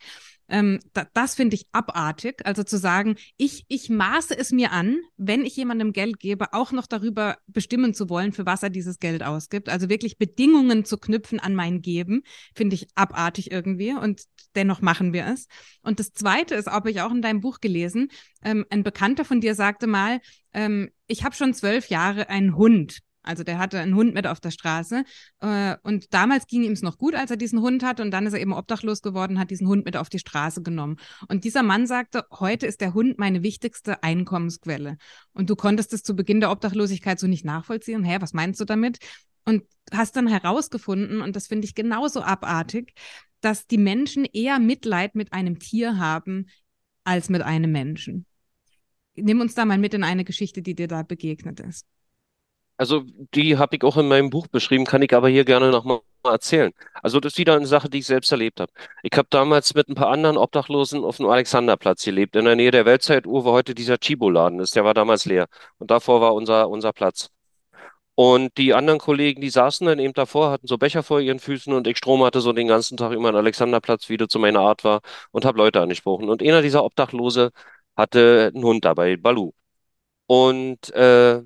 Ähm, 0.50 0.80
da, 0.94 1.06
das 1.14 1.36
finde 1.36 1.56
ich 1.56 1.68
abartig. 1.72 2.46
Also 2.46 2.64
zu 2.64 2.78
sagen, 2.78 3.16
ich, 3.36 3.66
ich 3.68 3.90
maße 3.90 4.38
es 4.38 4.52
mir 4.52 4.72
an, 4.72 4.98
wenn 5.18 5.46
ich 5.46 5.56
jemandem 5.56 5.92
Geld 5.92 6.20
gebe, 6.20 6.54
auch 6.54 6.72
noch 6.72 6.88
darüber 6.88 7.38
bestimmen 7.48 7.94
zu 7.94 8.10
wollen, 8.10 8.32
für 8.32 8.46
was 8.46 8.64
er 8.64 8.70
dieses 8.70 9.00
Geld 9.00 9.24
ausgibt. 9.24 9.70
Also 9.70 9.90
wirklich 9.90 10.18
Bedingungen 10.18 10.86
zu 10.86 10.98
knüpfen 10.98 11.40
an 11.40 11.54
mein 11.54 11.82
Geben, 11.82 12.24
finde 12.56 12.76
ich 12.76 12.88
abartig 12.96 13.52
irgendwie. 13.52 13.94
Und 13.94 14.24
dennoch 14.56 14.82
machen 14.82 15.12
wir 15.12 15.28
es. 15.28 15.48
Und 15.82 16.00
das 16.00 16.14
Zweite 16.14 16.56
ist, 16.56 16.68
habe 16.68 16.92
ich 16.92 17.02
auch 17.02 17.12
in 17.12 17.22
deinem 17.22 17.42
Buch 17.42 17.60
gelesen, 17.60 18.10
ähm, 18.44 18.66
ein 18.70 18.84
Bekannter 18.84 19.26
von 19.26 19.42
dir 19.42 19.56
sagte 19.56 19.88
mal, 19.88 20.22
ähm, 20.54 20.92
ich 21.08 21.24
habe 21.24 21.36
schon 21.36 21.54
zwölf 21.54 21.90
Jahre 21.90 22.30
einen 22.30 22.56
Hund. 22.56 23.00
Also 23.28 23.44
der 23.44 23.60
hatte 23.60 23.80
einen 23.80 23.96
Hund 23.96 24.14
mit 24.14 24.26
auf 24.28 24.40
der 24.40 24.52
Straße. 24.52 25.04
Äh, 25.42 25.76
und 25.84 26.14
damals 26.14 26.48
ging 26.48 26.64
ihm 26.64 26.72
es 26.72 26.82
noch 26.82 26.98
gut, 26.98 27.16
als 27.16 27.32
er 27.32 27.38
diesen 27.38 27.62
Hund 27.62 27.84
hatte. 27.84 28.02
Und 28.02 28.12
dann 28.12 28.26
ist 28.26 28.34
er 28.34 28.40
eben 28.40 28.54
obdachlos 28.54 29.02
geworden, 29.02 29.40
hat 29.40 29.52
diesen 29.52 29.68
Hund 29.68 29.86
mit 29.86 29.98
auf 29.98 30.10
die 30.10 30.20
Straße 30.20 30.62
genommen. 30.64 30.98
Und 31.28 31.44
dieser 31.44 31.64
Mann 31.64 31.88
sagte, 31.88 32.26
heute 32.32 32.66
ist 32.66 32.82
der 32.82 32.94
Hund 32.94 33.20
meine 33.20 33.44
wichtigste 33.44 34.04
Einkommensquelle. 34.04 34.98
Und 35.34 35.50
du 35.50 35.56
konntest 35.56 35.94
es 35.94 36.04
zu 36.04 36.16
Beginn 36.16 36.40
der 36.40 36.52
Obdachlosigkeit 36.52 37.20
so 37.20 37.28
nicht 37.28 37.46
nachvollziehen. 37.46 38.04
Hä, 38.04 38.18
was 38.20 38.34
meinst 38.34 38.60
du 38.60 38.66
damit? 38.66 39.00
Und 39.46 39.64
hast 39.92 40.16
dann 40.16 40.28
herausgefunden, 40.28 41.22
und 41.22 41.36
das 41.36 41.48
finde 41.48 41.66
ich 41.66 41.76
genauso 41.76 42.22
abartig, 42.22 42.94
dass 43.42 43.68
die 43.68 43.78
Menschen 43.78 44.26
eher 44.26 44.60
Mitleid 44.60 45.16
mit 45.16 45.32
einem 45.32 45.60
Tier 45.60 45.98
haben 45.98 46.48
als 47.04 47.30
mit 47.30 47.42
einem 47.42 47.72
Menschen 47.72 48.26
nimm 49.18 49.42
uns 49.42 49.56
da 49.56 49.66
mal 49.66 49.78
mit 49.78 49.94
in 49.94 50.04
eine 50.04 50.24
Geschichte, 50.24 50.62
die 50.62 50.76
dir 50.76 50.88
da 50.88 51.04
begegnet 51.04 51.60
ist. 51.60 51.86
Also 52.78 53.04
die 53.34 53.58
habe 53.58 53.76
ich 53.76 53.84
auch 53.84 53.98
in 53.98 54.08
meinem 54.08 54.30
Buch 54.30 54.48
beschrieben, 54.48 54.86
kann 54.86 55.02
ich 55.02 55.14
aber 55.14 55.30
hier 55.30 55.46
gerne 55.46 55.72
nochmal 55.72 56.02
erzählen. 56.24 56.74
Also 57.02 57.20
das 57.20 57.34
ist 57.34 57.40
wieder 57.40 57.56
eine 57.56 57.66
Sache, 57.68 57.90
die 57.90 58.00
ich 58.00 58.06
selbst 58.06 58.32
erlebt 58.32 58.60
habe. 58.60 58.72
Ich 59.04 59.18
habe 59.18 59.28
damals 59.32 59.74
mit 59.74 59.90
ein 59.90 59.96
paar 59.96 60.10
anderen 60.10 60.38
Obdachlosen 60.38 61.04
auf 61.04 61.18
dem 61.18 61.28
Alexanderplatz 61.28 62.04
gelebt, 62.06 62.36
in 62.36 62.46
der 62.46 62.56
Nähe 62.56 62.72
der 62.72 62.86
Weltzeituhr, 62.86 63.46
wo 63.46 63.52
heute 63.52 63.74
dieser 63.74 63.98
Chibo-Laden 63.98 64.60
ist. 64.60 64.76
Der 64.76 64.86
war 64.86 64.94
damals 64.94 65.26
leer. 65.26 65.48
Und 65.80 65.90
davor 65.92 66.22
war 66.22 66.36
unser, 66.36 66.70
unser 66.70 66.94
Platz. 66.94 67.30
Und 68.16 68.58
die 68.58 68.74
anderen 68.74 69.00
Kollegen, 69.00 69.42
die 69.42 69.50
saßen 69.50 69.86
dann 69.86 70.00
eben 70.00 70.14
davor, 70.14 70.50
hatten 70.52 70.66
so 70.68 70.78
Becher 70.80 71.04
vor 71.04 71.20
ihren 71.22 71.40
Füßen 71.40 71.72
und 71.74 71.86
ich 71.88 72.00
stromerte 72.00 72.42
so 72.42 72.52
den 72.52 72.68
ganzen 72.68 72.98
Tag 72.98 73.12
über 73.12 73.32
den 73.32 73.38
Alexanderplatz, 73.38 74.10
wie 74.10 74.18
das 74.18 74.30
zu 74.30 74.40
meiner 74.40 74.62
Art 74.62 74.84
war, 74.84 75.02
und 75.32 75.46
habe 75.46 75.58
Leute 75.60 75.82
angesprochen. 75.82 76.28
Und 76.30 76.42
einer 76.42 76.64
dieser 76.64 76.84
Obdachlose 76.84 77.52
hatte 77.96 78.52
einen 78.56 78.64
Hund 78.64 78.86
dabei, 78.86 79.18
Balu. 79.18 79.52
Und 80.28 80.92
äh, 80.94 81.44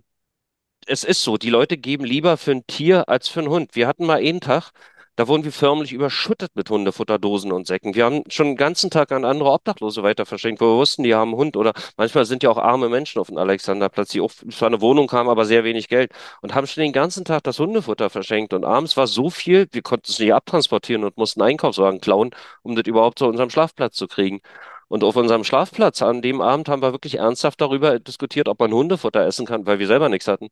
es 0.87 1.03
ist 1.03 1.23
so, 1.23 1.37
die 1.37 1.49
Leute 1.49 1.77
geben 1.77 2.05
lieber 2.05 2.37
für 2.37 2.51
ein 2.51 2.65
Tier 2.67 3.09
als 3.09 3.27
für 3.27 3.39
einen 3.41 3.49
Hund. 3.49 3.75
Wir 3.75 3.87
hatten 3.87 4.05
mal 4.05 4.19
einen 4.19 4.41
Tag, 4.41 4.71
da 5.17 5.27
wurden 5.27 5.43
wir 5.43 5.51
förmlich 5.51 5.91
überschüttet 5.93 6.51
mit 6.55 6.69
Hundefutterdosen 6.69 7.51
und 7.51 7.67
Säcken. 7.67 7.95
Wir 7.95 8.05
haben 8.05 8.23
schon 8.29 8.47
den 8.47 8.55
ganzen 8.55 8.89
Tag 8.89 9.11
an 9.11 9.25
andere 9.25 9.51
Obdachlose 9.51 10.03
weiter 10.03 10.25
verschenkt, 10.25 10.61
wo 10.61 10.65
wir 10.65 10.77
wussten, 10.77 11.03
die 11.03 11.13
haben 11.13 11.31
einen 11.31 11.37
Hund. 11.37 11.57
Oder 11.57 11.73
manchmal 11.97 12.25
sind 12.25 12.43
ja 12.43 12.49
auch 12.49 12.57
arme 12.57 12.89
Menschen 12.89 13.19
auf 13.19 13.27
dem 13.27 13.37
Alexanderplatz, 13.37 14.09
die 14.09 14.21
auch 14.21 14.31
zwar 14.31 14.69
eine 14.69 14.81
Wohnung 14.81 15.11
haben, 15.11 15.29
aber 15.29 15.45
sehr 15.45 15.63
wenig 15.63 15.89
Geld 15.89 16.11
und 16.41 16.55
haben 16.55 16.65
schon 16.65 16.81
den 16.83 16.93
ganzen 16.93 17.25
Tag 17.25 17.43
das 17.43 17.59
Hundefutter 17.59 18.09
verschenkt. 18.09 18.53
Und 18.53 18.65
abends 18.65 18.97
war 18.97 19.05
so 19.05 19.29
viel, 19.29 19.67
wir 19.71 19.81
konnten 19.81 20.09
es 20.09 20.17
nicht 20.19 20.33
abtransportieren 20.33 21.03
und 21.03 21.17
mussten 21.17 21.41
Einkaufswagen 21.41 21.99
klauen, 22.01 22.31
um 22.63 22.75
das 22.75 22.85
überhaupt 22.87 23.19
zu 23.19 23.27
unserem 23.27 23.49
Schlafplatz 23.49 23.95
zu 23.95 24.07
kriegen. 24.07 24.41
Und 24.87 25.03
auf 25.03 25.15
unserem 25.15 25.43
Schlafplatz 25.43 26.01
an 26.01 26.21
dem 26.21 26.41
Abend 26.41 26.67
haben 26.69 26.81
wir 26.81 26.93
wirklich 26.93 27.15
ernsthaft 27.15 27.61
darüber 27.61 27.99
diskutiert, 27.99 28.47
ob 28.49 28.59
man 28.59 28.73
Hundefutter 28.73 29.25
essen 29.25 29.45
kann, 29.45 29.65
weil 29.65 29.79
wir 29.79 29.87
selber 29.87 30.09
nichts 30.09 30.27
hatten. 30.27 30.49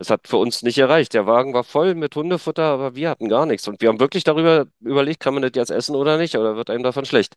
Es 0.00 0.10
hat 0.10 0.26
für 0.26 0.38
uns 0.38 0.62
nicht 0.62 0.78
erreicht. 0.78 1.12
Der 1.14 1.26
Wagen 1.26 1.52
war 1.52 1.62
voll 1.62 1.94
mit 1.94 2.16
Hundefutter, 2.16 2.64
aber 2.64 2.96
wir 2.96 3.10
hatten 3.10 3.28
gar 3.28 3.44
nichts. 3.46 3.68
Und 3.68 3.80
wir 3.82 3.90
haben 3.90 4.00
wirklich 4.00 4.24
darüber 4.24 4.66
überlegt, 4.80 5.20
kann 5.20 5.34
man 5.34 5.42
das 5.42 5.52
jetzt 5.54 5.70
essen 5.70 5.94
oder 5.94 6.16
nicht, 6.16 6.36
oder 6.36 6.56
wird 6.56 6.70
einem 6.70 6.82
davon 6.82 7.04
schlecht? 7.04 7.34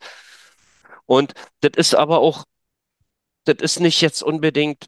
Und 1.05 1.33
das 1.61 1.71
ist 1.75 1.95
aber 1.95 2.19
auch, 2.19 2.45
das 3.45 3.57
ist 3.59 3.79
nicht 3.81 4.01
jetzt 4.01 4.23
unbedingt 4.23 4.87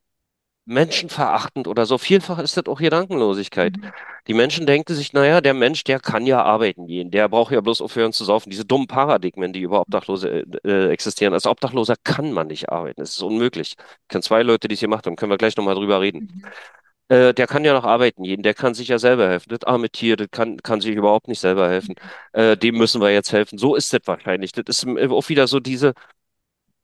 menschenverachtend 0.66 1.68
oder 1.68 1.86
so. 1.86 1.98
Vielfach 1.98 2.40
ist 2.40 2.58
das 2.58 2.66
auch 2.66 2.80
Gedankenlosigkeit. 2.80 3.78
Mhm. 3.78 3.92
Die 4.28 4.34
Menschen 4.34 4.66
denken 4.66 4.96
sich, 4.96 5.14
naja, 5.14 5.40
der 5.42 5.54
Mensch, 5.54 5.84
der 5.84 6.00
kann 6.00 6.26
ja 6.26 6.42
arbeiten 6.44 6.88
gehen, 6.88 7.12
der 7.12 7.30
braucht 7.30 7.52
ja 7.52 7.62
bloß 7.62 7.82
aufhören 7.82 8.14
zu 8.14 8.26
saufen. 8.26 8.50
Diese 8.50 8.66
dummen 8.66 8.88
Paradigmen, 8.88 9.54
die 9.54 9.62
über 9.62 9.82
Obdachlose 9.82 10.30
äh, 10.30 10.46
äh 10.68 10.90
existieren. 10.90 11.34
Als 11.34 11.46
Obdachloser 11.46 11.96
kann 12.04 12.32
man 12.32 12.48
nicht 12.48 12.70
arbeiten. 12.70 13.02
Das 13.02 13.12
ist 13.12 13.22
unmöglich. 13.22 13.76
Ich 13.78 14.08
kenne 14.08 14.24
zwei 14.24 14.42
Leute, 14.42 14.68
die 14.68 14.74
es 14.74 14.80
hier 14.80 14.88
gemacht 14.88 15.06
haben, 15.06 15.16
können 15.16 15.32
wir 15.32 15.38
gleich 15.38 15.56
nochmal 15.56 15.76
drüber 15.76 16.02
reden. 16.02 16.32
Mhm. 16.34 16.46
Äh, 17.08 17.34
der 17.36 17.46
kann 17.48 17.64
ja 17.66 17.74
noch 17.74 17.84
arbeiten 17.84 18.24
gehen, 18.24 18.42
der 18.42 18.56
kann 18.56 18.74
sich 18.74 18.88
ja 18.88 18.98
selber 19.00 19.28
helfen. 19.30 19.50
Das 19.50 19.64
arme 19.64 19.90
Tier, 19.92 20.18
das 20.18 20.28
kann, 20.32 20.58
kann 20.64 20.82
sich 20.82 20.96
überhaupt 20.96 21.28
nicht 21.28 21.40
selber 21.40 21.70
helfen. 21.70 21.96
Äh, 22.34 22.58
dem 22.58 22.78
müssen 22.78 23.00
wir 23.02 23.12
jetzt 23.12 23.32
helfen. 23.32 23.58
So 23.60 23.76
ist 23.76 23.94
das 23.94 24.02
wahrscheinlich. 24.06 24.52
Das 24.54 24.64
ist 24.68 24.88
auch 24.88 25.30
wieder 25.30 25.48
so 25.48 25.60
diese 25.60 25.94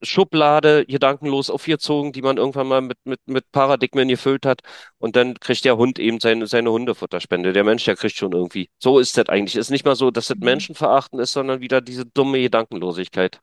Schublade 0.04 0.86
gedankenlos 0.88 1.50
aufgezogen, 1.52 2.12
die 2.12 2.22
man 2.24 2.38
irgendwann 2.38 2.68
mal 2.68 2.82
mit, 2.82 2.98
mit, 3.04 3.20
mit 3.28 3.52
Paradigmen 3.52 4.08
gefüllt 4.08 4.46
hat. 4.48 4.62
Und 4.98 5.16
dann 5.16 5.36
kriegt 5.40 5.64
der 5.66 5.78
Hund 5.78 6.00
eben 6.00 6.20
seine, 6.20 6.48
seine 6.48 6.72
Hundefutterspende. 6.72 7.54
Der 7.54 7.64
Mensch, 7.64 7.86
der 7.86 7.96
kriegt 7.96 8.16
schon 8.16 8.32
irgendwie. 8.34 8.70
So 8.80 8.98
ist 9.00 9.18
das 9.18 9.30
eigentlich. 9.30 9.56
Es 9.56 9.68
ist 9.68 9.72
nicht 9.72 9.86
mal 9.86 9.96
so, 9.96 10.10
dass 10.12 10.28
das 10.28 10.38
Mhm. 10.40 10.46
Menschenverachten 10.46 11.20
ist, 11.20 11.34
sondern 11.34 11.62
wieder 11.62 11.82
diese 11.82 12.06
dumme 12.06 12.40
Gedankenlosigkeit. 12.42 13.40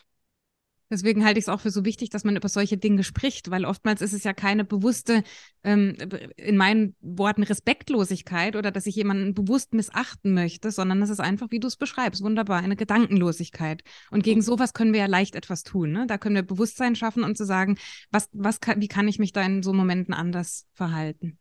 Deswegen 0.91 1.25
halte 1.25 1.39
ich 1.39 1.45
es 1.45 1.49
auch 1.49 1.61
für 1.61 1.71
so 1.71 1.85
wichtig, 1.85 2.11
dass 2.11 2.25
man 2.25 2.37
über 2.37 2.49
solche 2.49 2.79
Dinge 2.79 3.05
spricht, 3.05 3.51
weil 3.51 3.65
oftmals 3.65 4.01
ist 4.01 4.13
es 4.13 4.25
ja 4.25 4.33
keine 4.33 4.65
bewusste, 4.65 5.23
ähm, 5.63 5.97
in 6.37 6.57
meinen 6.57 6.97
Worten, 7.01 7.43
Respektlosigkeit 7.43 8.57
oder 8.57 8.71
dass 8.71 8.87
ich 8.87 8.97
jemanden 8.97 9.35
bewusst 9.35 9.75
missachten 9.75 10.33
möchte, 10.33 10.71
sondern 10.71 11.03
es 11.03 11.11
ist 11.11 11.21
einfach, 11.21 11.51
wie 11.51 11.61
du 11.61 11.69
es 11.69 11.77
beschreibst, 11.77 12.23
wunderbar, 12.23 12.59
eine 12.59 12.77
Gedankenlosigkeit. 12.77 13.83
Und 14.11 14.23
gegen 14.23 14.43
sowas 14.43 14.73
können 14.73 14.93
wir 14.93 15.01
ja 15.01 15.07
leicht 15.07 15.35
etwas 15.35 15.63
tun. 15.63 15.93
Ne? 15.93 16.07
Da 16.07 16.19
können 16.19 16.35
wir 16.35 16.43
Bewusstsein 16.43 16.97
schaffen 16.97 17.25
und 17.25 17.37
zu 17.37 17.45
sagen, 17.45 17.77
was, 18.11 18.29
was 18.33 18.61
kann, 18.61 18.81
wie 18.81 18.89
kann 18.89 19.09
ich 19.09 19.19
mich 19.19 19.33
da 19.33 19.43
in 19.43 19.63
so 19.63 19.73
Momenten 19.73 20.15
anders 20.15 20.67
verhalten? 20.75 21.39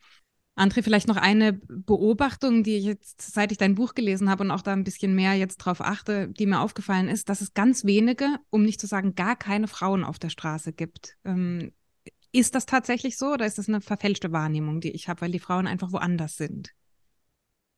André, 0.57 0.81
vielleicht 0.81 1.07
noch 1.07 1.17
eine 1.17 1.53
Beobachtung, 1.53 2.63
die 2.63 2.77
ich 2.77 2.85
jetzt, 2.85 3.21
seit 3.21 3.51
ich 3.51 3.59
dein 3.59 3.75
Buch 3.75 3.93
gelesen 3.93 4.29
habe 4.29 4.43
und 4.43 4.51
auch 4.51 4.63
da 4.63 4.73
ein 4.73 4.83
bisschen 4.83 5.13
mehr 5.13 5.35
jetzt 5.35 5.57
drauf 5.57 5.81
achte, 5.81 6.29
die 6.29 6.47
mir 6.47 6.61
aufgefallen 6.61 7.09
ist, 7.09 7.29
dass 7.29 7.41
es 7.41 7.53
ganz 7.53 7.85
wenige, 7.85 8.37
um 8.49 8.63
nicht 8.63 8.81
zu 8.81 8.87
sagen 8.87 9.13
gar 9.13 9.35
keine 9.35 9.67
Frauen 9.67 10.03
auf 10.03 10.17
der 10.17 10.29
Straße 10.29 10.73
gibt. 10.73 11.15
Ähm, 11.23 11.73
ist 12.31 12.55
das 12.55 12.65
tatsächlich 12.65 13.17
so 13.17 13.33
oder 13.33 13.45
ist 13.45 13.59
das 13.59 13.69
eine 13.69 13.81
verfälschte 13.81 14.31
Wahrnehmung, 14.31 14.81
die 14.81 14.91
ich 14.91 15.07
habe, 15.07 15.21
weil 15.21 15.31
die 15.31 15.39
Frauen 15.39 15.67
einfach 15.67 15.91
woanders 15.91 16.37
sind? 16.37 16.71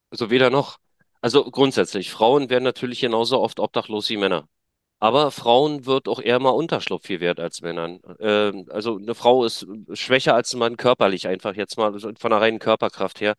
Also 0.09 0.29
weder 0.29 0.49
noch. 0.49 0.79
Also 1.21 1.43
grundsätzlich, 1.51 2.11
Frauen 2.11 2.49
werden 2.49 2.63
natürlich 2.63 3.01
genauso 3.01 3.41
oft 3.41 3.59
obdachlos 3.59 4.09
wie 4.09 4.17
Männer. 4.17 4.47
Aber 4.99 5.31
Frauen 5.31 5.85
wird 5.85 6.07
auch 6.09 6.19
eher 6.21 6.39
mal 6.39 6.49
Unterschlupf 6.49 7.09
wert 7.09 7.39
als 7.39 7.61
Männern. 7.61 8.01
Ähm, 8.19 8.65
also 8.69 8.97
eine 8.97 9.15
Frau 9.15 9.45
ist 9.45 9.65
schwächer 9.93 10.35
als 10.35 10.53
ein 10.53 10.59
Mann 10.59 10.77
körperlich, 10.77 11.27
einfach 11.27 11.55
jetzt 11.55 11.77
mal 11.77 11.97
so 11.99 12.11
von 12.19 12.31
der 12.31 12.41
reinen 12.41 12.59
Körperkraft 12.59 13.21
her. 13.21 13.35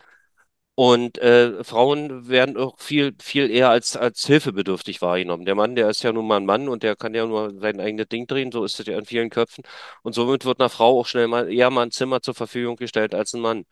Und 0.75 1.19
äh, 1.19 1.63
Frauen 1.63 2.29
werden 2.29 2.57
auch 2.57 2.81
viel, 2.81 3.15
viel 3.21 3.51
eher 3.51 3.69
als, 3.69 3.97
als 3.97 4.27
hilfebedürftig 4.27 5.03
wahrgenommen. 5.03 5.45
Der 5.45 5.55
Mann, 5.55 5.75
der 5.77 5.91
ist 5.91 6.03
ja 6.03 6.13
nun 6.13 6.27
mal 6.27 6.39
ein 6.39 6.47
Mann 6.47 6.69
und 6.69 6.83
der 6.83 6.97
kann 6.97 7.15
ja 7.15 7.27
nur 7.27 7.53
sein 7.61 7.81
eigenes 7.81 8.09
Ding 8.09 8.27
drehen, 8.27 8.51
so 8.51 8.65
ist 8.65 8.81
es 8.81 8.87
ja 8.87 8.99
in 8.99 9.05
vielen 9.05 9.29
Köpfen. 9.29 9.63
Und 10.03 10.15
somit 10.15 10.47
wird 10.47 10.61
einer 10.61 10.71
Frau 10.71 11.01
auch 11.01 11.07
schnell 11.07 11.29
mal 11.29 11.53
eher 11.53 11.71
mal 11.71 11.83
ein 11.83 11.91
Zimmer 11.91 12.23
zur 12.23 12.35
Verfügung 12.35 12.77
gestellt 12.77 13.15
als 13.15 13.35
ein 13.35 13.43
Mann. 13.43 13.65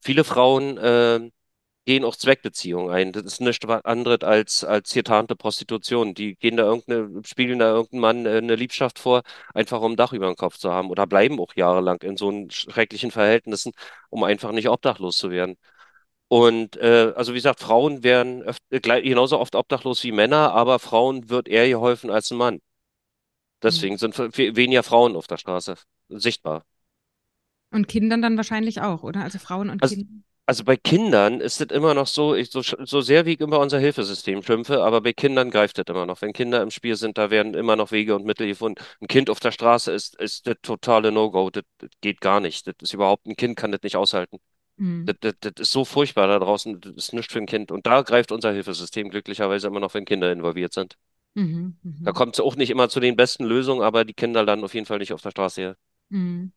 Viele 0.00 0.24
Frauen 0.24 0.78
äh, 0.78 1.20
gehen 1.84 2.04
auch 2.04 2.16
Zweckbeziehungen 2.16 2.90
ein. 2.92 3.12
Das 3.12 3.24
ist 3.24 3.40
nichts 3.40 3.66
anderes 3.66 4.20
als, 4.22 4.64
als 4.64 4.92
hier 4.92 5.04
tarnte 5.04 5.36
Prostitution. 5.36 6.14
Die 6.14 6.36
gehen 6.36 6.56
da 6.56 6.64
irgendeine, 6.64 7.22
spielen 7.24 7.58
da 7.58 7.70
irgendeinem 7.72 8.00
Mann 8.00 8.26
äh, 8.26 8.38
eine 8.38 8.54
Liebschaft 8.56 8.98
vor, 8.98 9.22
einfach 9.54 9.80
um 9.80 9.92
ein 9.92 9.96
Dach 9.96 10.12
über 10.12 10.26
dem 10.26 10.36
Kopf 10.36 10.58
zu 10.58 10.70
haben 10.70 10.90
oder 10.90 11.06
bleiben 11.06 11.40
auch 11.40 11.54
jahrelang 11.56 12.00
in 12.02 12.16
so 12.16 12.32
schrecklichen 12.50 13.10
Verhältnissen, 13.10 13.72
um 14.10 14.22
einfach 14.24 14.52
nicht 14.52 14.68
obdachlos 14.68 15.16
zu 15.16 15.30
werden. 15.30 15.56
Und 16.28 16.76
äh, 16.78 17.12
also 17.16 17.32
wie 17.32 17.36
gesagt, 17.38 17.60
Frauen 17.60 18.02
werden 18.04 18.42
öf- 18.44 18.58
äh, 18.70 18.80
genauso 19.02 19.38
oft 19.38 19.54
obdachlos 19.54 20.02
wie 20.04 20.12
Männer, 20.12 20.52
aber 20.52 20.78
Frauen 20.78 21.28
wird 21.30 21.48
eher 21.48 21.68
geholfen 21.68 22.10
als 22.10 22.30
ein 22.30 22.38
Mann. 22.38 22.54
Mhm. 22.54 22.60
Deswegen 23.62 23.98
sind 23.98 24.18
we- 24.18 24.56
weniger 24.56 24.82
Frauen 24.82 25.16
auf 25.16 25.26
der 25.26 25.38
Straße 25.38 25.76
sichtbar. 26.08 26.64
Und 27.70 27.88
Kindern 27.88 28.22
dann 28.22 28.36
wahrscheinlich 28.36 28.82
auch, 28.82 29.02
oder? 29.02 29.22
Also 29.22 29.38
Frauen 29.38 29.70
und 29.70 29.80
Also 29.80 29.96
Kinder. 29.96 30.22
Also 30.52 30.64
bei 30.64 30.76
Kindern 30.76 31.40
ist 31.40 31.62
es 31.62 31.70
immer 31.70 31.94
noch 31.94 32.06
so, 32.06 32.34
ich, 32.34 32.50
so, 32.50 32.60
so 32.60 33.00
sehr 33.00 33.24
wie 33.24 33.32
ich 33.32 33.40
über 33.40 33.58
unser 33.58 33.78
Hilfesystem 33.78 34.42
schimpfe, 34.42 34.82
aber 34.84 35.00
bei 35.00 35.14
Kindern 35.14 35.48
greift 35.50 35.78
es 35.78 35.84
immer 35.88 36.04
noch. 36.04 36.20
Wenn 36.20 36.34
Kinder 36.34 36.60
im 36.60 36.70
Spiel 36.70 36.94
sind, 36.96 37.16
da 37.16 37.30
werden 37.30 37.54
immer 37.54 37.74
noch 37.74 37.90
Wege 37.90 38.14
und 38.14 38.26
Mittel 38.26 38.46
gefunden. 38.46 38.78
Ein 39.00 39.06
Kind 39.06 39.30
auf 39.30 39.40
der 39.40 39.50
Straße 39.50 39.90
ist, 39.92 40.14
ist 40.20 40.46
das 40.46 40.56
totale 40.60 41.10
No-Go. 41.10 41.48
Das, 41.48 41.62
das 41.78 41.88
geht 42.02 42.20
gar 42.20 42.40
nicht. 42.40 42.66
Das 42.66 42.74
ist 42.82 42.92
überhaupt, 42.92 43.24
ein 43.26 43.34
Kind 43.34 43.56
kann 43.56 43.72
das 43.72 43.80
nicht 43.82 43.96
aushalten. 43.96 44.40
Mhm. 44.76 45.06
Das, 45.06 45.16
das, 45.20 45.32
das 45.40 45.52
ist 45.56 45.72
so 45.72 45.86
furchtbar 45.86 46.26
da 46.26 46.38
draußen. 46.38 46.82
Das 46.82 46.92
ist 46.96 47.14
nichts 47.14 47.32
für 47.32 47.38
ein 47.38 47.46
Kind. 47.46 47.72
Und 47.72 47.86
da 47.86 48.02
greift 48.02 48.30
unser 48.30 48.52
Hilfesystem 48.52 49.08
glücklicherweise 49.08 49.68
immer 49.68 49.80
noch, 49.80 49.94
wenn 49.94 50.04
Kinder 50.04 50.30
involviert 50.30 50.74
sind. 50.74 50.96
Mhm. 51.32 51.78
Da 52.04 52.10
Mhm. 52.10 52.14
kommt 52.14 52.34
es 52.34 52.40
auch 52.40 52.56
nicht 52.56 52.68
immer 52.68 52.90
zu 52.90 53.00
den 53.00 53.16
besten 53.16 53.44
Lösungen, 53.46 53.80
aber 53.80 54.04
die 54.04 54.12
Kinder 54.12 54.42
landen 54.42 54.66
auf 54.66 54.74
jeden 54.74 54.84
Fall 54.84 54.98
nicht 54.98 55.14
auf 55.14 55.22
der 55.22 55.30
Straße 55.30 55.62
her. 55.62 55.76
Mhm. 56.10 56.52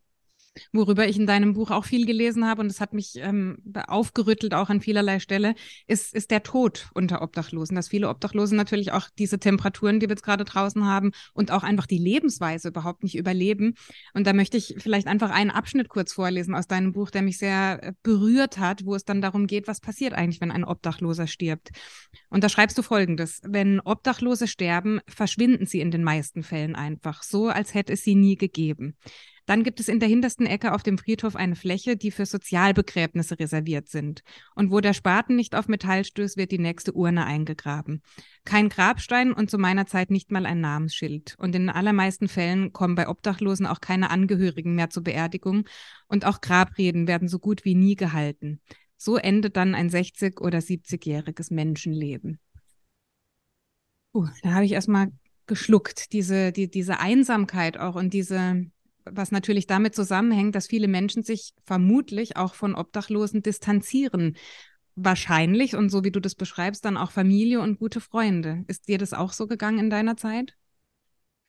Worüber 0.72 1.08
ich 1.08 1.18
in 1.18 1.28
deinem 1.28 1.54
Buch 1.54 1.72
auch 1.72 1.86
viel 1.86 2.06
gelesen 2.06 2.48
habe 2.48 2.62
und 2.62 2.68
es 2.68 2.82
hat 2.82 2.94
mich 2.94 3.14
ähm, 3.16 3.58
aufgerüttelt 3.88 4.54
auch 4.54 4.70
an 4.70 4.82
vielerlei 4.82 5.20
Stelle, 5.20 5.56
ist, 5.88 6.14
ist 6.14 6.32
der 6.32 6.44
Tod 6.44 6.90
unter 6.94 7.22
Obdachlosen. 7.22 7.76
Dass 7.76 7.90
viele 7.90 8.10
Obdachlosen 8.10 8.58
natürlich 8.58 8.92
auch 8.92 9.10
diese 9.18 9.40
Temperaturen, 9.40 10.00
die 10.00 10.08
wir 10.08 10.16
jetzt 10.16 10.24
gerade 10.24 10.46
draußen 10.46 10.86
haben 10.86 11.12
und 11.34 11.52
auch 11.52 11.64
einfach 11.64 11.88
die 11.88 11.98
Lebensweise 11.98 12.70
überhaupt 12.70 13.04
nicht 13.04 13.16
überleben. 13.16 13.76
Und 14.14 14.28
da 14.28 14.34
möchte 14.34 14.58
ich 14.58 14.76
vielleicht 14.78 15.08
einfach 15.08 15.32
einen 15.32 15.52
Abschnitt 15.52 15.90
kurz 15.90 16.14
vorlesen 16.14 16.56
aus 16.56 16.68
deinem 16.68 16.94
Buch, 16.94 17.12
der 17.12 17.22
mich 17.22 17.38
sehr 17.38 17.80
äh, 17.82 17.94
berührt 18.04 18.58
hat, 18.58 18.86
wo 18.86 18.96
es 18.96 19.06
dann 19.06 19.22
darum 19.22 19.48
geht, 19.48 19.68
was 19.68 19.82
passiert 19.82 20.14
eigentlich, 20.14 20.42
wenn 20.42 20.52
ein 20.52 20.64
Obdachloser 20.64 21.28
stirbt. 21.28 21.72
Und 22.30 22.44
da 22.44 22.50
schreibst 22.50 22.78
du 22.78 22.82
Folgendes. 22.82 23.42
Wenn 23.44 23.80
Obdachlose 23.80 24.48
sterben, 24.48 25.00
verschwinden 25.08 25.66
sie 25.66 25.82
in 25.82 25.92
den 25.92 26.04
meisten 26.04 26.44
Fällen 26.44 26.76
einfach, 26.76 27.24
so 27.24 27.48
als 27.48 27.74
hätte 27.74 27.94
es 27.94 28.04
sie 28.04 28.16
nie 28.16 28.36
gegeben. 28.36 28.98
Dann 29.46 29.64
gibt 29.64 29.80
es 29.80 29.88
in 29.88 30.00
der 30.00 30.10
hintersten 30.10 30.46
Ecke 30.46 30.74
auf 30.74 30.82
dem 30.82 30.98
Friedhof 30.98 31.36
eine 31.36 31.56
Fläche, 31.56 31.98
die 31.98 32.12
für 32.12 32.26
Sozialbegräbnisse 32.26 33.40
reserviert 33.40 33.90
sind. 33.90 34.22
Und 34.56 34.72
wo 34.72 34.80
der 34.80 34.94
Spaten 34.94 35.36
nicht 35.36 35.56
auf 35.56 35.68
Metall 35.68 36.04
stößt, 36.04 36.38
wird 36.38 36.52
die 36.52 36.60
nächste 36.60 36.94
Urne 36.94 37.26
eingegraben. 37.26 38.02
Kein 38.44 38.70
Grabstein 38.70 39.32
und 39.34 39.50
zu 39.50 39.58
meiner 39.58 39.86
Zeit 39.86 40.10
nicht 40.10 40.32
mal 40.32 40.46
ein 40.46 40.62
Namensschild. 40.62 41.36
Und 41.38 41.56
in 41.56 41.64
den 41.64 41.70
allermeisten 41.70 42.28
Fällen 42.28 42.74
kommen 42.74 42.96
bei 42.96 43.08
Obdachlosen 43.08 43.68
auch 43.68 43.82
keine 43.82 44.10
Angehörigen 44.10 44.76
mehr 44.76 44.90
zur 44.90 45.04
Beerdigung. 45.04 45.68
Und 46.08 46.26
auch 46.26 46.42
Grabreden 46.42 47.08
werden 47.08 47.28
so 47.28 47.40
gut 47.40 47.66
wie 47.66 47.76
nie 47.76 47.96
gehalten. 47.96 48.62
So 48.98 49.18
endet 49.18 49.58
dann 49.58 49.76
ein 49.76 49.90
60- 49.90 50.40
oder 50.40 50.60
70-jähriges 50.60 51.54
Menschenleben. 51.54 52.40
Uh, 54.14 54.28
da 54.42 54.54
habe 54.54 54.66
ich 54.66 54.72
erstmal 54.72 55.12
geschluckt, 55.46 56.14
diese, 56.14 56.52
die, 56.52 56.70
diese 56.70 57.00
Einsamkeit 57.00 57.78
auch 57.78 57.96
und 57.96 58.14
diese, 58.14 58.66
was 59.06 59.32
natürlich 59.32 59.68
damit 59.68 59.96
zusammenhängt, 59.96 60.56
dass 60.56 60.68
viele 60.68 60.88
Menschen 60.88 61.24
sich 61.24 61.54
vermutlich 61.66 62.38
auch 62.38 62.56
von 62.56 62.76
Obdachlosen 62.76 63.42
distanzieren. 63.42 64.36
Wahrscheinlich 64.96 65.76
und 65.76 65.90
so 65.90 66.04
wie 66.04 66.12
du 66.12 66.20
das 66.20 66.36
beschreibst, 66.36 66.86
dann 66.86 66.98
auch 66.98 67.12
Familie 67.12 67.60
und 67.60 67.80
gute 67.80 68.00
Freunde. 68.02 68.64
Ist 68.68 68.88
dir 68.88 68.98
das 68.98 69.14
auch 69.14 69.34
so 69.34 69.48
gegangen 69.48 69.80
in 69.80 69.90
deiner 69.90 70.16
Zeit? 70.18 70.56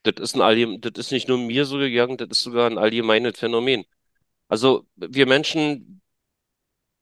Das 0.02 0.14
ist 0.18 0.36
ein 0.36 0.42
allgemein, 0.42 0.80
das 0.80 0.92
ist 0.96 1.12
nicht 1.12 1.28
nur 1.28 1.38
mir 1.38 1.64
so 1.64 1.78
gegangen, 1.78 2.16
das 2.16 2.28
ist 2.30 2.42
sogar 2.42 2.68
ein 2.70 2.78
allgemeines 2.78 3.38
Phänomen. 3.38 3.84
Also 4.48 4.86
wir 4.96 5.26
Menschen, 5.26 6.00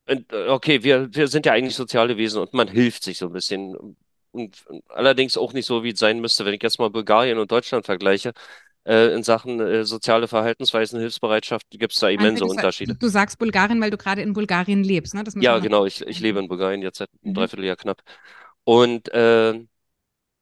okay, 0.06 0.82
wir, 0.82 1.14
wir 1.14 1.28
sind 1.28 1.46
ja 1.46 1.52
eigentlich 1.52 1.74
soziale 1.74 2.16
Wesen 2.16 2.40
und 2.40 2.54
man 2.54 2.68
hilft 2.68 3.04
sich 3.04 3.18
so 3.18 3.26
ein 3.26 3.32
bisschen. 3.32 3.96
Und 4.32 4.64
allerdings 4.88 5.36
auch 5.36 5.52
nicht 5.52 5.66
so, 5.66 5.84
wie 5.84 5.90
es 5.90 5.98
sein 5.98 6.20
müsste, 6.20 6.44
wenn 6.44 6.54
ich 6.54 6.62
jetzt 6.62 6.78
mal 6.78 6.90
Bulgarien 6.90 7.38
und 7.38 7.52
Deutschland 7.52 7.86
vergleiche. 7.86 8.32
Äh, 8.86 9.14
in 9.14 9.22
Sachen 9.22 9.60
äh, 9.60 9.84
soziale 9.84 10.28
Verhaltensweisen, 10.28 11.00
Hilfsbereitschaft 11.00 11.66
gibt 11.70 11.92
es 11.94 12.00
da 12.00 12.08
immense 12.08 12.44
Also, 12.44 12.50
Unterschiede. 12.50 12.94
du 13.00 13.08
sagst 13.08 13.38
Bulgarien, 13.38 13.80
weil 13.80 13.90
du 13.90 13.96
gerade 13.96 14.22
in 14.22 14.32
Bulgarien 14.32 14.84
lebst, 14.84 15.14
ne? 15.14 15.24
Ja, 15.38 15.54
noch 15.54 15.62
genau, 15.62 15.84
ich, 15.86 16.00
ich 16.02 16.20
lebe 16.20 16.38
in 16.38 16.48
Bulgarien 16.48 16.82
jetzt 16.82 16.98
seit 16.98 17.10
einem 17.22 17.32
Mhm. 17.32 17.34
Dreivierteljahr 17.34 17.76
knapp. 17.76 18.02
Und 18.64 19.08
äh, 19.12 19.54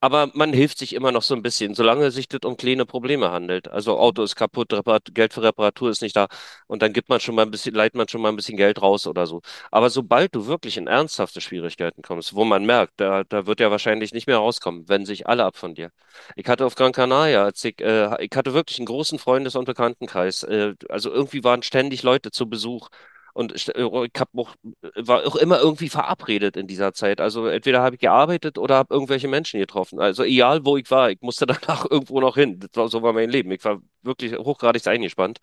Aber 0.04 0.30
man 0.34 0.52
hilft 0.52 0.78
sich 0.78 0.94
immer 0.94 1.12
noch 1.12 1.22
so 1.22 1.32
ein 1.36 1.42
bisschen, 1.42 1.74
solange 1.76 2.10
sich 2.10 2.26
das 2.28 2.40
um 2.44 2.56
kleine 2.56 2.84
Probleme 2.86 3.30
handelt. 3.30 3.68
Also 3.68 3.98
Auto 4.00 4.24
ist 4.24 4.34
kaputt, 4.34 4.72
Reparat 4.72 5.14
Geld 5.14 5.32
für 5.32 5.42
Reparatur 5.44 5.90
ist 5.90 6.02
nicht 6.02 6.16
da 6.16 6.26
und 6.66 6.82
dann 6.82 6.92
gibt 6.92 7.08
man 7.08 7.20
schon 7.20 7.36
mal 7.36 7.42
ein 7.42 7.52
bisschen, 7.52 7.72
leiht 7.76 7.94
man 7.94 8.08
schon 8.08 8.20
mal 8.20 8.30
ein 8.30 8.34
bisschen 8.36 8.56
Geld 8.56 8.82
raus 8.82 9.06
oder 9.06 9.26
so. 9.28 9.42
Aber 9.70 9.90
sobald 9.90 10.34
du 10.34 10.46
wirklich 10.48 10.76
in 10.76 10.88
ernsthafte 10.88 11.40
Schwierigkeiten 11.40 12.02
kommst, 12.02 12.34
wo 12.34 12.44
man 12.44 12.66
merkt, 12.66 12.94
da, 12.96 13.22
da 13.22 13.46
wird 13.46 13.60
ja 13.60 13.70
wahrscheinlich 13.70 14.12
nicht 14.12 14.26
mehr 14.26 14.38
rauskommen, 14.38 14.88
wenden 14.88 15.06
sich 15.06 15.28
alle 15.28 15.44
ab 15.44 15.56
von 15.56 15.74
dir. 15.76 15.90
Ich 16.34 16.48
hatte 16.48 16.66
auf 16.66 16.74
Gran 16.74 16.90
Canaria, 16.92 17.44
als 17.44 17.64
ich, 17.64 17.80
äh, 17.80 18.24
ich 18.24 18.30
hatte 18.36 18.54
wirklich 18.54 18.78
einen 18.80 18.86
großen 18.86 19.20
Freundes- 19.20 19.54
und 19.54 19.66
Bekanntenkreis. 19.66 20.42
Äh, 20.42 20.74
also 20.88 21.12
irgendwie 21.12 21.44
waren 21.44 21.62
ständig 21.62 22.02
Leute 22.02 22.32
zu 22.32 22.48
Besuch. 22.48 22.88
Und 23.32 23.52
ich, 23.52 23.68
äh, 23.74 23.82
ich 23.82 24.20
hab 24.20 24.28
auch, 24.36 24.54
war 24.96 25.26
auch 25.26 25.36
immer 25.36 25.58
irgendwie 25.60 25.88
verabredet 25.88 26.56
in 26.56 26.66
dieser 26.66 26.92
Zeit. 26.92 27.20
Also 27.20 27.46
entweder 27.46 27.82
habe 27.82 27.96
ich 27.96 28.00
gearbeitet 28.00 28.58
oder 28.58 28.76
habe 28.76 28.94
irgendwelche 28.94 29.28
Menschen 29.28 29.60
getroffen. 29.60 30.00
Also 30.00 30.24
egal, 30.24 30.64
wo 30.64 30.76
ich 30.76 30.90
war, 30.90 31.10
ich 31.10 31.20
musste 31.22 31.46
danach 31.46 31.86
irgendwo 31.90 32.20
noch 32.20 32.36
hin. 32.36 32.58
Das 32.60 32.70
war, 32.74 32.88
so 32.88 33.02
war 33.02 33.12
mein 33.12 33.30
Leben. 33.30 33.50
Ich 33.52 33.64
war 33.64 33.80
wirklich 34.02 34.34
hochgradig 34.38 34.86
eingespannt. 34.86 35.40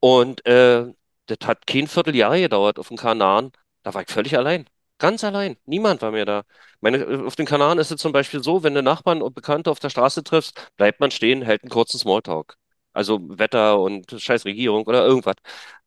Und 0.00 0.44
äh, 0.46 0.92
das 1.26 1.38
hat 1.46 1.66
kein 1.66 1.86
Vierteljahr 1.86 2.38
gedauert 2.38 2.78
auf 2.78 2.88
den 2.88 2.96
Kanaren. 2.96 3.52
Da 3.82 3.94
war 3.94 4.02
ich 4.02 4.08
völlig 4.10 4.36
allein. 4.36 4.66
Ganz 4.98 5.24
allein. 5.24 5.56
Niemand 5.66 6.02
war 6.02 6.10
mehr 6.12 6.24
da. 6.24 6.44
Meine, 6.80 6.98
äh, 6.98 7.26
auf 7.26 7.36
den 7.36 7.46
Kanaren 7.46 7.78
ist 7.78 7.90
es 7.90 8.00
zum 8.00 8.12
Beispiel 8.12 8.42
so, 8.42 8.62
wenn 8.62 8.74
du 8.74 8.82
Nachbarn 8.82 9.22
und 9.22 9.34
Bekannte 9.34 9.70
auf 9.70 9.80
der 9.80 9.90
Straße 9.90 10.22
triffst, 10.24 10.70
bleibt 10.76 11.00
man 11.00 11.10
stehen, 11.10 11.42
hält 11.42 11.62
einen 11.62 11.70
kurzen 11.70 11.98
Smalltalk. 11.98 12.56
Also 12.94 13.20
Wetter 13.38 13.80
und 13.80 14.10
scheiß 14.18 14.44
Regierung 14.46 14.84
oder 14.86 15.04
irgendwas. 15.06 15.36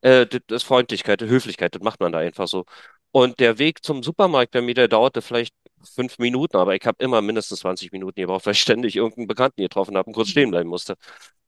Äh, 0.01 0.28
das 0.28 0.41
ist 0.49 0.64
Freundlichkeit, 0.64 1.22
Höflichkeit, 1.22 1.76
das 1.76 1.82
macht 1.82 1.99
man 1.99 2.12
da 2.12 2.20
einfach 2.20 2.47
so. 2.47 2.66
Und 3.12 3.39
der 3.39 3.58
Weg 3.60 3.84
zum 3.84 4.03
Supermarkt 4.03 4.51
bei 4.51 4.62
mir, 4.62 4.76
der 4.76 4.88
dauerte 4.88 5.22
vielleicht 5.22 5.55
fünf 5.84 6.20
Minuten, 6.20 6.58
aber 6.58 6.76
ich 6.76 6.86
habe 6.86 7.03
immer 7.03 7.22
mindestens 7.22 7.60
20 7.60 7.91
Minuten 7.91 8.20
gebraucht, 8.22 8.45
weil 8.45 8.53
ich 8.53 8.62
ständig 8.62 8.95
irgendeinen 8.95 9.28
Bekannten 9.28 9.62
getroffen 9.62 9.97
habe 9.97 10.08
und 10.08 10.14
kurz 10.14 10.30
stehen 10.30 10.51
bleiben 10.51 10.70
musste. 10.70 10.95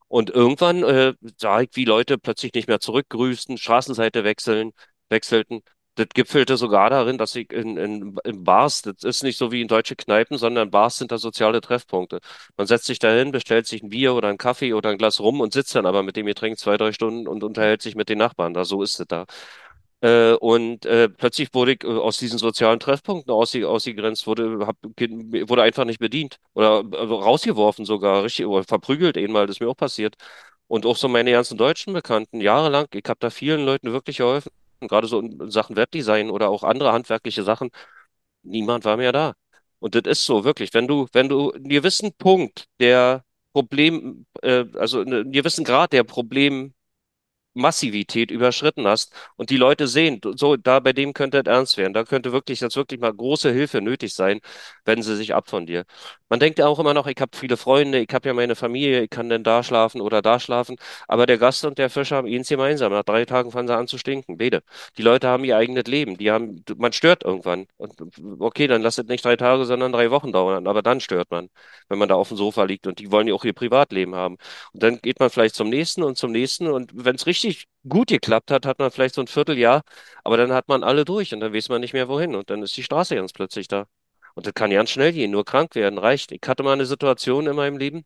Und 0.08 0.30
irgendwann 0.32 0.84
äh, 0.84 1.14
sah 1.38 1.62
ich, 1.62 1.70
wie 1.74 1.86
Leute 1.86 2.18
plötzlich 2.18 2.54
nicht 2.54 2.68
mehr 2.68 2.80
zurückgrüßten, 2.80 3.58
Straßenseite 3.58 4.24
wechseln, 4.24 4.72
wechselten. 5.10 5.62
Das 6.00 6.08
gipfelte 6.14 6.56
sogar 6.56 6.90
darin, 6.90 7.18
dass 7.18 7.36
ich 7.36 7.52
in, 7.52 7.76
in, 7.76 8.16
in 8.24 8.44
Bars, 8.46 8.84
das 8.84 9.04
ist 9.04 9.22
nicht 9.22 9.38
so 9.38 9.52
wie 9.52 9.62
in 9.62 9.68
deutsche 9.68 9.98
Kneipen, 9.98 10.38
sondern 10.38 10.72
Bars 10.72 10.98
sind 10.98 11.12
da 11.12 11.18
soziale 11.18 11.60
Treffpunkte. 11.60 12.20
Man 12.56 12.68
setzt 12.68 12.86
sich 12.86 13.00
dahin, 13.00 13.32
bestellt 13.32 13.68
sich 13.68 13.84
ein 13.84 13.90
Bier 13.90 14.14
oder 14.16 14.30
einen 14.30 14.38
Kaffee 14.38 14.74
oder 14.74 14.92
ein 14.92 14.98
Glas 14.98 15.20
rum 15.20 15.42
und 15.42 15.52
sitzt 15.52 15.76
dann 15.76 15.86
aber 15.86 16.02
mit 16.02 16.16
dem 16.16 16.26
Getränk 16.26 16.58
zwei, 16.58 16.78
drei 16.78 16.94
Stunden 16.94 17.28
und 17.28 17.44
unterhält 17.44 17.82
sich 17.82 17.96
mit 17.96 18.08
den 18.08 18.18
Nachbarn. 18.18 18.54
Da, 18.54 18.64
so 18.64 18.82
ist 18.82 18.98
es 19.02 19.08
da. 19.08 19.26
Äh, 20.02 20.34
und 20.36 20.86
äh, 20.86 21.10
plötzlich 21.10 21.54
wurde 21.54 21.74
ich 21.74 21.84
äh, 21.84 21.88
aus 21.88 22.18
diesen 22.18 22.40
sozialen 22.40 22.80
Treffpunkten 22.80 23.34
ausge 23.34 23.68
ausgegrenzt, 23.68 24.26
wurde, 24.28 24.66
hab, 24.66 24.78
wurde 24.84 25.62
einfach 25.62 25.84
nicht 25.84 26.00
bedient 26.00 26.38
oder 26.54 26.86
also 26.98 27.16
rausgeworfen 27.16 27.84
sogar, 27.86 28.24
richtig, 28.24 28.46
oder 28.46 28.64
verprügelt 28.64 29.18
einmal, 29.18 29.48
das 29.48 29.58
ist 29.58 29.60
mir 29.62 29.68
auch 29.70 29.76
passiert. 29.76 30.16
Und 30.68 30.86
auch 30.86 30.96
so 30.98 31.08
meine 31.10 31.32
ganzen 31.32 31.58
deutschen 31.58 31.94
Bekannten, 31.94 32.42
jahrelang, 32.42 32.88
ich 32.94 33.04
habe 33.08 33.20
da 33.20 33.30
vielen 33.30 33.66
Leuten 33.66 33.92
wirklich 33.92 34.18
geholfen, 34.18 34.52
gerade 34.88 35.08
so 35.08 35.20
in 35.20 35.50
Sachen 35.52 35.76
Webdesign 35.76 36.30
oder 36.30 36.50
auch 36.50 36.64
andere 36.64 36.92
handwerkliche 36.94 37.44
Sachen, 37.44 37.70
niemand 38.44 38.86
war 38.86 38.98
mehr 38.98 39.12
da. 39.12 39.34
Und 39.80 39.96
das 39.96 40.04
ist 40.06 40.26
so, 40.26 40.44
wirklich, 40.44 40.74
wenn 40.74 40.88
du, 40.88 41.08
wenn 41.14 41.30
du 41.30 41.52
einen 41.54 41.70
gewissen 41.70 42.14
Punkt 42.14 42.66
der 42.80 43.24
Problem, 43.54 44.26
äh, 44.42 44.66
also 44.76 45.02
einen 45.02 45.32
gewissen 45.32 45.64
Grad 45.66 45.94
der 45.94 46.04
Problem 46.04 46.74
Massivität 47.54 48.32
überschritten 48.32 48.88
hast 48.88 49.14
und 49.36 49.50
die 49.50 49.58
Leute 49.58 49.88
sehen, 49.88 50.22
so, 50.36 50.56
da 50.56 50.80
bei 50.80 50.94
dem 50.94 51.14
könnte 51.14 51.40
es 51.40 51.46
ernst 51.46 51.78
werden, 51.78 51.94
da 51.94 52.04
könnte 52.04 52.32
wirklich 52.32 52.62
jetzt 52.62 52.76
wirklich 52.76 53.00
mal 53.00 53.14
große 53.14 53.52
Hilfe 53.52 53.82
nötig 53.82 54.14
sein, 54.14 54.40
wenden 54.86 55.04
sie 55.04 55.16
sich 55.16 55.34
ab 55.34 55.50
von 55.50 55.66
dir. 55.66 55.86
Man 56.30 56.40
denkt 56.40 56.60
ja 56.60 56.68
auch 56.68 56.80
immer 56.80 56.94
noch, 56.94 57.08
ich 57.08 57.20
habe 57.20 57.36
viele 57.36 57.58
Freunde, 57.58 58.00
ich 58.00 58.14
habe 58.14 58.30
ja 58.30 58.34
meine 58.34 58.56
Familie, 58.56 59.04
ich 59.04 59.10
kann 59.10 59.30
denn 59.30 59.44
da 59.44 59.64
schlafen 59.64 60.00
oder 60.02 60.22
da 60.22 60.40
schlafen, 60.40 60.76
aber 61.08 61.26
der 61.26 61.38
Gast 61.38 61.66
und 61.66 61.78
der 61.78 61.90
Fischer 61.90 62.18
haben 62.18 62.28
eins 62.28 62.50
gemeinsam. 62.50 62.92
Nach 62.92 63.04
drei 63.04 63.26
Tagen 63.26 63.52
fangen 63.52 63.68
sie 63.68 63.76
an 63.76 63.88
zu 63.88 63.98
stinken, 63.98 64.38
beide. 64.38 64.62
Die 64.98 65.02
Leute 65.02 65.28
haben 65.28 65.44
ihr 65.44 65.58
eigenes 65.58 65.86
Leben, 65.86 66.18
die 66.18 66.32
haben, 66.32 66.64
man 66.78 66.94
stört 66.94 67.24
irgendwann. 67.24 67.68
Und 67.78 67.94
okay, 68.40 68.68
dann 68.68 68.82
lasst 68.82 69.00
es 69.00 69.06
nicht 69.08 69.26
drei 69.26 69.36
Tage, 69.36 69.66
sondern 69.66 69.92
drei 69.92 70.12
Wochen 70.12 70.32
dauern, 70.32 70.68
aber 70.68 70.82
dann 70.82 71.00
stört 71.00 71.32
man, 71.32 71.50
wenn 71.88 71.98
man 71.98 72.10
da 72.10 72.16
auf 72.16 72.28
dem 72.30 72.38
Sofa 72.38 72.64
liegt 72.64 72.88
und 72.88 73.00
die 73.00 73.12
wollen 73.12 73.28
ja 73.28 73.34
auch 73.34 73.44
ihr 73.46 73.54
Privatleben 73.54 74.16
haben. 74.16 74.38
Und 74.74 74.84
dann 74.84 75.00
geht 75.02 75.20
man 75.20 75.30
vielleicht 75.30 75.56
zum 75.56 75.70
nächsten 75.70 76.04
und 76.04 76.18
zum 76.18 76.32
nächsten. 76.32 76.68
Und 76.68 76.92
wenn 76.94 77.16
es 77.16 77.26
richtig 77.26 77.39
gut 77.88 78.10
geklappt 78.10 78.52
hat, 78.52 78.66
hat 78.66 78.80
man 78.80 78.92
vielleicht 78.92 79.16
so 79.16 79.22
ein 79.22 79.28
Vierteljahr, 79.28 79.84
aber 80.24 80.38
dann 80.38 80.52
hat 80.54 80.68
man 80.68 80.84
alle 80.84 81.06
durch 81.06 81.34
und 81.34 81.40
dann 81.40 81.54
weiß 81.54 81.70
man 81.70 81.82
nicht 81.82 81.94
mehr 81.94 82.08
wohin. 82.08 82.36
Und 82.36 82.50
dann 82.50 82.62
ist 82.64 82.76
die 82.78 82.84
Straße 82.84 83.16
ganz 83.16 83.34
plötzlich 83.34 83.68
da. 83.68 83.88
Und 84.36 84.46
das 84.48 84.54
kann 84.54 84.72
ganz 84.72 84.90
schnell 84.92 85.14
gehen, 85.14 85.32
nur 85.32 85.46
krank 85.46 85.76
werden 85.76 86.00
reicht. 86.00 86.32
Ich 86.32 86.42
hatte 86.48 86.64
mal 86.64 86.74
eine 86.74 86.86
Situation 86.86 87.48
in 87.48 87.56
meinem 87.56 87.78
Leben, 87.78 88.06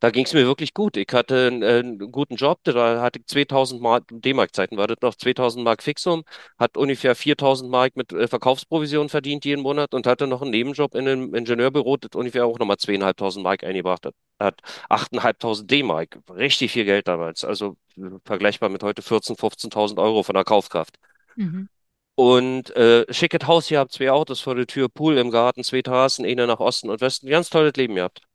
da 0.00 0.10
ging 0.10 0.24
es 0.24 0.32
mir 0.32 0.46
wirklich 0.46 0.74
gut. 0.74 0.96
Ich 0.96 1.08
hatte 1.12 1.48
einen, 1.48 1.62
äh, 1.62 1.78
einen 1.78 2.12
guten 2.12 2.36
Job, 2.36 2.60
da 2.64 3.02
hatte 3.02 3.18
ich 3.18 3.26
2000 3.26 3.80
Mark, 3.80 4.04
D-Mark-Zeiten 4.10 4.76
war 4.76 4.86
das 4.86 4.98
noch 5.02 5.14
2000 5.14 5.64
Mark 5.64 5.82
Fixum, 5.82 6.24
hat 6.58 6.76
ungefähr 6.76 7.14
4000 7.14 7.70
Mark 7.70 7.96
mit 7.96 8.12
äh, 8.12 8.28
Verkaufsprovision 8.28 9.08
verdient 9.08 9.44
jeden 9.44 9.62
Monat 9.62 9.94
und 9.94 10.06
hatte 10.06 10.26
noch 10.26 10.42
einen 10.42 10.52
Nebenjob 10.52 10.94
in 10.94 11.08
einem 11.08 11.34
Ingenieurbüro, 11.34 11.96
das 11.96 12.10
ungefähr 12.14 12.46
auch 12.46 12.58
nochmal 12.58 12.78
2500 12.78 13.42
Mark 13.42 13.64
eingebracht 13.64 14.06
hat. 14.06 14.14
Hat 14.38 14.60
8500 14.88 15.70
D-Mark, 15.70 16.18
richtig 16.30 16.72
viel 16.72 16.84
Geld 16.84 17.08
damals, 17.08 17.44
also 17.44 17.76
äh, 17.96 18.02
vergleichbar 18.24 18.68
mit 18.68 18.82
heute 18.84 19.02
14.000, 19.02 19.38
15.000 19.38 20.00
Euro 20.00 20.22
von 20.22 20.34
der 20.34 20.44
Kaufkraft. 20.44 20.96
Mhm. 21.34 21.68
Und 22.14 22.74
äh, 22.76 23.06
schickes 23.12 23.46
Haus 23.46 23.68
gehabt, 23.68 23.92
zwei 23.92 24.10
Autos 24.10 24.40
vor 24.40 24.54
der 24.56 24.66
Tür, 24.66 24.88
Pool 24.88 25.18
im 25.18 25.30
Garten, 25.30 25.62
zwei 25.62 25.82
Terrassen, 25.82 26.24
eine 26.24 26.46
nach 26.48 26.58
Osten 26.60 26.90
und 26.90 27.00
Westen, 27.00 27.28
ganz 27.28 27.48
tolles 27.48 27.74
Leben 27.76 27.94
gehabt. 27.94 28.27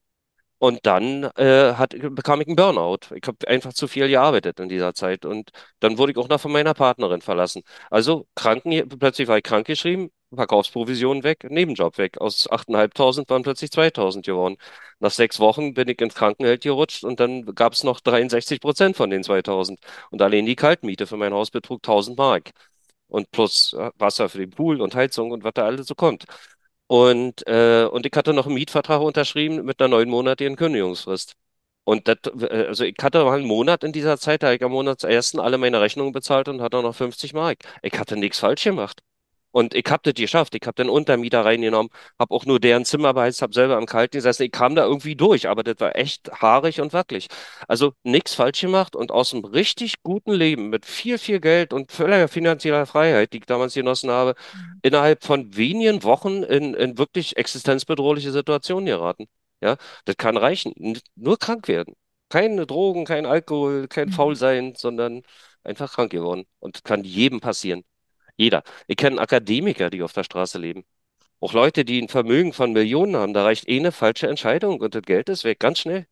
Und 0.63 0.85
dann 0.85 1.25
äh, 1.35 1.73
hat, 1.73 1.93
bekam 2.15 2.39
ich 2.39 2.47
einen 2.47 2.55
Burnout. 2.55 3.13
Ich 3.13 3.27
habe 3.27 3.37
einfach 3.49 3.73
zu 3.73 3.85
viel 3.89 4.07
gearbeitet 4.07 4.61
in 4.61 4.69
dieser 4.69 4.93
Zeit. 4.93 5.25
Und 5.25 5.49
dann 5.81 5.97
wurde 5.97 6.13
ich 6.13 6.17
auch 6.17 6.29
noch 6.29 6.39
von 6.39 6.53
meiner 6.53 6.73
Partnerin 6.73 7.19
verlassen. 7.19 7.63
Also 7.89 8.27
Kranken, 8.33 8.87
plötzlich 8.87 9.27
war 9.27 9.35
ich 9.37 9.43
krankgeschrieben, 9.43 10.09
Verkaufsprovision 10.33 11.23
weg, 11.23 11.43
Nebenjob 11.49 11.97
weg. 11.97 12.17
Aus 12.21 12.49
8.500 12.49 13.29
waren 13.29 13.43
plötzlich 13.43 13.71
2.000 13.71 14.25
geworden. 14.25 14.55
Nach 14.99 15.11
sechs 15.11 15.37
Wochen 15.41 15.73
bin 15.73 15.89
ich 15.89 15.99
ins 15.99 16.15
Krankengeld 16.15 16.63
gerutscht 16.63 17.03
und 17.03 17.19
dann 17.19 17.43
gab 17.55 17.73
es 17.73 17.83
noch 17.83 17.99
63 17.99 18.61
Prozent 18.61 18.95
von 18.95 19.09
den 19.09 19.23
2.000. 19.23 19.81
Und 20.11 20.21
allein 20.21 20.45
die 20.45 20.55
Kaltmiete 20.55 21.07
für 21.07 21.17
mein 21.17 21.33
Haus 21.33 21.51
betrug 21.51 21.81
1.000 21.83 22.15
Mark. 22.15 22.51
Und 23.07 23.29
plus 23.31 23.73
äh, 23.73 23.91
Wasser 23.97 24.29
für 24.29 24.37
den 24.39 24.49
Pool 24.51 24.81
und 24.81 24.95
Heizung 24.95 25.31
und 25.31 25.43
was 25.43 25.53
da 25.53 25.65
alles 25.65 25.87
so 25.87 25.93
kommt. 25.95 26.25
Und, 26.93 27.47
äh, 27.47 27.85
und 27.91 28.05
ich 28.05 28.11
hatte 28.15 28.33
noch 28.33 28.45
einen 28.45 28.53
Mietvertrag 28.53 29.01
unterschrieben 29.01 29.65
mit 29.65 29.81
einer 29.81 29.87
neunmonatigen 29.89 30.55
Kündigungsfrist. 30.55 31.33
Und 31.85 32.07
das, 32.07 32.17
äh, 32.39 32.67
also 32.67 32.83
ich 32.83 32.97
hatte 33.01 33.23
mal 33.25 33.35
einen 33.39 33.47
Monat 33.47 33.83
in 33.83 33.91
dieser 33.91 34.19
Zeit, 34.19 34.43
da 34.43 34.53
ich 34.53 34.63
am 34.63 34.73
Monatsersten 34.73 35.39
alle 35.39 35.57
meine 35.57 35.81
Rechnungen 35.81 36.11
bezahlt 36.13 36.49
und 36.49 36.61
hatte 36.61 36.83
noch 36.83 36.93
50 36.93 37.33
Mark. 37.33 37.57
Ich 37.81 37.97
hatte 37.97 38.15
nichts 38.15 38.37
falsch 38.39 38.63
gemacht. 38.65 39.01
Und 39.53 39.75
ich 39.75 39.85
hab 39.89 40.03
das 40.03 40.15
geschafft. 40.15 40.55
Ich 40.55 40.67
hab 40.67 40.75
den 40.75 40.89
Untermieter 40.89 41.45
reingenommen, 41.45 41.91
hab 42.19 42.31
auch 42.31 42.45
nur 42.45 42.59
deren 42.59 42.85
Zimmer 42.85 43.13
beheizt, 43.13 43.41
hab 43.43 43.53
selber 43.53 43.77
am 43.77 43.85
Kalten 43.85 44.17
gesessen. 44.17 44.43
Ich 44.43 44.51
kam 44.51 44.75
da 44.75 44.83
irgendwie 44.85 45.15
durch, 45.15 45.47
aber 45.47 45.63
das 45.63 45.75
war 45.79 45.95
echt 45.95 46.31
haarig 46.41 46.81
und 46.81 46.93
wackelig. 46.93 47.27
Also 47.67 47.93
nichts 48.03 48.33
falsch 48.35 48.61
gemacht 48.61 48.95
und 48.95 49.11
aus 49.11 49.33
einem 49.33 49.45
richtig 49.45 50.03
guten 50.03 50.33
Leben 50.33 50.69
mit 50.69 50.85
viel, 50.85 51.17
viel 51.19 51.39
Geld 51.39 51.73
und 51.73 51.91
völliger 51.91 52.27
finanzieller 52.27 52.85
Freiheit, 52.87 53.33
die 53.33 53.37
ich 53.37 53.45
damals 53.45 53.75
genossen 53.75 54.09
habe, 54.11 54.35
innerhalb 54.81 55.23
von 55.23 55.55
wenigen 55.55 56.03
Wochen 56.03 56.43
in, 56.43 56.73
in 56.73 56.97
wirklich 56.97 57.37
existenzbedrohliche 57.37 58.31
Situationen 58.31 58.85
geraten. 58.87 59.27
Ja, 59.61 59.77
das 60.05 60.17
kann 60.17 60.37
reichen. 60.37 60.73
N 60.77 60.99
nur 61.15 61.37
krank 61.39 61.67
werden. 61.67 61.95
Keine 62.29 62.65
Drogen, 62.65 63.05
kein 63.05 63.25
Alkohol, 63.25 63.87
kein 63.87 64.09
Mhm. 64.09 64.11
Faulsein, 64.11 64.73
sondern 64.75 65.21
einfach 65.63 65.93
krank 65.93 66.11
geworden. 66.11 66.45
Und 66.59 66.75
das 66.77 66.83
kann 66.83 67.03
jedem 67.03 67.39
passieren. 67.39 67.83
Jeder. 68.37 68.63
Ich 68.87 68.97
kenne 68.97 69.21
Akademiker, 69.21 69.89
die 69.89 70.01
auf 70.01 70.13
der 70.13 70.23
Straße 70.23 70.57
leben. 70.59 70.85
Auch 71.39 71.53
Leute, 71.53 71.85
die 71.85 72.01
ein 72.01 72.09
Vermögen 72.09 72.53
von 72.53 72.71
Millionen 72.73 73.15
haben. 73.15 73.33
Da 73.33 73.43
reicht 73.43 73.67
eh 73.67 73.79
eine 73.79 73.91
falsche 73.91 74.27
Entscheidung 74.27 74.79
und 74.79 74.95
das 74.95 75.03
Geld 75.03 75.29
ist 75.29 75.43
weg, 75.43 75.59
ganz 75.59 75.79
schnell. 75.79 76.07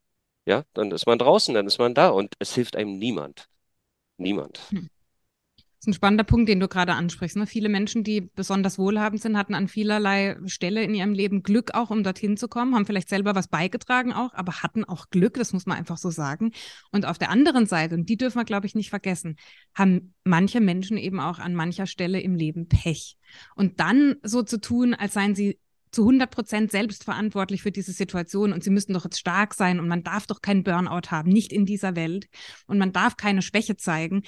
Ja, 0.46 0.64
dann 0.74 0.92
ist 0.92 1.06
man 1.06 1.20
draußen, 1.20 1.54
dann 1.54 1.68
ist 1.68 1.78
man 1.78 1.94
da 1.94 2.10
und 2.10 2.34
es 2.40 2.54
hilft 2.56 2.76
einem 2.76 2.98
niemand. 2.98 3.48
Niemand. 4.18 4.60
Hm. 4.70 4.90
Das 5.82 5.88
ist 5.88 5.94
ein 5.94 5.94
spannender 5.96 6.24
Punkt, 6.24 6.48
den 6.48 6.60
du 6.60 6.68
gerade 6.68 6.94
ansprichst. 6.94 7.38
Ne? 7.38 7.48
Viele 7.48 7.68
Menschen, 7.68 8.04
die 8.04 8.22
besonders 8.22 8.78
wohlhabend 8.78 9.20
sind, 9.20 9.36
hatten 9.36 9.56
an 9.56 9.68
vielerlei 9.68 10.38
Stelle 10.46 10.84
in 10.84 10.94
ihrem 10.94 11.12
Leben 11.12 11.42
Glück 11.42 11.74
auch, 11.74 11.90
um 11.90 12.04
dorthin 12.04 12.38
zu 12.38 12.48
kommen, 12.48 12.76
haben 12.76 12.86
vielleicht 12.86 13.10
selber 13.10 13.34
was 13.34 13.48
beigetragen 13.48 14.14
auch, 14.14 14.32
aber 14.36 14.62
hatten 14.62 14.86
auch 14.86 15.10
Glück, 15.10 15.34
das 15.40 15.54
muss 15.54 15.66
man 15.66 15.80
einfach 15.80 15.98
so 15.98 16.12
sagen. 16.12 16.52
Und 16.92 17.08
auf 17.08 17.18
der 17.18 17.32
anderen 17.32 17.66
Seite, 17.66 17.96
und 17.96 18.10
die 18.10 18.16
dürfen 18.16 18.38
wir, 18.38 18.46
glaube 18.46 18.68
ich, 18.68 18.76
nicht 18.76 18.92
vergessen, 18.92 19.38
haben 19.74 20.14
manche 20.24 20.62
Menschen 20.62 20.98
eben 20.98 21.20
auch 21.20 21.40
an 21.40 21.56
mancher 21.56 21.88
Stelle 21.88 22.22
im 22.22 22.36
Leben 22.36 22.68
Pech. 22.68 23.18
Und 23.56 23.80
dann 23.80 24.18
so 24.22 24.44
zu 24.44 24.62
tun, 24.62 24.94
als 24.94 25.14
seien 25.14 25.34
sie 25.34 25.58
zu 25.90 26.04
100 26.04 26.30
Prozent 26.30 26.72
selbst 26.72 27.04
verantwortlich 27.04 27.64
für 27.64 27.72
diese 27.72 27.92
Situation 27.92 28.54
und 28.54 28.64
sie 28.64 28.70
müssten 28.70 28.94
doch 28.94 29.06
jetzt 29.06 29.20
stark 29.20 29.56
sein 29.56 29.80
und 29.80 29.88
man 29.88 30.04
darf 30.04 30.28
doch 30.28 30.44
keinen 30.44 30.64
Burnout 30.64 31.10
haben, 31.10 31.32
nicht 31.32 31.52
in 31.52 31.66
dieser 31.66 31.96
Welt 31.96 32.28
und 32.68 32.78
man 32.78 32.94
darf 32.94 33.18
keine 33.18 33.42
Schwäche 33.42 33.78
zeigen 33.78 34.22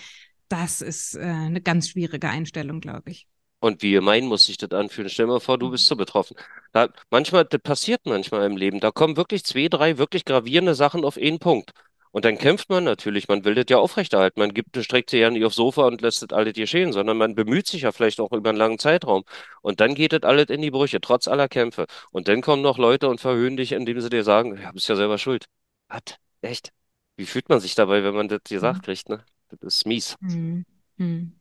das 0.54 0.82
ist 0.82 1.16
äh, 1.16 1.22
eine 1.22 1.62
ganz 1.62 1.90
schwierige 1.90 2.30
Einstellung, 2.30 2.80
glaube 2.80 3.10
ich. 3.10 3.28
Und 3.60 3.82
wie 3.82 3.94
gemein 3.94 4.26
muss 4.26 4.46
sich 4.46 4.58
das 4.58 4.72
anfühlen? 4.72 5.10
Stell 5.10 5.26
dir 5.26 5.32
mal 5.32 5.40
vor, 5.40 5.58
du 5.58 5.72
bist 5.72 5.88
so 5.88 5.96
betroffen. 5.96 6.36
Da, 6.74 6.90
manchmal, 7.10 7.46
das 7.46 7.62
passiert 7.62 8.02
manchmal 8.06 8.46
im 8.46 8.56
Leben. 8.56 8.80
Da 8.80 8.92
kommen 8.92 9.18
wirklich 9.18 9.44
zwei, 9.46 9.68
drei 9.68 9.98
wirklich 9.98 10.26
gravierende 10.26 10.76
Sachen 10.76 11.06
auf 11.06 11.18
einen 11.18 11.40
Punkt. 11.40 11.72
Und 12.12 12.26
dann 12.26 12.38
kämpft 12.38 12.70
man 12.70 12.84
natürlich, 12.84 13.28
man 13.28 13.44
will 13.46 13.56
das 13.56 13.66
ja 13.70 13.78
aufrechterhalten. 13.78 14.40
Man 14.40 14.54
gibt, 14.54 14.78
streckt 14.78 15.10
sich 15.10 15.22
ja 15.22 15.32
nicht 15.32 15.44
aufs 15.44 15.56
Sofa 15.56 15.88
und 15.88 16.02
lässt 16.02 16.22
das 16.22 16.38
alles 16.38 16.54
geschehen, 16.54 16.94
sondern 16.94 17.18
man 17.18 17.34
bemüht 17.34 17.66
sich 17.66 17.82
ja 17.84 17.92
vielleicht 17.92 18.20
auch 18.20 18.32
über 18.32 18.50
einen 18.50 18.60
langen 18.60 18.78
Zeitraum. 18.78 19.24
Und 19.64 19.80
dann 19.80 19.96
geht 19.96 20.14
das 20.14 20.22
alles 20.22 20.50
in 20.50 20.62
die 20.62 20.70
Brüche, 20.70 21.02
trotz 21.02 21.28
aller 21.28 21.48
Kämpfe. 21.48 21.88
Und 22.12 22.28
dann 22.28 22.42
kommen 22.42 22.62
noch 22.62 22.78
Leute 22.78 23.10
und 23.10 23.22
verhöhnen 23.22 23.58
dich, 23.58 23.72
indem 23.72 24.00
sie 24.02 24.10
dir 24.10 24.24
sagen, 24.24 24.60
ja, 24.62 24.72
bist 24.72 24.88
ja 24.88 24.96
selber 24.96 25.18
schuld. 25.18 25.46
Was? 25.88 26.04
Echt? 26.42 26.72
Wie 27.16 27.26
fühlt 27.26 27.50
man 27.50 27.60
sich 27.60 27.74
dabei, 27.74 28.04
wenn 28.04 28.14
man 28.14 28.28
das 28.28 28.42
gesagt 28.44 28.82
mhm. 28.82 28.86
kriegt, 28.86 29.10
ne? 29.10 29.24
Das 29.60 29.78
ist 29.78 29.86
mies. 29.86 30.16
Hm. 30.22 30.66
Hm. 30.98 31.34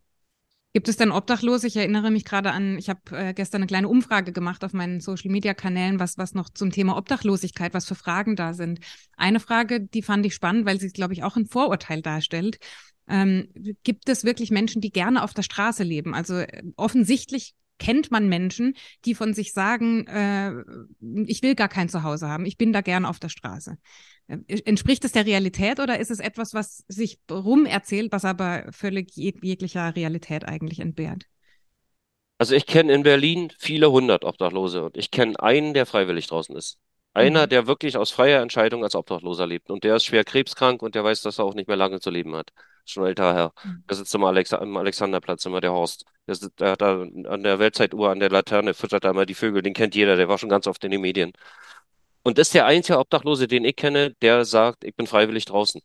Gibt 0.75 0.89
es 0.89 0.97
denn 0.97 1.11
Obdachlose? 1.11 1.67
Ich 1.67 1.77
erinnere 1.77 2.11
mich 2.11 2.25
gerade 2.25 2.51
an, 2.51 2.79
ich 2.79 2.89
habe 2.89 3.01
äh, 3.11 3.35
gestern 3.35 3.61
eine 3.61 3.67
kleine 3.67 3.89
Umfrage 3.89 4.33
gemacht 4.33 4.65
auf 4.65 4.73
meinen 4.73 5.01
Social-Media-Kanälen, 5.01 6.01
was, 6.01 6.17
was 6.17 6.33
noch 6.33 6.49
zum 6.49 6.71
Thema 6.71 6.97
Obdachlosigkeit, 6.97 7.75
was 7.75 7.85
für 7.85 7.95
Fragen 7.95 8.37
da 8.37 8.55
sind. 8.55 8.81
Eine 9.17 9.39
Frage, 9.39 9.81
die 9.83 10.03
fand 10.03 10.25
ich 10.25 10.35
spannend, 10.35 10.65
weil 10.65 10.81
sie, 10.81 10.89
glaube 10.89 11.13
ich, 11.13 11.25
auch 11.25 11.37
ein 11.37 11.45
Vorurteil 11.45 12.01
darstellt. 12.01 12.59
Ähm, 13.07 13.49
gibt 13.83 14.09
es 14.09 14.25
wirklich 14.25 14.51
Menschen, 14.51 14.81
die 14.81 14.91
gerne 14.91 15.23
auf 15.23 15.35
der 15.35 15.43
Straße 15.43 15.83
leben? 15.83 16.15
Also 16.15 16.37
äh, 16.37 16.63
offensichtlich 16.77 17.55
kennt 17.83 18.13
man 18.13 18.29
Menschen, 18.29 18.75
die 19.05 19.15
von 19.15 19.35
sich 19.35 19.53
sagen, 19.53 20.07
äh, 20.07 20.53
ich 21.27 21.43
will 21.43 21.57
gar 21.57 21.69
kein 21.69 21.89
Zuhause 21.89 22.29
haben, 22.29 22.47
ich 22.47 22.57
bin 22.57 22.73
da 22.73 22.81
gerne 22.81 23.09
auf 23.09 23.19
der 23.19 23.29
Straße. 23.29 23.77
Äh, 24.29 24.39
entspricht 24.65 25.05
es 25.05 25.13
der 25.13 25.27
Realität 25.27 25.81
oder 25.81 25.99
ist 25.99 26.11
es 26.11 26.21
etwas, 26.21 26.55
was 26.55 26.85
sich 26.87 27.19
rumerzählt, 27.31 28.13
was 28.13 28.25
aber 28.25 28.67
völlig 28.71 29.17
jeg 29.17 29.35
jeglicher 29.43 29.97
Realität 29.97 30.47
eigentlich 30.47 30.79
entbehrt? 30.79 31.25
Also 32.39 32.55
ich 32.55 32.67
kenne 32.67 32.93
in 32.93 33.03
Berlin 33.03 33.53
viele 33.59 33.91
hundert 33.91 34.25
Obdachlose 34.25 34.85
und 34.85 34.97
ich 34.97 35.11
kenne 35.11 35.39
einen, 35.41 35.75
der 35.75 35.87
freiwillig 35.87 36.29
draußen 36.29 36.57
ist. 36.57 36.79
Einer, 37.15 37.47
mhm. 37.47 37.51
der 37.51 37.67
wirklich 37.67 37.97
aus 37.97 38.11
freier 38.11 38.43
Entscheidung 38.43 38.85
als 38.85 38.95
Obdachloser 38.95 39.47
lebt. 39.47 39.71
Und 39.71 39.85
der 39.85 39.97
ist 39.97 40.05
schwer 40.05 40.25
krebskrank 40.25 40.83
und 40.83 40.95
der 40.95 41.05
weiß, 41.05 41.23
dass 41.23 41.39
er 41.39 41.45
auch 41.45 41.55
nicht 41.55 41.69
mehr 41.69 41.77
lange 41.77 42.01
zu 42.01 42.11
leben 42.11 42.35
hat. 42.35 42.51
Schon 42.85 43.07
älter 43.07 43.35
Herr. 43.35 43.53
Mhm. 43.65 43.85
Der 43.89 43.97
sitzt 43.97 44.15
im, 44.15 44.25
Alex 44.25 44.53
am 44.53 44.77
Alexanderplatz 44.77 45.45
immer, 45.47 45.61
der 45.61 45.73
Horst. 45.73 46.05
Der, 46.27 46.35
sitzt, 46.35 46.61
der 46.61 46.73
hat 46.73 46.83
da 46.83 47.03
an 47.03 47.43
der 47.43 47.59
Weltzeituhr, 47.59 48.11
an 48.11 48.21
der 48.21 48.31
Laterne, 48.31 48.75
füttert 48.75 49.05
da 49.05 49.11
immer 49.11 49.27
die 49.27 49.35
Vögel. 49.35 49.63
Den 49.63 49.75
kennt 49.75 49.95
jeder, 49.95 50.17
der 50.17 50.29
war 50.29 50.39
schon 50.39 50.49
ganz 50.49 50.67
oft 50.67 50.83
in 50.85 50.91
den 50.91 51.01
Medien. 51.01 51.33
Und 52.23 52.39
das 52.39 52.49
ist 52.49 52.55
der 52.55 52.67
einzige 52.67 52.99
Obdachlose, 52.99 53.49
den 53.49 53.65
ich 53.65 53.77
kenne, 53.77 54.15
der 54.23 54.45
sagt, 54.45 54.85
ich 54.85 54.95
bin 54.95 55.07
freiwillig 55.07 55.45
draußen. 55.45 55.81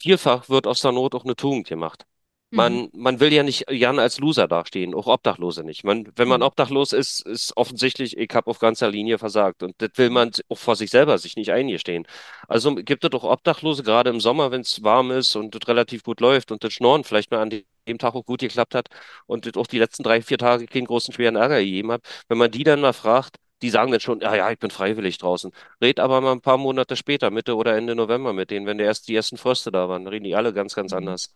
Vielfach 0.00 0.48
wird 0.48 0.66
aus 0.66 0.80
der 0.80 0.92
Not 0.92 1.14
auch 1.14 1.24
eine 1.24 1.36
Tugend 1.36 1.68
gemacht. 1.68 2.04
Man, 2.52 2.74
mhm. 2.74 2.90
man 2.94 3.20
will 3.20 3.32
ja 3.32 3.44
nicht 3.44 3.66
gerne 3.68 4.02
als 4.02 4.18
Loser 4.18 4.48
dastehen, 4.48 4.94
auch 4.94 5.06
Obdachlose 5.06 5.62
nicht. 5.62 5.84
Man, 5.84 6.08
wenn 6.16 6.26
man 6.26 6.40
mhm. 6.40 6.46
obdachlos 6.46 6.92
ist, 6.92 7.20
ist 7.26 7.56
offensichtlich, 7.56 8.16
ich 8.18 8.34
habe 8.34 8.50
auf 8.50 8.58
ganzer 8.58 8.90
Linie 8.90 9.18
versagt. 9.18 9.62
Und 9.62 9.74
das 9.78 9.90
will 9.94 10.10
man 10.10 10.32
auch 10.48 10.58
vor 10.58 10.74
sich 10.74 10.90
selber 10.90 11.16
sich 11.18 11.36
nicht 11.36 11.52
eingestehen. 11.52 12.06
Also 12.48 12.74
gibt 12.74 13.04
es 13.04 13.10
doch 13.10 13.22
Obdachlose, 13.22 13.84
gerade 13.84 14.10
im 14.10 14.20
Sommer, 14.20 14.50
wenn 14.50 14.62
es 14.62 14.82
warm 14.82 15.12
ist 15.12 15.36
und 15.36 15.54
das 15.54 15.68
relativ 15.68 16.02
gut 16.02 16.20
läuft 16.20 16.50
und 16.50 16.64
das 16.64 16.72
Schnorren 16.72 17.04
vielleicht 17.04 17.30
mal 17.30 17.40
an 17.40 17.50
dem 17.50 17.98
Tag 17.98 18.14
auch 18.14 18.24
gut 18.24 18.40
geklappt 18.40 18.74
hat 18.74 18.88
und 19.26 19.46
das 19.46 19.54
auch 19.54 19.66
die 19.68 19.78
letzten 19.78 20.02
drei, 20.02 20.20
vier 20.20 20.38
Tage 20.38 20.66
keinen 20.66 20.86
großen 20.86 21.14
schweren 21.14 21.36
Ärger 21.36 21.60
gegeben 21.60 21.92
hat. 21.92 22.02
Wenn 22.28 22.38
man 22.38 22.50
die 22.50 22.64
dann 22.64 22.80
mal 22.80 22.92
fragt, 22.92 23.36
die 23.62 23.70
sagen 23.70 23.92
dann 23.92 24.00
schon, 24.00 24.20
ja, 24.20 24.34
ja, 24.34 24.50
ich 24.50 24.58
bin 24.58 24.70
freiwillig 24.70 25.18
draußen. 25.18 25.52
Red 25.80 26.00
aber 26.00 26.20
mal 26.20 26.32
ein 26.32 26.40
paar 26.40 26.58
Monate 26.58 26.96
später, 26.96 27.30
Mitte 27.30 27.56
oder 27.56 27.76
Ende 27.76 27.94
November 27.94 28.32
mit 28.32 28.50
denen, 28.50 28.66
wenn 28.66 28.78
der 28.78 28.86
erst 28.86 29.08
die 29.08 29.14
ersten 29.14 29.36
Fröste 29.36 29.70
da 29.70 29.88
waren, 29.88 30.06
reden 30.06 30.24
die 30.24 30.34
alle 30.34 30.52
ganz, 30.52 30.74
ganz 30.74 30.92
mhm. 30.92 30.98
anders. 30.98 31.34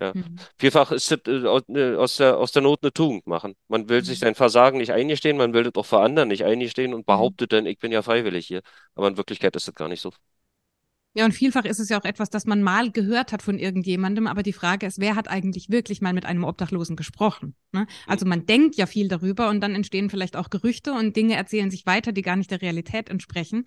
Ja. 0.00 0.12
Mhm. 0.14 0.36
Vielfach 0.58 0.90
ist 0.90 1.12
es 1.12 1.18
äh, 1.26 1.30
äh, 1.30 1.96
aus 1.96 2.16
der, 2.16 2.38
aus 2.38 2.52
der 2.52 2.62
Not 2.62 2.80
eine 2.82 2.92
Tugend 2.92 3.26
machen. 3.26 3.54
Man 3.68 3.88
will 3.88 4.00
mhm. 4.00 4.04
sich 4.04 4.18
sein 4.18 4.34
Versagen 4.34 4.78
nicht 4.78 4.92
eingestehen, 4.92 5.36
man 5.36 5.52
will 5.52 5.64
das 5.64 5.74
auch 5.74 5.86
für 5.86 6.00
andere 6.00 6.26
nicht 6.26 6.44
eingestehen 6.44 6.94
und 6.94 7.00
mhm. 7.00 7.04
behauptet 7.04 7.52
dann, 7.52 7.66
ich 7.66 7.78
bin 7.78 7.92
ja 7.92 8.02
freiwillig 8.02 8.46
hier. 8.46 8.62
Aber 8.94 9.08
in 9.08 9.16
Wirklichkeit 9.16 9.54
ist 9.56 9.68
das 9.68 9.74
gar 9.74 9.88
nicht 9.88 10.00
so. 10.00 10.12
Ja, 11.14 11.26
und 11.26 11.32
vielfach 11.32 11.66
ist 11.66 11.78
es 11.78 11.90
ja 11.90 12.00
auch 12.00 12.06
etwas, 12.06 12.30
das 12.30 12.46
man 12.46 12.62
mal 12.62 12.90
gehört 12.90 13.32
hat 13.32 13.42
von 13.42 13.58
irgendjemandem, 13.58 14.26
aber 14.26 14.42
die 14.42 14.54
Frage 14.54 14.86
ist, 14.86 14.98
wer 14.98 15.14
hat 15.14 15.28
eigentlich 15.28 15.68
wirklich 15.68 16.00
mal 16.00 16.14
mit 16.14 16.24
einem 16.24 16.44
Obdachlosen 16.44 16.96
gesprochen? 16.96 17.54
Ne? 17.72 17.86
Also 18.06 18.24
man 18.24 18.46
denkt 18.46 18.76
ja 18.76 18.86
viel 18.86 19.08
darüber 19.08 19.50
und 19.50 19.60
dann 19.60 19.74
entstehen 19.74 20.08
vielleicht 20.08 20.36
auch 20.36 20.48
Gerüchte 20.48 20.94
und 20.94 21.14
Dinge 21.14 21.36
erzählen 21.36 21.70
sich 21.70 21.84
weiter, 21.84 22.12
die 22.12 22.22
gar 22.22 22.36
nicht 22.36 22.50
der 22.50 22.62
Realität 22.62 23.10
entsprechen. 23.10 23.66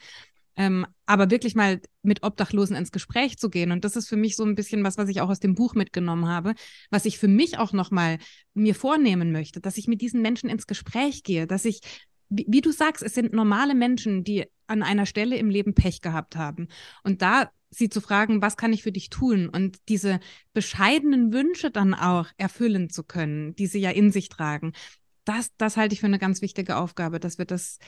Ähm, 0.57 0.85
aber 1.05 1.29
wirklich 1.29 1.53
mal 1.55 1.81
mit 2.01 2.23
Obdachlosen 2.23 2.75
ins 2.75 2.91
Gespräch 2.91 3.37
zu 3.37 3.49
gehen. 3.49 3.71
Und 3.71 3.83
das 3.83 3.95
ist 3.95 4.07
für 4.07 4.15
mich 4.15 4.35
so 4.35 4.43
ein 4.43 4.55
bisschen 4.55 4.83
was, 4.83 4.97
was 4.97 5.09
ich 5.09 5.21
auch 5.21 5.29
aus 5.29 5.39
dem 5.39 5.53
Buch 5.53 5.75
mitgenommen 5.75 6.27
habe, 6.27 6.55
was 6.89 7.05
ich 7.05 7.17
für 7.17 7.27
mich 7.27 7.57
auch 7.57 7.73
nochmal 7.73 8.17
mir 8.53 8.73
vornehmen 8.73 9.31
möchte, 9.31 9.59
dass 9.59 9.77
ich 9.77 9.87
mit 9.87 10.01
diesen 10.01 10.21
Menschen 10.21 10.49
ins 10.49 10.67
Gespräch 10.67 11.23
gehe, 11.23 11.45
dass 11.47 11.65
ich 11.65 11.81
wie, 12.29 12.45
wie, 12.47 12.61
du 12.61 12.71
sagst, 12.71 13.03
es 13.03 13.13
sind 13.13 13.33
normale 13.33 13.75
Menschen, 13.75 14.23
die 14.23 14.45
an 14.67 14.81
einer 14.81 15.05
Stelle 15.05 15.37
im 15.37 15.49
Leben 15.49 15.75
Pech 15.75 16.01
gehabt 16.01 16.35
haben. 16.35 16.69
Und 17.03 17.21
da 17.21 17.51
sie 17.69 17.89
zu 17.89 18.01
fragen, 18.01 18.41
was 18.41 18.57
kann 18.57 18.73
ich 18.73 18.83
für 18.83 18.91
dich 18.91 19.09
tun? 19.09 19.49
Und 19.49 19.77
diese 19.89 20.19
bescheidenen 20.53 21.33
Wünsche 21.33 21.71
dann 21.71 21.93
auch 21.93 22.27
erfüllen 22.37 22.89
zu 22.89 23.03
können, 23.03 23.55
die 23.55 23.67
sie 23.67 23.79
ja 23.79 23.91
in 23.91 24.11
sich 24.11 24.29
tragen. 24.29 24.73
Das, 25.25 25.51
das 25.57 25.77
halte 25.77 25.93
ich 25.93 25.99
für 25.99 26.05
eine 26.05 26.19
ganz 26.19 26.41
wichtige 26.41 26.77
Aufgabe, 26.77 27.19
dass 27.19 27.37
wir 27.37 27.45
das 27.45 27.79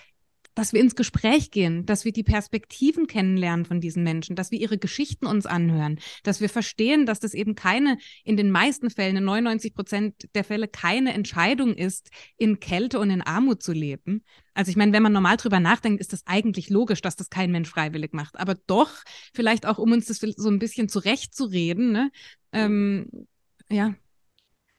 dass 0.58 0.74
wir 0.74 0.82
ins 0.82 0.96
Gespräch 0.96 1.52
gehen, 1.52 1.86
dass 1.86 2.04
wir 2.04 2.12
die 2.12 2.24
Perspektiven 2.24 3.06
kennenlernen 3.06 3.64
von 3.64 3.80
diesen 3.80 4.04
Menschen, 4.04 4.36
dass 4.36 4.50
wir 4.50 4.60
ihre 4.60 4.80
Geschichten 4.80 5.28
uns 5.28 5.46
anhören, 5.46 6.00
dass 6.24 6.42
wir 6.42 6.50
verstehen, 6.50 7.06
dass 7.06 7.20
das 7.20 7.36
eben 7.36 7.54
keine, 7.54 8.00
in 8.24 8.38
den 8.38 8.50
meisten 8.50 8.90
Fällen, 8.90 9.18
in 9.18 9.24
99 9.24 9.76
Prozent 9.76 10.28
der 10.34 10.44
Fälle 10.44 10.68
keine 10.68 11.14
Entscheidung 11.14 11.76
ist, 11.76 12.10
in 12.38 12.60
Kälte 12.60 13.00
und 13.00 13.12
in 13.12 13.22
Armut 13.22 13.62
zu 13.62 13.72
leben. 13.72 14.24
Also 14.56 14.72
ich 14.72 14.78
meine, 14.78 14.94
wenn 14.94 15.04
man 15.04 15.14
normal 15.14 15.38
drüber 15.38 15.60
nachdenkt, 15.60 16.02
ist 16.02 16.12
das 16.12 16.26
eigentlich 16.26 16.72
logisch, 16.72 17.02
dass 17.02 17.16
das 17.16 17.30
kein 17.30 17.52
Mensch 17.52 17.70
freiwillig 17.70 18.14
macht. 18.14 18.40
Aber 18.40 18.56
doch, 18.56 18.90
vielleicht 19.36 19.68
auch, 19.68 19.78
um 19.78 19.92
uns 19.92 20.08
das 20.08 20.18
so 20.18 20.50
ein 20.50 20.58
bisschen 20.58 20.90
zurechtzureden, 20.90 21.92
ne? 21.92 22.10
Ähm, 22.52 23.28
ja, 23.70 23.94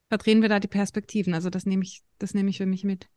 verdrehen 0.08 0.42
wir 0.42 0.48
da 0.48 0.58
die 0.58 0.66
Perspektiven. 0.66 1.34
Also 1.34 1.50
das 1.50 1.66
nehme 1.66 1.84
ich, 1.84 2.02
das 2.18 2.34
nehme 2.34 2.50
ich 2.50 2.56
für 2.56 2.66
mich 2.66 2.82
mit. 2.82 3.08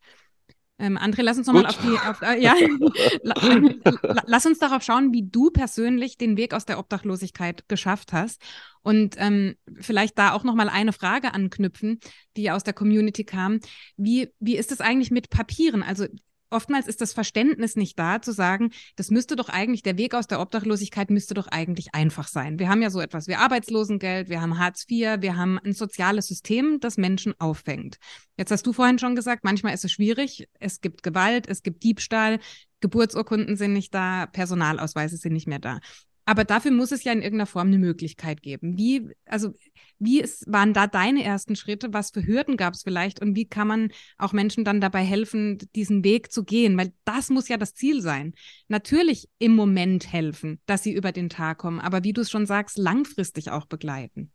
Ähm, 0.82 0.98
André, 0.98 1.22
lass 1.22 1.38
uns 1.38 1.46
nochmal 1.46 1.68
auf 1.68 1.78
die, 1.78 2.00
auf, 2.10 2.22
äh, 2.24 2.42
ja, 2.42 2.56
lass 4.26 4.48
uns 4.48 4.58
darauf 4.58 4.82
schauen, 4.82 5.14
wie 5.14 5.30
du 5.30 5.52
persönlich 5.52 6.18
den 6.18 6.38
Weg 6.38 6.56
aus 6.56 6.66
der 6.66 6.80
Obdachlosigkeit 6.80 7.70
geschafft 7.70 8.14
hast. 8.14 8.42
Und 8.82 9.14
ähm, 9.20 9.54
vielleicht 9.80 10.18
da 10.18 10.34
auch 10.34 10.44
nochmal 10.44 10.70
eine 10.70 10.92
Frage 10.92 11.36
anknüpfen, 11.36 12.00
die 12.36 12.50
aus 12.50 12.64
der 12.64 12.74
Community 12.74 13.24
kam. 13.24 13.60
Wie, 13.96 14.30
wie 14.40 14.58
ist 14.58 14.72
es 14.72 14.82
eigentlich 14.82 15.12
mit 15.12 15.30
Papieren? 15.30 15.84
Also 15.84 16.08
oftmals 16.52 16.88
ist 16.88 17.02
das 17.02 17.14
Verständnis 17.14 17.76
nicht 17.76 17.98
da, 17.98 18.22
zu 18.22 18.32
sagen, 18.32 18.72
das 18.96 19.10
müsste 19.10 19.36
doch 19.36 19.50
eigentlich, 19.50 19.84
der 19.84 19.98
Weg 19.98 20.14
aus 20.14 20.28
der 20.28 20.40
Obdachlosigkeit 20.40 21.10
müsste 21.10 21.34
doch 21.34 21.48
eigentlich 21.48 21.94
einfach 21.94 22.28
sein. 22.28 22.60
Wir 22.60 22.70
haben 22.70 22.82
ja 22.82 22.90
so 22.90 23.00
etwas 23.00 23.28
wie 23.28 23.36
Arbeitslosengeld, 23.36 24.30
wir 24.30 24.42
haben 24.42 24.60
Hartz 24.60 24.86
IV, 24.90 25.22
wir 25.22 25.38
haben 25.38 25.60
ein 25.60 25.74
soziales 25.74 26.28
System, 26.28 26.80
das 26.80 26.98
Menschen 26.98 27.34
auffängt. 27.40 27.98
Jetzt 28.38 28.52
hast 28.52 28.66
du 28.68 28.74
vorhin 28.74 29.00
schon 29.00 29.16
gesagt, 29.16 29.44
manchmal 29.44 29.74
ist 29.74 29.86
es 29.86 29.92
schwierig. 29.92 30.48
Es 30.60 30.82
gibt 30.82 31.04
Gewalt, 31.04 31.48
es 31.48 31.64
gibt 31.64 31.84
Diebstahl, 31.84 32.40
Geburtsurkunden 32.82 33.56
sind 33.56 33.74
nicht 33.74 33.94
da, 33.94 34.26
Personalausweise 34.26 35.18
sind 35.18 35.34
nicht 35.34 35.48
mehr 35.48 35.60
da. 35.60 35.80
Aber 36.26 36.44
dafür 36.44 36.72
muss 36.72 36.92
es 36.92 37.04
ja 37.04 37.12
in 37.12 37.22
irgendeiner 37.22 37.48
Form 37.48 37.68
eine 37.68 37.80
Möglichkeit 37.80 38.42
geben. 38.42 38.78
Wie, 38.78 39.10
also, 39.26 39.54
wie 39.98 40.22
ist, 40.22 40.52
waren 40.52 40.74
da 40.74 40.88
deine 40.88 41.24
ersten 41.24 41.56
Schritte? 41.56 41.94
Was 41.94 42.12
für 42.12 42.26
Hürden 42.26 42.58
gab 42.58 42.74
es 42.74 42.84
vielleicht? 42.84 43.22
Und 43.22 43.36
wie 43.36 43.46
kann 43.46 43.68
man 43.68 43.92
auch 44.18 44.34
Menschen 44.34 44.64
dann 44.64 44.82
dabei 44.82 45.04
helfen, 45.04 45.58
diesen 45.76 46.04
Weg 46.04 46.32
zu 46.32 46.44
gehen? 46.44 46.78
Weil 46.78 46.94
das 47.06 47.30
muss 47.30 47.48
ja 47.48 47.58
das 47.58 47.74
Ziel 47.74 48.02
sein. 48.02 48.34
Natürlich 48.68 49.30
im 49.40 49.56
Moment 49.56 50.12
helfen, 50.12 50.60
dass 50.66 50.84
sie 50.84 50.94
über 50.94 51.12
den 51.12 51.30
Tag 51.30 51.60
kommen, 51.60 51.80
aber 51.80 52.04
wie 52.04 52.14
du 52.14 52.22
es 52.22 52.32
schon 52.32 52.46
sagst, 52.46 52.78
langfristig 52.78 53.50
auch 53.50 53.66
begleiten. 53.66 54.32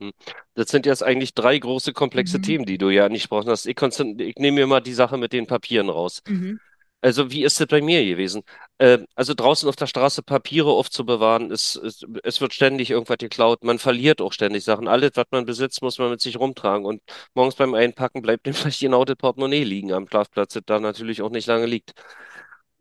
Hm. 0.00 0.12
Das 0.54 0.68
sind 0.68 0.86
jetzt 0.86 1.02
eigentlich 1.02 1.34
drei 1.34 1.58
große 1.58 1.92
komplexe 1.92 2.38
mhm. 2.38 2.42
Themen, 2.42 2.64
die 2.66 2.78
du 2.78 2.88
ja 2.90 3.08
nicht 3.08 3.28
brauchst. 3.28 3.66
Ich, 3.66 3.76
ich 3.80 4.34
nehme 4.36 4.60
mir 4.60 4.66
mal 4.66 4.80
die 4.80 4.94
Sache 4.94 5.18
mit 5.18 5.32
den 5.32 5.46
Papieren 5.46 5.88
raus. 5.88 6.22
Mhm. 6.26 6.60
Also, 7.02 7.30
wie 7.30 7.44
ist 7.44 7.58
es 7.60 7.66
bei 7.66 7.80
mir 7.80 8.04
gewesen? 8.04 8.42
Äh, 8.78 8.98
also 9.14 9.32
draußen 9.32 9.66
auf 9.68 9.76
der 9.76 9.86
Straße 9.86 10.22
Papiere 10.22 10.70
aufzubewahren, 10.70 11.50
ist, 11.50 11.76
ist, 11.76 12.04
es 12.24 12.40
wird 12.42 12.52
ständig 12.52 12.90
irgendwas 12.90 13.16
geklaut. 13.18 13.64
Man 13.64 13.78
verliert 13.78 14.20
auch 14.20 14.32
ständig 14.34 14.64
Sachen. 14.64 14.86
Alles, 14.86 15.12
was 15.14 15.24
man 15.30 15.46
besitzt, 15.46 15.80
muss 15.82 15.98
man 15.98 16.10
mit 16.10 16.20
sich 16.20 16.38
rumtragen. 16.38 16.84
Und 16.84 17.02
morgens 17.34 17.54
beim 17.54 17.72
Einpacken 17.74 18.20
bleibt 18.20 18.44
dem 18.46 18.52
vielleicht 18.54 18.80
genau 18.80 19.04
das 19.06 19.16
Portemonnaie 19.16 19.64
liegen 19.64 19.92
am 19.92 20.06
Schlafplatz, 20.08 20.52
das 20.54 20.62
da 20.66 20.78
natürlich 20.78 21.22
auch 21.22 21.30
nicht 21.30 21.46
lange 21.46 21.66
liegt. 21.66 21.92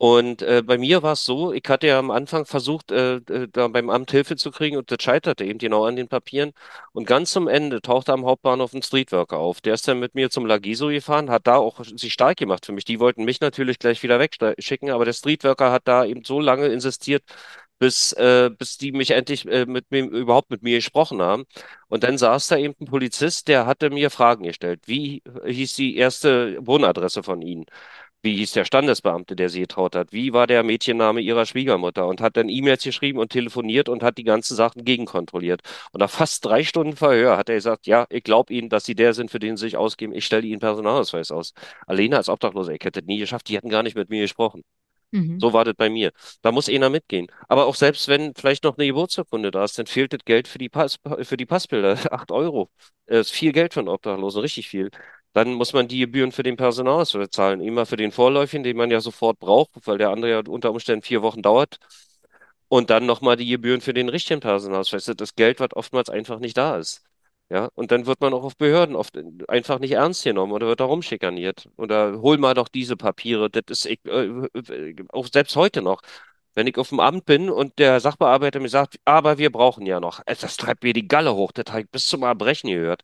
Und 0.02 0.42
äh, 0.44 0.64
bei 0.66 0.78
mir 0.78 1.04
war 1.04 1.12
es 1.12 1.26
so, 1.26 1.52
ich 1.52 1.64
hatte 1.68 1.88
ja 1.88 2.00
am 2.00 2.10
Anfang 2.10 2.46
versucht, 2.46 2.90
äh, 2.90 3.18
äh, 3.18 3.50
da 3.52 3.68
beim 3.68 3.90
Amt 3.90 4.12
Hilfe 4.12 4.38
zu 4.38 4.50
kriegen 4.50 4.78
und 4.78 4.90
das 4.92 5.04
scheiterte 5.04 5.44
eben 5.44 5.60
genau 5.60 5.84
an 5.86 5.98
den 5.98 6.08
Papieren. 6.08 6.54
Und 6.94 7.06
ganz 7.06 7.32
zum 7.32 7.50
Ende 7.50 7.82
tauchte 7.82 8.14
am 8.14 8.26
Hauptbahnhof 8.26 8.74
ein 8.74 8.82
Streetworker 8.82 9.38
auf. 9.38 9.60
Der 9.60 9.74
ist 9.74 9.90
dann 9.90 10.00
mit 10.00 10.16
mir 10.16 10.30
zum 10.30 10.46
Lagiso 10.46 10.88
gefahren, 10.88 11.30
hat 11.30 11.48
da 11.48 11.58
auch 11.58 11.84
sich 11.84 12.14
stark 12.14 12.38
gemacht 12.38 12.66
für 12.66 12.72
mich. 12.72 12.86
Die 12.86 13.02
wollten 13.02 13.26
mich 13.26 13.42
natürlich 13.42 13.78
gleich 13.78 14.02
wieder 14.02 14.20
wegschicken, 14.20 14.90
aber 14.90 15.04
der 15.04 15.12
Streetworker 15.14 15.70
hat 15.72 15.82
da 15.86 16.06
eben 16.06 16.24
so 16.24 16.40
lange 16.40 16.68
insistiert, 16.68 17.24
bis, 17.78 18.14
äh, 18.14 18.50
bis 18.58 18.78
die 18.78 18.92
mich 18.94 19.12
endlich 19.12 19.46
äh, 19.48 19.66
mit 19.66 19.92
mir 19.92 20.06
überhaupt 20.06 20.50
mit 20.50 20.64
mir 20.64 20.78
gesprochen 20.78 21.22
haben. 21.22 21.46
Und 21.90 22.04
dann 22.06 22.18
saß 22.18 22.48
da 22.48 22.58
eben 22.58 22.74
ein 22.80 22.86
Polizist, 22.86 23.50
der 23.50 23.66
hatte 23.66 23.90
mir 23.90 24.10
Fragen 24.10 24.44
gestellt. 24.46 24.82
Wie 24.86 25.24
hieß 25.46 25.76
die 25.76 25.98
erste 25.98 26.58
Wohnadresse 26.66 27.22
von 27.24 27.42
Ihnen? 27.42 27.66
Wie 28.22 28.36
hieß 28.36 28.52
der 28.52 28.66
Standesbeamte, 28.66 29.36
der 29.36 29.48
sie 29.50 29.62
getraut 29.62 29.96
hat? 29.96 30.12
Wie 30.12 30.34
war 30.34 30.46
der 30.46 30.64
Mädchenname 30.64 31.22
ihrer 31.22 31.46
Schwiegermutter? 31.46 32.06
Und 32.06 32.20
hat 32.20 32.36
dann 32.36 32.50
E-Mails 32.50 32.84
geschrieben 32.84 33.18
und 33.18 33.32
telefoniert 33.32 33.88
und 33.88 34.04
hat 34.04 34.18
die 34.18 34.26
ganzen 34.26 34.56
Sachen 34.56 34.84
gegenkontrolliert. 34.84 35.62
Und 35.94 36.02
nach 36.02 36.10
fast 36.10 36.44
drei 36.44 36.64
Stunden 36.66 36.98
Verhör 36.98 37.38
hat 37.38 37.48
er 37.48 37.56
gesagt, 37.56 37.88
ja, 37.88 38.06
ich 38.10 38.24
glaube 38.24 38.54
Ihnen, 38.54 38.68
dass 38.70 38.84
Sie 38.86 38.96
der 38.96 39.14
sind, 39.14 39.32
für 39.32 39.40
den 39.40 39.56
Sie 39.56 39.68
sich 39.68 39.78
ausgeben. 39.78 40.14
Ich 40.14 40.26
stelle 40.26 40.46
Ihnen 40.46 40.60
Personalausweis 40.60 41.32
aus. 41.32 41.54
Alleine 41.88 42.18
als 42.18 42.28
Obdachloser, 42.28 42.74
ich 42.74 42.84
hätte 42.84 43.00
es 43.00 43.06
nie 43.06 43.20
geschafft. 43.20 43.48
Die 43.48 43.56
hätten 43.56 43.70
gar 43.70 43.84
nicht 43.84 43.96
mit 43.96 44.10
mir 44.10 44.22
gesprochen. 44.22 44.64
Mhm. 45.12 45.40
So 45.40 45.54
war 45.54 45.66
das 45.66 45.76
bei 45.76 45.90
mir. 45.90 46.12
Da 46.42 46.52
muss 46.52 46.70
einer 46.70 46.90
mitgehen. 46.90 47.28
Aber 47.48 47.66
auch 47.66 47.76
selbst 47.76 48.08
wenn 48.10 48.34
vielleicht 48.36 48.64
noch 48.64 48.78
eine 48.78 48.88
Geburtsurkunde 48.88 49.50
da 49.52 49.64
ist, 49.64 49.80
dann 49.80 49.88
fehlt 49.88 50.14
das 50.14 50.26
Geld 50.26 50.48
für 50.48 50.60
die 50.60 50.70
Pass, 50.70 51.00
für 51.22 51.38
die 51.38 51.46
Passbilder. 51.46 51.98
Acht 52.14 52.32
Euro. 52.32 52.70
Das 53.06 53.28
ist 53.28 53.32
viel 53.32 53.52
Geld 53.54 53.74
für 53.74 53.80
einen 53.80 53.90
Obdachlosen, 53.90 54.42
richtig 54.42 54.68
viel. 54.68 54.92
Dann 55.40 55.54
muss 55.54 55.72
man 55.72 55.88
die 55.88 56.00
Gebühren 56.00 56.34
für 56.34 56.44
den 56.44 56.58
Personalausweis 56.58 57.30
zahlen. 57.30 57.62
Immer 57.62 57.86
für 57.86 57.96
den 57.96 58.12
vorläufigen, 58.12 58.66
den 58.66 58.76
man 58.76 58.92
ja 58.92 59.00
sofort 59.00 59.40
braucht, 59.40 59.72
weil 59.86 59.98
der 59.98 60.10
andere 60.10 60.32
ja 60.32 60.42
unter 60.46 60.70
Umständen 60.72 61.02
vier 61.02 61.22
Wochen 61.22 61.42
dauert. 61.42 61.78
Und 62.68 62.90
dann 62.90 63.06
nochmal 63.06 63.38
die 63.38 63.48
Gebühren 63.48 63.80
für 63.82 63.94
den 63.94 64.10
richtigen 64.10 64.42
Personalausweis. 64.42 65.06
Das 65.06 65.36
Geld, 65.36 65.62
was 65.62 65.70
oftmals 65.74 66.10
einfach 66.10 66.40
nicht 66.40 66.58
da 66.58 66.78
ist. 66.78 67.04
Ja, 67.50 67.70
und 67.76 67.92
dann 67.92 68.06
wird 68.06 68.20
man 68.22 68.34
auch 68.34 68.44
auf 68.44 68.58
Behörden 68.58 68.96
oft 68.98 69.18
einfach 69.48 69.80
nicht 69.80 69.94
ernst 69.94 70.24
genommen 70.26 70.52
oder 70.52 70.68
wird 70.68 70.82
da 70.82 70.86
rumschikaniert. 70.86 71.70
Oder 71.78 72.22
hol 72.22 72.38
mal 72.38 72.54
doch 72.54 72.68
diese 72.68 72.98
Papiere. 72.98 73.50
Das 73.50 73.64
ist 73.70 73.86
ich, 73.86 74.00
äh, 74.06 74.26
äh, 74.26 74.96
auch 75.10 75.28
selbst 75.28 75.56
heute 75.56 75.82
noch. 75.82 76.02
Wenn 76.54 76.68
ich 76.68 76.78
auf 76.78 76.90
dem 76.90 77.00
Amt 77.00 77.26
bin 77.26 77.50
und 77.50 77.80
der 77.80 78.02
Sachbearbeiter 78.02 78.60
mir 78.60 78.70
sagt, 78.70 78.98
aber 79.06 79.38
wir 79.38 79.52
brauchen 79.52 79.86
ja 79.86 80.00
noch, 80.02 80.22
das 80.26 80.58
treibt 80.58 80.84
mir 80.84 80.94
die 80.94 81.08
Galle 81.08 81.34
hoch, 81.36 81.52
das 81.54 81.68
habe 81.70 81.82
ich 81.82 81.90
bis 81.90 82.08
zum 82.08 82.24
Erbrechen 82.24 82.70
gehört. 82.72 83.04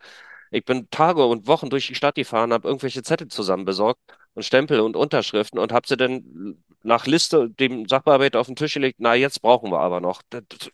Ich 0.52 0.66
bin 0.66 0.90
Tage 0.90 1.26
und 1.26 1.48
Wochen 1.48 1.70
durch 1.70 1.88
die 1.88 1.96
Stadt 1.96 2.16
gefahren, 2.16 2.54
habe 2.54 2.68
irgendwelche 2.68 3.04
Zettel 3.04 3.28
zusammen 3.28 3.66
besorgt 3.66 4.00
und 4.34 4.44
Stempel 4.44 4.80
und 4.80 4.96
Unterschriften 4.96 5.60
und 5.60 5.72
habe 5.72 5.88
sie 5.88 5.98
dann 5.98 6.58
nach 6.84 7.08
Liste 7.08 7.50
dem 7.50 7.88
Sachbearbeiter 7.88 8.40
auf 8.40 8.48
den 8.48 8.56
Tisch 8.56 8.74
gelegt. 8.76 8.98
Na, 9.00 9.16
jetzt 9.16 9.42
brauchen 9.42 9.72
wir 9.72 9.80
aber 9.80 10.02
noch. 10.02 10.22
Das, 10.30 10.44
das, 10.50 10.70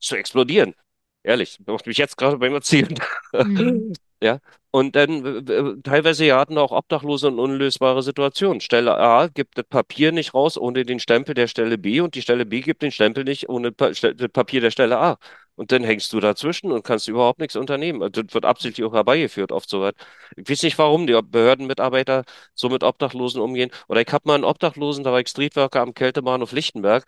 zu 0.00 0.16
explodieren. 0.16 0.74
Ehrlich, 1.22 1.58
macht 1.66 1.86
mich 1.86 1.98
jetzt 1.98 2.16
gerade 2.16 2.38
beim 2.38 2.54
Erzählen. 2.54 2.94
Mhm. 3.32 3.92
Ja, 4.22 4.38
und 4.70 4.96
dann 4.96 5.46
äh, 5.48 5.80
teilweise 5.82 6.26
ja 6.26 6.38
hatten 6.38 6.58
auch 6.58 6.72
Obdachlose 6.72 7.28
eine 7.28 7.40
unlösbare 7.40 8.02
Situation. 8.02 8.60
Stelle 8.60 8.98
A 8.98 9.28
gibt 9.28 9.56
das 9.56 9.64
Papier 9.66 10.12
nicht 10.12 10.34
raus 10.34 10.58
ohne 10.58 10.84
den 10.84 11.00
Stempel 11.00 11.34
der 11.34 11.46
Stelle 11.46 11.78
B 11.78 12.02
und 12.02 12.14
die 12.14 12.20
Stelle 12.20 12.44
B 12.44 12.60
gibt 12.60 12.82
den 12.82 12.92
Stempel 12.92 13.24
nicht 13.24 13.48
ohne 13.48 13.72
pa 13.72 13.94
Ste- 13.94 14.14
das 14.14 14.28
Papier 14.30 14.60
der 14.60 14.70
Stelle 14.70 14.98
A. 14.98 15.16
Und 15.60 15.72
dann 15.72 15.84
hängst 15.84 16.10
du 16.14 16.20
dazwischen 16.20 16.72
und 16.72 16.84
kannst 16.84 17.06
überhaupt 17.06 17.38
nichts 17.38 17.54
unternehmen. 17.54 18.02
Also 18.02 18.22
das 18.22 18.32
wird 18.32 18.46
absichtlich 18.46 18.86
auch 18.86 18.94
herbeigeführt, 18.94 19.52
oft 19.52 19.68
so 19.68 19.82
weit. 19.82 19.94
Ich 20.36 20.48
weiß 20.48 20.62
nicht, 20.62 20.78
warum 20.78 21.06
die 21.06 21.12
Behördenmitarbeiter 21.22 22.24
so 22.54 22.70
mit 22.70 22.82
Obdachlosen 22.82 23.42
umgehen. 23.42 23.70
Oder 23.86 24.00
ich 24.00 24.10
habe 24.10 24.22
mal 24.26 24.36
einen 24.36 24.44
Obdachlosen, 24.44 25.04
da 25.04 25.12
war 25.12 25.20
ich 25.20 25.28
Streetworker 25.28 25.82
am 25.82 25.92
Kältebahnhof 25.92 26.52
Lichtenberg. 26.52 27.04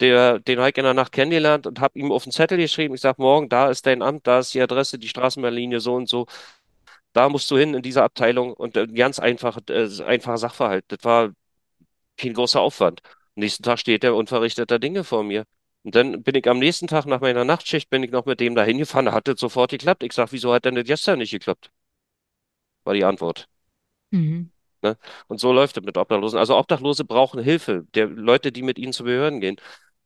Der, 0.00 0.38
den 0.38 0.58
habe 0.58 0.68
ich 0.68 0.76
in 0.76 0.84
der 0.84 0.92
Nacht 0.92 1.12
kennengelernt 1.12 1.66
und 1.66 1.80
habe 1.80 1.98
ihm 1.98 2.12
auf 2.12 2.24
den 2.24 2.32
Zettel 2.32 2.58
geschrieben. 2.58 2.94
Ich 2.94 3.00
sage, 3.00 3.22
morgen, 3.22 3.48
da 3.48 3.70
ist 3.70 3.86
dein 3.86 4.02
Amt, 4.02 4.26
da 4.26 4.40
ist 4.40 4.52
die 4.52 4.60
Adresse, 4.60 4.98
die 4.98 5.08
Straßenbahnlinie 5.08 5.80
so 5.80 5.94
und 5.94 6.06
so. 6.08 6.26
Da 7.14 7.28
musst 7.30 7.50
du 7.50 7.56
hin 7.56 7.74
in 7.74 7.82
diese 7.82 8.02
Abteilung 8.02 8.52
und 8.52 8.76
äh, 8.76 8.86
ganz 8.88 9.18
äh, 9.18 9.22
einfacher 9.22 10.38
Sachverhalt. 10.38 10.84
Das 10.88 10.98
war 11.04 11.30
kein 12.16 12.34
großer 12.34 12.60
Aufwand. 12.60 13.00
Am 13.04 13.40
nächsten 13.42 13.62
Tag 13.62 13.78
steht 13.80 14.02
der 14.02 14.14
unverrichteter 14.14 14.78
Dinge 14.78 15.04
vor 15.04 15.24
mir. 15.24 15.46
Und 15.84 15.94
dann 15.94 16.22
bin 16.22 16.34
ich 16.34 16.48
am 16.48 16.58
nächsten 16.58 16.86
Tag 16.88 17.06
nach 17.06 17.20
meiner 17.20 17.44
Nachtschicht, 17.44 17.90
bin 17.90 18.02
ich 18.02 18.10
noch 18.10 18.26
mit 18.26 18.40
dem 18.40 18.54
da 18.54 18.64
hingefahren, 18.64 19.12
hat 19.12 19.28
das 19.28 19.38
sofort 19.38 19.70
geklappt. 19.70 20.02
Ich 20.02 20.12
sag, 20.14 20.32
wieso 20.32 20.52
hat 20.54 20.64
denn 20.64 20.74
das 20.74 20.84
gestern 20.84 21.18
nicht 21.18 21.30
geklappt? 21.30 21.70
War 22.84 22.94
die 22.94 23.04
Antwort. 23.04 23.48
Mhm. 24.10 24.50
Ne? 24.82 24.98
Und 25.28 25.40
so 25.40 25.52
läuft 25.52 25.76
es 25.76 25.84
mit 25.84 25.96
Obdachlosen. 25.98 26.38
Also 26.38 26.56
Obdachlose 26.56 27.04
brauchen 27.04 27.42
Hilfe, 27.42 27.86
der 27.94 28.06
Leute, 28.06 28.52
die 28.52 28.62
mit 28.62 28.78
ihnen 28.78 28.92
zu 28.92 29.04
Behörden 29.04 29.40
gehen. 29.40 29.56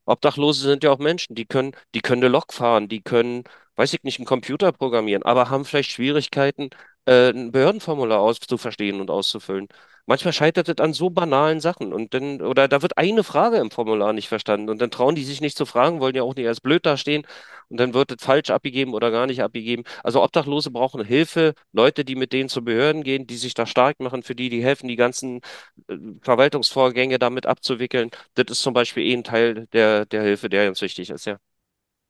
Obdachlose 0.04 0.62
sind 0.62 0.84
ja 0.84 0.90
auch 0.92 0.98
Menschen, 0.98 1.34
die 1.36 1.46
können, 1.46 1.72
die 1.94 2.00
können 2.00 2.22
eine 2.22 2.32
Lok 2.32 2.52
fahren, 2.52 2.88
die 2.88 3.02
können, 3.02 3.44
weiß 3.76 3.92
ich 3.94 4.02
nicht, 4.04 4.18
einen 4.18 4.26
Computer 4.26 4.72
programmieren, 4.72 5.22
aber 5.22 5.50
haben 5.50 5.64
vielleicht 5.64 5.90
Schwierigkeiten, 5.92 6.70
äh, 7.08 7.30
ein 7.30 7.52
Behördenformular 7.52 8.20
auszuverstehen 8.20 9.00
und 9.00 9.10
auszufüllen. 9.10 9.68
Manchmal 10.06 10.32
scheitert 10.32 10.68
es 10.68 10.78
an 10.78 10.94
so 10.94 11.10
banalen 11.10 11.60
Sachen 11.60 11.92
und 11.92 12.14
dann, 12.14 12.40
oder 12.40 12.66
da 12.68 12.80
wird 12.82 12.96
eine 12.96 13.24
Frage 13.24 13.58
im 13.58 13.70
Formular 13.70 14.12
nicht 14.14 14.28
verstanden 14.28 14.70
und 14.70 14.80
dann 14.80 14.90
trauen 14.90 15.14
die 15.14 15.24
sich 15.24 15.40
nicht 15.42 15.56
zu 15.56 15.66
fragen, 15.66 16.00
wollen 16.00 16.14
ja 16.14 16.22
auch 16.22 16.34
nicht 16.34 16.46
als 16.48 16.60
blöd 16.60 16.86
dastehen 16.86 17.26
und 17.68 17.78
dann 17.78 17.92
wird 17.94 18.12
es 18.12 18.24
falsch 18.24 18.50
abgegeben 18.50 18.94
oder 18.94 19.10
gar 19.10 19.26
nicht 19.26 19.42
abgegeben. 19.42 19.84
Also 20.02 20.22
Obdachlose 20.22 20.70
brauchen 20.70 21.04
Hilfe, 21.04 21.54
Leute, 21.72 22.04
die 22.04 22.16
mit 22.16 22.32
denen 22.32 22.48
zu 22.48 22.64
Behörden 22.64 23.02
gehen, 23.04 23.26
die 23.26 23.36
sich 23.36 23.54
da 23.54 23.66
stark 23.66 24.00
machen, 24.00 24.22
für 24.22 24.34
die, 24.34 24.48
die 24.48 24.62
helfen, 24.64 24.88
die 24.88 24.96
ganzen 24.96 25.40
äh, 25.88 25.96
Verwaltungsvorgänge 26.22 27.18
damit 27.18 27.46
abzuwickeln. 27.46 28.10
Das 28.34 28.46
ist 28.50 28.62
zum 28.62 28.74
Beispiel 28.74 29.04
eh 29.04 29.14
ein 29.14 29.24
Teil 29.24 29.66
der, 29.72 30.06
der 30.06 30.22
Hilfe, 30.22 30.48
der 30.48 30.66
ganz 30.66 30.80
wichtig 30.82 31.10
ist, 31.10 31.26
ja. 31.26 31.38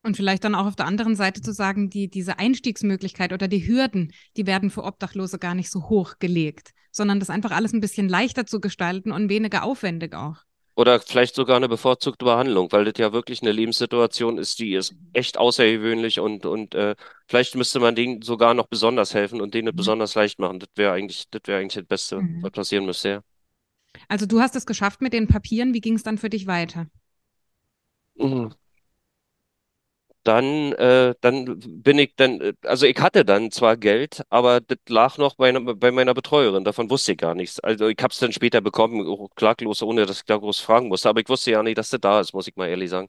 Und 0.03 0.17
vielleicht 0.17 0.45
dann 0.45 0.55
auch 0.55 0.67
auf 0.67 0.77
der 0.77 0.87
anderen 0.87 1.17
Seite 1.17 1.41
zu 1.41 1.53
sagen, 1.53 1.91
die, 1.91 2.09
diese 2.09 2.39
Einstiegsmöglichkeit 2.39 3.33
oder 3.33 3.49
die 3.49 3.67
Hürden, 3.67 4.13
die 4.37 4.47
werden 4.47 4.71
für 4.71 4.85
Obdachlose 4.85 5.39
gar 5.39 5.55
nicht 5.55 5.71
so 5.71 5.89
hoch 5.89 6.15
gelegt, 6.19 6.71
sondern 6.93 7.21
das 7.21 7.31
einfach 7.31 7.51
alles 7.51 7.73
ein 7.73 7.81
bisschen 7.81 8.09
leichter 8.09 8.47
zu 8.47 8.61
gestalten 8.61 9.11
und 9.13 9.29
weniger 9.29 9.65
aufwendig 9.65 10.15
auch. 10.15 10.37
Oder 10.77 11.01
vielleicht 11.01 11.35
sogar 11.35 11.57
eine 11.57 11.69
bevorzugte 11.69 12.25
Behandlung, 12.25 12.71
weil 12.71 12.85
das 12.85 12.95
ja 12.99 13.13
wirklich 13.13 13.43
eine 13.43 13.51
Lebenssituation 13.51 14.39
ist, 14.39 14.61
die 14.61 14.75
ist 14.75 14.95
echt 15.13 15.37
außergewöhnlich 15.37 16.21
und, 16.21 16.47
und 16.47 16.77
äh, 16.77 16.95
vielleicht 17.27 17.57
müsste 17.57 17.81
man 17.81 17.97
denen 17.97 18.23
sogar 18.23 18.55
noch 18.55 18.69
besonders 18.69 19.13
helfen 19.13 19.41
und 19.41 19.55
denen 19.55 19.73
Mhm. 19.73 19.77
besonders 19.77 20.15
leicht 20.15 20.39
machen. 20.39 20.61
Das 20.61 20.69
wäre 20.77 20.93
eigentlich, 20.93 21.29
das 21.31 21.43
wäre 21.47 21.59
eigentlich 21.61 21.75
das 21.75 21.87
Beste, 21.87 22.29
was 22.41 22.53
Mhm. 22.53 22.53
passieren 22.53 22.87
müsste, 22.87 23.09
ja. 23.09 23.21
Also 24.09 24.27
du 24.27 24.41
hast 24.41 24.55
es 24.55 24.67
geschafft 24.67 25.01
mit 25.01 25.13
den 25.13 25.27
Papieren. 25.27 25.75
Wie 25.75 25.81
ging 25.81 25.95
es 25.95 26.03
dann 26.05 26.19
für 26.19 26.31
dich 26.31 26.47
weiter? 26.47 26.87
Mhm. 28.17 28.51
Dann, 30.29 30.73
äh, 30.75 31.15
dann 31.23 31.59
bin 31.83 31.99
ich 31.99 32.15
dann, 32.17 32.39
äh, 32.43 32.53
also 32.65 32.85
ich 32.85 32.99
hatte 33.01 33.25
dann 33.25 33.51
zwar 33.51 33.79
Geld, 33.79 34.23
aber 34.29 34.61
das 34.61 34.77
lag 34.89 35.17
noch 35.17 35.37
bei, 35.37 35.51
bei 35.53 35.91
meiner 35.91 36.13
Betreuerin, 36.13 36.65
davon 36.65 36.91
wusste 36.91 37.13
ich 37.13 37.19
gar 37.19 37.35
nichts. 37.35 37.61
Also 37.61 37.89
ich 37.89 37.97
habe 38.03 38.13
es 38.13 38.19
dann 38.19 38.33
später 38.33 38.61
bekommen, 38.61 39.07
auch 39.09 39.31
klaglos, 39.37 39.83
ohne 39.83 40.05
dass 40.05 40.19
ich 40.19 40.25
da 40.27 40.37
groß 40.37 40.61
fragen 40.61 40.89
musste, 40.89 41.09
aber 41.09 41.21
ich 41.21 41.29
wusste 41.31 41.53
ja 41.53 41.63
nicht, 41.63 41.79
dass 41.79 41.89
das 41.91 42.01
da 42.01 42.21
ist, 42.21 42.35
muss 42.35 42.47
ich 42.47 42.57
mal 42.57 42.69
ehrlich 42.69 42.91
sagen. 42.91 43.09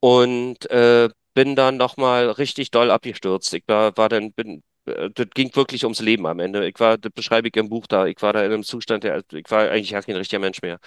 Und 0.00 0.70
äh, 0.70 1.08
bin 1.34 1.56
dann 1.56 1.76
nochmal 1.76 2.30
richtig 2.30 2.70
doll 2.70 2.90
abgestürzt. 2.90 3.52
Ich 3.54 3.64
war, 3.66 3.96
war 3.96 4.08
dann, 4.08 4.32
bin, 4.32 4.62
äh, 4.86 5.10
das 5.10 5.28
ging 5.34 5.54
wirklich 5.54 5.84
ums 5.84 6.00
Leben 6.00 6.26
am 6.26 6.38
Ende. 6.40 6.66
Ich 6.68 6.78
war, 6.80 6.98
das 6.98 7.12
beschreibe 7.12 7.48
ich 7.48 7.56
im 7.56 7.68
Buch 7.68 7.86
da, 7.86 8.06
ich 8.06 8.20
war 8.22 8.32
da 8.32 8.40
in 8.44 8.52
einem 8.52 8.62
Zustand, 8.64 9.04
der, 9.04 9.22
ich 9.32 9.50
war 9.50 9.70
eigentlich 9.70 9.90
ja 9.90 10.02
kein 10.02 10.16
richtiger 10.16 10.40
Mensch 10.40 10.62
mehr. 10.62 10.78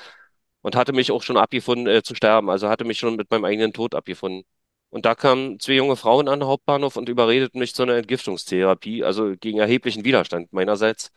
Und 0.62 0.76
hatte 0.76 0.94
mich 0.94 1.12
auch 1.12 1.24
schon 1.24 1.38
abgefunden, 1.38 1.88
äh, 1.88 2.04
zu 2.04 2.16
sterben, 2.16 2.50
also 2.50 2.70
hatte 2.70 2.86
mich 2.86 3.00
schon 3.00 3.16
mit 3.18 3.30
meinem 3.32 3.46
eigenen 3.46 3.74
Tod 3.74 3.96
abgefunden. 3.96 4.44
Und 4.94 5.06
da 5.06 5.16
kamen 5.16 5.60
zwei 5.60 5.74
junge 5.74 5.96
Frauen 5.96 6.28
an 6.28 6.42
den 6.42 6.48
Hauptbahnhof 6.48 6.98
und 6.98 7.10
überredeten 7.10 7.60
mich 7.60 7.74
zu 7.74 7.82
einer 7.82 7.96
Entgiftungstherapie, 7.96 9.04
also 9.04 9.34
gegen 9.40 9.58
erheblichen 9.58 10.06
Widerstand 10.06 10.54
meinerseits. 10.54 11.12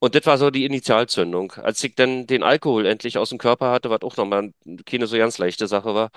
Und 0.00 0.14
das 0.16 0.26
war 0.26 0.38
so 0.38 0.50
die 0.50 0.64
Initialzündung. 0.66 1.52
Als 1.52 1.84
ich 1.84 1.94
dann 1.94 2.26
den 2.26 2.42
Alkohol 2.42 2.86
endlich 2.86 3.18
aus 3.18 3.30
dem 3.30 3.38
Körper 3.38 3.70
hatte, 3.72 3.90
was 3.90 4.02
auch 4.02 4.16
nochmal 4.16 4.52
keine 4.86 5.06
so 5.06 5.16
ganz 5.18 5.38
leichte 5.38 5.68
Sache 5.68 5.94
war, 5.94 6.10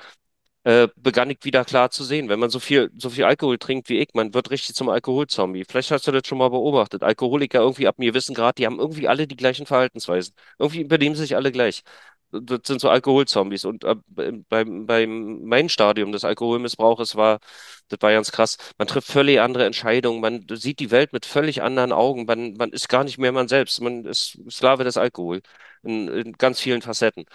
äh, 0.63 0.89
begann 0.97 1.29
ich 1.31 1.39
wieder 1.43 1.65
klar 1.65 1.91
zu 1.91 2.03
sehen, 2.03 2.29
wenn 2.29 2.39
man 2.39 2.49
so 2.51 2.59
viel, 2.59 2.91
so 2.97 3.09
viel 3.11 3.25
Alkohol 3.25 3.57
trinkt 3.59 3.89
wie 3.89 3.99
ich, 3.99 4.09
man 4.15 4.33
wird 4.33 4.51
richtig 4.51 4.75
zum 4.75 4.89
Alkoholzombie. 4.89 5.65
Vielleicht 5.69 5.91
hast 5.91 6.07
du 6.07 6.11
das 6.11 6.27
schon 6.27 6.37
mal 6.39 6.49
beobachtet. 6.49 7.03
Alkoholiker 7.03 7.59
irgendwie 7.61 7.87
ab 7.87 7.95
einem 7.99 8.07
gewissen 8.09 8.35
Grad, 8.35 8.57
die 8.59 8.65
haben 8.65 8.79
irgendwie 8.79 9.07
alle 9.07 9.27
die 9.27 9.37
gleichen 9.37 9.65
Verhaltensweisen. 9.67 10.35
Irgendwie 10.59 10.83
benehmen 10.85 11.15
sich 11.15 11.35
alle 11.35 11.51
gleich. 11.51 11.83
Das 12.31 12.61
sind 12.65 12.79
so 12.81 12.89
Alkoholzombies. 12.89 13.65
Und 13.65 13.83
äh, 13.83 13.95
beim, 14.49 14.85
beim 14.85 15.43
mein 15.45 15.69
Stadium 15.69 16.11
des 16.11 16.23
Alkoholmissbrauches 16.25 17.15
war, 17.15 17.39
das 17.89 17.99
war 18.01 18.11
ganz 18.11 18.31
krass. 18.31 18.57
Man 18.77 18.87
trifft 18.87 19.07
völlig 19.11 19.39
andere 19.41 19.65
Entscheidungen. 19.65 20.21
Man 20.21 20.45
sieht 20.51 20.79
die 20.79 20.91
Welt 20.91 21.13
mit 21.13 21.25
völlig 21.25 21.61
anderen 21.63 21.91
Augen. 21.91 22.25
Man, 22.25 22.53
man 22.55 22.69
ist 22.71 22.87
gar 22.89 23.03
nicht 23.03 23.17
mehr 23.17 23.31
man 23.31 23.47
selbst. 23.47 23.81
Man 23.81 24.05
ist 24.05 24.37
Sklave 24.49 24.83
des 24.83 24.97
Alkohol 24.97 25.41
in, 25.83 26.07
in 26.07 26.33
ganz 26.33 26.59
vielen 26.59 26.81
Facetten. 26.81 27.25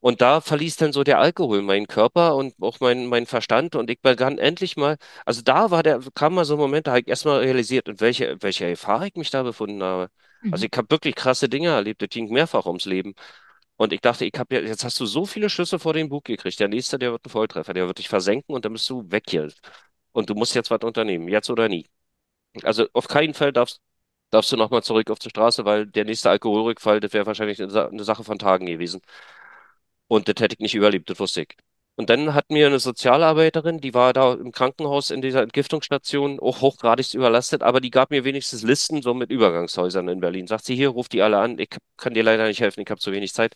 Und 0.00 0.20
da 0.20 0.40
verließ 0.42 0.76
dann 0.76 0.92
so 0.92 1.02
der 1.02 1.18
Alkohol 1.18 1.62
meinen 1.62 1.86
Körper 1.86 2.36
und 2.36 2.54
auch 2.60 2.78
mein, 2.80 3.06
mein 3.06 3.24
Verstand 3.26 3.74
und 3.74 3.88
ich 3.90 4.00
begann 4.02 4.36
endlich 4.38 4.76
mal, 4.76 4.98
also 5.24 5.40
da 5.42 5.70
war 5.70 5.82
der, 5.82 6.00
kam 6.14 6.34
mal 6.34 6.44
so 6.44 6.54
ein 6.54 6.58
Moment, 6.60 6.86
da 6.86 6.90
habe 6.92 7.00
ich 7.00 7.08
erstmal 7.08 7.40
realisiert, 7.40 7.88
in 7.88 8.00
welche, 8.00 8.36
welche 8.42 8.68
Gefahr 8.70 9.06
ich 9.06 9.14
mich 9.14 9.30
da 9.30 9.42
befunden 9.42 9.82
habe. 9.82 10.10
Also 10.50 10.66
Mhm. 10.66 10.68
ich 10.70 10.76
habe 10.76 10.90
wirklich 10.90 11.14
krasse 11.14 11.48
Dinge 11.48 11.70
erlebt, 11.70 12.02
das 12.02 12.10
ging 12.10 12.30
mehrfach 12.30 12.66
ums 12.66 12.84
Leben. 12.84 13.14
Und 13.76 13.92
ich 13.92 14.00
dachte, 14.00 14.24
ich 14.24 14.32
habe 14.38 14.54
ja, 14.54 14.60
jetzt 14.62 14.84
hast 14.84 15.00
du 15.00 15.06
so 15.06 15.26
viele 15.26 15.50
Schüsse 15.50 15.78
vor 15.78 15.92
den 15.94 16.08
Bug 16.08 16.24
gekriegt. 16.24 16.60
Der 16.60 16.68
nächste, 16.68 16.98
der 16.98 17.12
wird 17.12 17.26
ein 17.26 17.30
Volltreffer, 17.30 17.74
der 17.74 17.86
wird 17.86 17.98
dich 17.98 18.08
versenken 18.08 18.54
und 18.54 18.64
dann 18.64 18.72
bist 18.72 18.88
du 18.90 19.10
weg 19.10 19.24
hier. 19.28 19.48
Und 20.12 20.30
du 20.30 20.34
musst 20.34 20.54
jetzt 20.54 20.70
was 20.70 20.80
unternehmen, 20.82 21.28
jetzt 21.28 21.50
oder 21.50 21.68
nie. 21.68 21.86
Also 22.64 22.88
auf 22.94 23.08
keinen 23.08 23.34
Fall 23.34 23.52
darfst, 23.52 23.80
darfst 24.30 24.52
du 24.52 24.56
nochmal 24.56 24.82
zurück 24.84 25.10
auf 25.10 25.18
die 25.20 25.30
Straße, 25.30 25.64
weil 25.64 25.86
der 25.86 26.04
nächste 26.06 26.30
Alkoholrückfall, 26.30 27.00
das 27.00 27.12
wäre 27.14 27.26
wahrscheinlich 27.26 27.62
eine 27.62 28.04
Sache 28.04 28.24
von 28.24 28.38
Tagen 28.38 28.66
gewesen. 28.66 29.02
Und 30.08 30.28
das 30.28 30.36
hätte 30.40 30.54
ich 30.54 30.60
nicht 30.60 30.74
überlebt, 30.74 31.10
das 31.10 31.18
wusste 31.20 31.42
ich. 31.42 31.56
Und 31.96 32.10
dann 32.10 32.34
hat 32.34 32.50
mir 32.50 32.66
eine 32.66 32.80
Sozialarbeiterin, 32.80 33.80
die 33.80 33.94
war 33.94 34.12
da 34.12 34.34
im 34.34 34.50
Krankenhaus 34.50 35.10
in 35.10 35.22
dieser 35.22 35.42
Entgiftungsstation, 35.42 36.40
auch 36.40 36.60
hochgradig 36.60 37.14
überlastet, 37.14 37.62
aber 37.62 37.80
die 37.80 37.90
gab 37.90 38.10
mir 38.10 38.24
wenigstens 38.24 38.62
Listen 38.64 39.00
so 39.00 39.14
mit 39.14 39.30
Übergangshäusern 39.30 40.08
in 40.08 40.20
Berlin. 40.20 40.48
Sagt 40.48 40.64
sie, 40.64 40.74
hier, 40.74 40.88
ruf 40.88 41.08
die 41.08 41.22
alle 41.22 41.38
an, 41.38 41.58
ich 41.58 41.68
kann 41.96 42.14
dir 42.14 42.24
leider 42.24 42.48
nicht 42.48 42.60
helfen, 42.60 42.80
ich 42.80 42.90
habe 42.90 43.00
zu 43.00 43.12
wenig 43.12 43.32
Zeit. 43.32 43.54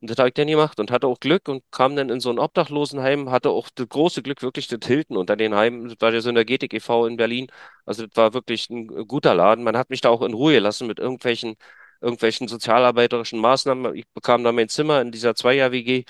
Und 0.00 0.10
das 0.10 0.18
habe 0.18 0.28
ich 0.28 0.34
dann 0.34 0.48
gemacht 0.48 0.78
und 0.80 0.90
hatte 0.90 1.06
auch 1.06 1.20
Glück 1.20 1.48
und 1.48 1.62
kam 1.72 1.96
dann 1.96 2.10
in 2.10 2.20
so 2.20 2.30
ein 2.30 2.38
Obdachlosenheim, 2.38 3.30
hatte 3.30 3.50
auch 3.50 3.68
das 3.74 3.88
große 3.88 4.22
Glück, 4.22 4.42
wirklich 4.42 4.68
das 4.68 4.80
Hilton 4.84 5.16
unter 5.16 5.36
den 5.36 5.54
Heimen, 5.54 5.88
das 5.88 5.96
war 6.00 6.10
der 6.12 6.22
Synergetik 6.22 6.74
e.V. 6.74 7.06
in 7.06 7.16
Berlin. 7.16 7.48
Also 7.84 8.06
das 8.06 8.16
war 8.16 8.34
wirklich 8.34 8.68
ein 8.70 8.88
guter 9.08 9.34
Laden. 9.34 9.64
Man 9.64 9.76
hat 9.76 9.90
mich 9.90 10.00
da 10.00 10.08
auch 10.10 10.22
in 10.22 10.34
Ruhe 10.34 10.54
gelassen 10.54 10.86
mit 10.88 10.98
irgendwelchen, 10.98 11.54
irgendwelchen 12.00 12.48
sozialarbeiterischen 12.48 13.40
Maßnahmen. 13.40 13.94
Ich 13.94 14.06
bekam 14.14 14.44
da 14.44 14.52
mein 14.52 14.68
Zimmer 14.68 15.00
in 15.00 15.12
dieser 15.12 15.34
Zweier-WG 15.36 16.04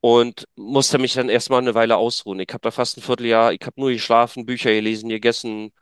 und 0.00 0.46
musste 0.56 0.98
mich 0.98 1.14
dann 1.14 1.28
erstmal 1.28 1.60
eine 1.60 1.74
Weile 1.74 1.96
ausruhen. 1.96 2.40
Ich 2.40 2.48
habe 2.52 2.60
da 2.62 2.70
fast 2.70 2.98
ein 2.98 3.02
Vierteljahr, 3.02 3.52
ich 3.52 3.60
habe 3.62 3.80
nur 3.80 3.90
geschlafen, 3.90 4.46
Bücher 4.46 4.70
gelesen, 4.72 5.08
gegessen 5.08 5.72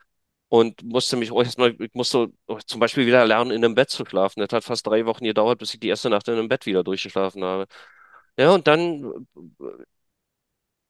und 0.48 0.82
musste 0.84 1.16
mich 1.16 1.32
auch 1.32 1.42
erstmal, 1.42 1.76
ich 1.80 1.94
musste 1.94 2.28
zum 2.66 2.80
Beispiel 2.80 3.06
wieder 3.06 3.26
lernen, 3.26 3.50
in 3.50 3.64
einem 3.64 3.74
Bett 3.74 3.90
zu 3.90 4.04
schlafen. 4.06 4.40
Das 4.40 4.50
hat 4.52 4.64
fast 4.64 4.86
drei 4.86 5.06
Wochen 5.06 5.24
gedauert, 5.24 5.58
bis 5.58 5.74
ich 5.74 5.80
die 5.80 5.88
erste 5.88 6.10
Nacht 6.10 6.28
in 6.28 6.34
einem 6.34 6.48
Bett 6.48 6.66
wieder 6.66 6.84
durchgeschlafen 6.84 7.44
habe. 7.44 7.66
Ja, 8.38 8.52
und 8.54 8.66
dann, 8.68 9.26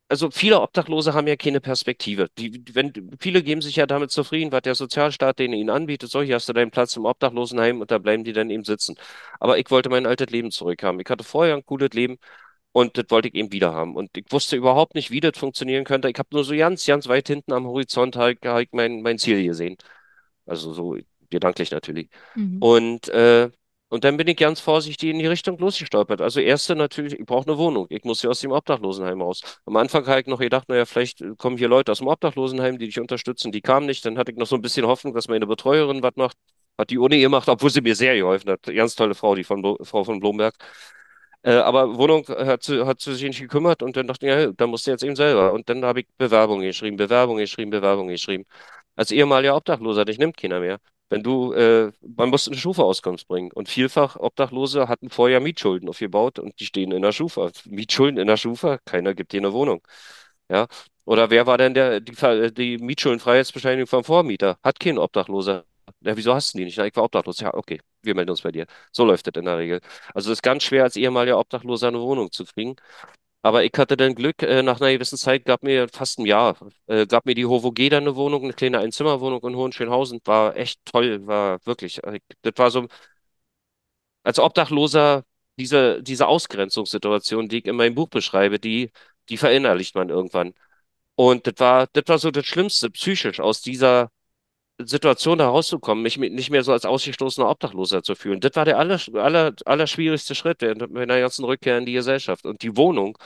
also 0.09 0.31
viele 0.31 0.61
Obdachlose 0.61 1.15
haben 1.15 1.27
ja 1.27 1.37
keine 1.37 1.61
Perspektive. 1.61 2.29
Die, 2.39 2.63
wenn, 2.75 2.93
viele 3.21 3.43
geben 3.43 3.63
sich 3.63 3.77
ja 3.77 3.87
damit 3.87 4.11
zufrieden, 4.11 4.53
was 4.53 4.63
der 4.63 4.75
Sozialstaat 4.75 5.39
denen 5.39 5.55
ihnen 5.55 5.71
anbietet. 5.71 6.11
So, 6.11 6.23
hier 6.23 6.37
hast 6.37 6.49
du 6.49 6.53
deinen 6.53 6.71
Platz 6.71 6.97
im 6.97 7.05
Obdachlosenheim 7.07 7.81
und 7.81 7.91
da 7.91 7.99
bleiben 7.99 8.23
die 8.25 8.33
dann 8.33 8.51
eben 8.51 8.65
sitzen. 8.65 8.97
Aber 9.41 9.59
ich 9.59 9.71
wollte 9.71 9.89
mein 9.89 10.07
altes 10.07 10.29
Leben 10.31 10.51
zurückhaben. 10.51 11.01
Ich 11.01 11.09
hatte 11.11 11.25
vorher 11.25 11.55
ein 11.57 11.65
cooles 11.67 11.91
Leben. 11.95 12.19
Und 12.75 12.99
das 12.99 13.05
wollte 13.11 13.29
ich 13.29 13.35
eben 13.37 13.53
wieder 13.53 13.73
haben. 13.73 13.95
Und 13.95 14.11
ich 14.17 14.25
wusste 14.31 14.57
überhaupt 14.57 14.97
nicht, 14.97 15.13
wie 15.13 15.21
das 15.21 15.39
funktionieren 15.39 15.85
könnte. 15.85 16.11
Ich 16.11 16.19
habe 16.19 16.29
nur 16.33 16.43
so 16.43 16.57
ganz, 16.57 16.85
ganz 16.85 17.07
weit 17.07 17.29
hinten 17.29 17.53
am 17.53 17.67
Horizont 17.67 18.17
halt, 18.17 18.45
halt 18.45 18.71
mein, 18.73 19.01
mein 19.01 19.17
Ziel 19.17 19.45
gesehen. 19.45 19.77
Also 20.45 20.73
so 20.73 20.97
gedanklich 21.31 21.71
natürlich. 21.71 22.09
Mhm. 22.35 22.59
Und, 22.61 23.09
äh, 23.11 23.49
und 23.91 24.03
dann 24.03 24.17
bin 24.17 24.27
ich 24.27 24.37
ganz 24.37 24.59
vorsichtig 24.59 25.09
in 25.11 25.21
die 25.21 25.27
Richtung 25.29 25.57
losgestolpert. 25.57 26.21
Also 26.21 26.41
erste 26.41 26.75
natürlich, 26.75 27.13
ich 27.15 27.25
brauche 27.25 27.47
eine 27.49 27.59
Wohnung. 27.59 27.87
Ich 27.91 28.03
muss 28.03 28.23
hier 28.23 28.31
aus 28.31 28.41
dem 28.41 28.51
Obdachlosenheim 28.51 29.23
raus. 29.23 29.61
Am 29.67 29.77
Anfang 29.77 30.05
habe 30.09 30.23
ich 30.23 30.27
noch 30.27 30.41
gedacht, 30.41 30.69
naja, 30.69 30.85
vielleicht 30.85 31.23
kommen 31.39 31.57
hier 31.57 31.69
Leute 31.69 31.93
aus 31.93 31.99
dem 31.99 32.09
Obdachlosenheim, 32.09 32.79
die 32.79 32.87
dich 32.87 32.99
unterstützen. 32.99 33.53
Die 33.53 33.61
kamen 33.61 33.87
nicht. 33.87 34.05
Dann 34.05 34.19
hatte 34.19 34.33
ich 34.33 34.37
noch 34.37 34.49
so 34.49 34.57
ein 34.57 34.63
bisschen 34.63 34.85
Hoffnung, 34.85 35.15
dass 35.15 35.29
meine 35.29 35.47
Betreuerin 35.47 36.03
was 36.03 36.17
macht. 36.17 36.37
Hat 36.77 36.91
die 36.91 36.99
Uni 36.99 37.21
gemacht, 37.21 37.49
obwohl 37.49 37.71
sie 37.71 37.83
mir 37.83 37.95
sehr 37.95 38.17
geholfen 38.17 38.51
hat. 38.51 38.63
Ganz 38.65 38.97
tolle 38.97 39.15
Frau, 39.15 39.37
die 39.37 39.45
von 39.45 39.77
Frau 39.83 40.03
von 40.03 40.19
Blomberg. 40.19 40.57
Äh, 41.45 41.53
aber 41.57 41.97
Wohnung 41.99 42.27
hat 42.29 42.63
sie, 42.63 42.87
hat 42.87 43.01
sie 43.01 43.15
sich 43.15 43.25
nicht 43.25 43.41
gekümmert 43.41 43.83
und 43.83 43.97
dann 43.97 44.07
dachte 44.07 44.27
ich, 44.27 44.33
ja, 44.33 44.53
da 44.53 44.67
musst 44.67 44.87
du 44.87 44.91
jetzt 44.93 45.05
eben 45.05 45.17
selber. 45.17 45.53
Und 45.53 45.69
dann 45.69 45.85
habe 45.85 46.01
ich 46.01 46.07
Bewerbungen 46.17 46.67
geschrieben, 46.67 46.97
Bewerbungen 46.97 47.41
geschrieben, 47.41 47.71
Bewerbungen 47.71 48.09
geschrieben. 48.11 48.45
Als 48.97 49.11
ehemaliger 49.13 49.57
Obdachloser, 49.57 50.05
dich 50.07 50.19
nimmt 50.19 50.37
keiner 50.39 50.61
mehr. 50.61 50.79
Wenn 51.11 51.23
du, 51.23 51.53
äh, 51.53 51.93
man 52.01 52.31
muss 52.31 52.49
eine 52.49 52.57
Schufa-Auskunft 52.57 53.29
bringen. 53.29 53.53
Und 53.53 53.69
vielfach 53.69 54.17
Obdachlose 54.17 54.89
hatten 54.89 55.11
vorher 55.11 55.41
Mietschulden 55.41 55.89
aufgebaut 55.89 56.39
und 56.39 56.59
die 56.61 56.67
stehen 56.67 56.93
in 56.93 57.03
der 57.03 57.13
Schufa. 57.13 57.51
Mietschulden 57.67 58.19
in 58.19 58.27
der 58.27 58.37
Schufa, 58.39 58.79
keiner 58.85 59.15
gibt 59.15 59.33
dir 59.33 59.41
eine 59.41 59.53
Wohnung. 59.53 59.83
Ja. 60.49 60.67
Oder 61.05 61.31
wer 61.31 61.47
war 61.47 61.59
denn 61.59 61.75
der, 61.75 62.01
die, 62.01 62.15
die 62.55 62.79
Mietschuldenfreiheitsbescheinigung 62.79 63.87
vom 63.89 64.05
Vormieter? 64.05 64.59
Hat 64.65 64.81
kein 64.81 64.99
Obdachloser. 64.99 65.65
Ja, 66.05 66.17
wieso 66.17 66.35
hast 66.35 66.53
du 66.55 66.59
die 66.59 66.65
nicht? 66.65 66.77
Na, 66.77 66.87
ich 66.87 66.95
war 66.97 67.05
obdachlos. 67.05 67.41
Ja, 67.41 67.55
okay, 67.55 67.81
wir 68.03 68.15
melden 68.15 68.31
uns 68.31 68.43
bei 68.43 68.53
dir. 68.53 68.67
So 68.93 69.05
läuft 69.05 69.27
das 69.27 69.33
in 69.41 69.47
der 69.47 69.59
Regel. 69.59 69.81
Also 70.15 70.31
es 70.31 70.39
ist 70.39 70.43
ganz 70.43 70.63
schwer, 70.65 70.85
als 70.85 70.97
ehemaliger 70.97 71.39
Obdachloser 71.39 71.89
eine 71.89 72.01
Wohnung 72.01 72.31
zu 72.31 72.45
kriegen. 72.45 72.77
Aber 73.43 73.65
ich 73.65 73.73
hatte 73.79 73.97
dann 73.97 74.15
Glück, 74.15 74.43
äh, 74.43 74.63
nach 74.63 74.81
einer 74.81 74.93
gewissen 74.93 75.19
Zeit 75.19 75.45
gab 75.47 75.63
mir 75.65 75.89
fast 75.89 76.19
ein 76.19 76.27
Jahr, 76.27 76.57
äh, 76.89 77.07
gab 77.07 77.27
mir 77.27 77.35
die 77.35 77.47
HOVOG 77.47 77.91
dann 77.91 78.05
eine 78.05 78.17
Wohnung, 78.17 78.45
eine 78.45 78.55
kleine 78.55 78.79
Einzimmerwohnung 78.81 79.43
in 79.47 79.57
Hohenschönhausen. 79.57 80.21
War 80.27 80.57
echt 80.57 80.81
toll, 80.87 81.27
war 81.27 81.65
wirklich. 81.67 82.05
äh, 82.05 82.21
Das 82.43 82.55
war 82.59 82.71
so, 82.71 82.89
als 84.23 84.39
Obdachloser, 84.39 85.25
diese, 85.59 86.03
diese 86.03 86.27
Ausgrenzungssituation, 86.27 87.49
die 87.49 87.59
ich 87.59 87.67
in 87.67 87.77
meinem 87.77 87.95
Buch 87.95 88.09
beschreibe, 88.09 88.59
die, 88.59 88.91
die 89.29 89.37
verinnerlicht 89.37 89.95
man 89.95 90.09
irgendwann. 90.09 90.55
Und 91.17 91.47
das 91.47 91.55
war, 91.59 91.89
das 91.93 92.05
war 92.09 92.19
so 92.19 92.31
das 92.31 92.47
Schlimmste, 92.47 92.91
psychisch 92.91 93.41
aus 93.41 93.63
dieser 93.63 94.11
Situation 94.79 95.39
da 95.39 95.49
rauszukommen, 95.49 96.03
mich 96.03 96.19
nicht 96.19 96.51
mehr 96.51 96.65
so 96.65 96.73
als 96.73 96.85
ausgestoßener 96.85 97.49
Obdachloser 97.49 98.03
zu 98.03 98.15
fühlen. 98.17 98.41
Das 98.41 98.57
war 98.57 98.65
der 98.65 98.79
aller, 98.79 99.01
aller, 99.15 99.55
aller 99.65 99.87
schwierigste 99.87 100.35
Schritt 100.35 100.63
während 100.63 100.91
meiner 100.93 101.21
ganzen 101.21 101.45
Rückkehr 101.45 101.79
in 101.79 101.87
die 101.87 101.93
Gesellschaft. 101.93 102.45
Und 102.45 102.63
die 102.63 102.77
Wohnung 102.77 103.17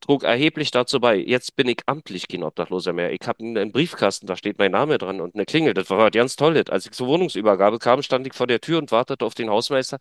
trug 0.00 0.24
erheblich 0.24 0.70
dazu 0.70 1.00
bei. 1.00 1.16
Jetzt 1.16 1.56
bin 1.56 1.68
ich 1.68 1.78
amtlich 1.86 2.28
kein 2.28 2.42
Obdachloser 2.42 2.92
mehr. 2.92 3.12
Ich 3.12 3.20
habe 3.26 3.44
einen, 3.44 3.72
Briefkasten, 3.72 4.26
da 4.26 4.36
steht 4.36 4.58
mein 4.58 4.72
Name 4.72 4.98
dran 4.98 5.20
und 5.20 5.34
eine 5.34 5.46
Klingel. 5.46 5.74
Das 5.74 5.90
war 5.90 6.10
ganz 6.10 6.36
toll. 6.36 6.62
Als 6.68 6.86
ich 6.86 6.92
zur 6.92 7.06
Wohnungsübergabe 7.08 7.78
kam, 7.78 8.02
stand 8.02 8.26
ich 8.26 8.34
vor 8.34 8.46
der 8.46 8.60
Tür 8.60 8.78
und 8.78 8.92
wartete 8.92 9.24
auf 9.24 9.34
den 9.34 9.50
Hausmeister 9.50 9.98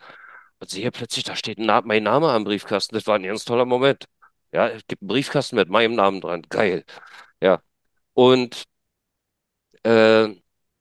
und 0.59 0.69
sehe 0.69 0.91
plötzlich, 0.91 1.25
da 1.25 1.35
steht 1.35 1.59
mein 1.59 2.03
Name 2.03 2.29
am 2.31 2.43
Briefkasten. 2.45 2.95
Das 2.95 3.07
war 3.07 3.15
ein 3.15 3.23
ganz 3.23 3.45
toller 3.45 3.65
Moment. 3.65 4.05
Ja, 4.51 4.69
es 4.69 4.85
gibt 4.87 5.01
einen 5.01 5.09
Briefkasten 5.09 5.55
mit 5.57 5.69
meinem 5.69 5.95
Namen 5.95 6.21
dran. 6.21 6.43
Geil. 6.49 6.85
Ja. 7.41 7.61
Und 8.13 8.65
äh, 9.83 10.29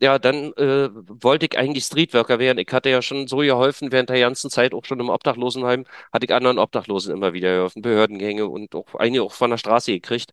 ja, 0.04 0.18
dann 0.18 0.52
äh, 0.54 0.90
wollte 0.92 1.46
ich 1.46 1.58
eigentlich 1.58 1.84
Streetworker 1.84 2.38
werden. 2.38 2.58
Ich 2.58 2.72
hatte 2.72 2.90
ja 2.90 3.02
schon 3.02 3.26
so 3.26 3.38
geholfen 3.38 3.90
während 3.92 4.10
der 4.10 4.20
ganzen 4.20 4.50
Zeit, 4.50 4.74
auch 4.74 4.84
schon 4.84 5.00
im 5.00 5.08
Obdachlosenheim, 5.10 5.84
hatte 6.12 6.26
ich 6.26 6.34
anderen 6.34 6.58
Obdachlosen 6.58 7.12
immer 7.14 7.32
wieder 7.32 7.54
geholfen, 7.56 7.82
Behördengänge 7.82 8.46
und 8.46 8.74
auch 8.74 8.94
einige 8.96 9.22
auch 9.24 9.32
von 9.32 9.50
der 9.50 9.58
Straße 9.58 9.92
gekriegt. 9.92 10.32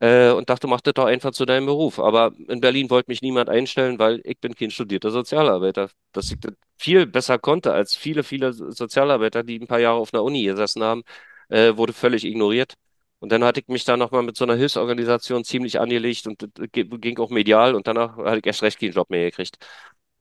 Äh, 0.00 0.30
und 0.32 0.48
dachte, 0.50 0.66
mach 0.66 0.80
das 0.80 0.94
doch 0.94 1.04
einfach 1.06 1.32
zu 1.32 1.44
deinem 1.46 1.66
Beruf. 1.66 1.98
Aber 1.98 2.32
in 2.48 2.60
Berlin 2.60 2.90
wollte 2.90 3.10
mich 3.10 3.22
niemand 3.22 3.48
einstellen, 3.50 3.98
weil 3.98 4.20
ich 4.24 4.40
bin 4.40 4.54
kein 4.54 4.70
studierter 4.70 5.10
Sozialarbeiter. 5.10 5.90
Dass 6.12 6.30
ich 6.32 6.40
das 6.40 6.54
viel 6.78 7.06
besser 7.06 7.38
konnte 7.38 7.72
als 7.72 7.94
viele, 7.96 8.24
viele 8.24 8.52
Sozialarbeiter, 8.52 9.42
die 9.42 9.58
ein 9.60 9.66
paar 9.66 9.80
Jahre 9.80 9.98
auf 9.98 10.14
einer 10.14 10.24
Uni 10.24 10.44
gesessen 10.44 10.82
haben, 10.82 11.02
äh, 11.48 11.76
wurde 11.76 11.92
völlig 11.92 12.24
ignoriert. 12.24 12.74
Und 13.20 13.30
dann 13.32 13.44
hatte 13.44 13.60
ich 13.60 13.68
mich 13.68 13.84
da 13.84 13.96
nochmal 13.96 14.22
mit 14.22 14.36
so 14.36 14.44
einer 14.44 14.56
Hilfsorganisation 14.56 15.44
ziemlich 15.44 15.78
angelegt 15.80 16.26
und 16.26 16.44
ging 16.72 17.18
auch 17.18 17.30
medial 17.30 17.74
und 17.74 17.86
danach 17.86 18.16
hatte 18.16 18.38
ich 18.38 18.46
erst 18.46 18.62
recht 18.62 18.80
keinen 18.80 18.92
Job 18.92 19.10
mehr 19.10 19.24
gekriegt. 19.30 19.58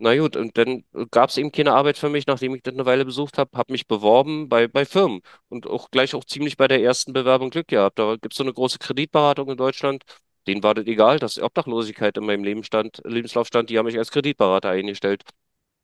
Na 0.02 0.16
gut, 0.18 0.38
und 0.38 0.58
dann 0.58 0.86
gab 1.12 1.30
es 1.30 1.38
eben 1.38 1.52
keine 1.52 1.74
Arbeit 1.74 1.97
für 1.97 2.10
mich, 2.10 2.26
nachdem 2.26 2.56
ich 2.56 2.64
das 2.64 2.74
eine 2.74 2.86
Weile 2.86 3.04
besucht 3.06 3.38
habe, 3.38 3.58
habe 3.58 3.74
mich 3.74 3.86
beworben 3.88 4.47
bei, 4.47 4.68
bei 4.68 4.86
Firmen 4.86 5.22
und 5.50 5.68
auch 5.68 5.91
gleich 5.91 6.16
auch 6.16 6.24
ziemlich 6.24 6.56
bei 6.56 6.68
der 6.70 6.82
ersten 6.82 7.12
Bewerbung 7.12 7.50
Glück 7.50 7.68
gehabt. 7.68 8.00
Da 8.00 8.14
gibt 8.16 8.34
es 8.34 8.38
so 8.38 8.43
eine 8.43 8.54
große 8.54 8.80
Kreditberatung 8.80 9.50
in 9.50 9.58
Deutschland. 9.58 10.04
Denen 10.47 10.64
war 10.64 10.74
das 10.74 10.86
egal, 10.88 11.20
dass 11.20 11.38
Obdachlosigkeit 11.39 12.18
in 12.18 12.26
meinem 12.26 12.43
Leben 12.45 12.64
stand, 12.64 13.02
Lebenslauf 13.06 13.47
stand. 13.47 13.70
Die 13.70 13.78
haben 13.78 13.86
mich 13.88 13.97
als 13.97 14.12
Kreditberater 14.12 14.70
eingestellt. 14.70 15.24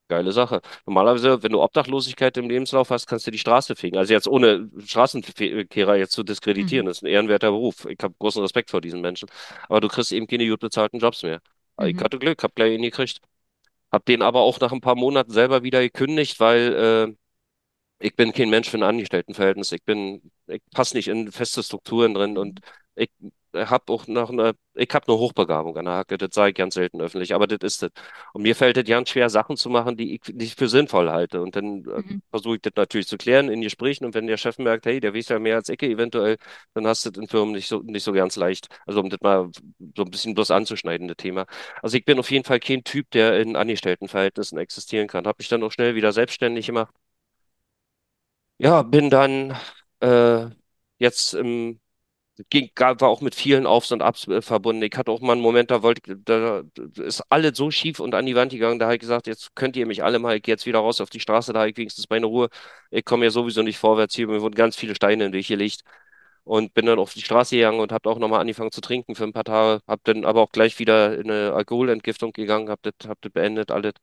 Geile 0.07 0.31
Sache. 0.31 0.61
Normalerweise, 0.85 1.41
wenn 1.41 1.51
du 1.51 1.61
Obdachlosigkeit 1.63 2.37
im 2.37 2.47
Lebenslauf 2.47 2.91
hast, 2.91 3.07
kannst 3.07 3.25
du 3.25 3.31
die 3.31 3.39
Straße 3.39 3.75
fegen. 3.75 3.97
Also 3.97 4.13
jetzt 4.13 4.27
ohne 4.27 4.69
Straßenkehrer 4.85 5.95
jetzt 5.95 6.11
zu 6.11 6.23
diskreditieren, 6.23 6.85
Mhm. 6.85 6.89
das 6.89 6.97
ist 6.97 7.03
ein 7.03 7.07
ehrenwerter 7.07 7.49
Beruf. 7.49 7.85
Ich 7.89 7.97
habe 8.03 8.13
großen 8.19 8.39
Respekt 8.41 8.69
vor 8.69 8.81
diesen 8.81 9.01
Menschen. 9.01 9.27
Aber 9.67 9.81
du 9.81 9.87
kriegst 9.87 10.11
eben 10.11 10.27
keine 10.27 10.47
gut 10.47 10.59
bezahlten 10.59 10.99
Jobs 10.99 11.23
mehr. 11.23 11.41
Ich 11.81 11.95
Mhm. 11.95 11.99
hatte 11.99 12.19
Glück, 12.19 12.43
habe 12.43 12.53
gleich 12.55 12.73
ihn 12.75 12.83
gekriegt. 12.83 13.19
Hab 13.91 14.05
den 14.05 14.21
aber 14.23 14.41
auch 14.41 14.59
nach 14.59 14.71
ein 14.73 14.81
paar 14.81 14.95
Monaten 14.95 15.31
selber 15.31 15.63
wieder 15.63 15.81
gekündigt, 15.81 16.39
weil 16.39 17.09
äh, 17.11 17.15
ich 17.99 18.15
bin 18.15 18.33
kein 18.33 18.49
Mensch 18.49 18.69
für 18.69 18.77
ein 18.77 18.83
Angestelltenverhältnis. 18.83 19.71
Ich 19.71 19.83
bin, 19.83 20.31
ich 20.47 20.61
passe 20.71 20.95
nicht 20.97 21.07
in 21.07 21.31
feste 21.31 21.63
Strukturen 21.63 22.13
drin 22.13 22.37
und 22.37 22.59
ich 22.95 23.09
habe 23.55 23.91
auch 23.93 24.07
noch 24.07 24.29
eine, 24.29 24.53
ich 24.73 24.89
habe 24.93 25.07
eine 25.07 25.17
Hochbegabung 25.17 25.77
an 25.77 25.85
der 25.85 25.93
Hacke. 25.95 26.17
Das 26.17 26.29
sage 26.33 26.49
ich 26.49 26.55
ganz 26.55 26.75
selten 26.75 27.01
öffentlich, 27.01 27.33
aber 27.33 27.47
das 27.47 27.59
ist 27.61 27.83
es. 27.83 27.91
Und 28.33 28.41
mir 28.43 28.55
fällt 28.55 28.77
es 28.77 28.83
ganz 28.85 29.09
schwer, 29.09 29.29
Sachen 29.29 29.57
zu 29.57 29.69
machen, 29.69 29.97
die 29.97 30.15
ich 30.15 30.33
nicht 30.33 30.57
für 30.59 30.67
sinnvoll 30.69 31.09
halte. 31.09 31.41
Und 31.41 31.55
dann 31.55 31.83
äh, 31.85 32.01
Mhm. 32.01 32.21
versuche 32.31 32.55
ich 32.55 32.61
das 32.61 32.73
natürlich 32.75 33.07
zu 33.07 33.17
klären 33.17 33.49
in 33.49 33.61
Gesprächen. 33.61 34.05
Und 34.05 34.13
wenn 34.13 34.27
der 34.27 34.37
Chef 34.37 34.57
merkt, 34.57 34.85
hey, 34.85 34.99
der 34.99 35.13
weiß 35.13 35.29
ja 35.29 35.39
mehr 35.39 35.55
als 35.55 35.69
ich 35.69 35.81
eventuell, 35.83 36.37
dann 36.73 36.87
hast 36.87 37.05
du 37.05 37.11
das 37.11 37.21
in 37.21 37.27
Firmen 37.29 37.53
nicht 37.53 37.67
so, 37.67 37.79
nicht 37.81 38.03
so 38.03 38.13
ganz 38.13 38.35
leicht. 38.35 38.67
Also 38.85 38.99
um 39.01 39.09
das 39.09 39.19
mal 39.21 39.49
so 39.95 40.03
ein 40.03 40.11
bisschen 40.11 40.33
bloß 40.33 40.51
anzuschneiden, 40.51 41.07
das 41.07 41.17
Thema. 41.17 41.45
Also 41.81 41.97
ich 41.97 42.05
bin 42.05 42.19
auf 42.19 42.31
jeden 42.31 42.43
Fall 42.45 42.59
kein 42.59 42.83
Typ, 42.83 43.09
der 43.11 43.39
in 43.39 43.55
Angestelltenverhältnissen 43.55 44.57
existieren 44.57 45.07
kann. 45.07 45.25
Habe 45.27 45.37
mich 45.39 45.49
dann 45.49 45.63
auch 45.63 45.71
schnell 45.71 45.95
wieder 45.95 46.11
selbstständig 46.13 46.67
gemacht 46.67 46.93
ja, 48.57 48.81
bin 48.83 49.09
dann, 49.09 49.55
äh, 50.01 50.47
jetzt 50.97 51.33
im 51.33 51.79
ging, 52.49 52.69
war 52.75 53.09
auch 53.09 53.21
mit 53.21 53.35
vielen 53.35 53.65
Aufs 53.65 53.91
und 53.91 54.01
Abs 54.01 54.27
äh, 54.27 54.41
verbunden. 54.41 54.83
Ich 54.83 54.95
hatte 54.97 55.11
auch 55.11 55.21
mal 55.21 55.33
einen 55.33 55.41
Moment, 55.41 55.71
da 55.71 55.83
wollte, 55.83 56.17
da, 56.17 56.63
ist 56.97 57.23
alles 57.29 57.57
so 57.57 57.71
schief 57.71 57.99
und 57.99 58.15
an 58.15 58.25
die 58.25 58.35
Wand 58.35 58.51
gegangen, 58.51 58.79
da 58.79 58.85
habe 58.85 58.95
ich 58.95 59.01
gesagt, 59.01 59.27
jetzt 59.27 59.55
könnt 59.55 59.75
ihr 59.77 59.85
mich 59.85 60.03
alle 60.03 60.19
mal, 60.19 60.35
ich 60.37 60.43
gehe 60.43 60.53
jetzt 60.53 60.65
wieder 60.65 60.79
raus 60.79 61.01
auf 61.01 61.09
die 61.09 61.19
Straße, 61.19 61.53
da 61.53 61.59
habe 61.59 61.69
ich 61.71 61.77
wenigstens 61.77 62.09
meine 62.09 62.25
Ruhe. 62.25 62.49
Ich 62.91 63.05
komme 63.05 63.25
ja 63.25 63.31
sowieso 63.31 63.61
nicht 63.63 63.77
vorwärts 63.77 64.15
hier, 64.15 64.27
mir 64.27 64.41
wurden 64.41 64.55
ganz 64.55 64.75
viele 64.75 64.95
Steine 64.95 65.25
in 65.25 65.31
den 65.31 65.49
Weg 65.49 65.49
und 66.43 66.73
bin 66.73 66.85
dann 66.85 66.99
auf 66.99 67.13
die 67.13 67.21
Straße 67.21 67.55
gegangen 67.55 67.79
und 67.79 67.91
habe 67.91 68.09
auch 68.09 68.19
nochmal 68.19 68.39
angefangen 68.41 68.71
zu 68.71 68.81
trinken 68.81 69.15
für 69.15 69.23
ein 69.23 69.33
paar 69.33 69.43
Tage, 69.43 69.81
habe 69.87 70.01
dann 70.05 70.25
aber 70.25 70.41
auch 70.41 70.51
gleich 70.51 70.79
wieder 70.79 71.17
in 71.17 71.29
eine 71.31 71.53
Alkoholentgiftung 71.53 72.31
gegangen, 72.33 72.69
habe 72.69 72.81
das, 72.83 73.09
hab 73.09 73.21
das 73.21 73.31
beendet, 73.31 73.71
alles 73.71 73.93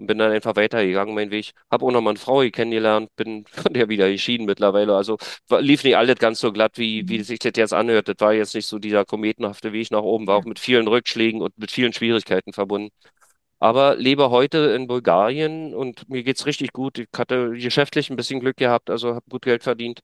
und 0.00 0.06
bin 0.08 0.18
dann 0.18 0.32
einfach 0.32 0.56
weitergegangen, 0.56 1.14
mein 1.14 1.30
Weg. 1.30 1.52
Habe 1.70 1.86
auch 1.86 1.92
noch 1.92 2.00
mal 2.00 2.10
eine 2.10 2.18
Frau 2.18 2.40
kennengelernt, 2.50 3.10
bin 3.16 3.46
von 3.52 3.72
der 3.74 3.88
wieder 3.88 4.10
geschieden 4.10 4.46
mittlerweile. 4.46 4.96
Also 4.96 5.18
lief 5.60 5.84
nicht 5.84 5.96
alles 5.96 6.16
ganz 6.18 6.40
so 6.40 6.52
glatt, 6.52 6.78
wie, 6.78 7.08
wie 7.08 7.18
Mhm. 7.18 7.24
sich 7.24 7.38
das 7.40 7.52
jetzt 7.56 7.72
anhört. 7.74 8.08
Das 8.08 8.16
war 8.20 8.32
jetzt 8.34 8.54
nicht 8.54 8.66
so 8.66 8.78
dieser 8.78 9.04
kometenhafte 9.04 9.72
Weg 9.72 9.90
nach 9.90 10.02
oben, 10.02 10.26
war 10.26 10.36
auch 10.38 10.44
mit 10.44 10.58
vielen 10.58 10.88
Rückschlägen 10.88 11.42
und 11.42 11.56
mit 11.58 11.70
vielen 11.70 11.92
Schwierigkeiten 11.92 12.52
verbunden. 12.52 12.90
Aber 13.58 13.96
lebe 13.96 14.30
heute 14.30 14.58
in 14.74 14.86
Bulgarien 14.86 15.74
und 15.74 16.08
mir 16.08 16.22
geht's 16.22 16.46
richtig 16.46 16.72
gut. 16.72 16.98
Ich 16.98 17.08
hatte 17.16 17.50
geschäftlich 17.52 18.10
ein 18.10 18.16
bisschen 18.16 18.40
Glück 18.40 18.56
gehabt, 18.56 18.88
also 18.90 19.14
habe 19.14 19.26
gut 19.30 19.42
Geld 19.42 19.62
verdient. 19.62 20.00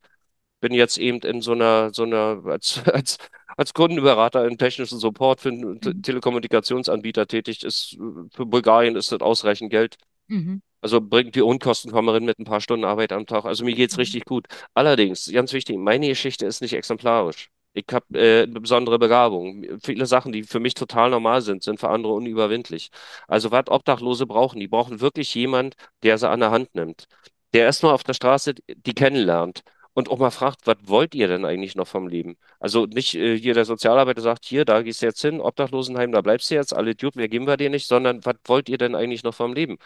Bin 0.61 0.75
jetzt 0.75 0.99
eben 0.99 1.21
in 1.21 1.43
so 1.43 1.53
einer, 1.53 1.93
so 1.95 2.05
einer, 2.05 2.43
als, 2.47 2.83
als, 2.93 3.19
als 3.57 3.75
Kundenberater 3.75 4.47
im 4.47 4.59
technischen 4.59 4.99
Support 4.99 5.41
für 5.41 5.51
einen 5.51 5.81
Mhm. 5.83 6.03
Telekommunikationsanbieter 6.03 7.27
tätig. 7.27 7.65
Ist, 7.65 7.97
für 8.33 8.47
Bulgarien 8.47 8.97
ist 8.97 9.13
das 9.13 9.21
ausreichend 9.21 9.71
Geld. 9.71 9.97
Mhm. 10.29 10.63
Also 10.81 11.01
bringt 11.01 11.35
die 11.35 11.43
Unkosten 11.43 11.91
kommen 11.91 12.09
rein 12.09 12.25
mit 12.25 12.39
ein 12.39 12.45
paar 12.45 12.61
Stunden 12.61 12.85
Arbeit 12.85 13.13
am 13.13 13.27
Tag. 13.27 13.45
Also 13.45 13.65
mir 13.65 13.75
geht's 13.75 13.97
Mhm. 13.97 14.01
richtig 14.01 14.25
gut. 14.25 14.47
Allerdings, 14.75 15.31
ganz 15.33 15.53
wichtig, 15.53 15.77
meine 15.79 16.09
Geschichte 16.09 16.47
ist 16.47 16.61
nicht 16.63 16.75
exemplarisch. 16.75 17.51
Ich 17.73 17.85
habe 17.93 18.07
äh, 18.19 18.43
eine 18.45 18.61
besondere 18.61 18.99
Begabung. 18.99 19.65
Viele 19.83 20.07
Sachen, 20.07 20.33
die 20.33 20.45
für 20.45 20.61
mich 20.61 20.75
total 20.75 21.11
normal 21.11 21.43
sind, 21.43 21.63
sind 21.63 21.79
für 21.81 21.91
andere 21.91 22.13
unüberwindlich. 22.15 22.91
Also 23.29 23.51
was 23.51 23.69
Obdachlose 23.69 24.27
brauchen, 24.27 24.61
die 24.61 24.69
brauchen 24.69 25.01
wirklich 25.01 25.35
jemand, 25.35 25.75
der 26.03 26.17
sie 26.19 26.29
an 26.29 26.41
der 26.41 26.51
Hand 26.53 26.75
nimmt, 26.75 27.07
der 27.53 27.65
erstmal 27.65 27.93
auf 27.95 28.05
der 28.05 28.15
Straße 28.15 28.55
die 28.69 28.95
kennenlernt 28.95 29.63
und 29.97 30.11
auch 30.11 30.19
mal 30.19 30.31
fragt, 30.31 30.67
was 30.67 30.77
wollt 30.85 31.15
ihr 31.15 31.29
denn 31.29 31.45
eigentlich 31.47 31.75
noch 31.77 31.89
vom 31.89 32.07
Leben? 32.09 32.37
Also 32.61 32.87
nicht 32.87 33.15
äh, 33.15 33.39
hier 33.39 33.55
der 33.55 33.65
Sozialarbeiter 33.65 34.21
sagt, 34.23 34.45
hier, 34.45 34.65
da 34.67 34.83
gehst 34.83 35.03
du 35.03 35.07
jetzt 35.07 35.23
hin, 35.23 35.41
Obdachlosenheim, 35.41 36.13
da 36.13 36.21
bleibst 36.21 36.51
du 36.51 36.55
jetzt, 36.57 36.75
alle 36.75 36.93
Idioten, 36.93 37.19
mehr 37.19 37.29
geben 37.29 37.47
wir 37.47 37.57
dir 37.57 37.71
nicht, 37.71 37.87
sondern 37.89 38.25
was 38.25 38.37
wollt 38.47 38.69
ihr 38.69 38.79
denn 38.79 38.95
eigentlich 38.95 39.25
noch 39.25 39.35
vom 39.35 39.55
Leben? 39.55 39.79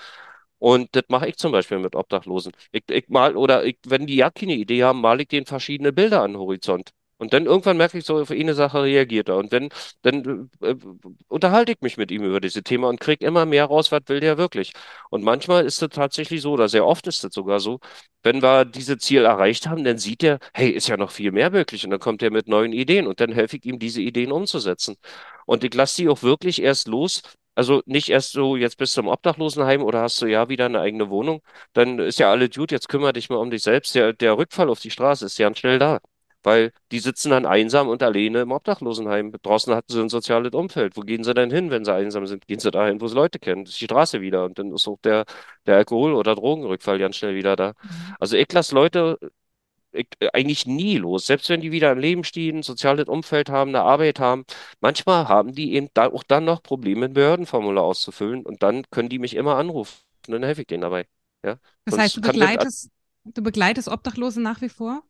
Und 0.58 0.94
das 0.96 1.04
mache 1.08 1.28
ich 1.28 1.36
zum 1.36 1.52
Beispiel 1.52 1.78
mit 1.78 1.96
Obdachlosen. 1.96 2.52
Ich, 2.72 2.84
ich 2.90 3.08
mal, 3.08 3.36
oder 3.36 3.64
ich, 3.64 3.78
wenn 3.86 4.06
die 4.06 4.16
ja 4.16 4.30
keine 4.30 4.54
Idee 4.54 4.84
haben, 4.84 5.00
male 5.00 5.22
ich 5.22 5.28
denen 5.28 5.46
verschiedene 5.46 5.92
Bilder 5.92 6.22
an 6.22 6.32
den 6.32 6.40
Horizont. 6.40 6.92
Und 7.20 7.32
dann 7.34 7.46
irgendwann 7.46 7.76
merke 7.76 7.98
ich 7.98 8.04
so, 8.06 8.18
auf 8.18 8.30
eine 8.30 8.54
Sache 8.54 8.82
reagiert 8.82 9.28
er. 9.28 9.36
Und 9.36 9.52
dann, 9.52 9.68
dann 10.02 10.50
äh, 10.62 10.70
äh, 10.70 10.76
unterhalte 11.28 11.72
ich 11.72 11.80
mich 11.82 11.96
mit 11.98 12.10
ihm 12.10 12.24
über 12.24 12.40
diese 12.40 12.62
Thema 12.62 12.88
und 12.88 12.98
kriege 13.00 13.24
immer 13.26 13.44
mehr 13.46 13.66
raus, 13.66 13.92
was 13.92 14.02
will 14.06 14.20
der 14.20 14.38
wirklich. 14.38 14.72
Und 15.10 15.22
manchmal 15.22 15.66
ist 15.66 15.82
es 15.82 15.90
tatsächlich 15.90 16.40
so, 16.42 16.52
oder 16.52 16.68
sehr 16.68 16.86
oft 16.86 17.06
ist 17.06 17.22
es 17.24 17.34
sogar 17.34 17.60
so, 17.60 17.78
wenn 18.22 18.42
wir 18.42 18.64
diese 18.64 18.98
Ziel 18.98 19.24
erreicht 19.24 19.66
haben, 19.66 19.84
dann 19.84 19.98
sieht 19.98 20.22
er, 20.22 20.38
hey, 20.54 20.70
ist 20.70 20.88
ja 20.88 20.96
noch 20.96 21.10
viel 21.10 21.32
mehr 21.32 21.50
möglich. 21.50 21.84
Und 21.84 21.90
dann 21.90 22.00
kommt 22.00 22.22
er 22.22 22.30
mit 22.30 22.48
neuen 22.48 22.72
Ideen 22.72 23.06
und 23.06 23.20
dann 23.20 23.32
helfe 23.32 23.56
ich 23.58 23.64
ihm, 23.66 23.78
diese 23.78 24.00
Ideen 24.02 24.32
umzusetzen. 24.32 24.96
Und 25.46 25.64
ich 25.64 25.74
lasse 25.74 26.02
die 26.02 26.08
auch 26.08 26.22
wirklich 26.22 26.62
erst 26.62 26.88
los, 26.88 27.22
also 27.54 27.82
nicht 27.86 28.08
erst 28.08 28.32
so, 28.32 28.56
jetzt 28.56 28.76
bist 28.78 28.96
du 28.96 29.02
im 29.02 29.08
Obdachlosenheim 29.08 29.82
oder 29.82 30.02
hast 30.02 30.22
du 30.22 30.26
ja 30.26 30.48
wieder 30.48 30.66
eine 30.66 30.80
eigene 30.80 31.10
Wohnung, 31.10 31.42
dann 31.72 31.98
ist 31.98 32.18
ja 32.18 32.30
alles 32.30 32.50
gut, 32.54 32.70
jetzt 32.72 32.88
kümmere 32.88 33.12
dich 33.12 33.28
mal 33.28 33.36
um 33.36 33.50
dich 33.50 33.62
selbst. 33.62 33.94
Der, 33.94 34.12
der 34.12 34.38
Rückfall 34.38 34.68
auf 34.70 34.80
die 34.80 34.90
Straße 34.90 35.26
ist 35.26 35.38
ja 35.38 35.54
schnell 35.54 35.78
da. 35.78 36.00
Weil 36.42 36.72
die 36.90 37.00
sitzen 37.00 37.30
dann 37.30 37.44
einsam 37.46 37.88
und 37.88 38.02
alleine 38.02 38.40
im 38.42 38.52
Obdachlosenheim. 38.52 39.32
Draußen 39.42 39.74
hatten 39.74 39.92
sie 39.92 40.00
ein 40.00 40.08
soziales 40.08 40.52
Umfeld. 40.52 40.96
Wo 40.96 41.02
gehen 41.02 41.22
sie 41.24 41.34
denn 41.34 41.50
hin, 41.50 41.70
wenn 41.70 41.84
sie 41.84 41.92
einsam 41.94 42.26
sind? 42.26 42.46
Gehen 42.46 42.60
sie 42.60 42.70
dahin, 42.70 43.00
wo 43.00 43.08
sie 43.08 43.14
Leute 43.14 43.38
kennen. 43.38 43.64
Das 43.64 43.74
ist 43.74 43.80
die 43.80 43.84
Straße 43.86 44.20
wieder. 44.22 44.44
Und 44.46 44.58
dann 44.58 44.72
ist 44.72 44.88
auch 44.88 44.98
der, 45.04 45.24
der 45.66 45.76
Alkohol- 45.76 46.14
oder 46.14 46.34
Drogenrückfall 46.34 46.98
ganz 46.98 47.16
schnell 47.16 47.34
wieder 47.34 47.56
da. 47.56 47.74
Mhm. 47.82 48.14
Also 48.18 48.36
ich 48.36 48.50
lasse 48.52 48.74
Leute 48.74 49.18
ich, 49.92 50.06
eigentlich 50.32 50.66
nie 50.66 50.96
los. 50.98 51.26
Selbst 51.26 51.48
wenn 51.48 51.60
die 51.60 51.72
wieder 51.72 51.92
im 51.92 51.98
Leben 51.98 52.24
stehen, 52.24 52.58
ein 52.58 52.62
soziales 52.62 53.08
Umfeld 53.08 53.50
haben, 53.50 53.70
eine 53.70 53.82
Arbeit 53.82 54.20
haben, 54.20 54.44
manchmal 54.80 55.28
haben 55.28 55.52
die 55.54 55.74
eben 55.74 55.88
da, 55.94 56.08
auch 56.08 56.22
dann 56.22 56.44
noch 56.44 56.62
Probleme, 56.62 57.06
ein 57.06 57.12
Behördenformular 57.14 57.84
auszufüllen 57.84 58.44
und 58.44 58.62
dann 58.62 58.84
können 58.90 59.08
die 59.08 59.18
mich 59.18 59.34
immer 59.34 59.56
anrufen 59.56 59.98
und 60.26 60.32
dann 60.34 60.42
helfe 60.42 60.62
ich 60.62 60.66
denen 60.68 60.82
dabei. 60.82 61.06
Ja, 61.44 61.58
Das 61.84 61.98
heißt, 61.98 62.16
du 62.16 62.20
sonst 62.20 62.32
kann 62.32 62.38
das, 62.38 62.40
begleitest, 62.40 62.90
du 63.24 63.42
begleitest 63.42 63.88
Obdachlose 63.88 64.40
nach 64.40 64.60
wie 64.60 64.68
vor? 64.68 65.02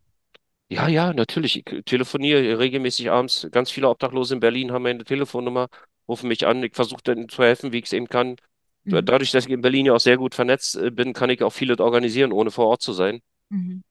Ja, 0.71 0.89
ja, 0.89 1.13
natürlich. 1.13 1.57
Ich 1.67 1.85
telefoniere 1.85 2.59
regelmäßig 2.59 3.11
abends. 3.11 3.49
Ganz 3.51 3.71
viele 3.71 3.89
Obdachlose 3.89 4.35
in 4.35 4.41
Berlin 4.41 4.73
haben 4.73 4.83
meine 4.83 5.05
Telefonnummer, 5.05 5.69
rufen 6.09 6.29
mich 6.29 6.47
an. 6.47 6.63
Ich 6.63 6.75
versuche 6.75 7.03
denen 7.03 7.29
zu 7.29 7.43
helfen, 7.43 7.73
wie 7.73 7.79
ich 7.79 7.87
es 7.87 7.93
eben 7.93 8.09
kann. 8.09 8.37
Mhm. 8.85 9.05
Dadurch, 9.05 9.31
dass 9.33 9.47
ich 9.47 9.51
in 9.51 9.61
Berlin 9.63 9.87
ja 9.87 9.95
auch 9.95 10.01
sehr 10.01 10.17
gut 10.17 10.35
vernetzt 10.35 10.77
äh, 10.77 10.91
bin, 10.91 11.13
kann 11.13 11.31
ich 11.31 11.43
auch 11.43 11.51
vieles 11.53 11.81
organisieren, 11.81 12.33
ohne 12.33 12.51
vor 12.51 12.67
Ort 12.69 12.83
zu 12.83 12.93
sein. 12.93 13.21
Mhm. 13.51 13.83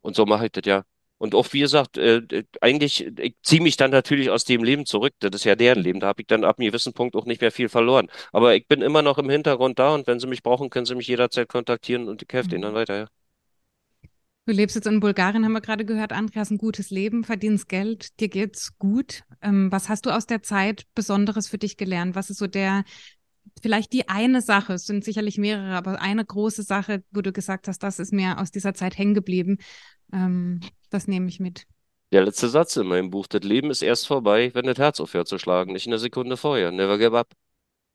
Und 0.00 0.16
so 0.16 0.26
mache 0.26 0.46
ich 0.46 0.52
das 0.52 0.64
ja. 0.66 0.84
Und 1.18 1.34
auch 1.34 1.52
wie 1.52 1.60
gesagt, 1.60 1.98
äh, 1.98 2.18
äh, 2.18 2.44
eigentlich, 2.60 3.06
ich 3.18 3.34
ziehe 3.42 3.60
mich 3.62 3.76
dann 3.76 3.90
natürlich 3.90 4.30
aus 4.30 4.44
dem 4.44 4.62
Leben 4.64 4.86
zurück. 4.86 5.14
Das 5.20 5.30
ist 5.34 5.44
ja 5.44 5.56
deren 5.56 5.82
Leben. 5.82 6.00
Da 6.00 6.08
habe 6.08 6.22
ich 6.22 6.28
dann 6.28 6.44
ab 6.44 6.58
einem 6.58 6.68
gewissen 6.68 6.92
Punkt 6.94 7.16
auch 7.16 7.26
nicht 7.26 7.40
mehr 7.40 7.52
viel 7.52 7.68
verloren. 7.68 8.08
Aber 8.32 8.54
ich 8.54 8.68
bin 8.68 8.82
immer 8.82 9.02
noch 9.02 9.18
im 9.18 9.28
Hintergrund 9.30 9.78
da 9.78 9.94
und 9.94 10.06
wenn 10.06 10.20
sie 10.20 10.28
mich 10.28 10.42
brauchen, 10.44 10.70
können 10.70 10.86
sie 10.86 10.94
mich 10.94 11.08
jederzeit 11.08 11.48
kontaktieren 11.48 12.08
und 12.08 12.22
ich 12.22 12.28
helfe 12.32 12.48
denen 12.50 12.62
dann 12.62 12.72
Mhm. 12.72 12.76
weiter, 12.76 12.96
ja. 12.98 13.08
Du 14.48 14.54
lebst 14.54 14.76
jetzt 14.76 14.86
in 14.86 14.98
Bulgarien, 14.98 15.44
haben 15.44 15.52
wir 15.52 15.60
gerade 15.60 15.84
gehört. 15.84 16.14
Andrea, 16.14 16.40
hast 16.40 16.50
ein 16.50 16.56
gutes 16.56 16.88
Leben, 16.88 17.22
verdienst 17.22 17.68
Geld, 17.68 18.18
dir 18.18 18.30
geht's 18.30 18.78
gut. 18.78 19.24
Ähm, 19.42 19.70
was 19.70 19.90
hast 19.90 20.06
du 20.06 20.10
aus 20.10 20.24
der 20.24 20.42
Zeit 20.42 20.84
Besonderes 20.94 21.48
für 21.48 21.58
dich 21.58 21.76
gelernt? 21.76 22.14
Was 22.14 22.30
ist 22.30 22.38
so 22.38 22.46
der, 22.46 22.84
vielleicht 23.60 23.92
die 23.92 24.08
eine 24.08 24.40
Sache, 24.40 24.72
es 24.72 24.86
sind 24.86 25.04
sicherlich 25.04 25.36
mehrere, 25.36 25.74
aber 25.74 26.00
eine 26.00 26.24
große 26.24 26.62
Sache, 26.62 27.02
wo 27.10 27.20
du 27.20 27.30
gesagt 27.30 27.68
hast, 27.68 27.82
das 27.82 27.98
ist 27.98 28.10
mir 28.10 28.40
aus 28.40 28.50
dieser 28.50 28.72
Zeit 28.72 28.96
hängen 28.96 29.12
geblieben. 29.12 29.58
Ähm, 30.14 30.60
das 30.88 31.08
nehme 31.08 31.28
ich 31.28 31.40
mit. 31.40 31.66
Der 32.10 32.24
letzte 32.24 32.48
Satz 32.48 32.74
in 32.78 32.86
meinem 32.86 33.10
Buch, 33.10 33.26
das 33.26 33.42
Leben 33.42 33.70
ist 33.70 33.82
erst 33.82 34.06
vorbei, 34.06 34.50
wenn 34.54 34.64
das 34.64 34.78
Herz 34.78 34.98
aufhört 34.98 35.28
zu 35.28 35.36
schlagen, 35.36 35.74
nicht 35.74 35.88
eine 35.88 35.98
Sekunde 35.98 36.38
vorher. 36.38 36.72
Never 36.72 36.96
give 36.96 37.18
up. 37.18 37.28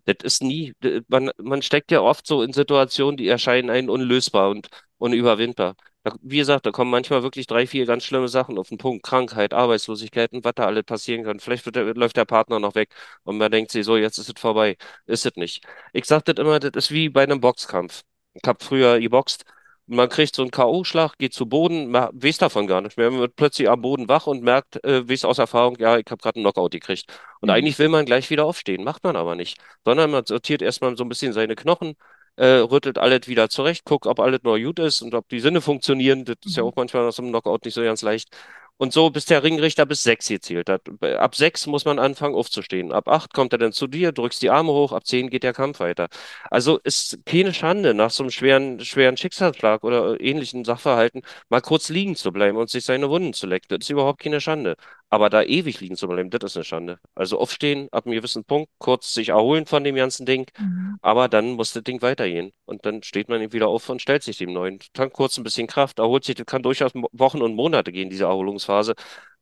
Das 0.06 0.18
ist 0.22 0.44
nie, 0.44 0.74
man, 1.08 1.32
man 1.42 1.64
steckt 1.64 1.90
ja 1.90 2.02
oft 2.02 2.28
so 2.28 2.44
in 2.44 2.54
Situationen, 2.54 3.18
die 3.18 3.28
erscheinen 3.28 3.72
einem 3.72 3.90
unlösbar 3.90 4.52
und 4.52 4.68
unüberwindbar. 5.00 5.76
Da, 6.04 6.14
wie 6.22 6.38
gesagt, 6.38 6.66
da 6.66 6.72
kommen 6.72 6.92
manchmal 6.92 7.24
wirklich 7.24 7.48
drei, 7.48 7.66
vier 7.66 7.86
ganz 7.86 8.04
schlimme 8.04 8.28
Sachen 8.28 8.58
auf 8.60 8.68
den 8.70 8.78
Punkt. 8.78 9.04
Krankheit, 9.06 9.54
Arbeitslosigkeit 9.54 10.34
und 10.34 10.44
was 10.44 10.54
da 10.56 10.66
alles 10.66 10.84
passieren 10.84 11.24
kann. 11.24 11.40
Vielleicht 11.40 11.66
wird 11.66 11.78
der, 11.78 11.94
läuft 11.94 12.18
der 12.18 12.26
Partner 12.26 12.60
noch 12.60 12.76
weg 12.76 12.94
und 13.24 13.38
man 13.38 13.50
denkt 13.52 13.72
sich 13.72 13.86
so, 13.86 13.96
jetzt 13.96 14.18
ist 14.18 14.28
es 14.30 14.40
vorbei. 14.40 14.76
Ist 15.06 15.26
es 15.26 15.36
nicht. 15.38 15.66
Ich 15.94 16.06
sag 16.06 16.26
das 16.26 16.36
immer, 16.38 16.60
das 16.60 16.72
ist 16.76 16.92
wie 16.92 17.08
bei 17.10 17.24
einem 17.24 17.40
Boxkampf. 17.40 18.04
Ich 18.34 18.42
habe 18.48 18.64
früher 18.64 19.00
geboxt. 19.00 19.46
Man 19.86 20.08
kriegt 20.10 20.34
so 20.36 20.42
einen 20.42 20.52
K.O.-Schlag, 20.52 21.18
geht 21.18 21.34
zu 21.34 21.46
Boden, 21.46 21.90
man 21.92 22.10
weiß 22.14 22.38
davon 22.38 22.68
gar 22.68 22.80
nicht 22.82 22.98
mehr. 22.98 23.12
Man 23.12 23.20
wird 23.20 23.36
plötzlich 23.36 23.70
am 23.70 23.82
Boden 23.82 24.08
wach 24.08 24.28
und 24.28 24.42
merkt, 24.42 24.84
äh, 24.86 25.08
weiß 25.10 25.26
aus 25.26 25.40
Erfahrung, 25.40 25.76
ja, 25.78 25.98
ich 25.98 26.06
habe 26.10 26.22
gerade 26.22 26.38
einen 26.38 26.44
Knockout 26.46 26.72
gekriegt. 26.72 27.06
Und 27.42 27.50
Mhm. 27.50 27.54
eigentlich 27.56 27.80
will 27.80 27.90
man 27.90 28.06
gleich 28.06 28.30
wieder 28.30 28.46
aufstehen, 28.46 28.84
macht 28.84 29.04
man 29.04 29.16
aber 29.18 29.36
nicht 29.36 29.58
sondern 29.86 30.12
man 30.12 30.26
sortiert 30.26 30.62
erstmal 30.62 30.96
so 30.96 31.04
ein 31.04 31.10
bisschen 31.10 31.34
seine 31.34 31.56
Knochen, 31.56 31.96
äh, 32.38 32.46
rüttelt 32.46 32.98
alles 32.98 33.28
wieder 33.28 33.50
zurecht, 33.50 33.86
guckt, 33.86 34.08
ob 34.08 34.20
alles 34.20 34.42
noch 34.44 34.58
gut 34.58 34.80
ist 34.80 35.02
und 35.02 35.14
ob 35.16 35.30
die 35.30 35.40
Sinne 35.40 35.62
funktionieren. 35.62 36.26
Das 36.26 36.38
ist 36.46 36.56
ja 36.58 36.64
Mhm. 36.64 36.70
auch 36.70 36.76
manchmal 36.76 37.06
nach 37.06 37.14
so 37.14 37.22
einem 37.22 37.32
Knockout 37.32 37.66
nicht 37.66 37.74
so 37.76 37.82
ganz 37.84 38.02
leicht. 38.02 38.30
Und 38.78 38.92
so, 38.92 39.12
bis 39.12 39.26
der 39.26 39.44
Ringrichter 39.44 39.86
bis 39.86 40.04
sechs 40.04 40.28
gezählt 40.28 40.68
hat. 40.70 40.82
Ab 41.04 41.36
sechs 41.36 41.68
muss 41.68 41.86
man 41.86 42.00
anfangen 42.00 42.36
aufzustehen. 42.36 42.92
Ab 42.92 43.08
acht 43.08 43.32
kommt 43.34 43.54
er 43.54 43.60
dann 43.60 43.72
zu 43.72 43.88
dir, 43.88 44.12
drückst 44.12 44.42
die 44.42 44.50
Arme 44.50 44.72
hoch, 44.74 44.92
ab 44.92 45.06
zehn 45.06 45.30
geht 45.30 45.44
der 45.44 45.54
Kampf 45.54 45.80
weiter. 45.80 46.08
Also 46.50 46.80
ist 46.84 47.20
keine 47.26 47.54
Schande, 47.54 47.94
nach 47.94 48.10
so 48.10 48.24
einem 48.24 48.32
schweren, 48.32 48.80
schweren 48.84 49.16
Schicksalsschlag 49.16 49.84
oder 49.84 50.20
ähnlichen 50.20 50.66
Sachverhalten 50.66 51.22
mal 51.50 51.62
kurz 51.62 51.90
liegen 51.90 52.16
zu 52.16 52.32
bleiben 52.32 52.58
und 52.58 52.70
sich 52.70 52.84
seine 52.84 53.10
Wunden 53.10 53.34
zu 53.34 53.48
lecken. 53.48 53.68
Das 53.70 53.80
ist 53.82 53.90
überhaupt 53.90 54.22
keine 54.22 54.42
Schande. 54.42 54.76
Aber 55.14 55.30
da 55.30 55.44
ewig 55.44 55.80
liegen 55.80 55.96
zu 55.96 56.08
bleiben, 56.08 56.30
das 56.32 56.44
ist 56.44 56.58
eine 56.58 56.64
Schande. 56.66 57.00
Also 57.14 57.40
aufstehen, 57.40 57.88
ab 57.92 58.06
einem 58.06 58.16
gewissen 58.16 58.44
Punkt, 58.46 58.70
kurz 58.80 59.14
sich 59.14 59.30
erholen 59.30 59.66
von 59.68 59.84
dem 59.84 59.96
ganzen 59.96 60.26
Ding, 60.26 60.46
Mhm. 60.60 60.98
aber 61.02 61.30
dann 61.30 61.52
muss 61.52 61.74
das 61.74 61.84
Ding 61.84 62.02
weitergehen. 62.02 62.52
Und 62.66 62.86
dann 62.86 63.04
steht 63.04 63.30
man 63.30 63.40
eben 63.42 63.54
wieder 63.54 63.68
auf 63.68 63.88
und 63.90 64.02
stellt 64.02 64.24
sich 64.24 64.38
dem 64.38 64.54
neuen. 64.54 64.80
Tankt 64.94 65.14
kurz 65.16 65.38
ein 65.38 65.44
bisschen 65.44 65.68
Kraft, 65.68 66.00
erholt 66.00 66.24
sich, 66.26 66.36
das 66.36 66.46
kann 66.48 66.64
durchaus 66.64 66.94
Wochen 67.12 67.42
und 67.44 67.54
Monate 67.56 67.92
gehen, 67.92 68.10
diese 68.10 68.26
Erholungsphase. 68.26 68.96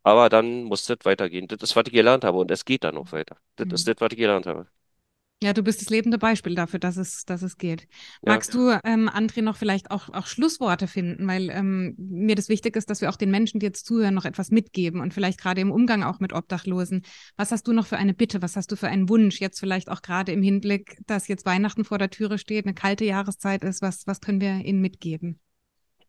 Aber 0.03 0.29
dann 0.29 0.63
muss 0.63 0.85
das 0.85 0.97
weitergehen. 1.03 1.47
Das 1.47 1.61
ist, 1.61 1.75
was 1.75 1.83
ich 1.87 1.93
gelernt 1.93 2.23
habe 2.25 2.37
und 2.39 2.51
es 2.51 2.65
geht 2.65 2.83
dann 2.83 2.97
auch 2.97 3.11
weiter. 3.13 3.37
Das 3.55 3.67
ist 3.71 3.87
Mhm. 3.87 3.93
das, 3.93 4.01
was 4.01 4.11
ich 4.11 4.17
gelernt 4.17 4.47
habe. 4.47 4.67
Ja, 5.43 5.53
du 5.53 5.63
bist 5.63 5.81
das 5.81 5.89
lebende 5.89 6.19
Beispiel 6.19 6.53
dafür, 6.53 6.77
dass 6.79 6.97
es, 6.97 7.25
dass 7.25 7.41
es 7.41 7.57
geht. 7.57 7.87
Ja. 8.21 8.33
Magst 8.33 8.53
du, 8.53 8.69
ähm, 8.83 9.09
André, 9.09 9.41
noch 9.41 9.55
vielleicht 9.55 9.89
auch, 9.89 10.09
auch 10.09 10.27
Schlussworte 10.27 10.85
finden, 10.85 11.27
weil 11.27 11.49
ähm, 11.49 11.95
mir 11.97 12.35
das 12.35 12.47
wichtig 12.47 12.75
ist, 12.75 12.91
dass 12.91 13.01
wir 13.01 13.09
auch 13.09 13.15
den 13.15 13.31
Menschen, 13.31 13.59
die 13.59 13.65
jetzt 13.65 13.87
zuhören, 13.87 14.13
noch 14.13 14.25
etwas 14.25 14.51
mitgeben 14.51 15.01
und 15.01 15.15
vielleicht 15.15 15.41
gerade 15.41 15.59
im 15.59 15.71
Umgang 15.71 16.03
auch 16.03 16.19
mit 16.19 16.31
Obdachlosen. 16.31 17.01
Was 17.37 17.51
hast 17.51 17.67
du 17.67 17.73
noch 17.73 17.87
für 17.87 17.97
eine 17.97 18.13
Bitte? 18.13 18.43
Was 18.43 18.55
hast 18.55 18.71
du 18.71 18.75
für 18.75 18.87
einen 18.87 19.09
Wunsch? 19.09 19.41
Jetzt 19.41 19.59
vielleicht 19.59 19.89
auch 19.89 20.03
gerade 20.03 20.31
im 20.31 20.43
Hinblick, 20.43 20.99
dass 21.07 21.27
jetzt 21.27 21.47
Weihnachten 21.47 21.85
vor 21.85 21.97
der 21.97 22.11
Türe 22.11 22.37
steht, 22.37 22.65
eine 22.65 22.75
kalte 22.75 23.05
Jahreszeit 23.05 23.63
ist. 23.63 23.81
Was, 23.81 24.05
was 24.05 24.21
können 24.21 24.41
wir 24.41 24.63
ihnen 24.63 24.81
mitgeben? 24.81 25.39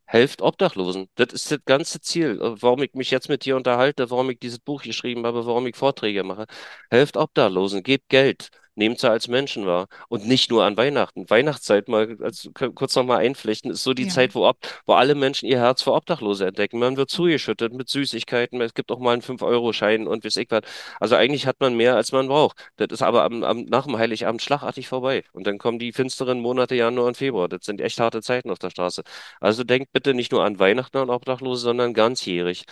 helft 0.05 0.43
Obdachlosen. 0.43 1.09
Das 1.15 1.33
ist 1.33 1.51
das 1.51 1.61
ganze 1.65 1.99
Ziel, 2.03 2.39
warum 2.39 2.83
ich 2.83 2.93
mich 2.93 3.11
jetzt 3.11 3.31
mit 3.31 3.47
dir 3.47 3.57
unterhalte, 3.57 4.11
warum 4.11 4.29
ich 4.29 4.39
dieses 4.39 4.59
Buch 4.59 4.83
geschrieben 4.83 5.25
habe, 5.25 5.47
warum 5.47 5.67
ich 5.67 5.75
Vorträge 5.75 6.23
mache. 6.23 6.45
Helft 6.91 7.17
Obdachlosen, 7.17 7.83
gebt 7.83 8.11
Geld 8.11 8.51
nehmt 8.75 8.99
sie 8.99 9.11
als 9.11 9.29
Menschen 9.29 9.67
wahr. 9.67 9.87
Und 10.09 10.27
nicht 10.27 10.51
nur 10.51 10.65
an 10.65 10.77
Weihnachten. 10.77 11.29
Weihnachtszeit 11.29 11.89
mal 11.89 12.17
als, 12.21 12.49
kurz 12.75 12.97
nochmal 12.97 13.19
einflechten, 13.19 13.71
ist 13.71 13.83
so 13.83 13.95
die 13.95 14.05
ja. 14.05 14.09
Zeit, 14.09 14.35
wo, 14.35 14.51
wo 14.87 14.95
alle 14.95 15.15
Menschen 15.15 15.47
ihr 15.49 15.59
Herz 15.59 15.83
für 15.83 15.93
Obdachlose 15.93 16.47
entdecken. 16.47 16.79
Man 16.79 16.97
wird 16.97 17.11
zugeschüttet 17.11 17.73
mit 17.73 17.89
Süßigkeiten, 17.89 18.61
es 18.61 18.75
gibt 18.75 18.91
auch 18.91 18.99
mal 18.99 19.13
einen 19.13 19.23
5-Euro-Schein 19.23 20.07
und 20.07 20.25
weiß 20.25 20.37
ich 20.37 20.51
was. 20.51 20.63
Also 21.01 21.17
eigentlich 21.17 21.47
hat 21.47 21.61
man 21.61 21.77
mehr, 21.77 21.97
als 21.97 22.13
man 22.13 22.29
braucht. 22.29 22.71
Das 22.77 22.89
ist 22.91 23.03
aber 23.03 23.25
am, 23.25 23.45
am, 23.45 23.65
nach 23.65 23.87
dem 23.87 23.99
Heiligabend 23.99 24.43
schlagartig 24.43 24.89
vorbei. 24.89 25.25
Und 25.33 25.47
dann 25.47 25.59
kommen 25.59 25.79
die 25.79 25.93
finsteren 25.93 26.41
Monate 26.41 26.75
Januar 26.75 27.07
und 27.07 27.17
Februar. 27.17 27.49
Das 27.49 27.65
sind 27.65 27.81
echt 27.81 28.01
harte 28.01 28.23
Zeiten 28.23 28.51
auf 28.51 28.59
der 28.59 28.71
Straße. 28.71 29.03
Also 29.41 29.65
denkt 29.65 29.93
bitte 29.93 30.15
nicht 30.15 30.33
nur 30.33 30.45
an 30.45 30.59
Weihnachten 30.59 30.99
und 30.99 31.11
Obdachlose, 31.11 31.63
sondern 31.63 31.95
ganzjährig. 31.95 32.65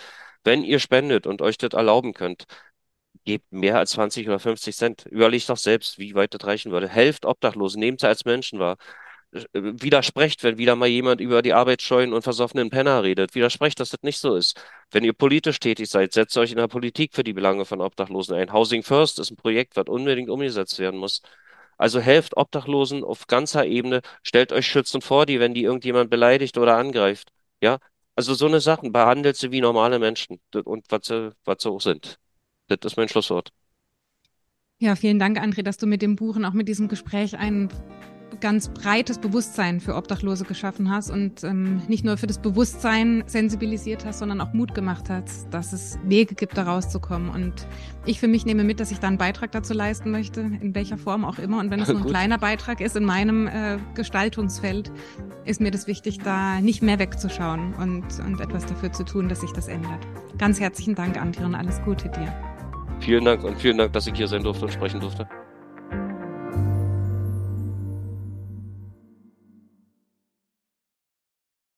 Wenn 0.44 0.64
ihr 0.64 0.78
spendet 0.78 1.26
und 1.26 1.42
euch 1.42 1.59
das 1.59 1.72
erlauben 1.74 2.14
könnt, 2.14 2.44
gebt 3.25 3.53
mehr 3.53 3.79
als 3.79 3.91
20 3.93 4.29
oder 4.29 4.39
50 4.39 4.77
Cent. 4.77 5.07
Überlegt 5.07 5.49
doch 5.49 5.57
selbst, 5.57 5.99
wie 5.99 6.14
weit 6.14 6.35
das 6.35 6.47
reichen 6.47 6.73
würde. 6.73 6.89
Helft 6.89 7.25
Obdachlosen, 7.27 7.81
nehmt 7.81 8.01
sie 8.01 8.09
als 8.09 8.25
Menschen 8.25 8.59
wahr. 8.59 8.77
Äh, 9.33 9.45
widersprecht, 9.53 10.43
wenn 10.43 10.59
wieder 10.59 10.77
mal 10.77 10.89
jemand 10.89 11.21
über 11.21 11.43
die 11.43 11.53
arbeitsscheuen 11.53 12.12
und 12.12 12.23
versoffenen 12.23 12.71
Penner 12.71 13.03
redet. 13.03 13.35
Widersprecht, 13.35 13.79
dass 13.81 13.91
das 13.91 14.03
nicht 14.03 14.18
so 14.18 14.35
ist. 14.37 14.61
Wenn 14.91 15.05
ihr 15.05 15.12
politisch 15.12 15.61
tätig 15.61 15.89
seid, 15.89 16.12
setzt 16.12 16.37
euch 16.37 16.51
in 16.51 16.57
der 16.59 16.68
Politik 16.68 17.14
für 17.14 17.25
die 17.25 17.33
Belange 17.33 17.64
von 17.64 17.81
Obdachlosen 17.81 18.37
ein. 18.37 18.53
Housing 18.53 18.83
First 18.83 19.18
ist 19.18 19.31
ein 19.31 19.37
Projekt, 19.37 19.77
was 19.77 19.87
unbedingt 19.89 20.31
umgesetzt 20.31 20.79
werden 20.79 20.99
muss. 20.99 21.23
Also 21.79 22.01
helft 22.01 22.37
Obdachlosen 22.37 23.05
auf 23.05 23.27
ganzer 23.27 23.64
Ebene, 23.66 24.03
stellt 24.23 24.53
euch 24.53 24.66
schützend 24.66 25.05
vor 25.05 25.27
die, 25.27 25.41
wenn 25.41 25.55
die 25.55 25.62
irgendjemand 25.64 26.11
beleidigt 26.11 26.59
oder 26.59 26.77
angreift. 26.77 27.31
Ja, 27.62 27.79
also 28.16 28.35
so 28.35 28.47
eine 28.47 28.61
Sachen, 28.61 28.93
behandelt 28.93 29.37
sie 29.37 29.51
wie 29.51 29.61
normale 29.61 29.99
Menschen 29.99 30.41
und 30.64 30.87
was 30.91 31.07
sie, 31.07 31.33
was 31.45 31.62
sie 31.62 31.71
auch 31.71 31.81
sind. 31.81 32.18
Das 32.79 32.93
ist 32.93 32.97
mein 32.97 33.09
Schlusswort. 33.09 33.53
Ja, 34.79 34.97
vielen 34.97 35.18
Dank, 35.18 35.39
André, 35.39 35.62
dass 35.62 35.77
du 35.77 35.87
mit 35.87 36.01
dem 36.01 36.16
Buch 36.16 36.37
und 36.37 36.45
auch 36.45 36.55
mit 36.55 36.66
diesem 36.68 36.89
Gespräch 36.89 37.37
ein 37.37 37.68
ganz 38.41 38.68
breites 38.68 39.18
Bewusstsein 39.18 39.81
für 39.81 39.95
Obdachlose 39.95 40.45
geschaffen 40.45 40.91
hast 40.91 41.11
und 41.11 41.45
ähm, 41.45 41.83
nicht 41.89 42.05
nur 42.05 42.16
für 42.16 42.27
das 42.27 42.39
Bewusstsein 42.41 43.23
sensibilisiert 43.27 44.05
hast, 44.05 44.21
sondern 44.21 44.41
auch 44.41 44.53
Mut 44.53 44.75
gemacht 44.75 45.11
hast, 45.11 45.53
dass 45.53 45.73
es 45.73 45.99
Wege 46.05 46.35
gibt, 46.35 46.57
da 46.57 46.62
rauszukommen. 46.62 47.29
Und 47.31 47.66
ich 48.07 48.21
für 48.21 48.29
mich 48.29 48.47
nehme 48.47 48.64
mit, 48.64 48.81
dass 48.81 48.91
ich 48.91 48.99
da 48.99 49.09
einen 49.09 49.18
Beitrag 49.18 49.53
dazu 49.53 49.75
leisten 49.75 50.11
möchte, 50.11 50.41
in 50.41 50.75
welcher 50.75 50.97
Form 50.97 51.25
auch 51.25 51.39
immer. 51.39 51.59
Und 51.61 51.71
wenn 51.71 51.81
es 51.81 51.89
nur 51.93 52.01
ein 52.01 52.07
kleiner 52.07 52.39
Beitrag 52.39 52.81
ist 52.81 52.97
in 52.97 53.05
meinem 53.05 53.47
äh, 53.47 53.79
Gestaltungsfeld, 53.95 54.91
ist 55.45 55.61
mir 55.61 55.71
das 55.71 55.87
wichtig, 55.87 56.18
da 56.18 56.61
nicht 56.61 56.83
mehr 56.83 56.99
wegzuschauen 56.99 57.75
und, 57.75 58.05
und 58.25 58.41
etwas 58.41 58.66
dafür 58.66 58.93
zu 58.93 59.05
tun, 59.05 59.29
dass 59.29 59.41
sich 59.41 59.53
das 59.53 59.68
ändert. 59.68 60.07
Ganz 60.39 60.61
herzlichen 60.61 60.95
Dank, 60.95 61.18
André, 61.18 61.45
und 61.45 61.55
alles 61.55 61.83
Gute 61.83 62.09
dir. 62.09 62.49
Vielen 63.01 63.24
Dank 63.24 63.42
und 63.44 63.59
vielen 63.59 63.78
Dank, 63.78 63.92
dass 63.94 64.07
ich 64.07 64.14
hier 64.14 64.28
sein 64.28 64.42
durfte 64.42 64.66
und 64.66 64.72
sprechen 64.72 65.01
durfte. 65.01 65.26